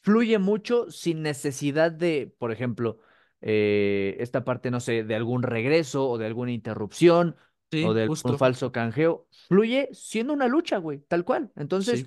fluye 0.00 0.38
mucho 0.38 0.90
sin 0.90 1.22
necesidad 1.22 1.92
de, 1.92 2.32
por 2.38 2.52
ejemplo, 2.52 2.98
eh, 3.40 4.16
esta 4.20 4.44
parte, 4.44 4.70
no 4.70 4.80
sé, 4.80 5.04
de 5.04 5.14
algún 5.14 5.42
regreso 5.42 6.08
o 6.08 6.18
de 6.18 6.26
alguna 6.26 6.52
interrupción 6.52 7.36
o 7.84 7.94
de 7.94 8.02
algún 8.02 8.16
justo, 8.16 8.38
falso 8.38 8.72
canjeo. 8.72 9.26
Fluye 9.48 9.88
siendo 9.92 10.32
una 10.32 10.48
lucha, 10.48 10.78
güey, 10.78 11.00
tal 11.00 11.24
cual. 11.24 11.52
Entonces, 11.56 12.00
sí. 12.00 12.06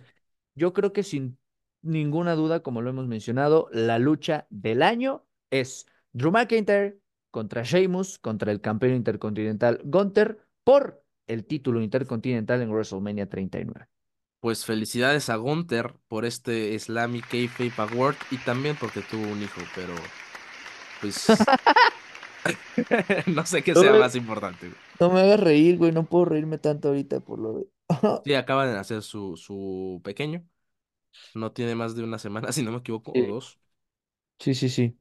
yo 0.56 0.74
creo 0.74 0.92
que 0.92 1.04
sin 1.04 1.38
ninguna 1.82 2.36
duda, 2.36 2.62
como 2.62 2.82
lo 2.82 2.90
hemos 2.90 3.08
mencionado, 3.08 3.70
la 3.72 4.00
lucha 4.00 4.48
del 4.50 4.82
año 4.82 5.26
es 5.50 5.86
Drew 6.14 6.32
McIntyre 6.32 7.00
contra 7.32 7.64
Sheamus, 7.64 8.20
contra 8.20 8.52
el 8.52 8.62
campeón 8.62 8.96
intercontinental 8.96 9.82
Gunther 9.86 10.40
por 10.64 11.04
el 11.28 11.46
título 11.46 11.82
intercontinental 11.82 12.62
en 12.62 12.72
WrestleMania 12.72 13.30
39. 13.30 13.88
Pues 14.40 14.66
felicidades 14.66 15.30
a 15.30 15.36
Gunther 15.38 15.96
por 16.08 16.26
este 16.26 16.78
Slammy 16.78 17.22
Kayfabe 17.22 17.74
Award 17.78 18.18
y 18.32 18.38
también 18.40 18.76
porque 18.80 19.02
tuvo 19.02 19.28
un 19.32 19.42
hijo, 19.44 19.62
pero 19.76 19.94
pues 21.00 21.46
no 23.28 23.46
sé 23.46 23.64
qué 23.64 23.76
No 23.76 23.84
sea 23.84 23.94
me, 23.94 23.96
más 23.96 24.16
importante. 24.16 24.68
güey. 24.70 24.80
no 25.00 25.10
me 25.12 25.22
hagas 25.22 25.40
reír, 25.40 25.78
güey, 25.78 25.92
no 25.92 26.08
puedo 26.10 26.26
reírme 26.26 26.58
tanto 26.58 26.90
ahorita 26.90 27.20
por 27.22 27.40
lo 27.40 27.54
de... 27.60 27.68
Sí, 28.24 28.34
acaba 28.36 28.68
de 28.68 28.74
nacer 28.74 29.02
su, 29.02 29.36
su 29.36 30.00
pequeño, 30.04 30.48
no 31.34 31.54
tiene 31.54 31.76
más 31.76 31.96
de 31.96 32.04
una 32.04 32.20
semana, 32.20 32.52
si 32.54 32.64
no 32.64 32.72
me 32.72 32.80
equivoco, 32.80 33.14
o 33.18 33.26
dos. 33.28 33.60
sí, 34.40 34.54
sí. 34.56 34.70
sí. 34.70 34.98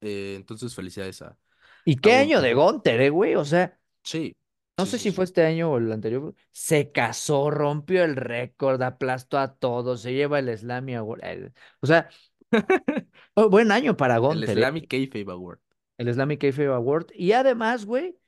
Eh, 0.00 0.34
entonces 0.36 0.74
felicidades 0.74 1.22
a, 1.22 1.38
¿Y 1.86 1.96
qué 1.98 2.14
año 2.14 2.42
de 2.42 2.54
Gunther, 2.54 3.00
eh, 3.00 3.10
güey? 3.10 3.34
O 3.36 3.44
sea, 3.46 3.78
Sí, 4.04 4.32
no 4.78 4.84
sí, 4.84 4.86
sé 4.86 4.98
sí, 4.98 5.00
si 5.00 5.12
fue 5.12 5.24
este 5.24 5.44
año 5.44 5.72
o 5.72 5.78
el 5.78 5.90
anterior. 5.92 6.34
Se 6.52 6.92
casó, 6.92 7.50
rompió 7.50 8.04
el 8.04 8.16
récord, 8.16 8.82
aplastó 8.82 9.38
a 9.38 9.54
todos, 9.56 10.02
se 10.02 10.12
lleva 10.14 10.38
el 10.38 10.56
Slammy 10.56 10.94
Award. 10.96 11.20
eh, 11.24 11.52
O 11.80 11.86
sea, 11.86 12.08
buen 13.50 13.72
año 13.72 13.96
para 13.96 14.18
El 14.28 14.46
Gunther, 14.46 14.58
Slammy 14.58 14.82
eh, 14.82 14.86
Kayfabe 14.86 15.32
Award. 15.32 15.58
el 15.98 16.12
Slammy 16.12 16.38
Kayfabe 16.38 16.68
Award. 16.74 17.06
Y 17.14 17.32
además, 17.32 17.84
güey, 17.86 18.18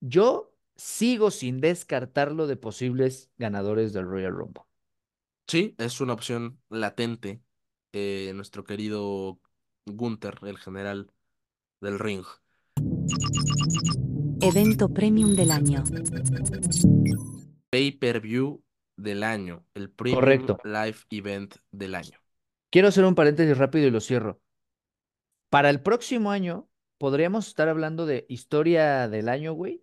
yo 0.00 0.54
sigo 0.76 1.30
sin 1.32 1.60
descartarlo 1.60 2.46
de 2.48 2.56
posibles 2.56 3.30
ganadores 3.38 3.92
del 3.94 4.06
Royal 4.06 4.32
Rumble. 4.34 4.64
Sí, 5.48 5.74
es 5.78 6.00
una 6.00 6.12
opción 6.14 6.60
latente. 6.68 7.42
eh, 7.92 8.32
nuestro 8.34 8.64
querido 8.64 9.40
Gunther, 9.86 10.38
el 10.42 10.58
general 10.58 11.12
del 11.80 11.98
ring. 11.98 12.24
Evento 14.40 14.88
premium 14.88 15.34
del 15.34 15.50
año. 15.50 15.82
Pay-per-view 17.70 18.62
del 18.96 19.22
año, 19.22 19.64
el 19.74 19.90
Premium 19.90 20.20
Correcto. 20.20 20.58
Live 20.64 20.96
Event 21.10 21.56
del 21.70 21.94
año. 21.94 22.18
Quiero 22.70 22.88
hacer 22.88 23.04
un 23.04 23.14
paréntesis 23.14 23.56
rápido 23.56 23.86
y 23.86 23.90
lo 23.90 24.00
cierro. 24.00 24.40
Para 25.50 25.70
el 25.70 25.80
próximo 25.80 26.30
año, 26.30 26.68
podríamos 26.98 27.48
estar 27.48 27.68
hablando 27.68 28.06
de 28.06 28.26
historia 28.28 29.08
del 29.08 29.28
año, 29.28 29.52
güey, 29.52 29.82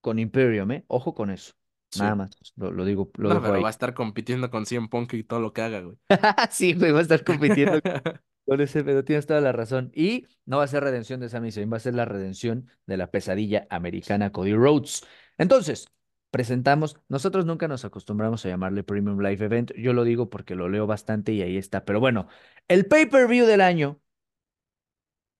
con 0.00 0.18
Imperium, 0.18 0.70
¿eh? 0.72 0.84
Ojo 0.88 1.14
con 1.14 1.30
eso. 1.30 1.54
Nada 1.98 2.14
más, 2.14 2.30
lo, 2.56 2.70
lo 2.70 2.84
digo, 2.84 3.10
lo 3.16 3.30
No, 3.30 3.36
dejo 3.36 3.46
pero 3.46 3.62
va 3.62 3.68
a 3.68 3.70
estar 3.70 3.94
compitiendo 3.94 4.50
con 4.50 4.66
CM 4.66 4.88
Punk 4.88 5.14
y 5.14 5.24
todo 5.24 5.40
lo 5.40 5.52
que 5.52 5.62
haga, 5.62 5.80
güey. 5.80 5.96
Sí, 6.50 6.74
güey, 6.74 6.92
va 6.92 6.98
a 6.98 7.02
estar 7.02 7.24
compitiendo 7.24 7.80
con 8.48 8.60
ese, 8.62 8.82
pero 8.82 9.04
tienes 9.04 9.26
toda 9.26 9.40
la 9.40 9.52
razón. 9.52 9.92
Y 9.94 10.26
no 10.46 10.58
va 10.58 10.64
a 10.64 10.68
ser 10.68 10.82
redención 10.82 11.20
de 11.20 11.28
Sami 11.28 11.52
Zayn, 11.52 11.70
va 11.70 11.76
a 11.76 11.80
ser 11.80 11.94
la 11.94 12.06
redención 12.06 12.68
de 12.86 12.96
la 12.96 13.10
pesadilla 13.10 13.66
americana 13.70 14.32
Cody 14.32 14.54
Rhodes. 14.54 15.04
Entonces, 15.36 15.88
presentamos, 16.30 16.96
nosotros 17.08 17.44
nunca 17.44 17.68
nos 17.68 17.84
acostumbramos 17.84 18.44
a 18.44 18.48
llamarle 18.48 18.84
Premium 18.84 19.20
Live 19.20 19.44
Event, 19.44 19.72
yo 19.76 19.92
lo 19.92 20.04
digo 20.04 20.30
porque 20.30 20.54
lo 20.54 20.68
leo 20.68 20.86
bastante 20.86 21.32
y 21.32 21.42
ahí 21.42 21.56
está, 21.58 21.84
pero 21.84 22.00
bueno, 22.00 22.28
el 22.68 22.86
pay-per-view 22.86 23.46
del 23.46 23.60
año 23.60 24.00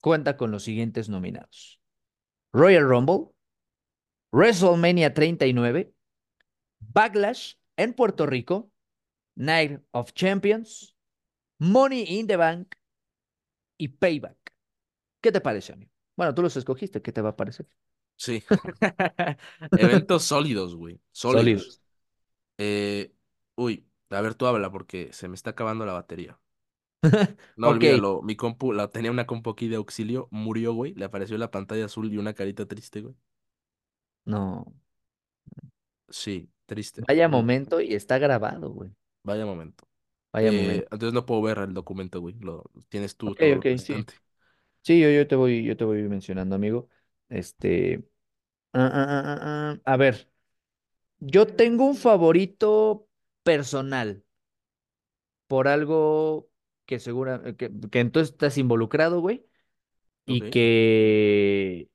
cuenta 0.01 0.37
con 0.37 0.51
los 0.51 0.63
siguientes 0.65 1.09
nominados. 1.09 1.81
Royal 2.53 2.89
Rumble, 2.89 3.29
WrestleMania 4.33 5.15
39, 5.15 5.93
Backlash 6.81 7.55
en 7.77 7.95
Puerto 7.95 8.27
Rico, 8.27 8.71
Night 9.35 9.81
of 9.93 10.13
Champions, 10.13 10.95
Money 11.59 12.05
in 12.07 12.27
the 12.27 12.37
Bank 12.37 12.75
y 13.79 13.89
Payback. 13.89 14.39
¿Qué 15.23 15.33
te 15.33 15.41
parece, 15.43 15.73
amigo? 15.75 15.93
Bueno, 16.17 16.35
tú 16.35 16.43
los 16.43 16.57
escogiste, 16.57 17.03
¿qué 17.03 17.13
te 17.13 17.23
va 17.23 17.31
a 17.31 17.37
parecer? 17.37 17.69
Sí. 18.17 18.43
Eventos 19.75 20.25
sólidos, 20.25 20.75
güey. 20.77 21.01
Sólidos. 21.13 21.73
Sólidos. 21.73 21.83
Eh, 22.59 23.15
uy, 23.57 23.89
a 24.11 24.21
ver, 24.23 24.35
tú 24.37 24.47
habla 24.47 24.71
porque 24.73 25.13
se 25.13 25.29
me 25.29 25.35
está 25.37 25.51
acabando 25.53 25.87
la 25.87 25.95
batería. 25.95 26.41
No, 27.57 27.69
Ok, 27.69 27.85
olvídalo. 27.85 28.23
Mi 28.23 28.37
compu, 28.37 28.73
la 28.73 28.89
tenía 28.91 29.11
una 29.11 29.27
compu 29.27 29.51
aquí 29.51 29.69
de 29.69 29.77
auxilio, 29.77 30.29
murió, 30.31 30.73
güey. 30.75 30.95
Le 30.95 31.05
apareció 31.05 31.37
la 31.39 31.51
pantalla 31.51 31.85
azul 31.87 32.13
y 32.13 32.17
una 32.19 32.33
carita 32.35 32.67
triste, 32.67 33.01
güey. 33.03 33.15
no, 34.27 34.73
Sí, 36.09 36.51
triste. 36.67 37.09
vaya 37.09 37.29
Mm, 37.31 37.49
momento 37.49 37.81
y 37.81 37.93
está 37.95 38.19
grabado, 38.19 38.71
güey. 38.71 38.93
Vaya 39.23 39.47
momento. 39.47 39.88
Vaya 40.39 40.53
Eh, 40.53 40.53
momento. 40.53 40.89
entonces 40.91 41.13
no 41.15 41.27
puedo 41.27 41.43
ver 41.43 41.59
el 41.59 41.75
documento, 41.75 42.21
güey. 42.21 42.35
Lo, 42.41 42.65
tienes 42.89 43.17
tú 43.17 43.35
Ok, 43.35 43.41
todo 43.41 43.57
lo 43.57 43.63
ok, 43.63 43.67
sí. 43.79 44.09
restante. 44.09 44.15
Sí, 44.83 45.01
yo, 45.01 45.11
yo 45.11 45.29
te 45.29 45.37
voy, 45.37 45.65
yo 45.65 45.77
te 45.77 45.85
voy 45.85 46.03
mencionando, 46.09 46.57
amigo. 46.57 46.89
Este. 47.29 48.05
ah, 48.73 48.81
ah, 48.81 49.07
ah, 49.09 49.39
ah, 49.43 49.73
ah. 49.73 49.81
A 49.85 49.97
ver, 49.97 50.31
yo 51.21 51.47
tengo 51.49 51.87
un 51.87 51.97
favorito 51.97 53.09
personal 53.45 54.25
por 55.47 55.69
algo 55.69 56.51
que 56.87 56.99
segura, 56.99 57.43
que, 57.57 57.71
que 57.91 58.01
entonces 58.01 58.33
estás 58.33 58.59
involucrado, 58.59 59.21
güey, 59.21 59.47
y 60.27 60.43
Ok. 60.43 60.43
que, 60.51 61.91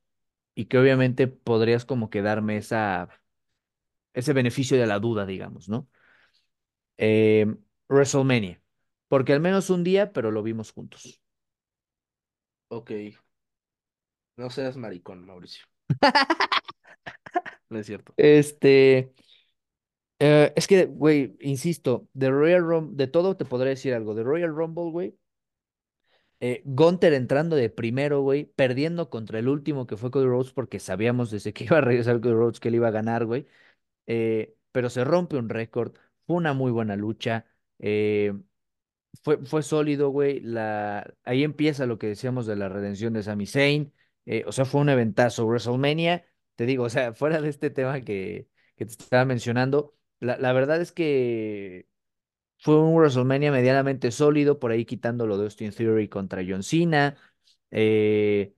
y 0.56 0.66
que 0.68 0.80
obviamente 0.80 1.28
podrías 1.28 1.86
como 1.86 2.10
que 2.12 2.22
darme 2.24 2.58
esa, 2.58 3.10
ese 4.14 4.34
beneficio 4.34 4.78
de 4.78 4.88
la 4.88 5.00
duda, 5.00 5.26
digamos, 5.26 5.70
¿no? 5.70 5.88
WrestleMania, 7.94 8.62
porque 9.08 9.34
al 9.34 9.40
menos 9.42 9.70
un 9.70 9.84
día, 9.84 10.14
pero 10.14 10.32
lo 10.32 10.44
vimos 10.44 10.72
juntos. 10.72 11.22
Ok. 12.70 12.92
No 14.38 14.50
seas 14.52 14.78
maricón, 14.78 15.26
Mauricio. 15.26 15.66
No 17.70 17.80
es 17.80 17.86
cierto. 17.88 18.16
Este, 18.18 19.14
eh, 20.20 20.54
es 20.56 20.68
que, 20.68 20.86
güey, 20.86 21.36
insisto, 21.42 22.08
de 22.14 22.30
Royal 22.30 22.62
Rumble, 22.64 22.96
de 22.98 23.08
todo 23.08 23.36
te 23.38 23.46
podré 23.46 23.72
decir 23.72 23.94
algo. 23.94 24.16
De 24.16 24.24
Royal 24.24 24.56
Rumble, 24.56 24.92
güey, 24.92 25.18
eh, 26.40 26.62
Gunther 26.66 27.14
entrando 27.14 27.56
de 27.56 27.70
primero, 27.70 28.22
güey, 28.22 28.46
perdiendo 28.46 29.10
contra 29.10 29.40
el 29.40 29.48
último 29.48 29.88
que 29.88 29.98
fue 29.98 30.12
Cody 30.12 30.26
Rhodes, 30.26 30.52
porque 30.52 30.80
sabíamos 30.80 31.32
desde 31.32 31.54
que 31.54 31.64
iba 31.66 31.78
a 31.78 31.82
regresar 31.82 32.20
Cody 32.22 32.34
Rhodes 32.34 32.60
que 32.60 32.70
él 32.70 32.76
iba 32.76 32.88
a 32.90 32.92
ganar, 32.92 33.26
güey. 33.26 33.48
eh, 34.08 34.56
pero 34.74 34.90
se 34.92 35.04
rompe 35.06 35.38
un 35.38 35.50
récord, 35.50 35.96
fue 36.28 36.38
una 36.38 36.54
muy 36.54 36.72
buena 36.72 36.96
lucha, 36.98 37.48
eh, 37.84 38.34
fue, 39.24 39.38
fue 39.46 39.64
sólido, 39.64 40.10
güey. 40.10 40.40
La... 40.42 41.14
Ahí 41.24 41.44
empieza 41.44 41.86
lo 41.86 41.98
que 41.98 42.08
decíamos 42.08 42.46
de 42.46 42.56
la 42.56 42.70
redención 42.70 43.14
de 43.14 43.24
Sami 43.24 43.46
Zayn. 43.48 43.94
eh, 44.26 44.44
o 44.48 44.52
sea, 44.52 44.66
fue 44.66 44.82
un 44.82 44.90
eventazo. 44.90 45.46
WrestleMania, 45.46 46.26
te 46.56 46.66
digo, 46.66 46.84
o 46.86 46.90
sea, 46.90 47.14
fuera 47.14 47.42
de 47.42 47.50
este 47.50 47.70
tema 47.70 48.02
que, 48.02 48.50
que 48.76 48.86
te 48.86 48.92
estaba 48.94 49.26
mencionando, 49.26 49.96
la, 50.20 50.38
la 50.38 50.54
verdad 50.54 50.82
es 50.82 50.92
que 50.92 51.88
fue 52.60 52.80
un 52.80 52.96
WrestleMania 52.96 53.52
medianamente 53.52 54.12
sólido, 54.12 54.60
por 54.60 54.72
ahí 54.72 54.86
quitando 54.86 55.28
lo 55.28 55.38
de 55.38 55.46
Austin 55.46 55.72
Theory 55.72 56.08
contra 56.10 56.44
John 56.48 56.64
Cena. 56.64 57.18
Eh, 57.72 58.56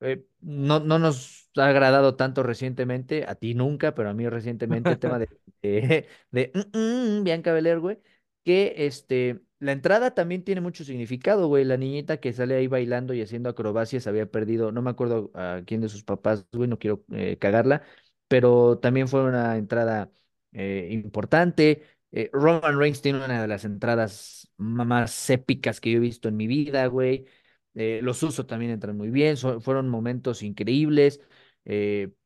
eh, 0.00 0.26
no, 0.40 0.80
no 0.80 0.98
nos 0.98 1.50
ha 1.56 1.68
agradado 1.68 2.16
tanto 2.16 2.42
recientemente, 2.42 3.24
a 3.28 3.34
ti 3.36 3.54
nunca, 3.54 3.94
pero 3.94 4.10
a 4.10 4.14
mí 4.14 4.28
recientemente 4.28 4.92
el 4.92 4.98
tema 5.00 5.18
de, 5.20 5.28
de, 5.62 6.08
de, 6.30 6.52
mm, 6.74 7.18
mm, 7.20 7.24
Bianca 7.24 7.52
Belair, 7.52 7.78
güey, 7.80 8.00
que 8.44 8.74
este, 8.78 9.40
la 9.58 9.72
entrada 9.72 10.14
también 10.14 10.44
tiene 10.44 10.60
mucho 10.60 10.84
significado, 10.84 11.46
güey. 11.48 11.64
La 11.64 11.76
niñita 11.76 12.18
que 12.18 12.32
sale 12.32 12.54
ahí 12.56 12.66
bailando 12.66 13.14
y 13.14 13.22
haciendo 13.22 13.48
acrobacias 13.50 14.06
había 14.06 14.30
perdido, 14.30 14.72
no 14.72 14.82
me 14.82 14.90
acuerdo 14.90 15.30
a 15.34 15.62
quién 15.66 15.80
de 15.80 15.88
sus 15.88 16.04
papás, 16.04 16.46
güey, 16.52 16.68
no 16.68 16.78
quiero 16.78 17.04
eh, 17.12 17.38
cagarla, 17.38 17.82
pero 18.28 18.78
también 18.78 19.08
fue 19.08 19.24
una 19.24 19.56
entrada 19.56 20.10
eh, 20.52 20.88
importante. 20.90 21.82
Eh, 22.10 22.30
Roman 22.32 22.78
Reigns 22.78 23.02
tiene 23.02 23.24
una 23.24 23.40
de 23.40 23.48
las 23.48 23.64
entradas 23.64 24.50
más 24.56 25.30
épicas 25.30 25.80
que 25.80 25.92
yo 25.92 25.98
he 25.98 26.00
visto 26.00 26.28
en 26.28 26.36
mi 26.36 26.46
vida, 26.46 26.86
güey. 26.86 27.26
Los 27.74 28.22
usos 28.22 28.46
también 28.46 28.70
entran 28.70 28.98
muy 28.98 29.08
bien, 29.10 29.36
fueron 29.38 29.88
momentos 29.88 30.42
increíbles. 30.42 31.20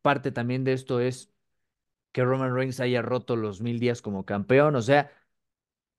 Parte 0.02 0.32
también 0.32 0.64
de 0.64 0.72
esto 0.72 0.98
es 1.00 1.32
que 2.12 2.24
Roman 2.24 2.54
Reigns 2.54 2.80
haya 2.80 3.02
roto 3.02 3.36
los 3.36 3.60
mil 3.60 3.78
días 3.78 4.02
como 4.02 4.24
campeón. 4.24 4.74
O 4.76 4.82
sea, 4.82 5.12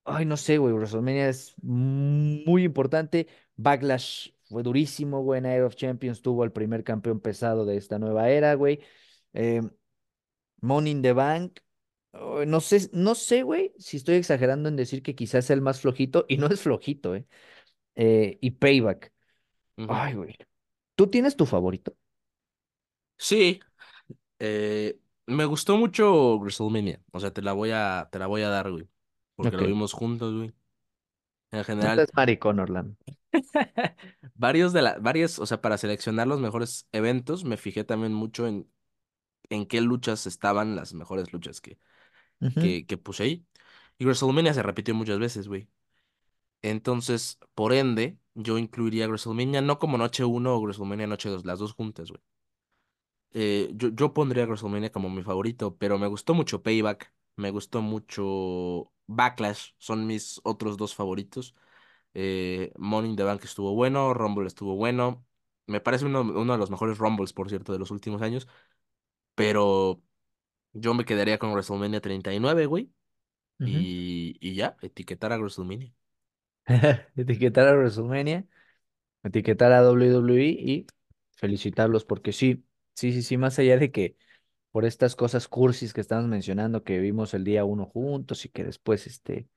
ay, 0.08 0.26
no 0.26 0.38
sé, 0.38 0.58
güey, 0.58 0.74
WrestleMania 0.74 1.30
es 1.30 1.54
muy 1.62 2.64
importante. 2.64 3.28
Backlash 3.58 4.32
fue 4.46 4.64
durísimo, 4.64 5.22
güey. 5.22 5.42
Night 5.42 5.64
of 5.64 5.76
Champions 5.76 6.22
tuvo 6.22 6.44
el 6.44 6.52
primer 6.52 6.84
campeón 6.84 7.20
pesado 7.20 7.66
de 7.66 7.78
esta 7.78 8.00
nueva 8.00 8.30
era, 8.30 8.54
güey. 8.56 8.80
Eh, 9.34 9.62
Money 10.62 10.92
in 10.92 11.02
the 11.02 11.14
Bank. 11.14 11.60
oh, 12.14 12.46
no 12.46 12.62
sé, 12.62 12.90
no 12.94 13.16
sé, 13.16 13.44
güey, 13.44 13.74
si 13.78 13.98
estoy 13.98 14.16
exagerando 14.16 14.70
en 14.70 14.76
decir 14.76 15.04
que 15.04 15.16
quizás 15.16 15.46
sea 15.46 15.54
el 15.56 15.62
más 15.62 15.82
flojito, 15.82 16.26
y 16.28 16.38
no 16.38 16.48
es 16.48 16.62
flojito, 16.62 17.16
¿eh? 17.16 17.26
Eh, 17.96 18.38
y 18.42 18.52
Payback. 18.52 19.12
Ay, 19.88 20.14
güey. 20.16 20.36
¿Tú 20.96 21.08
tienes 21.08 21.36
tu 21.36 21.46
favorito? 21.46 21.96
Sí, 23.18 23.60
eh, 24.40 25.00
me 25.26 25.46
gustó 25.46 25.78
mucho 25.78 26.40
WrestleMania. 26.40 27.02
O 27.12 27.20
sea, 27.20 27.32
te 27.32 27.42
la 27.42 27.54
voy 27.54 27.72
a, 27.72 28.10
te 28.12 28.20
la 28.20 28.28
voy 28.28 28.42
a 28.44 28.50
dar, 28.50 28.72
güey. 28.72 28.88
Porque 29.38 29.56
Ok. 29.56 29.62
lo 29.62 29.66
vimos 29.68 29.94
juntos, 29.94 30.36
güey. 30.36 30.54
En 31.52 31.64
general, 31.66 32.00
seas 32.00 32.14
maricón, 32.14 32.60
Orlando. 32.60 32.96
varios 34.36 34.74
de 34.74 34.82
las, 34.82 35.02
varias, 35.02 35.40
o 35.40 35.46
sea, 35.46 35.62
para 35.62 35.78
seleccionar 35.78 36.28
los 36.28 36.40
mejores 36.40 36.88
eventos, 36.92 37.44
me 37.46 37.58
fijé 37.58 37.84
también 37.84 38.14
mucho 38.14 38.48
en, 38.48 38.70
en 39.50 39.68
qué 39.68 39.82
luchas 39.82 40.28
estaban 40.28 40.76
las 40.78 40.94
mejores 40.96 41.34
luchas 41.34 41.62
que, 41.62 41.80
que, 42.58 42.86
que 42.88 42.98
puse 42.98 43.24
ahí. 43.24 43.48
Y 44.00 44.06
WrestleMania 44.06 44.54
se 44.56 44.64
repitió 44.64 44.96
muchas 44.96 45.20
veces, 45.20 45.48
güey. 45.48 45.70
Entonces, 46.62 47.40
por 47.56 47.74
ende, 47.74 48.20
yo 48.36 48.58
incluiría 48.58 49.08
WrestleMania 49.08 49.62
no 49.62 49.80
como 49.80 49.98
noche 50.00 50.26
uno 50.26 50.56
o 50.56 50.62
WrestleMania 50.62 51.08
noche 51.08 51.30
2, 51.30 51.46
las 51.46 51.60
dos 51.60 51.74
juntas, 51.74 52.10
güey. 52.12 52.22
Eh, 53.34 53.70
yo, 53.76 53.90
yo 53.90 54.14
pondría 54.14 54.46
WrestleMania 54.46 54.92
como 54.92 55.10
mi 55.10 55.22
favorito, 55.24 55.78
pero 55.78 55.98
me 56.00 56.08
gustó 56.08 56.34
mucho 56.34 56.64
Payback, 56.64 57.14
me 57.36 57.52
gustó 57.52 57.82
mucho 57.82 58.92
Backlash, 59.08 59.72
son 59.78 60.08
mis 60.08 60.40
otros 60.44 60.78
dos 60.78 60.96
favoritos. 60.96 61.56
Eh, 62.14 62.72
Money 62.78 63.12
in 63.12 63.16
the 63.16 63.24
Bank 63.24 63.44
estuvo 63.46 63.74
bueno, 63.76 64.14
Rumble 64.14 64.48
estuvo 64.48 64.76
bueno. 64.76 65.26
Me 65.68 65.82
parece 65.82 66.06
uno, 66.06 66.22
uno 66.22 66.54
de 66.54 66.60
los 66.60 66.72
mejores 66.72 66.98
Rumbles, 66.98 67.34
por 67.34 67.50
cierto, 67.50 67.74
de 67.74 67.80
los 67.80 67.92
últimos 67.92 68.22
años, 68.22 68.48
pero 69.36 70.02
yo 70.74 70.94
me 70.94 71.06
quedaría 71.06 71.40
con 71.40 71.52
WrestleMania 71.52 72.02
39, 72.02 72.66
güey, 72.66 72.92
y, 73.60 74.38
y 74.40 74.56
ya, 74.56 74.78
etiquetar 74.82 75.34
a 75.34 75.38
WrestleMania. 75.38 75.94
Etiquetar 77.16 77.68
a 77.68 77.74
WrestleMania, 77.76 78.46
etiquetar 79.24 79.72
a 79.74 79.82
WWE 79.82 80.44
y 80.50 80.88
felicitarlos 81.36 82.06
porque 82.06 82.34
sí, 82.34 82.66
sí, 82.96 83.14
sí, 83.14 83.22
sí, 83.24 83.38
más 83.38 83.60
allá 83.60 83.78
de 83.78 83.92
que 83.92 84.18
por 84.72 84.86
estas 84.86 85.16
cosas 85.16 85.48
cursis 85.48 85.94
que 85.94 86.02
estamos 86.02 86.28
mencionando, 86.28 86.84
que 86.84 87.00
vimos 87.00 87.34
el 87.34 87.44
día 87.44 87.66
uno 87.66 87.86
juntos 87.86 88.46
y 88.46 88.50
que 88.50 88.64
después, 88.64 89.08
este, 89.08 89.48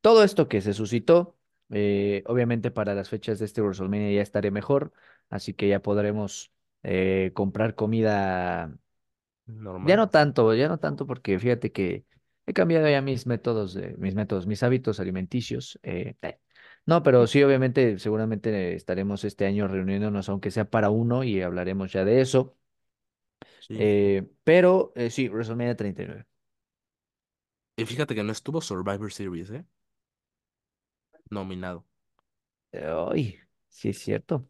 todo 0.00 0.24
esto 0.24 0.48
que 0.48 0.60
se 0.62 0.74
suscitó, 0.74 1.38
eh, 1.70 2.22
obviamente 2.26 2.70
para 2.70 2.94
las 2.94 3.08
fechas 3.08 3.38
de 3.38 3.46
este 3.46 3.62
WrestleMania 3.62 4.12
ya 4.16 4.22
estaré 4.22 4.50
mejor, 4.50 4.92
así 5.30 5.54
que 5.54 5.68
ya 5.68 5.80
podremos 5.82 6.52
eh, 6.82 7.32
comprar 7.34 7.74
comida 7.74 8.72
Ya 9.80 9.96
Normal. 9.96 9.96
no 9.96 10.08
tanto, 10.10 10.54
ya 10.54 10.68
no 10.68 10.78
tanto 10.78 11.06
porque 11.06 11.38
fíjate 11.38 11.70
que 11.72 12.04
he 12.46 12.52
cambiado 12.52 12.88
ya 12.88 13.00
mis 13.02 13.26
métodos, 13.26 13.74
de, 13.74 13.94
mis 13.98 14.14
métodos, 14.14 14.46
mis 14.46 14.62
hábitos 14.62 15.00
alimenticios. 15.00 15.78
eh, 15.82 16.16
eh. 16.22 16.38
No, 16.86 17.02
pero 17.02 17.26
sí, 17.26 17.42
obviamente, 17.42 17.98
seguramente 17.98 18.74
estaremos 18.74 19.24
este 19.24 19.44
año 19.46 19.66
reuniéndonos, 19.68 20.28
aunque 20.28 20.50
sea 20.52 20.70
para 20.70 20.88
uno, 20.90 21.24
y 21.24 21.42
hablaremos 21.42 21.92
ya 21.92 22.04
de 22.04 22.20
eso. 22.20 22.56
Sí. 23.58 23.74
eh, 23.78 24.28
pero 24.44 24.92
eh, 24.96 25.10
sí, 25.10 25.28
WrestleMania 25.28 25.76
39. 25.76 26.26
Y 27.76 27.86
fíjate 27.86 28.14
que 28.14 28.22
no 28.22 28.32
estuvo 28.32 28.60
Survivor 28.60 29.10
Series, 29.12 29.50
¿eh? 29.50 29.64
Nominado. 31.30 31.84
Ay, 32.72 33.38
sí 33.68 33.88
es 33.90 33.98
cierto. 34.00 34.48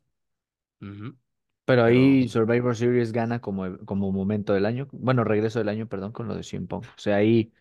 Ujú, 0.80 1.16
Pero 1.64 1.84
Pero 1.84 1.84
ahí 1.84 2.28
Survivor 2.28 2.76
Series 2.76 3.12
gana 3.12 3.40
como, 3.40 3.66
e- 3.66 3.78
como 3.84 4.12
momento 4.12 4.52
del 4.54 4.66
año, 4.66 4.88
bueno, 4.92 5.24
regreso 5.24 5.58
del 5.58 5.68
año, 5.68 5.88
perdón, 5.88 6.12
con 6.12 6.28
lo 6.28 6.34
de 6.36 6.42
CM 6.42 6.66
Punk. 6.66 6.84
O 6.86 6.98
sea, 6.98 7.16
ahí, 7.16 7.52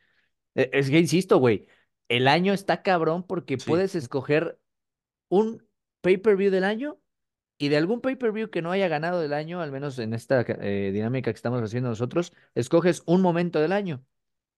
e- 0.55 0.69
es 0.73 0.89
que 0.89 0.99
insisto, 0.99 1.39
güey, 1.39 1.67
el 2.09 2.27
año 2.27 2.53
está 2.53 2.83
cabrón 2.83 3.23
porque 3.27 3.57
sí, 3.57 3.65
puedes 3.65 3.95
escoger 3.95 4.59
un 5.29 5.67
pay-per-view 6.01 6.51
del 6.51 6.65
año 6.65 6.99
y 7.57 7.69
de 7.69 7.77
algún 7.77 8.01
pay-per-view 8.01 8.49
que 8.49 8.61
no 8.61 8.71
haya 8.71 8.87
ganado 8.87 9.19
del 9.19 9.33
año, 9.33 9.61
al 9.61 9.71
menos 9.71 9.97
en 9.99 10.13
esta 10.13 10.45
eh, 10.47 10.91
dinámica 10.93 11.31
que 11.31 11.35
estamos 11.35 11.61
haciendo 11.61 11.89
nosotros, 11.89 12.33
escoges 12.53 13.03
un 13.05 13.21
momento 13.21 13.59
del 13.59 13.71
año, 13.71 14.03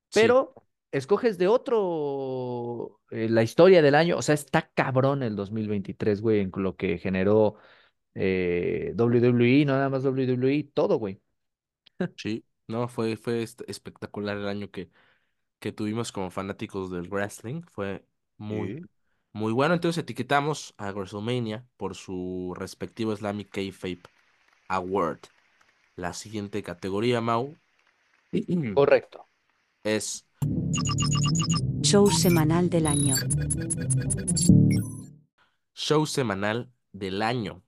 sí, 0.10 0.20
pero 0.22 0.54
escoges 0.92 1.38
de 1.38 1.48
otro 1.48 3.00
eh, 3.12 3.30
la 3.30 3.44
historia 3.44 3.82
del 3.82 3.96
año. 3.96 4.18
O 4.18 4.22
sea, 4.22 4.36
está 4.36 4.70
cabrón 4.74 5.24
el 5.24 5.36
2023, 5.36 6.22
güey, 6.22 6.42
en 6.42 6.52
lo 6.56 6.76
que 6.76 6.98
generó 6.98 7.56
eh, 8.16 8.94
WWE, 8.96 9.66
no 9.66 9.74
nada 9.74 9.90
más 9.90 10.04
WWE, 10.04 10.72
todo, 10.74 10.98
güey. 10.98 11.22
sí. 12.16 12.44
No, 12.68 12.90
fue, 12.90 13.16
fue 13.16 13.44
espectacular 13.44 14.36
el 14.38 14.48
año 14.48 14.70
que, 14.70 14.90
que 15.60 15.72
tuvimos 15.72 16.12
como 16.12 16.32
fanáticos 16.32 16.92
del 16.92 17.08
wrestling. 17.10 17.62
Fue 17.72 18.06
muy, 18.38 18.80
Sí. 18.80 18.97
Muy 19.34 19.54
bueno. 19.54 19.74
Entonces 19.74 20.04
etiquetamos 20.04 20.74
a 20.78 20.92
WrestleMania 20.92 21.66
por 21.78 21.96
su 21.96 22.54
respectivo 22.58 23.14
Islamic 23.14 23.50
Kayfabe 23.50 24.02
Award. 24.68 25.20
La 25.96 26.14
siguiente 26.14 26.62
categoría, 26.64 27.22
Mau, 27.22 27.56
Correcto. 28.76 29.28
es 29.84 30.28
Show 31.82 32.12
semanal 32.12 32.70
del 32.70 32.86
año. 32.88 33.16
Show 35.74 36.06
semanal 36.06 36.72
del 36.92 37.22
año, 37.22 37.64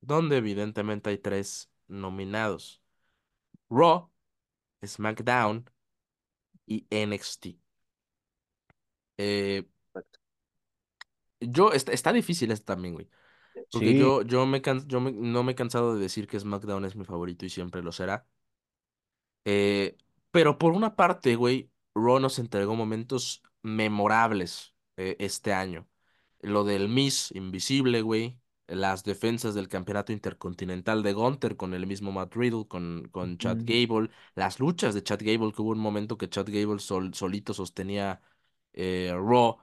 donde 0.00 0.36
evidentemente 0.36 1.10
hay 1.10 1.18
tres 1.18 1.70
nominados. 1.88 2.82
Raw, 3.68 4.10
SmackDown 4.84 5.68
y 6.66 6.86
NXT. 6.90 7.46
Eh, 9.16 9.68
yo, 11.40 11.72
está, 11.72 11.92
está 11.92 12.12
difícil 12.12 12.50
esto 12.52 12.66
también, 12.74 12.94
güey. 12.94 13.08
Porque 13.70 13.90
Sí, 13.90 13.98
yo, 13.98 14.22
yo, 14.22 14.46
me 14.46 14.62
can- 14.62 14.86
yo 14.88 15.00
me- 15.00 15.12
no 15.12 15.42
me 15.44 15.52
he 15.52 15.54
cansado 15.54 15.94
de 15.94 16.00
decir 16.02 16.26
que 16.28 16.40
SmackDown 16.40 16.84
es 16.86 16.96
mi 16.96 17.04
favorito 17.04 17.46
y 17.46 17.50
siempre 17.50 17.82
lo 17.82 17.92
será. 17.92 18.26
Eh, 19.44 19.96
pero 20.30 20.58
por 20.58 20.72
una 20.72 20.96
parte, 20.96 21.34
güey, 21.36 21.70
Raw 21.94 22.20
nos 22.20 22.38
entregó 22.38 22.74
momentos 22.76 23.42
memorables 23.62 24.74
eh, 24.96 25.16
este 25.18 25.52
año. 25.52 25.88
Lo 26.40 26.64
del 26.64 26.88
Miss 26.88 27.30
Invisible, 27.32 28.02
güey. 28.02 28.38
Las 28.66 29.02
defensas 29.02 29.54
del 29.54 29.68
campeonato 29.68 30.12
intercontinental 30.12 31.02
de 31.02 31.12
Gunther 31.12 31.56
con 31.56 31.74
el 31.74 31.86
mismo 31.88 32.12
Matt 32.12 32.34
Riddle, 32.36 32.68
con, 32.68 33.08
con 33.10 33.36
Chad 33.38 33.58
Gable. 33.64 34.10
Las 34.36 34.60
luchas 34.60 34.94
de 34.94 35.02
Chad 35.02 35.18
Gable, 35.22 35.52
que 35.52 35.60
hubo 35.62 35.70
un 35.72 35.80
momento 35.80 36.16
que 36.16 36.28
Chad 36.28 36.46
Gable 36.46 36.78
sol- 36.78 37.12
solito 37.14 37.52
sostenía 37.52 38.22
eh, 38.72 39.12
Raw. 39.14 39.58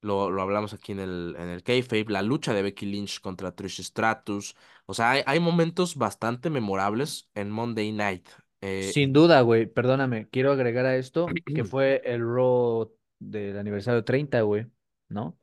Lo, 0.00 0.30
lo 0.30 0.42
hablamos 0.42 0.72
aquí 0.72 0.92
en 0.92 1.00
el, 1.00 1.36
en 1.38 1.48
el 1.48 1.62
Kayfabe. 1.62 2.06
La 2.08 2.22
lucha 2.22 2.54
de 2.54 2.62
Becky 2.62 2.86
Lynch 2.86 3.20
contra 3.20 3.54
Trish 3.54 3.82
Stratus. 3.82 4.56
O 4.86 4.94
sea, 4.94 5.10
hay, 5.12 5.22
hay 5.26 5.40
momentos 5.40 5.96
bastante 5.96 6.50
memorables 6.50 7.28
en 7.34 7.50
Monday 7.50 7.92
Night. 7.92 8.28
Eh, 8.60 8.92
sin 8.92 9.12
duda, 9.12 9.40
güey, 9.42 9.66
perdóname, 9.66 10.28
quiero 10.28 10.52
agregar 10.52 10.86
a 10.86 10.96
esto 10.96 11.40
que 11.52 11.64
fue 11.64 12.02
el 12.04 12.20
Raw 12.22 12.92
del 13.18 13.58
aniversario 13.58 14.04
30, 14.04 14.40
güey, 14.42 14.66
¿no? 15.08 15.38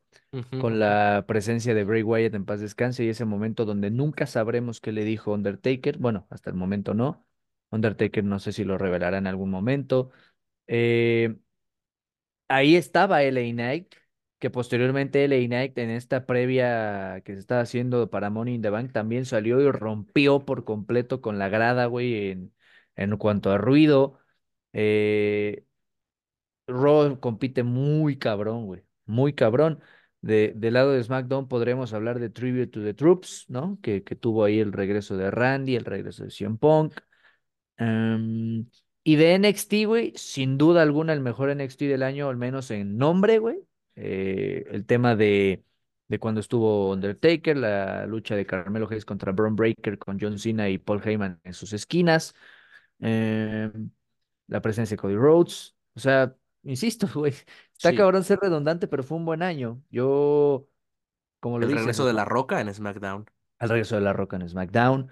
Con 0.58 0.80
la 0.80 1.26
presencia 1.28 1.74
de 1.76 1.84
Bray 1.84 2.04
Wyatt 2.04 2.36
en 2.36 2.46
paz 2.46 2.62
descanse 2.62 3.04
y 3.06 3.10
ese 3.10 3.26
momento 3.26 3.66
donde 3.66 3.92
nunca 3.92 4.28
sabremos 4.28 4.82
qué 4.82 4.92
le 4.92 5.06
dijo 5.06 5.34
Undertaker, 5.34 5.98
bueno, 6.00 6.28
hasta 6.32 6.50
el 6.50 6.56
momento 6.56 6.94
no. 6.94 7.26
Undertaker 7.72 8.24
no 8.24 8.40
sé 8.40 8.54
si 8.54 8.64
lo 8.64 8.78
revelará 8.78 9.18
en 9.20 9.28
algún 9.28 9.52
momento. 9.52 10.12
Eh, 10.68 11.36
ahí 12.48 12.76
estaba 12.76 13.24
LA 13.24 13.52
Knight, 13.54 13.96
que 14.40 14.50
posteriormente 14.50 15.24
LA 15.26 15.48
Knight 15.48 15.78
en 15.78 15.90
esta 15.90 16.26
previa 16.26 17.22
que 17.26 17.34
se 17.34 17.40
estaba 17.40 17.62
haciendo 17.62 18.10
para 18.10 18.30
Money 18.30 18.56
in 18.56 18.62
the 18.62 18.70
Bank 18.70 18.92
también 18.92 19.26
salió 19.26 19.60
y 19.62 19.72
rompió 19.72 20.46
por 20.46 20.64
completo 20.66 21.22
con 21.22 21.40
la 21.40 21.50
grada, 21.50 21.86
güey, 21.88 22.32
en, 22.32 22.54
en 22.96 23.18
cuanto 23.18 23.52
a 23.52 23.58
ruido. 23.58 24.20
Eh, 24.74 25.66
Raw 26.68 27.20
compite 27.20 27.64
muy 27.64 28.18
cabrón, 28.18 28.66
güey, 28.66 28.84
muy 29.06 29.34
cabrón. 29.34 29.82
De, 30.22 30.54
del 30.56 30.74
lado 30.74 30.92
de 30.92 31.04
SmackDown 31.04 31.48
podremos 31.48 31.94
hablar 31.94 32.20
de 32.20 32.30
Tribute 32.30 32.68
to 32.68 32.84
the 32.84 32.94
Troops, 32.94 33.46
¿no? 33.50 33.80
Que, 33.82 34.04
que 34.04 34.16
tuvo 34.16 34.44
ahí 34.44 34.60
el 34.60 34.74
regreso 34.74 35.16
de 35.16 35.32
Randy, 35.32 35.76
el 35.76 35.86
regreso 35.86 36.24
de 36.24 36.32
CM 36.32 36.58
Punk. 36.58 37.00
Em, 37.78 38.68
y 39.04 39.16
de 39.16 39.36
NXT, 39.36 39.86
güey, 39.86 40.14
sin 40.16 40.58
duda 40.58 40.82
alguna 40.82 41.14
el 41.14 41.22
mejor 41.22 41.50
NXT 41.50 41.82
del 41.84 42.04
año, 42.04 42.30
al 42.30 42.38
menos 42.38 42.72
en 42.72 42.98
nombre, 42.98 43.40
güey. 43.40 43.67
Eh, 43.98 44.66
el 44.72 44.86
tema 44.86 45.16
de, 45.16 45.66
de 46.08 46.20
cuando 46.20 46.42
estuvo 46.42 46.92
Undertaker, 46.94 47.58
la 47.58 48.06
lucha 48.08 48.36
de 48.36 48.46
Carmelo 48.48 48.88
Hayes 48.90 49.06
contra 49.06 49.34
Braun 49.34 49.56
Breaker 49.58 49.98
con 50.00 50.20
John 50.22 50.40
Cena 50.40 50.70
y 50.70 50.78
Paul 50.80 51.02
Heyman 51.04 51.42
en 51.44 51.54
sus 51.56 51.74
esquinas. 51.74 52.36
em, 53.00 53.92
la 54.48 54.62
presencia 54.62 54.96
de 54.96 55.02
Cody 55.02 55.16
Rhodes. 55.16 55.76
O 55.96 56.00
sea, 56.00 56.36
insisto, 56.64 57.08
güey, 57.16 57.34
está 57.74 57.94
Sí, 57.94 57.96
cabrón 57.96 58.24
ser 58.24 58.40
redundante, 58.40 58.88
pero 58.88 59.04
fue 59.04 59.18
un 59.18 59.26
buen 59.26 59.44
año. 59.44 59.84
Yo, 59.92 60.70
como 61.42 61.60
lo 61.60 61.68
el 61.68 61.70
dices, 61.70 61.88
regreso 61.88 62.06
de 62.08 62.14
La. 62.14 62.26
Roca 62.26 62.62
en 62.62 62.74
SmackDown. 62.74 63.28
Al 63.60 63.70
regreso 63.70 63.96
de 63.96 64.02
La 64.02 64.14
Roca 64.14 64.36
en 64.38 64.48
SmackDown. 64.50 65.10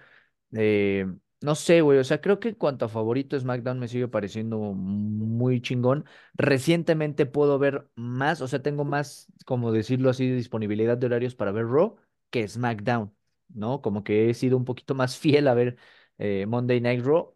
Eh, 0.53 1.07
no 1.45 1.55
sé, 1.55 1.81
güey, 1.81 1.99
o 1.99 2.03
sea, 2.03 2.21
creo 2.21 2.39
que 2.39 2.49
en 2.49 2.55
cuanto 2.55 2.85
a 2.85 2.89
favorito, 2.89 3.39
SmackDown 3.39 3.79
me 3.79 3.87
sigue 3.87 4.07
pareciendo 4.07 4.57
muy 4.59 5.61
chingón. 5.61 6.05
Recientemente 6.35 7.25
puedo 7.25 7.59
ver 7.59 7.87
más, 7.95 8.41
o 8.41 8.47
sea, 8.47 8.61
tengo 8.61 8.83
más, 8.85 9.27
como 9.45 9.71
decirlo 9.71 10.09
así, 10.09 10.29
disponibilidad 10.29 10.97
de 10.97 11.05
horarios 11.07 11.35
para 11.35 11.51
ver 11.51 11.65
Raw 11.67 11.95
que 12.29 12.47
SmackDown, 12.47 13.13
¿no? 13.53 13.81
Como 13.81 14.03
que 14.03 14.29
he 14.29 14.33
sido 14.33 14.57
un 14.57 14.65
poquito 14.65 14.95
más 14.95 15.17
fiel 15.19 15.47
a 15.47 15.53
ver 15.53 15.77
eh, 16.17 16.45
Monday 16.47 16.81
Night 16.81 17.03
Raw 17.05 17.35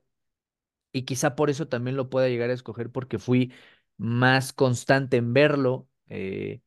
y 0.92 1.04
quizá 1.04 1.36
por 1.36 1.50
eso 1.50 1.68
también 1.68 1.98
lo 1.98 2.10
pueda 2.10 2.30
llegar 2.30 2.50
a 2.50 2.54
escoger 2.54 2.92
porque 2.92 3.20
fui 3.20 3.54
más 3.98 4.54
constante 4.54 5.18
en 5.18 5.34
verlo 5.34 5.88
eh, 6.10 6.62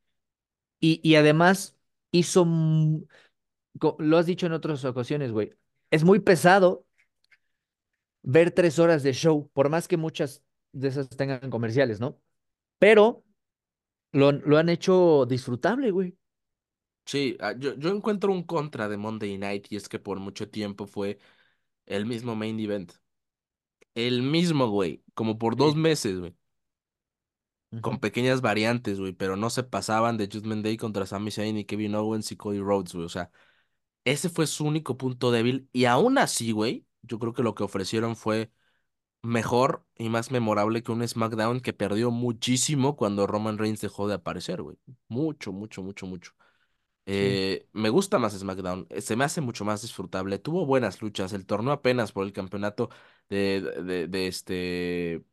y, 0.80 1.00
y 1.08 1.16
además 1.16 1.78
hizo, 2.12 2.44
lo 3.98 4.18
has 4.18 4.26
dicho 4.26 4.46
en 4.46 4.52
otras 4.52 4.84
ocasiones, 4.84 5.32
güey, 5.32 5.52
es 5.90 6.04
muy 6.04 6.20
pesado 6.20 6.86
ver 8.22 8.50
tres 8.52 8.78
horas 8.78 9.02
de 9.02 9.12
show, 9.12 9.50
por 9.52 9.68
más 9.68 9.88
que 9.88 9.96
muchas 9.96 10.42
de 10.72 10.88
esas 10.88 11.08
tengan 11.10 11.50
comerciales, 11.50 12.00
¿no? 12.00 12.20
Pero 12.78 13.24
lo, 14.12 14.32
lo 14.32 14.58
han 14.58 14.68
hecho 14.70 15.26
disfrutable, 15.26 15.90
güey. 15.92 16.16
Sí, 17.04 17.36
ah, 17.40 17.52
yo, 17.58 17.74
yo 17.74 17.90
encuentro 17.90 18.32
un 18.32 18.42
contra 18.44 18.88
de 18.88 18.96
Monday 18.96 19.36
Night 19.38 19.66
y 19.70 19.76
es 19.76 19.88
que 19.88 19.98
por 19.98 20.18
mucho 20.20 20.48
tiempo 20.50 20.86
fue 20.86 21.18
el 21.86 22.06
mismo 22.06 22.36
main 22.36 22.60
event. 22.60 22.92
El 23.94 24.22
mismo, 24.22 24.68
güey, 24.70 25.02
como 25.14 25.38
por 25.38 25.56
dos 25.56 25.74
Sí. 25.74 25.76
meses, 25.76 26.18
güey. 26.20 26.34
Con 27.80 27.98
pequeñas 28.00 28.42
variantes, 28.42 28.98
güey, 29.00 29.12
pero 29.12 29.36
no 29.36 29.48
se 29.50 29.62
pasaban 29.64 30.16
de 30.18 30.28
Judgment 30.30 30.62
Day 30.64 30.76
contra 30.76 31.06
Sami 31.06 31.30
Zayn 31.30 31.56
y 31.56 31.64
Kevin 31.64 31.94
Owens 31.94 32.30
y 32.30 32.36
Cody 32.36 32.60
Rhodes, 32.60 32.92
güey. 32.94 33.06
O 33.06 33.08
sea, 33.08 33.30
ese 34.04 34.28
fue 34.30 34.46
su 34.48 34.66
único 34.66 34.96
punto 34.98 35.30
débil 35.32 35.68
y 35.72 35.86
aún 35.86 36.18
así, 36.18 36.52
güey, 36.52 36.86
yo 37.02 37.18
creo 37.18 37.32
que 37.34 37.42
lo 37.42 37.54
que 37.54 37.64
ofrecieron 37.64 38.16
fue 38.16 38.50
mejor 39.22 39.86
y 39.96 40.08
más 40.10 40.30
memorable 40.30 40.82
que 40.82 40.92
un 40.92 41.06
SmackDown 41.06 41.60
que 41.60 41.72
perdió 41.72 42.10
muchísimo 42.10 42.96
cuando 42.96 43.26
Roman 43.26 43.58
Reigns 43.58 43.80
dejó 43.80 44.08
de 44.08 44.14
aparecer, 44.14 44.62
güey. 44.62 44.78
Mucho, 45.08 45.52
mucho, 45.52 45.82
mucho, 45.82 46.06
mucho. 46.06 46.32
Sí, 47.10 47.42
Eh, 47.46 47.68
me 47.72 47.88
gusta 47.90 48.18
más 48.18 48.34
SmackDown, 48.38 48.86
eh, 48.90 49.00
se 49.02 49.16
me 49.16 49.24
hace 49.24 49.40
mucho 49.40 49.64
más 49.64 49.82
disfrutable. 49.82 50.38
Tuvo 50.38 50.66
buenas 50.66 51.02
luchas, 51.02 51.32
el 51.32 51.46
torneo 51.46 51.72
apenas 51.72 52.12
por 52.12 52.24
el 52.26 52.32
campeonato 52.32 52.90
de, 53.28 53.60
de, 53.84 54.08
de 54.08 54.26
este, 54.28 55.24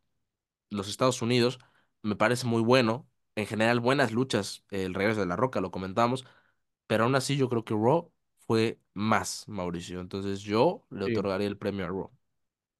los 0.70 0.88
Estados 0.90 1.22
Unidos 1.22 1.60
me 2.02 2.16
parece 2.16 2.46
muy 2.48 2.62
bueno. 2.62 3.08
En 3.36 3.46
general, 3.48 3.80
buenas 3.80 4.12
luchas, 4.12 4.66
el 4.70 4.94
regreso 4.94 5.22
de 5.22 5.26
La 5.28 5.36
Roca, 5.38 5.62
lo 5.62 5.72
comentamos, 5.72 6.26
pero 6.88 7.06
aún 7.06 7.16
así 7.16 7.38
yo 7.38 7.50
creo 7.50 7.64
que 7.66 7.74
Raw 7.76 8.12
fue 8.50 8.80
más, 8.96 9.46
Mauricio. 9.50 10.02
Entonces 10.02 10.42
yo 10.42 10.86
le 10.92 11.06
sí, 11.06 11.06
otorgaría 11.06 11.48
el 11.48 11.58
premio 11.60 11.86
a 11.88 11.90
Raw. 11.90 12.12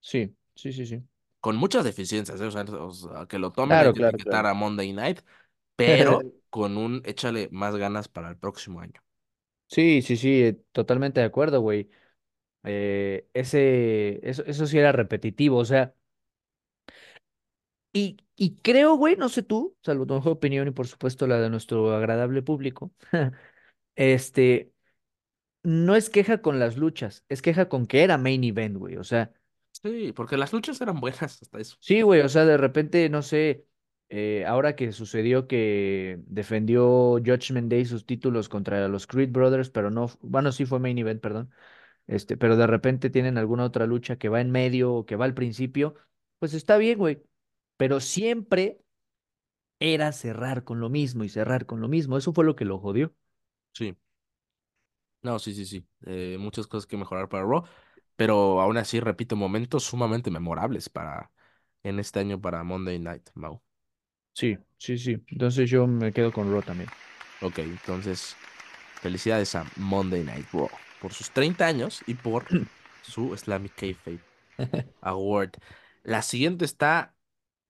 sí, 0.02 0.36
sí, 0.56 0.72
sí, 0.74 0.86
sí. 0.86 1.04
Con 1.42 1.56
muchas 1.56 1.86
deficiencias, 1.86 2.42
¿eh? 2.42 2.46
O 2.48 2.52
sea, 2.52 2.64
o 2.64 2.92
sea, 2.92 3.26
que 3.28 3.40
lo 3.40 3.52
tomen, 3.54 3.80
hay 3.82 3.90
Claro, 3.90 3.94
que 3.94 3.96
claro, 3.96 4.20
a 4.50 4.54
Monday 4.54 4.92
Night, 4.94 5.20
pero 5.76 6.28
con 6.50 6.78
un 6.78 7.02
échale 7.06 7.50
más 7.52 7.76
ganas 7.78 8.08
para 8.10 8.30
el 8.30 8.38
próximo 8.38 8.82
año. 8.82 9.02
Sí, 9.68 10.02
sí, 10.02 10.18
sí, 10.18 10.42
eh, 10.44 10.54
totalmente 10.72 11.20
de 11.20 11.28
acuerdo, 11.28 11.62
güey. 11.62 11.90
Eh, 12.64 13.30
ese, 13.34 14.20
eso, 14.30 14.44
eso 14.46 14.68
sí 14.68 14.78
era 14.80 14.92
repetitivo, 14.94 15.58
o 15.60 15.66
sea, 15.66 15.96
y, 17.94 18.18
y 18.36 18.56
creo, 18.58 18.96
güey, 18.96 19.16
no 19.16 19.30
sé 19.30 19.44
tú, 19.44 19.76
salvo 19.84 20.06
tu 20.06 20.14
mejor 20.16 20.34
opinión 20.34 20.68
y 20.68 20.72
por 20.72 20.88
supuesto 20.88 21.28
la 21.28 21.40
de 21.40 21.50
nuestro 21.50 21.94
agradable 21.96 22.42
público, 22.42 22.92
este, 23.96 24.74
no 25.70 25.96
es 25.96 26.10
queja 26.10 26.42
con 26.42 26.60
las 26.60 26.78
luchas, 26.78 27.26
es 27.30 27.42
queja 27.42 27.70
con 27.70 27.88
que 27.88 28.04
era 28.04 28.18
main 28.18 28.44
event, 28.44 28.78
güey, 28.78 28.98
o 28.98 29.04
sea, 29.04 29.34
Sí, 29.72 30.12
porque 30.14 30.38
las 30.38 30.52
luchas 30.54 30.80
eran 30.82 31.00
buenas 31.00 31.42
hasta 31.42 31.60
eso. 31.60 31.78
sí, 31.80 32.02
güey, 32.02 32.22
o 32.22 32.30
sea, 32.30 32.46
de 32.46 32.58
repente, 32.58 33.10
no 33.10 33.22
sé, 33.22 33.66
eh, 34.10 34.46
ahora 34.48 34.76
que 34.76 34.92
sucedió 34.92 35.48
que 35.48 36.20
defendió 36.28 37.14
Judgment 37.26 37.70
Day 37.72 37.86
sus 37.86 38.06
títulos 38.06 38.50
contra 38.50 38.88
los 38.88 39.08
Creed 39.08 39.32
Brothers, 39.32 39.70
pero 39.70 39.90
no, 39.92 40.08
bueno, 40.22 40.52
sí 40.52 40.66
fue 40.66 40.80
main 40.80 40.98
event, 40.98 41.22
perdón, 41.22 41.52
este, 42.08 42.38
pero 42.38 42.58
de 42.58 42.68
repente 42.68 43.10
tienen 43.10 43.38
alguna 43.38 43.66
otra 43.66 43.86
lucha 43.88 44.18
que 44.18 44.30
va 44.30 44.42
en 44.42 44.52
medio 44.52 44.94
o 44.94 45.06
que 45.08 45.16
va 45.16 45.26
al 45.26 45.34
principio, 45.36 45.96
pues 46.40 46.54
está 46.54 46.78
bien, 46.78 47.00
güey, 47.00 47.24
pero 47.78 48.00
siempre 48.00 48.82
era 49.80 50.12
cerrar 50.14 50.64
con 50.64 50.80
lo 50.80 50.90
mismo 50.90 51.24
y 51.26 51.30
cerrar 51.30 51.66
con 51.66 51.82
lo 51.82 51.88
mismo, 51.90 52.18
eso 52.18 52.34
fue 52.34 52.46
lo 52.46 52.56
que 52.56 52.66
lo 52.66 52.80
jodió. 52.80 53.14
Sí. 53.74 53.96
No, 55.22 55.40
sí, 55.40 55.54
sí, 55.54 55.66
sí. 55.66 55.86
Eh, 56.06 56.38
muchas 56.40 56.68
cosas 56.68 56.88
que 56.88 56.98
mejorar 56.98 57.28
para 57.30 57.44
Raw, 57.44 57.64
pero 58.16 58.62
aún 58.62 58.78
así, 58.78 59.00
repito, 59.00 59.36
momentos 59.36 59.84
sumamente 59.84 60.32
memorables 60.32 60.90
para 60.90 61.32
en 61.84 62.00
este 62.00 62.20
año 62.20 62.40
para 62.40 62.64
Monday 62.64 63.00
Night, 63.00 63.30
Mau. 63.34 63.62
Sí, 64.34 64.58
sí, 64.78 64.98
sí, 64.98 65.18
entonces 65.28 65.70
yo 65.70 65.88
me 65.88 66.14
quedo 66.14 66.32
con 66.32 66.52
Raw 66.52 66.62
también. 66.62 66.90
Ok, 67.42 67.60
entonces, 67.60 68.36
felicidades 69.02 69.56
a 69.56 69.66
Monday 69.76 70.24
Night 70.24 70.48
Raw 70.52 70.70
por 71.02 71.14
sus 71.14 71.32
30 71.32 71.66
años 71.66 72.02
y 72.08 72.14
por 72.14 72.46
su 73.02 73.34
Islamic 73.34 73.74
Kayfabe 73.76 74.20
Award. 75.02 75.52
La 76.04 76.22
siguiente 76.22 76.66
está 76.66 77.16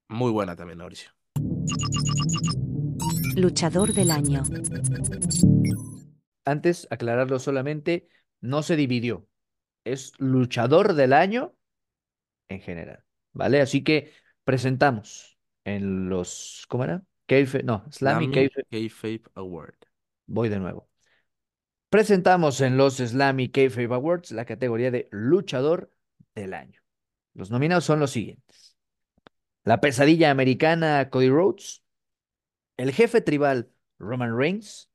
muy 0.07 0.31
buena 0.31 0.55
también, 0.55 0.79
Mauricio. 0.79 1.11
Luchador 3.35 3.93
del 3.93 4.11
año. 4.11 4.43
Antes, 6.45 6.87
aclararlo 6.89 7.39
solamente, 7.39 8.07
no 8.41 8.63
se 8.63 8.75
dividió. 8.75 9.27
Es 9.83 10.13
luchador 10.17 10.93
del 10.93 11.13
año 11.13 11.55
en 12.47 12.61
general, 12.61 13.03
¿vale? 13.33 13.61
Así 13.61 13.83
que 13.83 14.11
presentamos 14.43 15.37
en 15.63 16.09
los, 16.09 16.65
¿cómo 16.67 16.83
era? 16.83 17.03
Kayfabe- 17.27 17.63
no, 17.63 17.85
Slammy 17.91 18.31
Kayfabe 18.31 19.21
Award. 19.35 19.75
voy 20.25 20.49
de 20.49 20.59
nuevo. 20.59 20.89
Presentamos 21.89 22.61
en 22.61 22.77
los 22.77 22.97
Slammy 22.97 23.49
Kayfabe 23.49 23.93
Awards 23.93 24.31
la 24.31 24.45
categoría 24.45 24.91
de 24.91 25.07
luchador 25.11 25.91
del 26.35 26.53
año. 26.53 26.81
Los 27.33 27.51
nominados 27.51 27.85
son 27.85 27.99
los 27.99 28.11
siguientes. 28.11 28.77
La 29.63 29.81
pesadilla 29.81 30.31
americana 30.31 31.09
Cody 31.09 31.29
Rhodes, 31.29 31.83
el 32.77 32.91
jefe 32.91 33.21
tribal 33.21 33.71
Roman 33.99 34.35
Reigns, 34.37 34.89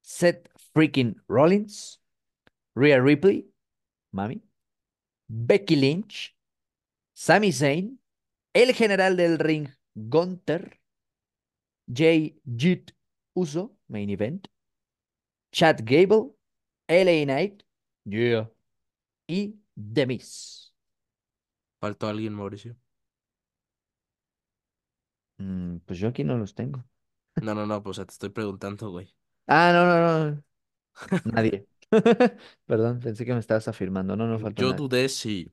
Seth 0.00 0.48
freaking 0.74 1.16
Rollins, 1.28 2.00
Rhea 2.74 3.00
Ripley, 3.00 3.46
mami, 4.12 4.40
Becky 5.28 5.76
Lynch, 5.76 6.34
Sami 7.14 7.52
Zayn, 7.52 7.98
el 8.54 8.72
general 8.74 9.16
del 9.16 9.38
ring 9.38 9.68
Gunther, 9.94 10.78
Jay 11.92 12.40
Jit 12.44 12.92
Uso, 13.34 13.76
main 13.88 14.10
event, 14.10 14.48
Chad 15.52 15.84
Gable, 15.84 16.36
LA 16.88 17.24
Knight, 17.24 17.62
yeah, 18.04 18.48
y 19.26 19.56
The 19.76 20.06
Miz. 20.06 20.72
¿Faltó 21.80 22.08
alguien, 22.08 22.34
Mauricio? 22.34 22.76
Mm, 25.38 25.78
pues 25.86 25.98
yo 25.98 26.08
aquí 26.08 26.24
no 26.24 26.36
los 26.36 26.54
tengo. 26.54 26.84
No, 27.40 27.54
no, 27.54 27.66
no, 27.66 27.82
pues 27.82 27.98
o 27.98 28.00
sea, 28.00 28.06
te 28.06 28.12
estoy 28.12 28.30
preguntando, 28.30 28.90
güey. 28.90 29.14
Ah, 29.46 29.70
no, 29.72 29.86
no, 29.86 30.30
no. 30.30 30.44
Nadie. 31.24 31.66
Perdón, 32.66 33.00
pensé 33.00 33.24
que 33.24 33.32
me 33.34 33.40
estabas 33.40 33.68
afirmando. 33.68 34.16
No, 34.16 34.26
no 34.26 34.38
faltó 34.38 34.62
Yo 34.62 34.72
nadie. 34.72 34.84
dudé 34.84 35.08
si, 35.08 35.52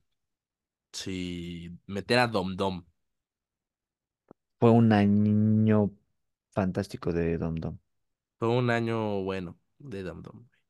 si 0.92 1.70
meter 1.86 2.18
a 2.20 2.28
Dom 2.28 2.56
Dom. 2.56 2.84
Fue 4.58 4.70
un 4.70 4.92
año 4.92 5.92
fantástico 6.52 7.12
de 7.12 7.38
Dom 7.38 7.54
Dom. 7.56 7.78
Fue 8.38 8.48
un 8.48 8.70
año 8.70 9.22
bueno 9.24 9.58
de 9.78 10.02
Dom 10.02 10.22
Dom, 10.22 10.36
güey. 10.38 10.60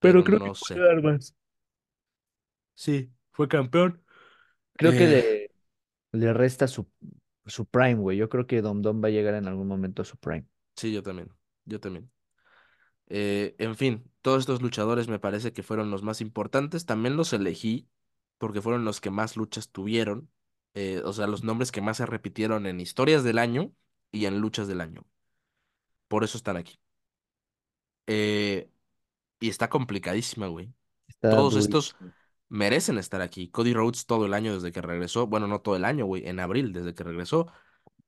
Pero 0.00 0.24
Pero 0.24 0.24
creo 0.24 0.40
que 0.42 0.50
no 0.50 0.54
sé. 0.54 0.74
puede 0.74 0.86
dar 0.86 1.02
más. 1.02 1.34
Sí, 2.74 3.12
fue 3.32 3.48
campeón. 3.48 4.02
Creo 4.76 4.94
que 4.94 5.06
Eh, 5.06 5.08
le, 5.08 5.50
le 6.12 6.32
resta 6.34 6.68
su, 6.68 6.90
su 7.46 7.66
prime, 7.66 7.96
güey. 7.96 8.18
Yo 8.18 8.28
creo 8.28 8.46
que 8.46 8.62
Dom 8.62 8.82
Dom 8.82 9.02
va 9.04 9.08
a 9.08 9.10
llegar 9.12 9.34
en 9.34 9.48
algún 9.48 9.68
momento 9.68 10.02
a 10.02 10.04
su 10.04 10.16
prime. 10.18 10.46
sí, 10.76 10.92
yo 10.92 11.02
también. 11.02 11.30
Yo 11.64 11.80
también. 11.80 12.10
Eh, 13.08 13.56
en 13.58 13.76
fin, 13.76 14.10
todos 14.22 14.40
estos 14.40 14.62
luchadores 14.62 15.08
me 15.08 15.18
parece 15.18 15.52
que 15.52 15.62
fueron 15.62 15.90
los 15.90 16.02
más 16.02 16.20
importantes. 16.20 16.86
También 16.86 17.16
los 17.16 17.32
elegí 17.32 17.88
porque 18.38 18.62
fueron 18.62 18.84
los 18.84 19.00
que 19.00 19.10
más 19.10 19.36
luchas 19.36 19.70
tuvieron. 19.70 20.30
eh, 20.74 21.02
o 21.04 21.12
sea, 21.12 21.26
los 21.26 21.44
nombres 21.44 21.72
que 21.72 21.80
más 21.82 21.96
se 21.98 22.06
repitieron 22.06 22.66
en 22.66 22.80
historias 22.80 23.24
del 23.24 23.38
año 23.38 23.72
y 24.12 24.26
en 24.26 24.38
luchas 24.40 24.68
del 24.68 24.80
año. 24.80 25.04
Por 26.08 26.24
eso 26.24 26.36
están 26.38 26.56
aquí. 26.56 26.78
Eh, 28.06 28.70
y 29.40 29.48
está 29.48 29.68
complicadísima, 29.70 30.48
güey. 30.48 30.72
Está 31.08 31.28
Todos 31.28 31.56
durísimo. 31.56 31.78
estos 31.78 31.96
merecen 32.48 32.98
estar 32.98 33.22
aquí. 33.22 33.50
Cody 33.50 33.74
Rhodes 33.74 34.06
todo 34.06 34.26
el 34.26 34.34
año 34.34 34.54
desde 34.54 34.72
que 34.72 34.82
regresó. 34.82 35.26
Bueno, 35.26 35.48
no 35.48 35.60
todo 35.62 35.76
el 35.76 35.84
año, 35.84 36.06
güey. 36.06 36.26
En 36.28 36.40
abril, 36.40 36.72
desde 36.72 36.94
que 36.94 37.04
regresó. 37.04 37.48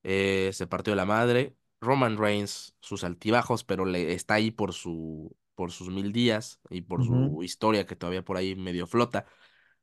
eh, 0.05 0.51
se 0.55 0.66
partió 0.68 0.94
la 0.97 1.06
madre. 1.06 1.56
Roman 1.81 2.19
Reigns, 2.19 2.74
sus 2.81 3.05
altibajos, 3.05 3.65
pero 3.65 3.85
le 3.85 4.12
está 4.12 4.35
ahí 4.35 4.51
por 4.51 4.73
su, 4.73 5.36
por 5.55 5.73
sus 5.73 5.89
mil 5.89 6.12
días 6.12 6.61
y 6.70 6.82
por 6.82 7.05
su 7.05 7.43
historia 7.43 7.86
que 7.86 7.97
todavía 7.97 8.24
por 8.24 8.36
ahí 8.36 8.55
medio 8.57 8.86
flota. 8.86 9.27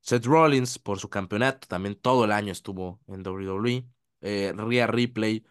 Seth 0.01 0.25
Rollins 0.25 0.79
por 0.79 0.99
su 0.99 1.09
campeonato, 1.09 1.67
también 1.67 1.95
todo 1.95 2.25
el 2.25 2.31
año 2.31 2.51
estuvo 2.51 3.01
en 3.07 3.23
WWE. 3.25 3.87
Eh, 4.21 4.53
Rhea 4.55 4.87
Ripley, 4.87 5.45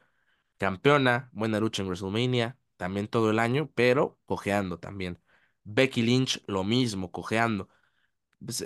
campeona, 0.58 1.30
buena 1.32 1.60
lucha 1.60 1.82
en 1.82 1.88
WrestleMania, 1.88 2.58
también 2.76 3.08
todo 3.08 3.30
el 3.30 3.38
año, 3.38 3.70
pero 3.74 4.18
cojeando 4.26 4.78
también. 4.78 5.20
Becky 5.64 6.02
Lynch, 6.02 6.42
lo 6.46 6.64
mismo, 6.64 7.10
cojeando. 7.10 7.68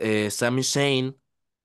Eh, 0.01 0.31
Sami 0.31 0.63
Zayn, 0.63 1.19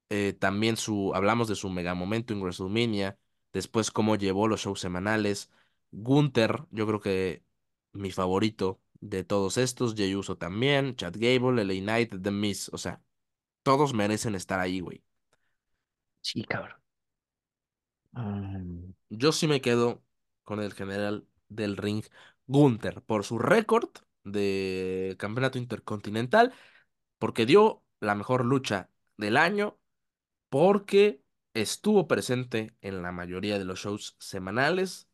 eh, 0.08 0.32
también 0.34 0.76
su, 0.76 1.12
hablamos 1.14 1.48
de 1.48 1.56
su 1.56 1.68
mega 1.70 1.94
momento 1.94 2.32
en 2.32 2.40
WrestleMania, 2.40 3.18
después 3.52 3.90
cómo 3.90 4.16
llevó 4.16 4.48
los 4.48 4.60
shows 4.62 4.80
semanales. 4.80 5.50
Gunther, 5.92 6.64
yo 6.70 6.86
creo 6.86 7.00
que 7.00 7.44
mi 7.92 8.10
favorito 8.10 8.80
de 9.00 9.24
todos 9.24 9.56
estos, 9.58 9.94
Jey 9.94 10.14
Uso 10.14 10.36
también, 10.38 10.96
Chad 10.96 11.14
Gable, 11.16 11.62
LA 11.62 11.74
Knight, 11.82 12.14
The 12.22 12.30
Miz, 12.30 12.68
o 12.72 12.78
sea, 12.78 13.02
todos 13.62 13.94
merecen 13.94 14.34
estar 14.34 14.60
ahí, 14.60 14.80
güey. 14.80 15.04
Sí, 16.20 16.44
cabrón. 16.44 16.76
Um, 18.14 18.94
Yo 19.10 19.32
sí 19.32 19.46
me 19.46 19.60
quedo 19.60 20.02
con 20.44 20.60
el 20.60 20.72
general 20.74 21.26
del 21.48 21.76
ring, 21.76 22.04
Gunther, 22.46 23.02
por 23.02 23.24
su 23.24 23.38
récord 23.38 23.90
de 24.24 25.16
campeonato 25.18 25.58
intercontinental, 25.58 26.54
porque 27.18 27.46
dio 27.46 27.84
la 28.00 28.14
mejor 28.14 28.44
lucha 28.44 28.90
del 29.16 29.36
año 29.36 29.78
porque 30.50 31.22
estuvo 31.54 32.08
presente 32.08 32.76
en 32.82 33.02
la 33.02 33.12
mayoría 33.12 33.58
de 33.58 33.64
los 33.64 33.80
shows 33.80 34.16
semanales 34.20 35.08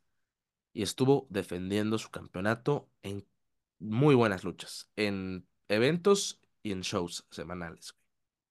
y 0.73 0.82
estuvo 0.82 1.27
defendiendo 1.31 1.99
su 1.99 2.11
campeonato 2.11 2.90
en 3.03 3.27
muy 3.78 4.15
buenas 4.15 4.44
luchas, 4.44 4.90
en 4.97 5.47
eventos 5.69 6.40
y 6.62 6.73
en 6.73 6.82
shows 6.82 7.27
semanales. 7.31 7.94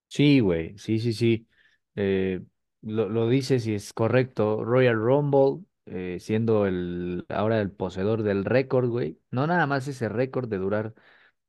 sí, 0.08 0.40
güey. 0.40 0.78
Sí, 0.78 1.00
sí, 1.00 1.14
sí. 1.14 1.48
Eh, 1.96 2.42
lo, 2.82 3.10
lo 3.10 3.30
dices 3.30 3.66
y 3.68 3.76
es 3.76 3.94
correcto. 3.94 4.64
Royal 4.64 4.96
Rumble, 4.96 5.66
eh, 5.86 6.18
siendo 6.20 6.66
el 6.68 7.26
ahora 7.30 7.62
el 7.62 7.72
poseedor 7.72 8.24
del 8.24 8.46
récord, 8.46 8.90
güey. 8.90 9.20
No 9.32 9.48
nada 9.48 9.68
más 9.68 9.88
ese 9.88 10.10
récord 10.10 10.50
de 10.50 10.58
durar 10.58 10.94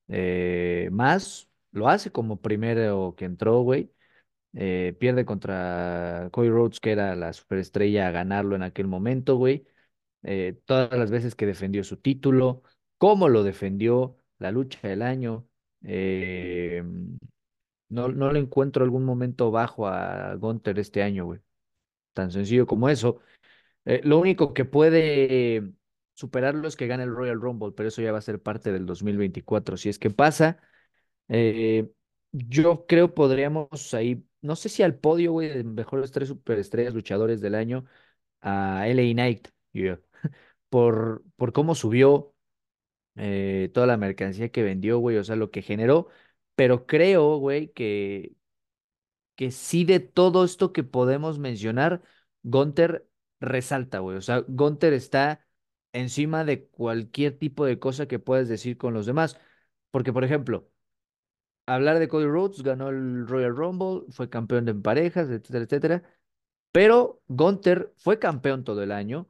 eh, 0.08 0.88
más, 0.92 1.48
lo 1.72 1.88
hace 1.88 2.12
como 2.12 2.40
primero 2.40 3.14
que 3.16 3.24
entró, 3.26 3.60
güey. 3.62 3.92
Eh, 4.54 4.96
pierde 5.00 5.24
contra 5.24 6.28
Cody 6.32 6.50
Rhodes, 6.50 6.80
que 6.80 6.92
era 6.92 7.16
la 7.16 7.32
superestrella, 7.32 8.08
a 8.08 8.10
ganarlo 8.10 8.56
en 8.56 8.62
aquel 8.62 8.86
momento, 8.88 9.36
güey. 9.36 9.66
Eh, 10.22 10.60
todas 10.66 10.92
las 10.98 11.10
veces 11.10 11.34
que 11.34 11.46
defendió 11.46 11.84
su 11.84 11.96
título, 11.98 12.62
cómo 12.98 13.28
lo 13.28 13.42
defendió, 13.44 14.16
la 14.38 14.50
lucha 14.52 14.86
del 14.88 15.02
año. 15.02 15.48
eh, 15.82 16.82
no, 17.88 18.08
no 18.08 18.32
le 18.32 18.38
encuentro 18.40 18.84
algún 18.84 19.04
momento 19.04 19.50
bajo 19.50 19.86
a 19.86 20.34
Gunther 20.36 20.78
este 20.78 21.02
año, 21.02 21.24
güey. 21.26 21.40
Tan 22.14 22.30
sencillo 22.32 22.66
como 22.66 22.88
eso. 22.88 23.20
Eh, 23.86 24.00
lo 24.04 24.18
único 24.20 24.54
que 24.54 24.64
puede 24.64 25.72
superarlo 26.14 26.68
es 26.68 26.76
que 26.76 26.88
gane 26.88 27.04
el 27.04 27.14
Royal 27.14 27.40
Rumble, 27.40 27.72
pero 27.76 27.88
eso 27.88 28.02
ya 28.02 28.12
va 28.12 28.18
a 28.18 28.22
ser 28.22 28.42
parte 28.42 28.72
del 28.72 28.86
2024. 28.86 29.76
Si 29.76 29.88
es 29.90 29.98
que 29.98 30.10
pasa, 30.10 30.60
eh, 31.28 31.90
yo 32.32 32.86
creo 32.86 33.14
podríamos 33.14 33.94
ahí, 33.94 34.24
no 34.42 34.56
sé 34.56 34.68
si 34.68 34.82
al 34.82 34.96
podio, 34.96 35.32
güey, 35.32 35.64
mejores 35.64 36.12
tres 36.12 36.28
superestrellas 36.28 36.94
luchadores 36.94 37.40
del 37.40 37.54
año, 37.56 37.86
a 38.40 38.88
LA 38.88 39.12
Knight, 39.14 39.48
por, 40.68 41.24
por 41.36 41.52
cómo 41.52 41.74
subió 41.74 42.34
eh, 43.16 43.70
toda 43.74 43.86
la 43.86 43.96
mercancía 43.96 44.50
que 44.50 44.62
vendió, 44.62 44.98
güey, 44.98 45.16
o 45.18 45.24
sea, 45.24 45.36
lo 45.36 45.50
que 45.50 45.62
generó, 45.62 46.08
pero 46.56 46.86
creo, 46.86 47.36
güey, 47.38 47.72
que, 47.72 48.34
que 49.36 49.50
sí 49.50 49.84
de 49.84 50.00
todo 50.00 50.44
esto 50.44 50.72
que 50.72 50.84
podemos 50.84 51.38
mencionar, 51.38 52.02
Gunther 52.42 53.06
resalta, 53.40 53.98
güey, 54.00 54.16
o 54.18 54.20
sea, 54.22 54.44
Gunther 54.48 54.92
está 54.92 55.44
encima 55.92 56.44
de 56.44 56.66
cualquier 56.68 57.38
tipo 57.38 57.64
de 57.66 57.78
cosa 57.78 58.06
que 58.08 58.18
puedas 58.18 58.48
decir 58.48 58.76
con 58.78 58.94
los 58.94 59.06
demás, 59.06 59.38
porque, 59.90 60.12
por 60.12 60.24
ejemplo, 60.24 60.68
hablar 61.66 61.98
de 61.98 62.08
Cody 62.08 62.26
Rhodes, 62.26 62.62
ganó 62.62 62.88
el 62.90 63.26
Royal 63.26 63.56
Rumble, 63.56 64.04
fue 64.10 64.28
campeón 64.30 64.68
en 64.68 64.82
parejas, 64.82 65.28
etcétera, 65.30 65.64
etcétera. 65.64 66.02
Pero 66.72 67.22
Gunther 67.28 67.92
fue 67.98 68.18
campeón 68.18 68.64
todo 68.64 68.82
el 68.82 68.92
año. 68.92 69.28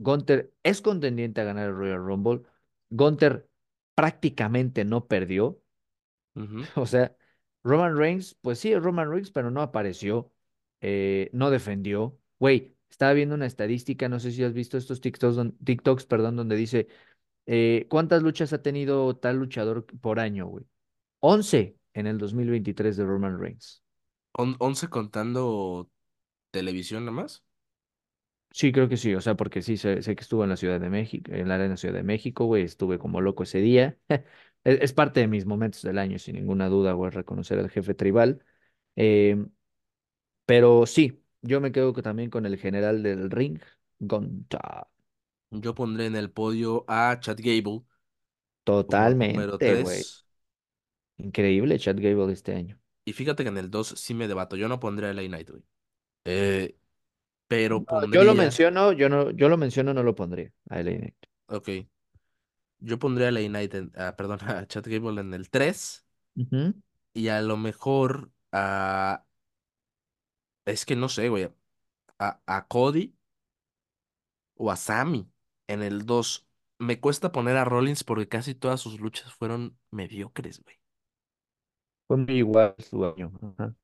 Gunther 0.00 0.52
es 0.62 0.80
contendiente 0.80 1.40
a 1.40 1.44
ganar 1.44 1.68
el 1.68 1.76
Royal 1.76 1.98
Rumble. 2.04 2.42
Gunther 2.90 3.48
prácticamente 3.94 4.84
no 4.84 5.06
perdió. 5.06 5.60
O 6.76 6.86
sea, 6.86 7.14
Roman 7.62 7.96
Reigns, 7.96 8.36
pues 8.40 8.58
sí, 8.58 8.74
Roman 8.74 9.10
Reigns, 9.10 9.30
pero 9.30 9.50
no 9.50 9.62
apareció, 9.62 10.32
eh, 10.80 11.28
no 11.32 11.50
defendió. 11.50 12.18
Güey, 12.38 12.76
estaba 12.90 13.12
viendo 13.12 13.34
una 13.34 13.46
estadística, 13.46 14.08
no 14.08 14.18
sé 14.20 14.32
si 14.32 14.42
has 14.42 14.54
visto 14.54 14.78
estos 14.78 15.00
TikToks, 15.00 15.36
don- 15.36 15.56
TikToks, 15.58 16.06
perdón, 16.06 16.36
donde 16.36 16.56
dice, 16.56 16.88
eh, 17.46 17.86
¿cuántas 17.90 18.22
luchas 18.22 18.52
ha 18.52 18.62
tenido 18.62 19.16
tal 19.16 19.36
luchador 19.36 19.84
por 20.00 20.20
año, 20.20 20.46
güey? 20.46 20.64
11 21.20 21.76
en 21.92 22.06
el 22.06 22.16
2023 22.18 22.96
de 22.96 23.04
Roman 23.04 23.38
Reigns. 23.38 23.82
On- 24.32 24.56
once 24.58 24.88
contando 24.88 25.90
televisión 26.50 27.04
nada 27.04 27.16
más. 27.16 27.44
Sí, 28.52 28.72
creo 28.72 28.88
que 28.88 28.96
sí, 28.96 29.14
o 29.14 29.20
sea, 29.20 29.36
porque 29.36 29.62
sí, 29.62 29.76
sé, 29.76 30.02
sé 30.02 30.16
que 30.16 30.22
estuvo 30.22 30.42
en 30.42 30.50
la 30.50 30.56
Ciudad 30.56 30.80
de 30.80 30.90
México, 30.90 31.30
en 31.32 31.48
la 31.48 31.54
Arena 31.54 31.76
Ciudad 31.76 31.94
de 31.94 32.02
México, 32.02 32.46
güey, 32.46 32.64
estuve 32.64 32.98
como 32.98 33.20
loco 33.20 33.44
ese 33.44 33.60
día. 33.60 33.96
Es, 34.08 34.20
es 34.64 34.92
parte 34.92 35.20
de 35.20 35.28
mis 35.28 35.46
momentos 35.46 35.82
del 35.82 35.98
año, 35.98 36.18
sin 36.18 36.34
ninguna 36.34 36.68
duda, 36.68 36.92
güey, 36.92 37.10
reconocer 37.10 37.58
al 37.58 37.70
jefe 37.70 37.94
tribal. 37.94 38.44
Eh, 38.96 39.36
pero 40.46 40.84
sí, 40.86 41.22
yo 41.42 41.60
me 41.60 41.72
quedo 41.72 41.92
también 41.92 42.30
con 42.30 42.44
el 42.44 42.58
general 42.58 43.02
del 43.02 43.30
ring, 43.30 43.60
Gonta. 44.00 44.88
Yo 45.50 45.74
pondré 45.74 46.06
en 46.06 46.16
el 46.16 46.30
podio 46.30 46.84
a 46.88 47.18
Chad 47.20 47.38
Gable 47.38 47.84
Totalmente, 48.64 49.82
güey. 49.82 49.98
3. 49.98 50.26
Increíble 51.18 51.78
Chad 51.78 51.96
Gable 51.98 52.32
este 52.32 52.54
año. 52.54 52.78
Y 53.04 53.12
fíjate 53.12 53.42
que 53.42 53.48
en 53.48 53.58
el 53.58 53.70
2 53.70 53.88
sí 53.96 54.14
me 54.14 54.28
debato. 54.28 54.56
Yo 54.56 54.68
no 54.68 54.80
pondría 54.80 55.08
a 55.08 55.12
LA 55.12 55.28
Knight, 55.28 55.50
güey. 55.50 55.62
Eh, 56.24 56.76
pero 57.50 57.84
No, 57.90 58.04
yo 58.12 58.22
lo 58.24 58.34
menciono, 58.34 58.92
yo 58.92 59.08
no, 59.08 59.30
yo 59.32 59.48
lo 59.48 59.56
menciono, 59.56 59.92
no 59.94 60.02
lo 60.04 60.14
pondría 60.14 60.52
a 60.68 60.80
LA 60.80 60.98
Knight. 60.98 61.16
Ok. 61.48 61.68
Yo 62.78 62.98
pondría 62.98 63.26
a 63.28 63.30
LA 63.30 63.48
Knight, 63.48 63.74
en- 63.74 63.92
ah, 63.96 64.14
perdón, 64.16 64.38
a 64.62 64.66
Chad 64.66 64.84
Gable 64.86 65.20
en 65.20 65.34
el 65.34 65.50
3. 65.50 66.04
Ujú. 66.36 66.74
Y 67.14 67.28
a 67.28 67.40
lo 67.42 67.56
mejor 67.56 68.30
a. 68.52 69.24
Es 70.64 70.86
que 70.86 70.96
no 70.96 71.08
sé, 71.08 71.28
güey. 71.28 71.50
A, 72.18 72.42
a 72.46 72.66
Cody 72.68 73.14
o 74.54 74.70
a 74.70 74.76
Sammy 74.76 75.28
en 75.66 75.82
el 75.82 76.06
2. 76.06 76.46
Me 76.78 77.00
cuesta 77.00 77.32
poner 77.32 77.56
a 77.56 77.64
Rollins 77.64 78.04
porque 78.04 78.28
casi 78.28 78.54
todas 78.54 78.80
sus 78.80 79.00
luchas 79.00 79.32
fueron 79.34 79.78
mediocres, 79.90 80.62
güey. 80.62 80.76
Fue 82.06 82.16
muy 82.18 82.34
igual 82.38 82.74
su 82.78 83.02
año. 83.06 83.32
Ajá. 83.42 83.74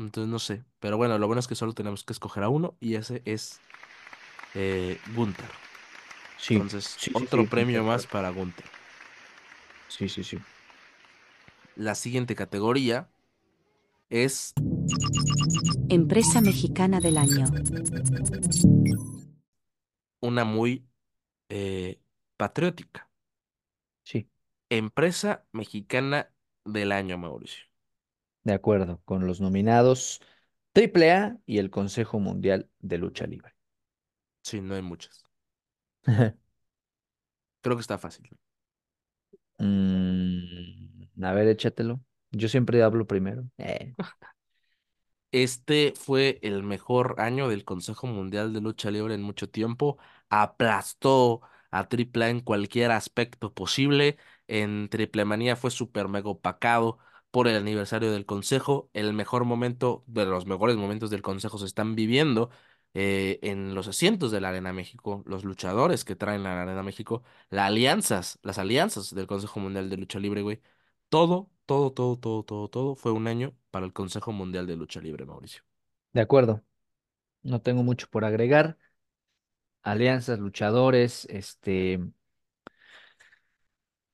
Entonces 0.00 0.30
no 0.30 0.38
sé. 0.38 0.64
Pero 0.80 0.96
bueno, 0.96 1.18
lo 1.18 1.26
bueno 1.26 1.40
es 1.40 1.46
que 1.46 1.54
solo 1.54 1.74
tenemos 1.74 2.04
que 2.04 2.12
escoger 2.12 2.42
a 2.42 2.48
uno 2.48 2.76
y 2.80 2.94
ese 2.94 3.22
es 3.24 3.60
eh, 4.54 4.98
Gunther. 5.14 5.50
Sí, 6.38 6.54
Entonces, 6.54 6.84
sí, 6.84 7.10
sí, 7.10 7.10
otro 7.14 7.42
sí, 7.42 7.48
premio 7.48 7.84
más 7.84 8.06
para 8.06 8.30
Gunther. 8.30 8.64
Sí, 9.88 10.08
sí, 10.08 10.24
sí. 10.24 10.38
La 11.76 11.94
siguiente 11.94 12.34
categoría 12.34 13.08
es 14.08 14.54
Empresa 15.88 16.40
mexicana 16.40 17.00
del 17.00 17.18
año. 17.18 17.46
una 20.22 20.44
muy 20.44 20.86
eh, 21.48 22.00
patriótica. 22.36 23.10
Sí, 24.04 24.30
Empresa 24.70 25.44
mexicana 25.52 26.32
del 26.64 26.92
año, 26.92 27.18
Mauricio. 27.18 27.69
De 28.44 28.52
acuerdo, 28.54 29.00
con 29.04 29.26
los 29.26 29.40
nominados 29.40 30.20
AAA 30.74 31.38
y 31.46 31.58
el 31.58 31.70
Consejo 31.70 32.20
Mundial 32.20 32.68
de 32.80 32.98
Lucha 32.98 33.26
Libre. 33.26 33.54
Sí, 34.42 34.60
no 34.60 34.74
hay 34.74 34.82
muchas. 34.82 35.24
Creo 37.62 37.76
que 37.76 37.80
está 37.82 37.98
fácil. 37.98 38.28
Mm, 39.58 41.24
a 41.24 41.32
ver, 41.32 41.48
échatelo. 41.48 42.00
Yo 42.30 42.48
siempre 42.48 42.82
hablo 42.82 43.06
primero. 43.06 43.44
Eh, 43.58 43.94
Este 45.32 45.92
fue 45.96 46.40
el 46.42 46.62
mejor 46.64 47.16
año 47.18 47.48
del 47.48 47.64
Consejo 47.64 48.06
Mundial 48.08 48.52
de 48.52 48.60
Lucha 48.60 48.90
Libre 48.90 49.14
en 49.14 49.22
mucho 49.22 49.48
tiempo. 49.48 49.96
Aplastó 50.28 51.40
a 51.70 51.88
Triple 51.88 52.24
A 52.24 52.30
en 52.30 52.40
cualquier 52.40 52.90
aspecto 52.90 53.54
posible. 53.54 54.16
En 54.48 54.88
Triple 54.88 55.24
Manía 55.24 55.54
fue 55.56 55.70
súper 55.70 56.08
mega 56.08 56.30
opacado 56.30 56.98
por 57.30 57.48
el 57.48 57.56
aniversario 57.56 58.12
del 58.12 58.26
Consejo. 58.26 58.90
El 58.92 59.12
mejor 59.12 59.44
momento, 59.44 60.04
de 60.06 60.26
los 60.26 60.46
mejores 60.46 60.76
momentos 60.76 61.10
del 61.10 61.22
Consejo 61.22 61.58
se 61.58 61.66
están 61.66 61.94
viviendo 61.94 62.50
eh, 62.94 63.38
en 63.42 63.74
los 63.74 63.88
asientos 63.88 64.30
de 64.32 64.40
la 64.40 64.48
Arena 64.50 64.72
México, 64.72 65.22
los 65.26 65.44
luchadores 65.44 66.04
que 66.04 66.16
traen 66.16 66.42
la 66.42 66.62
Arena 66.62 66.82
México, 66.82 67.22
las 67.48 67.66
alianzas, 67.68 68.38
las 68.42 68.58
alianzas 68.58 69.14
del 69.14 69.26
Consejo 69.26 69.60
Mundial 69.60 69.88
de 69.90 69.96
Lucha 69.96 70.18
Libre, 70.18 70.42
güey. 70.42 70.60
Todo, 71.08 71.50
todo, 71.66 71.92
todo, 71.92 72.18
todo, 72.18 72.44
todo, 72.44 72.68
todo 72.68 72.94
fue 72.96 73.12
un 73.12 73.26
año 73.28 73.54
para 73.70 73.86
el 73.86 73.92
Consejo 73.92 74.32
Mundial 74.32 74.66
de 74.66 74.76
Lucha 74.76 75.00
Libre, 75.00 75.24
Mauricio. 75.26 75.62
de 76.12 76.20
acuerdo, 76.20 76.64
no 77.42 77.60
tengo 77.62 77.82
mucho 77.82 78.08
por 78.10 78.24
agregar. 78.24 78.78
Alianzas, 79.82 80.38
luchadores, 80.38 81.26
este, 81.30 82.00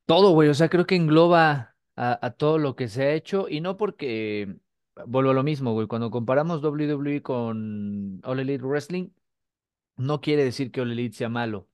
todo, 0.07 0.33
güey. 0.33 0.49
O 0.49 0.55
sea, 0.55 0.69
creo 0.69 0.87
que 0.87 0.97
engloba 0.97 1.76
a, 1.97 2.19
a 2.27 2.31
todo 2.33 2.59
lo 2.59 2.77
que 2.77 2.89
se 2.89 3.05
ha 3.05 3.13
hecho 3.15 3.49
y 3.49 3.61
no 3.61 3.77
porque, 3.77 4.57
vuelvo 5.07 5.31
a 5.31 5.35
lo 5.35 5.43
mismo, 5.43 5.73
güey. 5.73 5.87
Cuando 5.87 6.11
comparamos 6.11 6.63
WWE 6.63 7.23
con 7.23 8.21
All 8.25 8.41
Elite 8.41 8.65
Wrestling, 8.65 9.11
no 9.97 10.21
quiere 10.21 10.45
decir 10.45 10.71
que 10.73 10.81
All 10.81 10.93
Elite 10.93 11.17
sea 11.17 11.29
malo. 11.29 11.69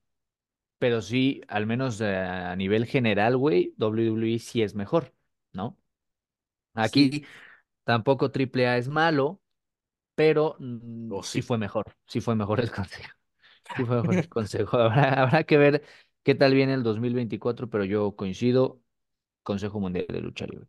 Pero 0.79 1.03
sí, 1.03 1.43
al 1.49 1.67
menos 1.67 2.01
eh, 2.01 2.17
a 2.17 2.57
nivel 2.57 2.87
general, 2.87 3.37
güey, 3.37 3.75
WWE 3.79 4.39
sí 4.41 4.63
es 4.63 4.75
mejor, 4.75 5.15
¿no? 5.53 5.79
Sí, 6.81 7.01
Aquí 7.01 7.27
tampoco 7.85 8.31
AAA 8.31 8.79
es 8.79 8.89
malo, 8.89 9.43
pero 10.15 10.57
mm, 10.61 11.13
o 11.13 11.23
sí 11.23 11.43
sí. 11.43 11.43
fue 11.43 11.59
mejor, 11.59 11.97
sí 12.07 12.21
fue 12.21 12.37
mejor 12.37 12.61
el 12.61 12.71
consejo, 12.73 13.11
sí 13.77 13.85
fue 13.87 13.99
mejor 13.99 14.19
el 14.19 14.29
consejo. 14.31 14.79
Habrá, 14.79 15.15
habrá 15.23 15.45
que 15.45 15.59
ver 15.59 15.85
qué 16.25 16.35
tal 16.35 16.55
viene 16.55 16.75
el 16.75 16.83
2024, 16.85 17.71
pero 17.71 17.85
yo 17.85 18.17
coincido, 18.17 18.83
Consejo 19.43 19.81
Mundial 19.81 20.07
de 20.09 20.21
Lucha 20.21 20.47
Libre. 20.47 20.67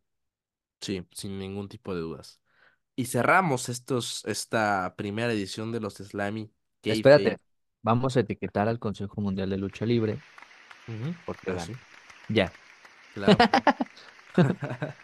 Sí, 0.81 1.05
sin 1.11 1.39
ningún 1.39 1.69
tipo 1.69 1.95
de 1.95 2.01
dudas. 2.01 2.41
Y 2.95 3.05
cerramos 3.05 3.69
estos, 3.69 4.23
esta 4.25 4.93
primera 4.95 5.31
edición 5.31 5.71
de 5.71 5.79
los 5.79 5.95
Slammy. 5.95 6.51
Espérate, 6.83 7.37
vamos 7.81 8.17
a 8.17 8.21
etiquetar 8.21 8.67
al 8.67 8.79
Consejo 8.79 9.21
Mundial 9.21 9.49
de 9.49 9.57
Lucha 9.57 9.85
Libre 9.85 10.19
porque 11.25 11.51
Ah, 11.51 11.59
sí. 11.59 11.73
Ya. 12.29 12.51
claro. 13.13 13.37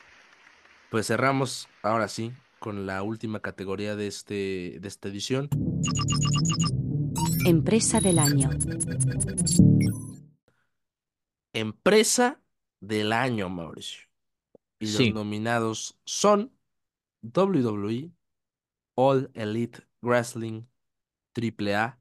Pues 0.90 1.06
cerramos 1.06 1.68
ahora 1.84 2.08
sí 2.08 2.34
con 2.58 2.88
la 2.88 3.04
última 3.04 3.42
categoría 3.42 3.96
de 3.96 4.08
este, 4.08 4.78
de 4.82 4.88
esta 4.88 5.08
edición. 5.10 5.48
Empresa 7.46 8.00
del 8.00 8.18
año. 8.18 8.50
Empresa 11.54 12.42
del 12.80 13.14
año, 13.14 13.50
Mauricio. 13.50 14.04
Y 14.80 14.88
los 14.92 15.14
nominados 15.14 15.98
son 16.06 16.54
WWE, 17.22 18.12
All 18.96 19.30
Elite 19.34 19.80
Wrestling, 20.02 20.64
AAA, 21.34 22.00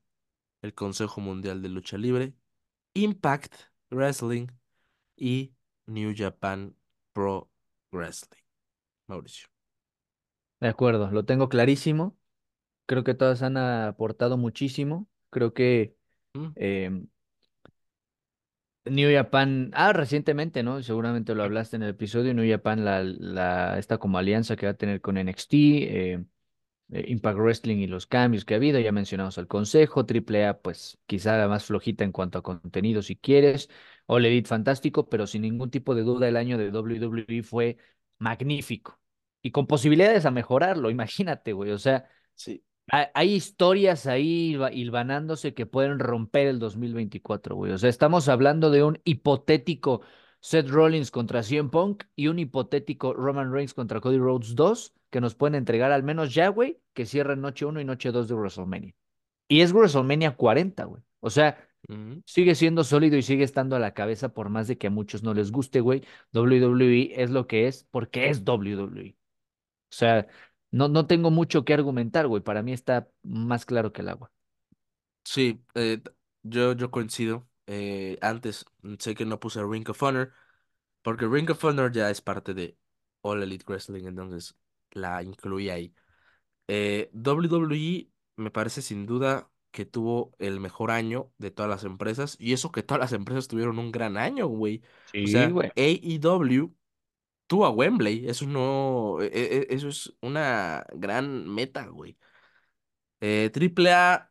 el 0.62 0.74
Consejo 0.74 1.20
Mundial 1.20 1.62
de 1.62 1.68
Lucha 1.68 1.98
Libre, 1.98 2.34
Impact 2.94 3.54
Wrestling 3.90 4.48
y 5.16 5.52
New 5.86 6.14
Japan 6.16 6.76
Pro 7.12 7.50
Wrestling. 7.92 8.42
Mauricio. 9.08 9.48
de 10.60 10.68
acuerdo, 10.68 11.10
lo 11.10 11.24
tengo 11.24 11.48
clarísimo. 11.48 12.16
Creo 12.86 13.04
que 13.04 13.14
todas 13.14 13.42
han 13.42 13.56
aportado 13.56 14.36
muchísimo. 14.36 15.08
Creo 15.30 15.54
que 15.54 15.96
Mm, 16.34 16.52
em, 16.56 17.08
New 18.90 19.12
Japan, 19.14 19.70
ah, 19.74 19.92
recientemente, 19.92 20.62
¿no? 20.62 20.82
Seguramente 20.82 21.34
lo 21.34 21.42
hablaste 21.44 21.76
en 21.76 21.82
el 21.82 21.90
episodio, 21.90 22.34
New 22.34 22.50
Japan, 22.50 22.84
la, 22.84 23.02
la, 23.02 23.78
esta 23.78 23.98
como 23.98 24.18
alianza 24.18 24.56
que 24.56 24.66
va 24.66 24.72
a 24.72 24.74
tener 24.76 25.00
con 25.00 25.16
NXT, 25.18 25.54
eh, 25.54 26.24
eh, 26.92 27.04
Impact 27.08 27.38
Wrestling 27.38 27.78
y 27.78 27.86
los 27.86 28.06
cambios 28.06 28.44
que 28.44 28.54
ha 28.54 28.56
habido, 28.58 28.80
ya 28.80 28.92
mencionamos 28.92 29.38
al 29.38 29.46
Consejo, 29.48 30.04
AAA, 30.06 30.60
pues 30.62 30.98
quizá 31.06 31.36
la 31.38 31.48
más 31.48 31.64
flojita 31.66 32.04
en 32.04 32.12
cuanto 32.12 32.38
a 32.38 32.42
contenido 32.42 33.02
si 33.02 33.16
quieres, 33.16 33.70
All 34.06 34.24
Elite 34.26 34.48
fantástico, 34.48 35.08
pero 35.08 35.26
sin 35.26 35.42
ningún 35.42 35.70
tipo 35.70 35.94
de 35.94 36.02
duda 36.02 36.28
el 36.28 36.36
año 36.36 36.58
de 36.58 36.70
WWE 36.70 37.42
fue 37.42 37.76
magnífico 38.18 39.00
y 39.42 39.50
con 39.52 39.66
posibilidades 39.66 40.26
a 40.26 40.30
mejorarlo, 40.30 40.90
imagínate, 40.90 41.52
güey, 41.52 41.70
o 41.72 41.78
sea... 41.78 42.08
Sí. 42.34 42.64
Ha- 42.90 43.10
Hay 43.14 43.34
historias 43.34 44.06
ahí 44.06 44.52
hilva- 44.54 44.72
hilvanándose 44.72 45.54
que 45.54 45.66
pueden 45.66 45.98
romper 45.98 46.46
el 46.46 46.58
2024, 46.58 47.54
güey. 47.56 47.72
O 47.72 47.78
sea, 47.78 47.90
estamos 47.90 48.28
hablando 48.28 48.70
de 48.70 48.82
un 48.82 48.98
hipotético 49.04 50.00
Seth 50.40 50.68
Rollins 50.68 51.10
contra 51.10 51.42
CM 51.42 51.68
Punk 51.70 52.04
y 52.16 52.28
un 52.28 52.38
hipotético 52.38 53.12
Roman 53.12 53.52
Reigns 53.52 53.74
contra 53.74 54.00
Cody 54.00 54.18
Rhodes 54.18 54.54
2 54.54 54.94
que 55.10 55.20
nos 55.20 55.34
pueden 55.34 55.54
entregar 55.54 55.90
al 55.92 56.02
menos 56.02 56.34
ya, 56.34 56.48
güey, 56.48 56.80
que 56.94 57.06
cierren 57.06 57.40
noche 57.40 57.64
uno 57.66 57.80
y 57.80 57.84
noche 57.84 58.10
2 58.12 58.28
de 58.28 58.34
WrestleMania. 58.34 58.94
Y 59.48 59.60
es 59.62 59.72
WrestleMania 59.72 60.36
40, 60.36 60.84
güey. 60.84 61.02
O 61.20 61.30
sea, 61.30 61.68
sigue 62.26 62.54
siendo 62.54 62.84
sólido 62.84 63.16
y 63.16 63.22
sigue 63.22 63.44
estando 63.44 63.74
a 63.76 63.78
la 63.78 63.94
cabeza 63.94 64.30
por 64.34 64.48
más 64.50 64.68
de 64.68 64.78
que 64.78 64.88
a 64.88 64.90
muchos 64.90 65.22
no 65.22 65.34
les 65.34 65.50
guste, 65.50 65.80
güey. 65.80 66.04
WWE 66.32 67.12
es 67.22 67.30
lo 67.30 67.46
que 67.46 67.66
es 67.66 67.84
porque 67.90 68.28
es 68.28 68.44
WWE. 68.44 69.16
O 69.90 69.94
sea, 69.94 70.26
no, 70.70 70.88
no 70.88 71.06
tengo 71.06 71.30
mucho 71.30 71.64
que 71.64 71.74
argumentar, 71.74 72.26
güey. 72.26 72.42
Para 72.42 72.62
mí 72.62 72.72
está 72.72 73.08
más 73.22 73.66
claro 73.66 73.92
que 73.92 74.02
el 74.02 74.08
agua. 74.10 74.32
Sí, 75.24 75.62
eh, 75.74 76.00
yo, 76.42 76.72
yo 76.72 76.90
coincido. 76.90 77.48
Eh, 77.66 78.18
antes 78.22 78.64
mm, 78.82 78.94
sé 78.98 79.14
que 79.14 79.26
no 79.26 79.38
puse 79.40 79.62
Ring 79.62 79.88
of 79.90 80.02
Honor, 80.02 80.32
porque 81.02 81.26
Ring 81.26 81.50
of 81.50 81.64
Honor 81.64 81.92
ya 81.92 82.10
es 82.10 82.20
parte 82.22 82.54
de 82.54 82.78
All 83.22 83.42
Elite 83.42 83.64
Wrestling, 83.68 84.06
entonces 84.06 84.56
la 84.92 85.22
incluí 85.22 85.70
ahí. 85.70 85.94
Eh, 86.68 87.10
WWE 87.14 88.10
me 88.36 88.50
parece 88.52 88.82
sin 88.82 89.06
duda 89.06 89.50
que 89.72 89.86
tuvo 89.86 90.34
el 90.40 90.60
mejor 90.60 90.90
año 90.92 91.32
de 91.38 91.50
todas 91.52 91.70
las 91.70 91.84
empresas. 91.84 92.36
Y 92.40 92.54
eso 92.54 92.72
que 92.72 92.84
todas 92.84 93.00
las 93.00 93.12
empresas 93.14 93.48
tuvieron 93.48 93.78
un 93.80 93.92
gran 93.92 94.18
año, 94.18 94.48
güey. 94.48 94.82
O 95.22 95.26
Sí, 95.26 95.26
sea, 95.28 95.52
güey. 95.52 95.72
AEW 95.76 96.74
tuvo 97.48 97.66
a 97.66 97.70
Wembley. 97.70 98.28
Eso 98.28 98.46
no, 98.46 99.18
e- 99.22 99.28
e- 99.32 99.68
eso 99.70 99.88
es 99.88 100.14
una 100.22 100.86
gran 100.94 101.48
meta, 101.48 101.86
güey. 101.88 102.18
Eh, 103.20 103.50
Triple 103.52 103.92
A, 103.92 104.30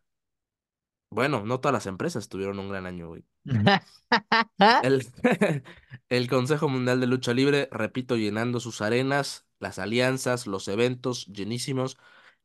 bueno, 1.09 1.45
no 1.45 1.59
todas 1.59 1.73
las 1.73 1.85
empresas 1.87 2.29
tuvieron 2.29 2.59
un 2.59 2.69
gran 2.69 2.85
año, 2.85 3.07
güey. 3.07 3.23
El, 4.81 5.05
el 6.09 6.27
Consejo 6.29 6.69
Mundial 6.69 6.99
de 6.99 7.07
Lucha 7.07 7.33
Libre, 7.33 7.67
repito, 7.71 8.15
llenando 8.15 8.59
sus 8.59 8.81
arenas, 8.81 9.47
las 9.59 9.79
alianzas, 9.79 10.47
los 10.47 10.67
eventos 10.67 11.25
llenísimos. 11.27 11.97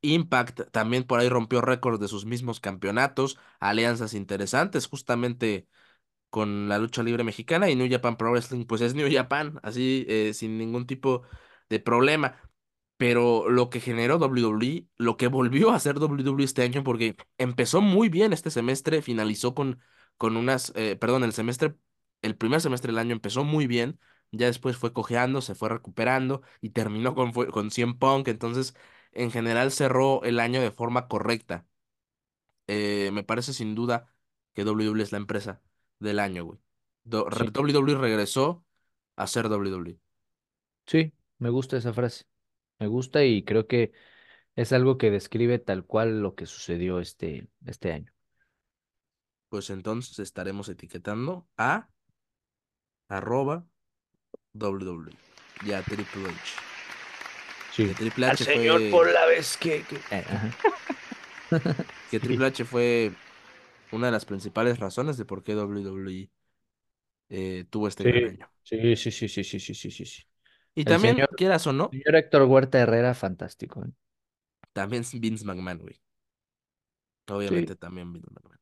Impact 0.02 0.62
también 0.72 1.04
por 1.04 1.20
ahí 1.20 1.28
rompió 1.28 1.60
récords 1.60 2.00
de 2.00 2.08
sus 2.08 2.24
mismos 2.26 2.60
campeonatos, 2.60 3.38
alianzas 3.60 4.14
interesantes, 4.14 4.86
justamente 4.88 5.68
con 6.32 6.68
la 6.70 6.78
lucha 6.78 7.04
libre 7.04 7.24
mexicana 7.24 7.70
y 7.70 7.76
New 7.76 7.90
Japan 7.90 8.16
Pro 8.16 8.32
Wrestling, 8.32 8.64
pues 8.66 8.80
es 8.80 8.94
New 8.96 9.08
Japan, 9.12 9.60
así 9.62 10.06
eh, 10.08 10.34
sin 10.34 10.58
ningún 10.58 10.86
tipo 10.88 11.24
de 11.70 11.80
problema. 11.80 12.38
Pero 12.96 13.48
lo 13.50 13.68
que 13.70 13.80
generó 13.80 14.18
WWE, 14.18 14.86
lo 14.96 15.16
que 15.16 15.26
volvió 15.28 15.70
a 15.72 15.76
hacer 15.76 15.98
WWE 15.98 16.44
este 16.44 16.62
año, 16.62 16.84
porque 16.84 17.16
empezó 17.38 17.80
muy 17.82 18.08
bien 18.08 18.32
este 18.32 18.50
semestre, 18.50 19.02
finalizó 19.02 19.54
con, 19.54 19.80
con 20.16 20.36
unas, 20.36 20.72
eh, 20.76 20.96
perdón, 20.96 21.24
el 21.24 21.32
semestre, 21.32 21.74
el 22.22 22.36
primer 22.36 22.60
semestre 22.60 22.92
del 22.92 22.98
año 22.98 23.12
empezó 23.12 23.44
muy 23.44 23.66
bien, 23.66 23.98
ya 24.30 24.46
después 24.46 24.76
fue 24.76 24.92
cojeando, 24.92 25.40
se 25.42 25.54
fue 25.54 25.68
recuperando 25.68 26.42
y 26.60 26.70
terminó 26.70 27.14
con, 27.14 27.32
con 27.32 27.70
CM 27.70 27.94
Punk, 27.94 28.28
entonces 28.28 28.74
en 29.12 29.30
general 29.30 29.72
cerró 29.72 30.22
el 30.24 30.40
año 30.40 30.60
de 30.62 30.70
forma 30.70 31.08
correcta. 31.08 31.66
Eh, 32.66 33.10
me 33.12 33.24
parece 33.24 33.52
sin 33.52 33.74
duda 33.74 34.14
que 34.54 34.64
WWE 34.64 35.02
es 35.02 35.12
la 35.12 35.18
empresa 35.18 35.62
del 36.02 36.18
año, 36.18 36.44
güey. 36.44 36.58
Do- 37.04 37.28
Sí, 37.30 37.44
WWE 37.48 37.94
regresó 37.96 38.64
a 39.16 39.26
ser 39.26 39.46
WWE. 39.48 39.98
sí, 40.86 41.12
me 41.38 41.50
gusta 41.50 41.76
esa 41.76 41.92
frase. 41.92 42.24
Me 42.78 42.86
gusta 42.86 43.24
y 43.24 43.44
creo 43.44 43.66
que 43.66 43.92
es 44.56 44.72
algo 44.72 44.98
que 44.98 45.10
describe 45.10 45.58
tal 45.58 45.84
cual 45.84 46.20
lo 46.20 46.34
que 46.34 46.46
sucedió 46.46 47.00
este, 47.00 47.48
este 47.66 47.92
año. 47.92 48.12
Pues 49.48 49.70
entonces 49.70 50.18
estaremos 50.18 50.68
etiquetando 50.68 51.46
a 51.56 51.88
arroba 53.08 53.66
WWE 54.54 55.12
y 55.64 55.72
a 55.72 55.82
Triple 55.82 56.28
H. 56.28 56.34
Que 57.76 57.88
Sí. 57.88 57.94
Triple 57.94 58.26
Al 58.26 58.32
H 58.32 58.44
señor 58.44 58.80
fue, 58.80 58.90
por 58.90 59.12
la 59.12 59.26
vez 59.26 59.56
que... 59.56 59.82
que- 59.84 60.00
Eh, 60.10 60.24
que 62.10 62.20
Triple 62.20 62.46
H 62.46 62.64
fue 62.64 63.12
una 63.92 64.06
de 64.06 64.12
las 64.12 64.24
principales 64.26 64.78
razones 64.80 65.16
de 65.16 65.24
por 65.24 65.42
qué 65.42 65.54
WWE 65.56 66.30
eh, 67.30 67.66
tuvo 67.70 67.88
este 67.88 68.04
gran 68.04 68.24
sí, 68.24 68.38
año. 68.38 68.50
sí, 68.62 68.96
sí, 68.96 69.10
sí, 69.12 69.28
sí, 69.28 69.44
sí, 69.44 69.60
sí, 69.60 69.74
sí, 69.90 70.04
sí. 70.06 70.22
Y 70.74 70.84
El 70.84 70.98
también, 70.98 71.16
señor, 71.16 71.28
quieras 71.36 71.66
o 71.66 71.72
no, 71.72 71.98
señor 72.04 72.16
Héctor 72.16 72.42
Huerta 72.44 72.78
Herrera, 72.80 73.14
fantástico. 73.14 73.84
¿eh? 73.84 73.92
también 74.74 75.02
Vince 75.14 75.44
McMahon, 75.46 75.78
güey. 75.78 75.98
Sí, 77.44 77.66
Obviamente 77.66 77.74
también 77.74 78.12
Vince 78.12 78.30
McMahon. 78.30 78.60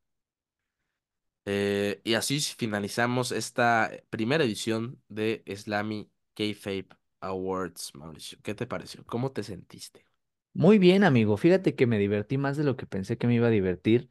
Eh, 1.46 2.00
y 2.04 2.14
así 2.14 2.40
finalizamos 2.40 3.32
esta 3.32 3.90
primera 4.10 4.44
edición 4.44 5.02
de 5.08 5.42
Slammy 5.56 6.10
Kayfabe 6.34 6.88
Awards, 7.20 7.94
Mauricio. 7.94 8.38
¿Qué 8.42 8.54
te 8.54 8.66
pareció? 8.66 9.04
¿Cómo 9.06 9.32
te 9.32 9.42
sentiste? 9.42 10.06
muy 10.52 10.78
bien, 10.78 11.04
amigo. 11.04 11.36
Fíjate 11.36 11.74
que 11.74 11.86
me 11.86 11.98
divertí 11.98 12.38
más 12.38 12.56
de 12.56 12.64
lo 12.64 12.76
que 12.76 12.86
pensé 12.86 13.18
que 13.18 13.26
me 13.26 13.34
iba 13.34 13.46
a 13.48 13.50
divertir. 13.50 14.10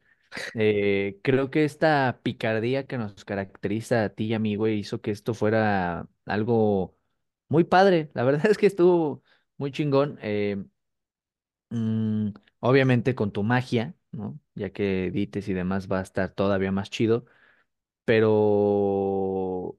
Eh, 0.54 1.20
creo 1.22 1.50
que 1.50 1.64
esta 1.64 2.20
picardía 2.22 2.86
que 2.86 2.98
nos 2.98 3.24
caracteriza 3.24 4.04
a 4.04 4.08
ti 4.10 4.26
y 4.26 4.34
a 4.34 4.38
mí, 4.38 4.56
güey, 4.56 4.78
hizo 4.80 5.00
que 5.00 5.10
esto 5.10 5.34
fuera 5.34 6.08
algo 6.26 6.96
muy 7.48 7.64
padre. 7.64 8.10
La 8.14 8.24
verdad 8.24 8.46
es 8.50 8.58
que 8.58 8.66
estuvo 8.66 9.22
muy 9.58 9.72
chingón. 9.72 10.18
eh, 10.22 10.62
mm, 11.70 12.28
obviamente 12.60 13.14
con 13.14 13.32
tu 13.32 13.42
magia, 13.42 13.94
¿no? 14.12 14.38
Ya 14.54 14.70
que 14.70 15.06
edites 15.06 15.48
y 15.48 15.54
demás 15.54 15.90
va 15.90 16.00
a 16.00 16.02
estar 16.02 16.30
todavía 16.32 16.72
más 16.72 16.90
chido. 16.90 17.24
Pero 18.04 19.78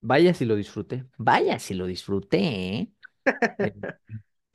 vaya 0.00 0.34
si 0.34 0.44
lo 0.44 0.56
disfruté. 0.56 1.06
Vaya 1.18 1.58
si 1.58 1.74
lo 1.74 1.86
disfruté, 1.86 2.38
¿eh? 2.78 2.92
Eh, 3.58 3.74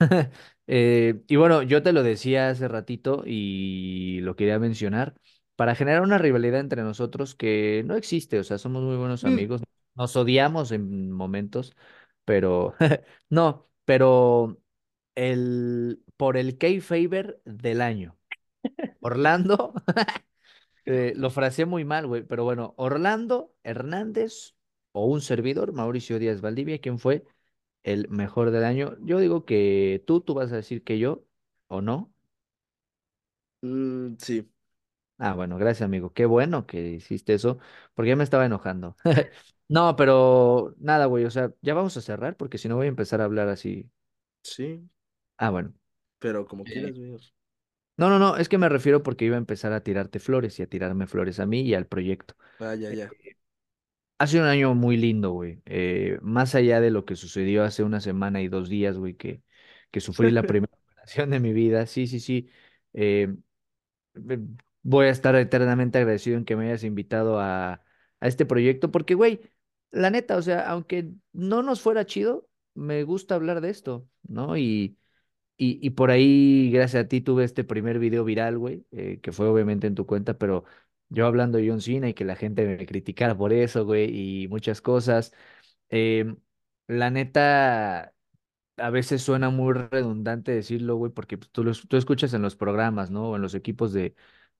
Eh, 0.68 1.22
y 1.28 1.36
bueno, 1.36 1.62
yo 1.62 1.82
te 1.82 1.92
lo 1.92 2.02
decía 2.02 2.48
hace 2.50 2.68
ratito 2.68 3.22
y 3.26 4.20
lo 4.22 4.36
quería 4.36 4.58
mencionar, 4.58 5.14
para 5.56 5.74
generar 5.74 6.02
una 6.02 6.18
rivalidad 6.18 6.60
entre 6.60 6.82
nosotros 6.82 7.34
que 7.34 7.82
no 7.86 7.96
existe, 7.96 8.38
o 8.38 8.44
sea, 8.44 8.58
somos 8.58 8.82
muy 8.82 8.96
buenos 8.96 9.24
Mm. 9.24 9.24
amigos, 9.24 9.62
nos 9.94 10.16
odiamos 10.16 10.72
en 10.72 11.10
momentos, 11.12 11.74
pero 12.24 12.74
no, 13.30 13.68
pero 13.84 14.58
el 15.14 16.02
por 16.16 16.36
el 16.36 16.58
K-Faber 16.58 17.40
del 17.44 17.80
año. 17.82 18.16
Orlando, 19.00 19.74
eh, 20.86 21.12
lo 21.16 21.30
fraseé 21.30 21.66
muy 21.66 21.84
mal, 21.84 22.06
güey, 22.06 22.22
pero 22.22 22.44
bueno, 22.44 22.74
Orlando 22.76 23.54
Hernández 23.62 24.54
o 24.92 25.06
un 25.06 25.20
servidor, 25.20 25.72
Mauricio 25.72 26.18
Díaz 26.18 26.40
Valdivia, 26.40 26.80
¿quién 26.80 26.98
fue? 26.98 27.24
el 27.84 28.08
mejor 28.10 28.50
del 28.52 28.64
año. 28.64 28.96
Yo 29.02 29.20
digo 29.20 29.46
que 29.46 30.04
tú, 30.06 30.20
tú 30.20 30.34
vas 30.34 30.52
a 30.52 30.56
decir 30.56 30.84
que 30.84 30.98
yo, 30.98 31.24
¿o 31.68 31.80
no? 31.82 32.12
Mm, 33.62 34.16
sí, 34.18 34.48
Ah, 35.18 35.32
bueno, 35.34 35.56
gracias, 35.58 35.82
amigo. 35.86 36.12
Qué 36.12 36.26
bueno 36.26 36.66
que 36.66 36.90
hiciste 36.90 37.34
eso, 37.34 37.58
porque 37.94 38.08
ya 38.10 38.16
me 38.16 38.24
estaba 38.24 38.46
enojando. 38.46 38.96
No, 39.66 39.96
pero 39.96 40.74
nada, 40.78 41.06
güey, 41.06 41.24
o 41.24 41.30
sea, 41.30 41.50
ya 41.62 41.72
vamos 41.72 41.96
a 41.96 42.02
cerrar, 42.02 42.36
porque 42.36 42.58
si 42.58 42.68
no 42.68 42.76
voy 42.76 42.84
a 42.84 42.88
empezar 42.90 43.22
a 43.22 43.24
hablar 43.24 43.48
así. 43.48 43.90
sí, 44.42 44.88
Ah, 45.38 45.50
bueno. 45.50 45.74
pero 46.18 46.46
como 46.46 46.66
Eh, 46.66 46.68
quieras, 46.68 46.94
güey. 46.96 47.16
No, 47.96 48.08
no, 48.10 48.18
no, 48.18 48.36
es 48.36 48.48
que 48.48 48.58
me 48.58 48.68
refiero 48.68 49.02
porque 49.04 49.24
iba 49.24 49.36
a 49.36 49.38
empezar 49.38 49.72
a 49.72 49.82
tirarte 49.84 50.18
flores 50.18 50.58
y 50.58 50.62
a 50.62 50.68
tirarme 50.68 51.06
flores 51.06 51.38
a 51.40 51.46
mí 51.46 51.60
y 51.62 51.74
al 51.74 51.86
proyecto. 51.86 52.34
Ah, 52.58 52.74
ya, 52.74 52.90
Eh, 52.90 52.98
ya. 52.98 53.14
Ha 54.18 54.26
sido 54.26 54.44
un 54.44 54.48
año 54.50 54.74
muy 54.74 54.96
lindo, 54.96 55.32
güey. 55.32 55.60
Eh, 55.66 56.18
más 56.22 56.54
allá 56.54 56.80
de 56.80 56.90
lo 56.90 57.04
que 57.04 57.16
sucedió 57.16 57.64
hace 57.64 57.82
una 57.82 58.00
semana 58.00 58.40
y 58.42 58.48
dos 58.48 58.68
días, 58.68 58.96
güey, 58.96 59.14
que, 59.16 59.42
que 59.90 60.00
sufrí 60.00 60.30
la 60.30 60.46
primera 60.46 60.72
operación 60.92 61.30
de 61.30 61.40
mi 61.40 61.52
vida. 61.52 61.86
Sí, 61.86 62.06
sí, 62.06 62.20
sí. 62.20 62.48
Eh, 62.92 63.34
eh, 64.30 64.38
voy 64.84 65.06
a 65.06 65.10
estar 65.10 65.34
eternamente 65.36 65.98
agradecido 65.98 66.38
en 66.38 66.46
que 66.46 66.56
me 66.56 66.66
hayas 66.68 66.84
invitado 66.84 67.40
a, 67.40 67.74
a 68.20 68.28
este 68.28 68.46
proyecto, 68.46 68.92
porque, 68.92 69.14
güey, 69.14 69.40
la 69.90 70.10
neta, 70.10 70.36
o 70.36 70.42
sea, 70.42 70.68
aunque 70.70 71.10
no 71.32 71.62
nos 71.62 71.80
fuera 71.82 72.06
chido, 72.06 72.48
me 72.74 73.04
gusta 73.04 73.34
hablar 73.36 73.60
de 73.60 73.70
esto, 73.70 74.08
¿no? 74.24 74.56
Y, 74.56 74.98
y, 75.56 75.86
y 75.86 75.90
por 75.90 76.10
ahí, 76.10 76.70
gracias 76.72 77.04
a 77.06 77.08
ti, 77.08 77.20
tuve 77.20 77.44
este 77.44 77.64
primer 77.64 77.98
video 77.98 78.24
viral, 78.24 78.58
güey, 78.58 78.86
eh, 78.92 79.20
que 79.22 79.32
fue 79.32 79.46
obviamente 79.48 79.86
en 79.86 79.94
tu 79.94 80.06
cuenta, 80.06 80.38
pero 80.38 80.64
yo 81.08 81.26
hablando 81.26 81.58
de 81.58 81.68
John 81.68 81.80
Cena 81.80 82.08
y 82.08 82.14
que 82.14 82.24
la 82.24 82.36
gente 82.36 82.66
me 82.66 82.86
criticara 82.86 83.36
por 83.36 83.52
eso, 83.52 83.84
güey, 83.84 84.44
y 84.44 84.48
muchas 84.48 84.80
cosas. 84.80 85.32
Em, 85.90 86.36
la 86.88 87.10
neta, 87.10 88.14
a 88.76 88.90
veces 88.90 89.22
suena 89.22 89.50
muy 89.50 89.74
redundante 89.74 90.52
decirlo, 90.52 90.96
güey, 90.96 91.12
porque 91.12 91.38
pues, 91.38 91.50
tú, 91.50 91.64
lo, 91.64 91.72
tú 91.74 91.96
escuchas 91.96 92.34
en 92.34 92.42
los 92.42 92.56
programas, 92.56 93.10
¿no? 93.10 93.30
O 93.30 93.36
en 93.36 93.42
los 93.42 93.54
equipos 93.54 93.92
de, 93.92 94.14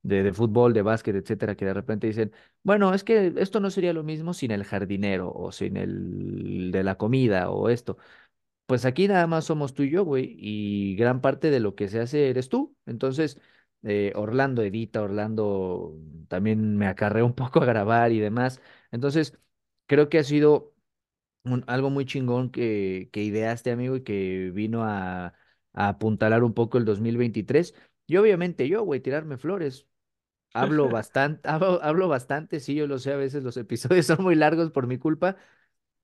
de, 0.05 0.23
de 0.25 0.33
fútbol, 0.35 0.75
de 0.75 0.83
básquet, 0.83 1.17
etcétera, 1.17 1.57
que 1.57 1.67
de 1.67 1.75
repente 1.75 2.07
dicen, 2.09 2.33
bueno, 2.65 2.95
es 2.95 3.05
que 3.05 3.35
esto 3.39 3.61
no 3.61 3.71
sería 3.71 3.93
lo 3.95 4.05
mismo 4.05 4.35
sin 4.35 4.53
el 4.53 4.65
jardinero 4.65 5.33
o 5.35 5.53
sin 5.53 5.77
el 5.79 6.71
de 6.73 6.85
la 6.85 6.97
comida 6.99 7.51
o 7.51 7.71
esto. 7.71 7.99
Pues 8.67 8.87
aquí 8.87 9.09
nada 9.09 9.27
más 9.27 9.45
somos 9.45 9.75
tú 9.75 9.83
y 9.83 9.91
yo, 9.91 10.05
güey, 10.05 10.37
y 10.39 10.97
gran 10.97 11.21
parte 11.21 11.51
de 11.51 11.61
lo 11.61 11.75
que 11.75 11.89
se 11.89 12.01
hace 12.01 12.31
eres 12.31 12.49
tú. 12.49 12.75
Entonces, 12.87 13.39
eh, 13.83 14.13
Orlando 14.17 14.63
edita, 14.63 15.03
Orlando 15.03 15.99
también 16.29 16.77
me 16.79 16.87
acarrea 16.87 17.25
un 17.25 17.35
poco 17.37 17.61
a 17.63 17.67
grabar 17.67 18.13
y 18.13 18.21
demás. 18.21 18.61
Entonces, 18.91 19.39
creo 19.87 20.09
que 20.09 20.19
ha 20.19 20.25
sido 20.25 20.75
algo 21.67 21.91
muy 21.91 22.07
chingón 22.07 22.51
que, 22.51 23.09
que 23.13 23.23
ideaste, 23.23 23.71
amigo, 23.73 23.97
y 23.97 24.03
que 24.05 24.51
vino 24.55 24.85
a, 24.85 25.35
a 25.73 25.89
apuntalar 25.89 26.43
un 26.45 26.55
poco 26.55 26.79
el 26.79 26.85
2023. 26.85 27.75
Y 28.07 28.17
obviamente 28.17 28.69
yo, 28.69 28.83
güey, 28.85 29.01
tirarme 29.01 29.37
flores. 29.39 29.87
Hablo 30.57 30.89
bastante, 30.91 31.49
hablo, 31.49 31.81
hablo 31.83 32.09
bastante, 32.09 32.61
sí, 32.61 32.77
yo 32.77 32.87
lo 32.87 32.99
sé, 33.01 33.13
a 33.13 33.17
veces 33.17 33.43
los 33.43 33.57
episodios 33.57 34.07
son 34.07 34.23
muy 34.23 34.37
largos 34.37 34.71
por 34.71 34.87
mi 34.87 34.99
culpa, 34.99 35.37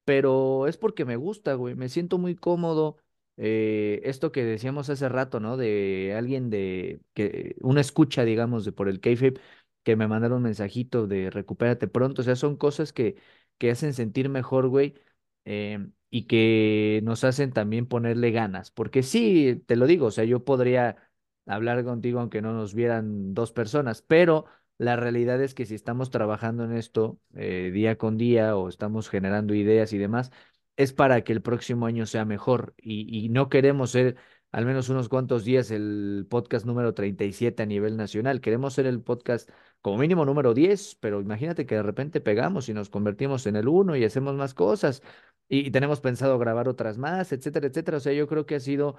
pero 0.05 0.67
es 0.69 0.77
porque 0.79 1.05
me 1.05 1.17
gusta, 1.17 1.55
güey, 1.55 1.75
me 1.77 1.89
siento 1.91 2.19
muy 2.19 2.37
cómodo. 2.37 2.99
eh, 3.39 4.01
esto 4.05 4.33
que 4.33 4.45
decíamos 4.45 4.91
hace 4.91 5.09
rato, 5.09 5.41
¿no? 5.41 5.57
De 5.59 6.15
alguien 6.19 6.51
de, 6.51 7.03
que, 7.15 7.57
una 7.63 7.81
escucha, 7.83 8.25
digamos, 8.25 8.65
de 8.65 8.73
por 8.73 8.89
el 8.89 9.01
kayfabe, 9.01 9.35
que 9.85 9.97
me 9.97 10.09
mandaron 10.09 10.39
un 10.39 10.45
mensajito 10.45 11.07
de 11.07 11.31
recupérate 11.31 11.89
pronto, 11.89 12.23
o 12.23 12.25
sea, 12.25 12.37
son 12.37 12.57
cosas 12.57 12.93
que, 12.93 13.17
que 13.59 13.71
hacen 13.71 13.95
sentir 13.95 14.29
mejor, 14.31 14.69
güey, 14.69 14.95
em, 15.45 15.93
y 16.11 16.27
que 16.27 17.01
nos 17.05 17.25
hacen 17.25 17.53
también 17.53 17.87
ponerle 17.87 18.31
ganas, 18.33 18.71
porque 18.71 19.03
sí, 19.03 19.63
te 19.67 19.77
lo 19.77 19.87
digo, 19.87 20.07
o 20.07 20.11
sea, 20.11 20.25
yo 20.25 20.45
podría 20.45 20.97
hablar 21.47 21.85
contigo 21.85 22.21
aunque 22.21 22.43
no 22.43 22.53
nos 22.53 22.75
vieran 22.75 23.35
dos 23.35 23.53
personas, 23.53 24.03
pero 24.03 24.47
la 24.79 24.97
realidad 24.97 25.43
es 25.43 25.55
que 25.55 25.67
si 25.67 25.75
estamos 25.75 26.11
trabajando 26.11 26.65
en 26.65 26.73
esto 26.73 27.19
eh, 27.35 27.71
día 27.73 27.97
con 27.99 28.17
día 28.17 28.57
o 28.57 28.69
estamos 28.69 29.09
generando 29.11 29.55
ideas 29.55 29.93
y 29.93 29.99
demás, 29.99 30.31
es 30.77 30.93
para 30.93 31.23
que 31.23 31.33
el 31.33 31.43
próximo 31.43 31.87
año 31.87 32.07
sea 32.07 32.25
mejor 32.25 32.75
y, 32.79 33.25
y 33.25 33.29
no 33.29 33.49
queremos 33.49 33.91
ser 33.91 34.17
al 34.53 34.67
menos 34.67 34.89
unos 34.89 35.09
cuantos 35.09 35.45
días 35.45 35.71
el 35.71 36.27
podcast 36.29 36.67
número 36.67 36.95
37 36.95 37.63
a 37.63 37.67
nivel 37.67 37.97
nacional. 37.97 38.41
Queremos 38.41 38.75
ser 38.75 38.87
el 38.87 39.01
podcast 39.01 39.51
como 39.81 39.99
mínimo 39.99 40.25
número 40.25 40.55
10, 40.55 40.97
pero 40.97 41.21
imagínate 41.21 41.67
que 41.67 41.77
de 41.77 41.83
repente 41.83 42.21
pegamos 42.21 42.69
y 42.69 42.75
nos 42.75 42.91
convertimos 42.91 43.47
en 43.47 43.57
el 43.57 43.69
uno 43.69 43.97
y 43.97 44.05
hacemos 44.05 44.35
más 44.35 44.55
cosas 44.55 45.03
y 45.49 45.71
tenemos 45.71 46.01
pensado 46.01 46.39
grabar 46.39 46.69
otras 46.69 46.99
más, 46.99 47.33
etcétera, 47.33 47.67
etcétera. 47.69 47.97
O 47.99 48.01
sea, 48.01 48.13
yo 48.13 48.27
creo 48.29 48.47
que 48.47 48.57
ha 48.57 48.61
sido 48.61 48.97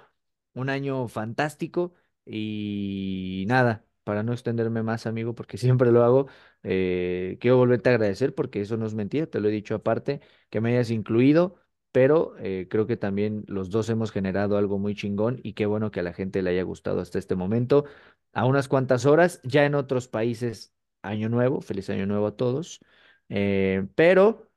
un 0.54 0.68
año 0.70 1.08
fantástico 1.08 1.94
y 2.24 3.44
nada, 3.48 3.84
para 4.04 4.22
no 4.22 4.32
extenderme 4.32 4.82
más, 4.82 5.06
amigo, 5.06 5.34
porque 5.34 5.58
siempre 5.58 5.90
lo 5.92 6.04
hago, 6.04 6.28
eh, 6.62 7.38
quiero 7.40 7.56
volverte 7.56 7.90
a 7.90 7.94
agradecer 7.94 8.34
porque 8.34 8.60
eso 8.60 8.76
no 8.76 8.86
es 8.86 8.94
mentira, 8.94 9.26
te 9.26 9.40
lo 9.40 9.48
he 9.48 9.52
dicho 9.52 9.74
aparte, 9.74 10.20
que 10.50 10.60
me 10.60 10.70
hayas 10.70 10.90
incluido, 10.90 11.56
pero 11.92 12.34
eh, 12.38 12.66
creo 12.70 12.86
que 12.86 12.96
también 12.96 13.44
los 13.48 13.70
dos 13.70 13.88
hemos 13.90 14.12
generado 14.12 14.56
algo 14.56 14.78
muy 14.78 14.94
chingón 14.94 15.40
y 15.42 15.52
qué 15.54 15.66
bueno 15.66 15.90
que 15.90 16.00
a 16.00 16.02
la 16.02 16.12
gente 16.14 16.42
le 16.42 16.50
haya 16.50 16.62
gustado 16.62 17.00
hasta 17.00 17.18
este 17.18 17.34
momento. 17.36 17.84
A 18.32 18.46
unas 18.46 18.68
cuantas 18.68 19.04
horas, 19.06 19.40
ya 19.44 19.64
en 19.66 19.74
otros 19.74 20.08
países, 20.08 20.74
año 21.02 21.28
nuevo, 21.28 21.60
feliz 21.60 21.90
año 21.90 22.06
nuevo 22.06 22.26
a 22.28 22.36
todos, 22.36 22.80
eh, 23.28 23.86
pero... 23.94 24.48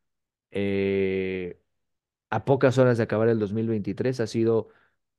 a 2.30 2.46
pocas 2.46 2.78
horas 2.78 2.98
de 2.98 3.04
acabar 3.04 3.30
el 3.30 3.40
2023 3.40 4.20
ha 4.20 4.28
sido 4.28 4.70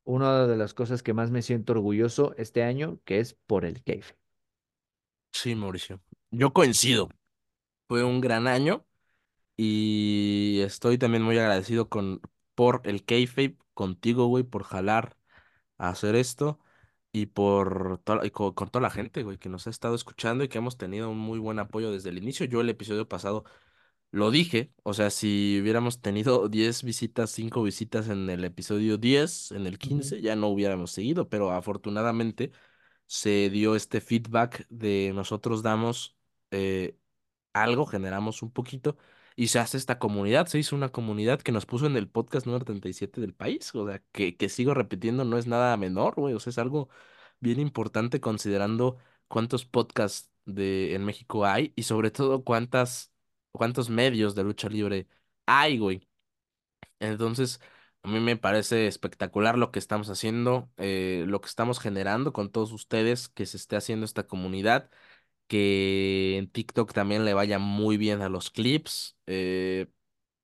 una 0.07 0.47
de 0.49 0.57
las 0.57 0.75
cosas 0.75 1.03
que 1.05 1.15
más 1.15 1.31
me 1.31 1.43
siento 1.43 1.75
orgulloso 1.75 2.35
este 2.39 2.63
año, 2.65 3.01
que 3.05 3.21
es 3.21 3.35
por 3.47 3.65
el 3.67 3.83
Keife. 3.85 4.17
Sí, 5.33 5.55
Mauricio. 5.55 6.01
Yo 6.31 6.53
coincido. 6.53 7.09
Fue 7.89 8.05
un 8.05 8.21
gran 8.21 8.49
año 8.49 8.87
y 9.57 10.61
estoy 10.63 10.99
también 10.99 11.23
muy 11.25 11.39
agradecido 11.39 11.89
con 11.89 12.23
por 12.55 12.83
el 12.85 13.05
kayfabe 13.05 13.59
contigo, 13.75 14.27
güey, 14.29 14.45
por 14.45 14.65
jalar 14.65 15.17
a 15.79 15.91
hacer 15.91 16.17
esto 16.17 16.61
y 17.13 17.27
por 17.27 17.99
toda, 18.05 18.27
y 18.27 18.31
co- 18.33 18.55
con, 18.55 18.71
toda 18.71 18.83
la 18.83 18.91
gente, 18.91 19.23
güey, 19.25 19.39
que 19.39 19.49
nos 19.51 19.67
ha 19.67 19.71
estado 19.71 19.95
escuchando 19.97 20.45
y 20.45 20.49
que 20.49 20.59
hemos 20.59 20.79
tenido 20.79 21.11
un 21.11 21.19
muy 21.19 21.39
buen 21.41 21.59
apoyo 21.61 21.93
desde 21.93 22.11
el 22.11 22.19
inicio. 22.19 22.47
Yo 22.47 22.61
el 22.63 22.71
episodio 22.71 23.09
pasado 23.09 23.45
lo 24.17 24.31
dije, 24.31 24.73
o 24.83 24.95
sea, 24.95 25.11
si 25.11 25.61
hubiéramos 25.61 26.01
tenido 26.01 26.49
10 26.49 26.83
visitas, 26.85 27.31
5 27.31 27.63
visitas 27.63 28.09
en 28.09 28.31
el 28.31 28.45
episodio 28.45 28.99
10, 28.99 29.53
en 29.53 29.67
el 29.67 29.79
Ujú. 29.83 29.89
15 29.89 30.21
ya 30.23 30.37
no 30.37 30.49
hubiéramos 30.49 30.91
seguido, 30.93 31.29
pero 31.29 31.51
afortunadamente 31.53 32.53
se 33.07 33.51
dio 33.51 33.77
este 33.77 34.01
feedback 34.01 34.67
de 34.71 35.13
nosotros 35.15 35.63
damos 35.63 36.17
eh, 36.53 36.97
algo, 37.53 37.87
generamos 37.87 38.43
un 38.43 38.51
poquito 38.53 38.97
y 39.37 39.49
se 39.49 39.59
hace 39.59 39.77
esta 39.77 39.99
comunidad, 39.99 40.47
se 40.47 40.59
hizo 40.59 40.77
una 40.77 40.91
comunidad 40.91 41.41
que 41.43 41.53
nos 41.53 41.67
puso 41.67 41.87
en 41.87 41.97
el 41.97 42.09
podcast 42.09 42.47
número 42.47 42.65
37 42.65 43.21
del 43.21 43.35
país, 43.35 43.75
o 43.75 43.87
sea, 43.89 44.03
que, 44.13 44.37
que 44.37 44.49
sigo 44.49 44.75
repitiendo, 44.75 45.25
no 45.25 45.39
es 45.39 45.47
nada 45.47 45.77
menor, 45.77 46.15
güey, 46.17 46.35
o 46.35 46.41
sea, 46.41 46.51
es 46.51 46.59
algo 46.59 46.89
bien 47.41 47.61
importante 47.61 48.21
considerando 48.21 48.99
cuántos 49.29 49.65
podcasts 49.67 50.31
de, 50.45 50.95
en 50.95 51.05
México 51.05 51.45
hay 51.47 51.73
y 51.77 51.83
sobre 51.85 52.11
todo 52.11 52.45
cuántas, 52.45 53.13
cuántos 53.57 53.91
medios 53.91 54.35
de 54.35 54.45
lucha 54.45 54.69
libre 54.69 55.09
hay, 55.47 55.79
güey. 55.79 56.09
Entonces, 56.99 57.61
a 58.03 58.09
mí 58.09 58.21
me 58.21 58.37
parece 58.37 58.87
espectacular 58.87 59.59
lo 59.59 59.71
que 59.71 59.79
estamos 59.79 60.09
haciendo, 60.11 60.71
eh, 60.77 61.25
lo 61.27 61.41
que 61.41 61.49
estamos 61.49 61.79
generando 61.81 62.33
con 62.33 62.51
todos 62.51 62.73
ustedes, 62.73 63.29
que 63.29 63.47
se 63.47 63.57
esté 63.57 63.77
haciendo 63.77 64.05
esta 64.07 64.27
comunidad, 64.27 64.91
que 65.49 66.39
en 66.39 66.51
TikTok 66.51 66.93
también 66.93 67.25
le 67.25 67.35
vaya 67.35 67.59
muy 67.59 67.97
bien 67.97 68.23
a 68.23 68.29
los 68.29 68.51
clips. 68.51 69.19
eh, 69.27 69.89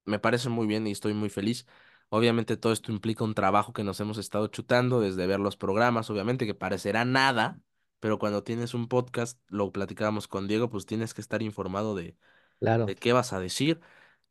me 0.04 0.18
parece 0.18 0.48
muy 0.48 0.66
bien 0.66 0.86
y 0.86 0.92
estoy 0.92 1.14
muy 1.14 1.30
feliz. 1.30 1.66
Obviamente 2.10 2.56
todo 2.56 2.72
esto 2.72 2.92
implica 2.92 3.24
un 3.24 3.34
trabajo 3.34 3.72
que 3.72 3.84
nos 3.84 4.00
hemos 4.00 4.18
estado 4.18 4.48
chutando 4.48 5.00
desde 5.00 5.26
ver 5.26 5.40
los 5.40 5.56
programas, 5.56 6.10
obviamente 6.10 6.46
que 6.46 6.54
parecerá 6.54 7.04
nada, 7.04 7.60
pero 8.00 8.18
cuando 8.18 8.42
tienes 8.44 8.74
un 8.74 8.88
podcast, 8.88 9.40
lo 9.48 9.72
platicábamos 9.72 10.28
con 10.28 10.48
Diego, 10.48 10.68
pues 10.70 10.86
tienes 10.86 11.14
que 11.14 11.20
estar 11.22 11.42
informado 11.42 11.94
de 11.94 12.16
Claro, 12.62 12.86
de 12.86 12.94
qué 12.94 13.12
vas 13.12 13.32
a 13.32 13.40
decir. 13.40 13.80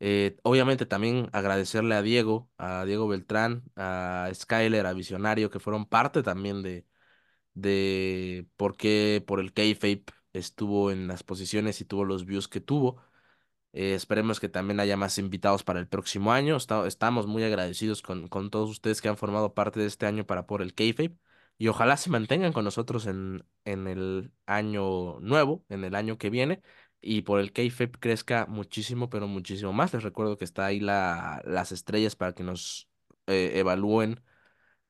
Eh, 0.00 0.36
obviamente 0.42 0.86
también 0.86 1.28
agradecerle 1.32 1.94
a 1.94 2.02
Diego, 2.02 2.50
a 2.56 2.84
Diego 2.86 3.06
Beltrán, 3.06 3.62
a 3.76 4.30
Skyler, 4.34 4.86
a 4.86 4.94
Visionario, 4.94 5.50
que 5.50 5.60
fueron 5.60 5.84
parte 5.86 6.22
también 6.22 6.62
de, 6.62 6.86
de 7.54 8.46
por 8.56 8.76
qué 8.76 9.24
por 9.26 9.40
el 9.40 9.52
kayfabe 9.54 10.04
estuvo 10.34 10.90
en 10.92 11.08
las 11.08 11.22
posiciones 11.24 11.80
y 11.80 11.86
tuvo 11.86 12.04
los 12.04 12.26
views 12.26 12.48
que 12.48 12.60
tuvo. 12.60 13.02
Eh, 13.74 13.94
esperemos 13.94 14.38
que 14.40 14.48
también 14.50 14.80
haya 14.80 14.96
más 14.98 15.16
invitados 15.18 15.64
para 15.64 15.80
el 15.80 15.88
próximo 15.88 16.32
año. 16.32 16.56
Esta- 16.56 16.86
estamos 16.86 17.26
muy 17.26 17.42
agradecidos 17.44 18.02
con, 18.02 18.28
con 18.28 18.50
todos 18.50 18.68
ustedes 18.70 19.00
que 19.00 19.08
han 19.08 19.16
formado 19.16 19.54
parte 19.54 19.80
de 19.80 19.86
este 19.86 20.06
año 20.06 20.26
para 20.26 20.46
por 20.46 20.60
el 20.62 20.74
Kayfabe. 20.74 21.16
Y 21.58 21.68
ojalá 21.68 21.96
se 21.96 22.10
mantengan 22.10 22.52
con 22.52 22.64
nosotros 22.64 23.06
en, 23.06 23.44
en 23.64 23.86
el 23.86 24.32
año 24.46 25.20
nuevo, 25.20 25.64
en 25.68 25.84
el 25.84 25.94
año 25.94 26.18
que 26.18 26.28
viene. 26.30 26.60
Y 27.02 27.22
por 27.22 27.40
el 27.40 27.52
Kayfabe 27.52 27.92
crezca 27.92 28.46
muchísimo, 28.46 29.10
pero 29.10 29.28
muchísimo 29.28 29.72
más. 29.74 29.92
Les 29.94 30.04
recuerdo 30.04 30.38
que 30.38 30.44
está 30.46 30.66
ahí 30.66 30.80
la, 30.80 31.42
las 31.46 31.72
estrellas 31.72 32.16
para 32.16 32.34
que 32.34 32.44
nos 32.44 32.88
eh, 33.26 33.52
evalúen 33.56 34.22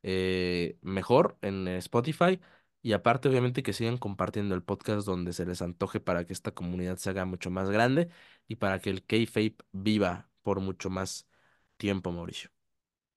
eh, 0.03 0.79
mejor 0.83 1.39
en 1.43 1.69
Spotify. 1.69 2.41
Y 2.83 2.93
aparte, 2.95 3.29
obviamente, 3.29 3.63
que 3.63 3.73
sigan 3.73 3.99
compartiendo 3.99 4.55
el 4.55 4.63
podcast 4.65 5.07
donde 5.07 5.33
se 5.33 5.47
les 5.47 5.63
antoje 5.63 6.01
para 6.01 6.27
que 6.27 6.33
esta 6.33 6.53
comunidad 6.53 6.97
se 6.99 7.11
haga 7.11 7.25
mucho 7.25 7.51
más 7.51 7.71
grande 7.71 8.09
y 8.49 8.57
para 8.57 8.81
que 8.81 8.91
el 8.91 9.05
Kayfabe 9.05 9.57
viva 9.73 10.31
por 10.43 10.61
mucho 10.61 10.91
más 10.91 11.29
tiempo, 11.77 12.13
Mauricio. 12.13 12.51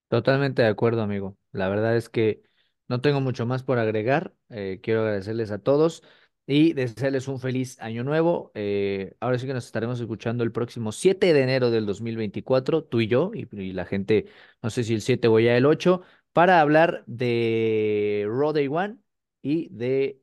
totalmente 0.08 0.62
de 0.62 0.68
acuerdo, 0.68 1.02
amigo. 1.02 1.38
La 1.52 1.70
verdad 1.70 1.96
es 1.98 2.10
que 2.10 2.44
no 2.88 3.02
tengo 3.02 3.22
mucho 3.22 3.46
más 3.46 3.64
por 3.64 3.80
agregar. 3.80 4.34
eh, 4.50 4.80
quiero 4.84 5.02
agradecerles 5.02 5.52
a 5.52 5.60
todos 5.60 6.04
y 6.48 6.74
desearles 6.74 7.28
un 7.28 7.40
feliz 7.40 7.80
año 7.82 8.04
nuevo. 8.04 8.52
eh, 8.56 9.16
ahora 9.20 9.40
sí 9.40 9.48
que 9.48 9.54
nos 9.54 9.66
estaremos 9.66 10.00
escuchando 10.00 10.44
el 10.44 10.52
próximo 10.52 10.92
7 10.92 11.34
de 11.34 11.42
enero 11.42 11.72
del 11.72 11.86
2024, 11.86 12.84
tú 12.84 13.02
y 13.02 13.08
yo, 13.08 13.32
y, 13.34 13.74
la 13.74 13.86
gente, 13.86 14.28
no 14.62 14.70
sé 14.70 14.84
si 14.84 14.94
el 14.94 15.02
7 15.02 15.28
o 15.28 15.40
ya 15.40 15.58
el 15.58 15.66
8, 15.66 16.02
para 16.34 16.62
hablar 16.62 17.04
de 17.08 18.26
Raw 18.28 18.54
Day 18.54 18.68
One 18.68 18.98
y 19.42 19.70
de 19.70 20.22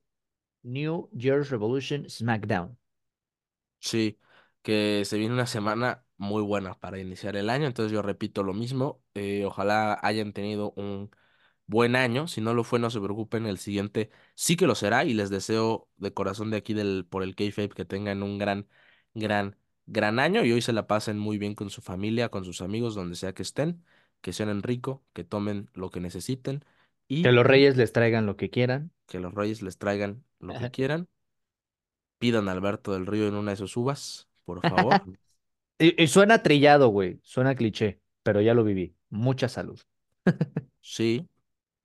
New 0.62 1.08
Year's 1.12 1.50
Revolution 1.50 2.08
SmackDown. 2.08 2.78
Sí, 3.80 4.18
que 4.62 5.04
se 5.04 5.18
viene 5.18 5.34
una 5.34 5.46
semana 5.46 6.04
muy 6.16 6.42
buena 6.42 6.74
para 6.74 6.98
iniciar 7.00 7.36
el 7.36 7.50
año, 7.50 7.66
entonces 7.66 7.92
yo 7.92 8.02
repito 8.02 8.42
lo 8.42 8.54
mismo. 8.54 9.02
eh, 9.14 9.44
ojalá 9.44 9.98
hayan 10.02 10.32
tenido 10.32 10.72
un 10.76 11.10
buen 11.72 11.96
año. 11.96 12.28
Si 12.28 12.40
no 12.40 12.54
lo 12.54 12.64
fue, 12.64 12.78
no 12.78 12.90
se 12.90 13.00
preocupen, 13.00 13.46
el 13.46 13.58
siguiente 13.58 14.10
sí 14.34 14.56
que 14.56 14.66
lo 14.66 14.74
será 14.74 15.04
y 15.04 15.14
les 15.14 15.30
deseo 15.30 15.88
de 15.96 16.12
corazón 16.14 16.50
de 16.50 16.58
aquí 16.58 16.74
del 16.74 17.06
por 17.08 17.22
el 17.22 17.34
Kayfabe 17.36 17.70
que 17.70 17.84
tengan 17.84 18.22
un 18.22 18.38
gran, 18.38 18.68
gran, 19.14 19.56
gran 19.86 20.18
año 20.18 20.44
y 20.44 20.52
hoy 20.52 20.62
se 20.62 20.72
la 20.72 20.86
pasen 20.86 21.18
muy 21.18 21.38
bien 21.38 21.54
con 21.54 21.70
su 21.70 21.80
familia, 21.82 22.28
con 22.30 22.44
sus 22.44 22.62
amigos, 22.62 22.94
donde 22.94 23.16
sea 23.16 23.32
que 23.34 23.42
estén, 23.42 23.84
que 24.20 24.32
sean 24.32 24.62
rico, 24.62 25.04
que 25.12 25.24
tomen 25.24 25.70
lo 25.74 25.90
que 25.90 26.00
necesiten 26.00 26.64
Que 27.20 27.32
y 27.32 27.32
los 27.32 27.46
reyes 27.46 27.76
les 27.76 27.92
traigan 27.92 28.26
lo 28.26 28.36
que 28.36 28.50
quieran. 28.50 28.92
que 29.06 29.20
los 29.20 29.32
reyes 29.34 29.62
les 29.62 29.78
traigan 29.78 30.24
lo 30.40 30.56
que 30.56 30.68
quieran. 30.70 31.08
Pidan 32.18 32.48
a 32.48 32.52
Alberto 32.52 32.92
del 32.92 33.06
Río 33.06 33.26
en 33.28 33.34
una 33.34 33.50
de 33.52 33.56
sus 33.58 33.76
uvas, 33.76 34.28
por 34.44 34.62
favor. 34.62 35.04
Y, 35.78 36.02
y 36.02 36.06
suena 36.08 36.42
trillado, 36.42 36.88
güey, 36.88 37.20
suena 37.24 37.54
cliché, 37.56 38.00
pero 38.22 38.40
ya 38.40 38.54
lo 38.54 38.64
viví. 38.64 38.96
Mucha 39.10 39.48
salud. 39.48 39.80
Sí, 40.80 41.28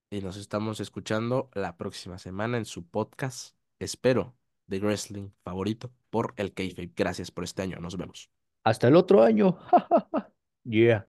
y 0.09 0.21
nos 0.21 0.37
estamos 0.37 0.79
escuchando 0.79 1.49
la 1.53 1.77
próxima 1.77 2.17
semana 2.17 2.57
en 2.57 2.65
su 2.65 2.87
podcast, 2.87 3.55
espero, 3.79 4.35
de 4.65 4.79
wrestling 4.79 5.29
favorito 5.43 5.91
por 6.09 6.33
el 6.37 6.53
Kayfabe. 6.53 6.91
Gracias 6.95 7.31
por 7.31 7.43
este 7.43 7.61
año, 7.61 7.77
nos 7.79 7.97
vemos. 7.97 8.29
Hasta 8.63 8.87
el 8.87 8.95
otro 8.95 9.23
año. 9.23 9.57
Yeah. 10.69 11.05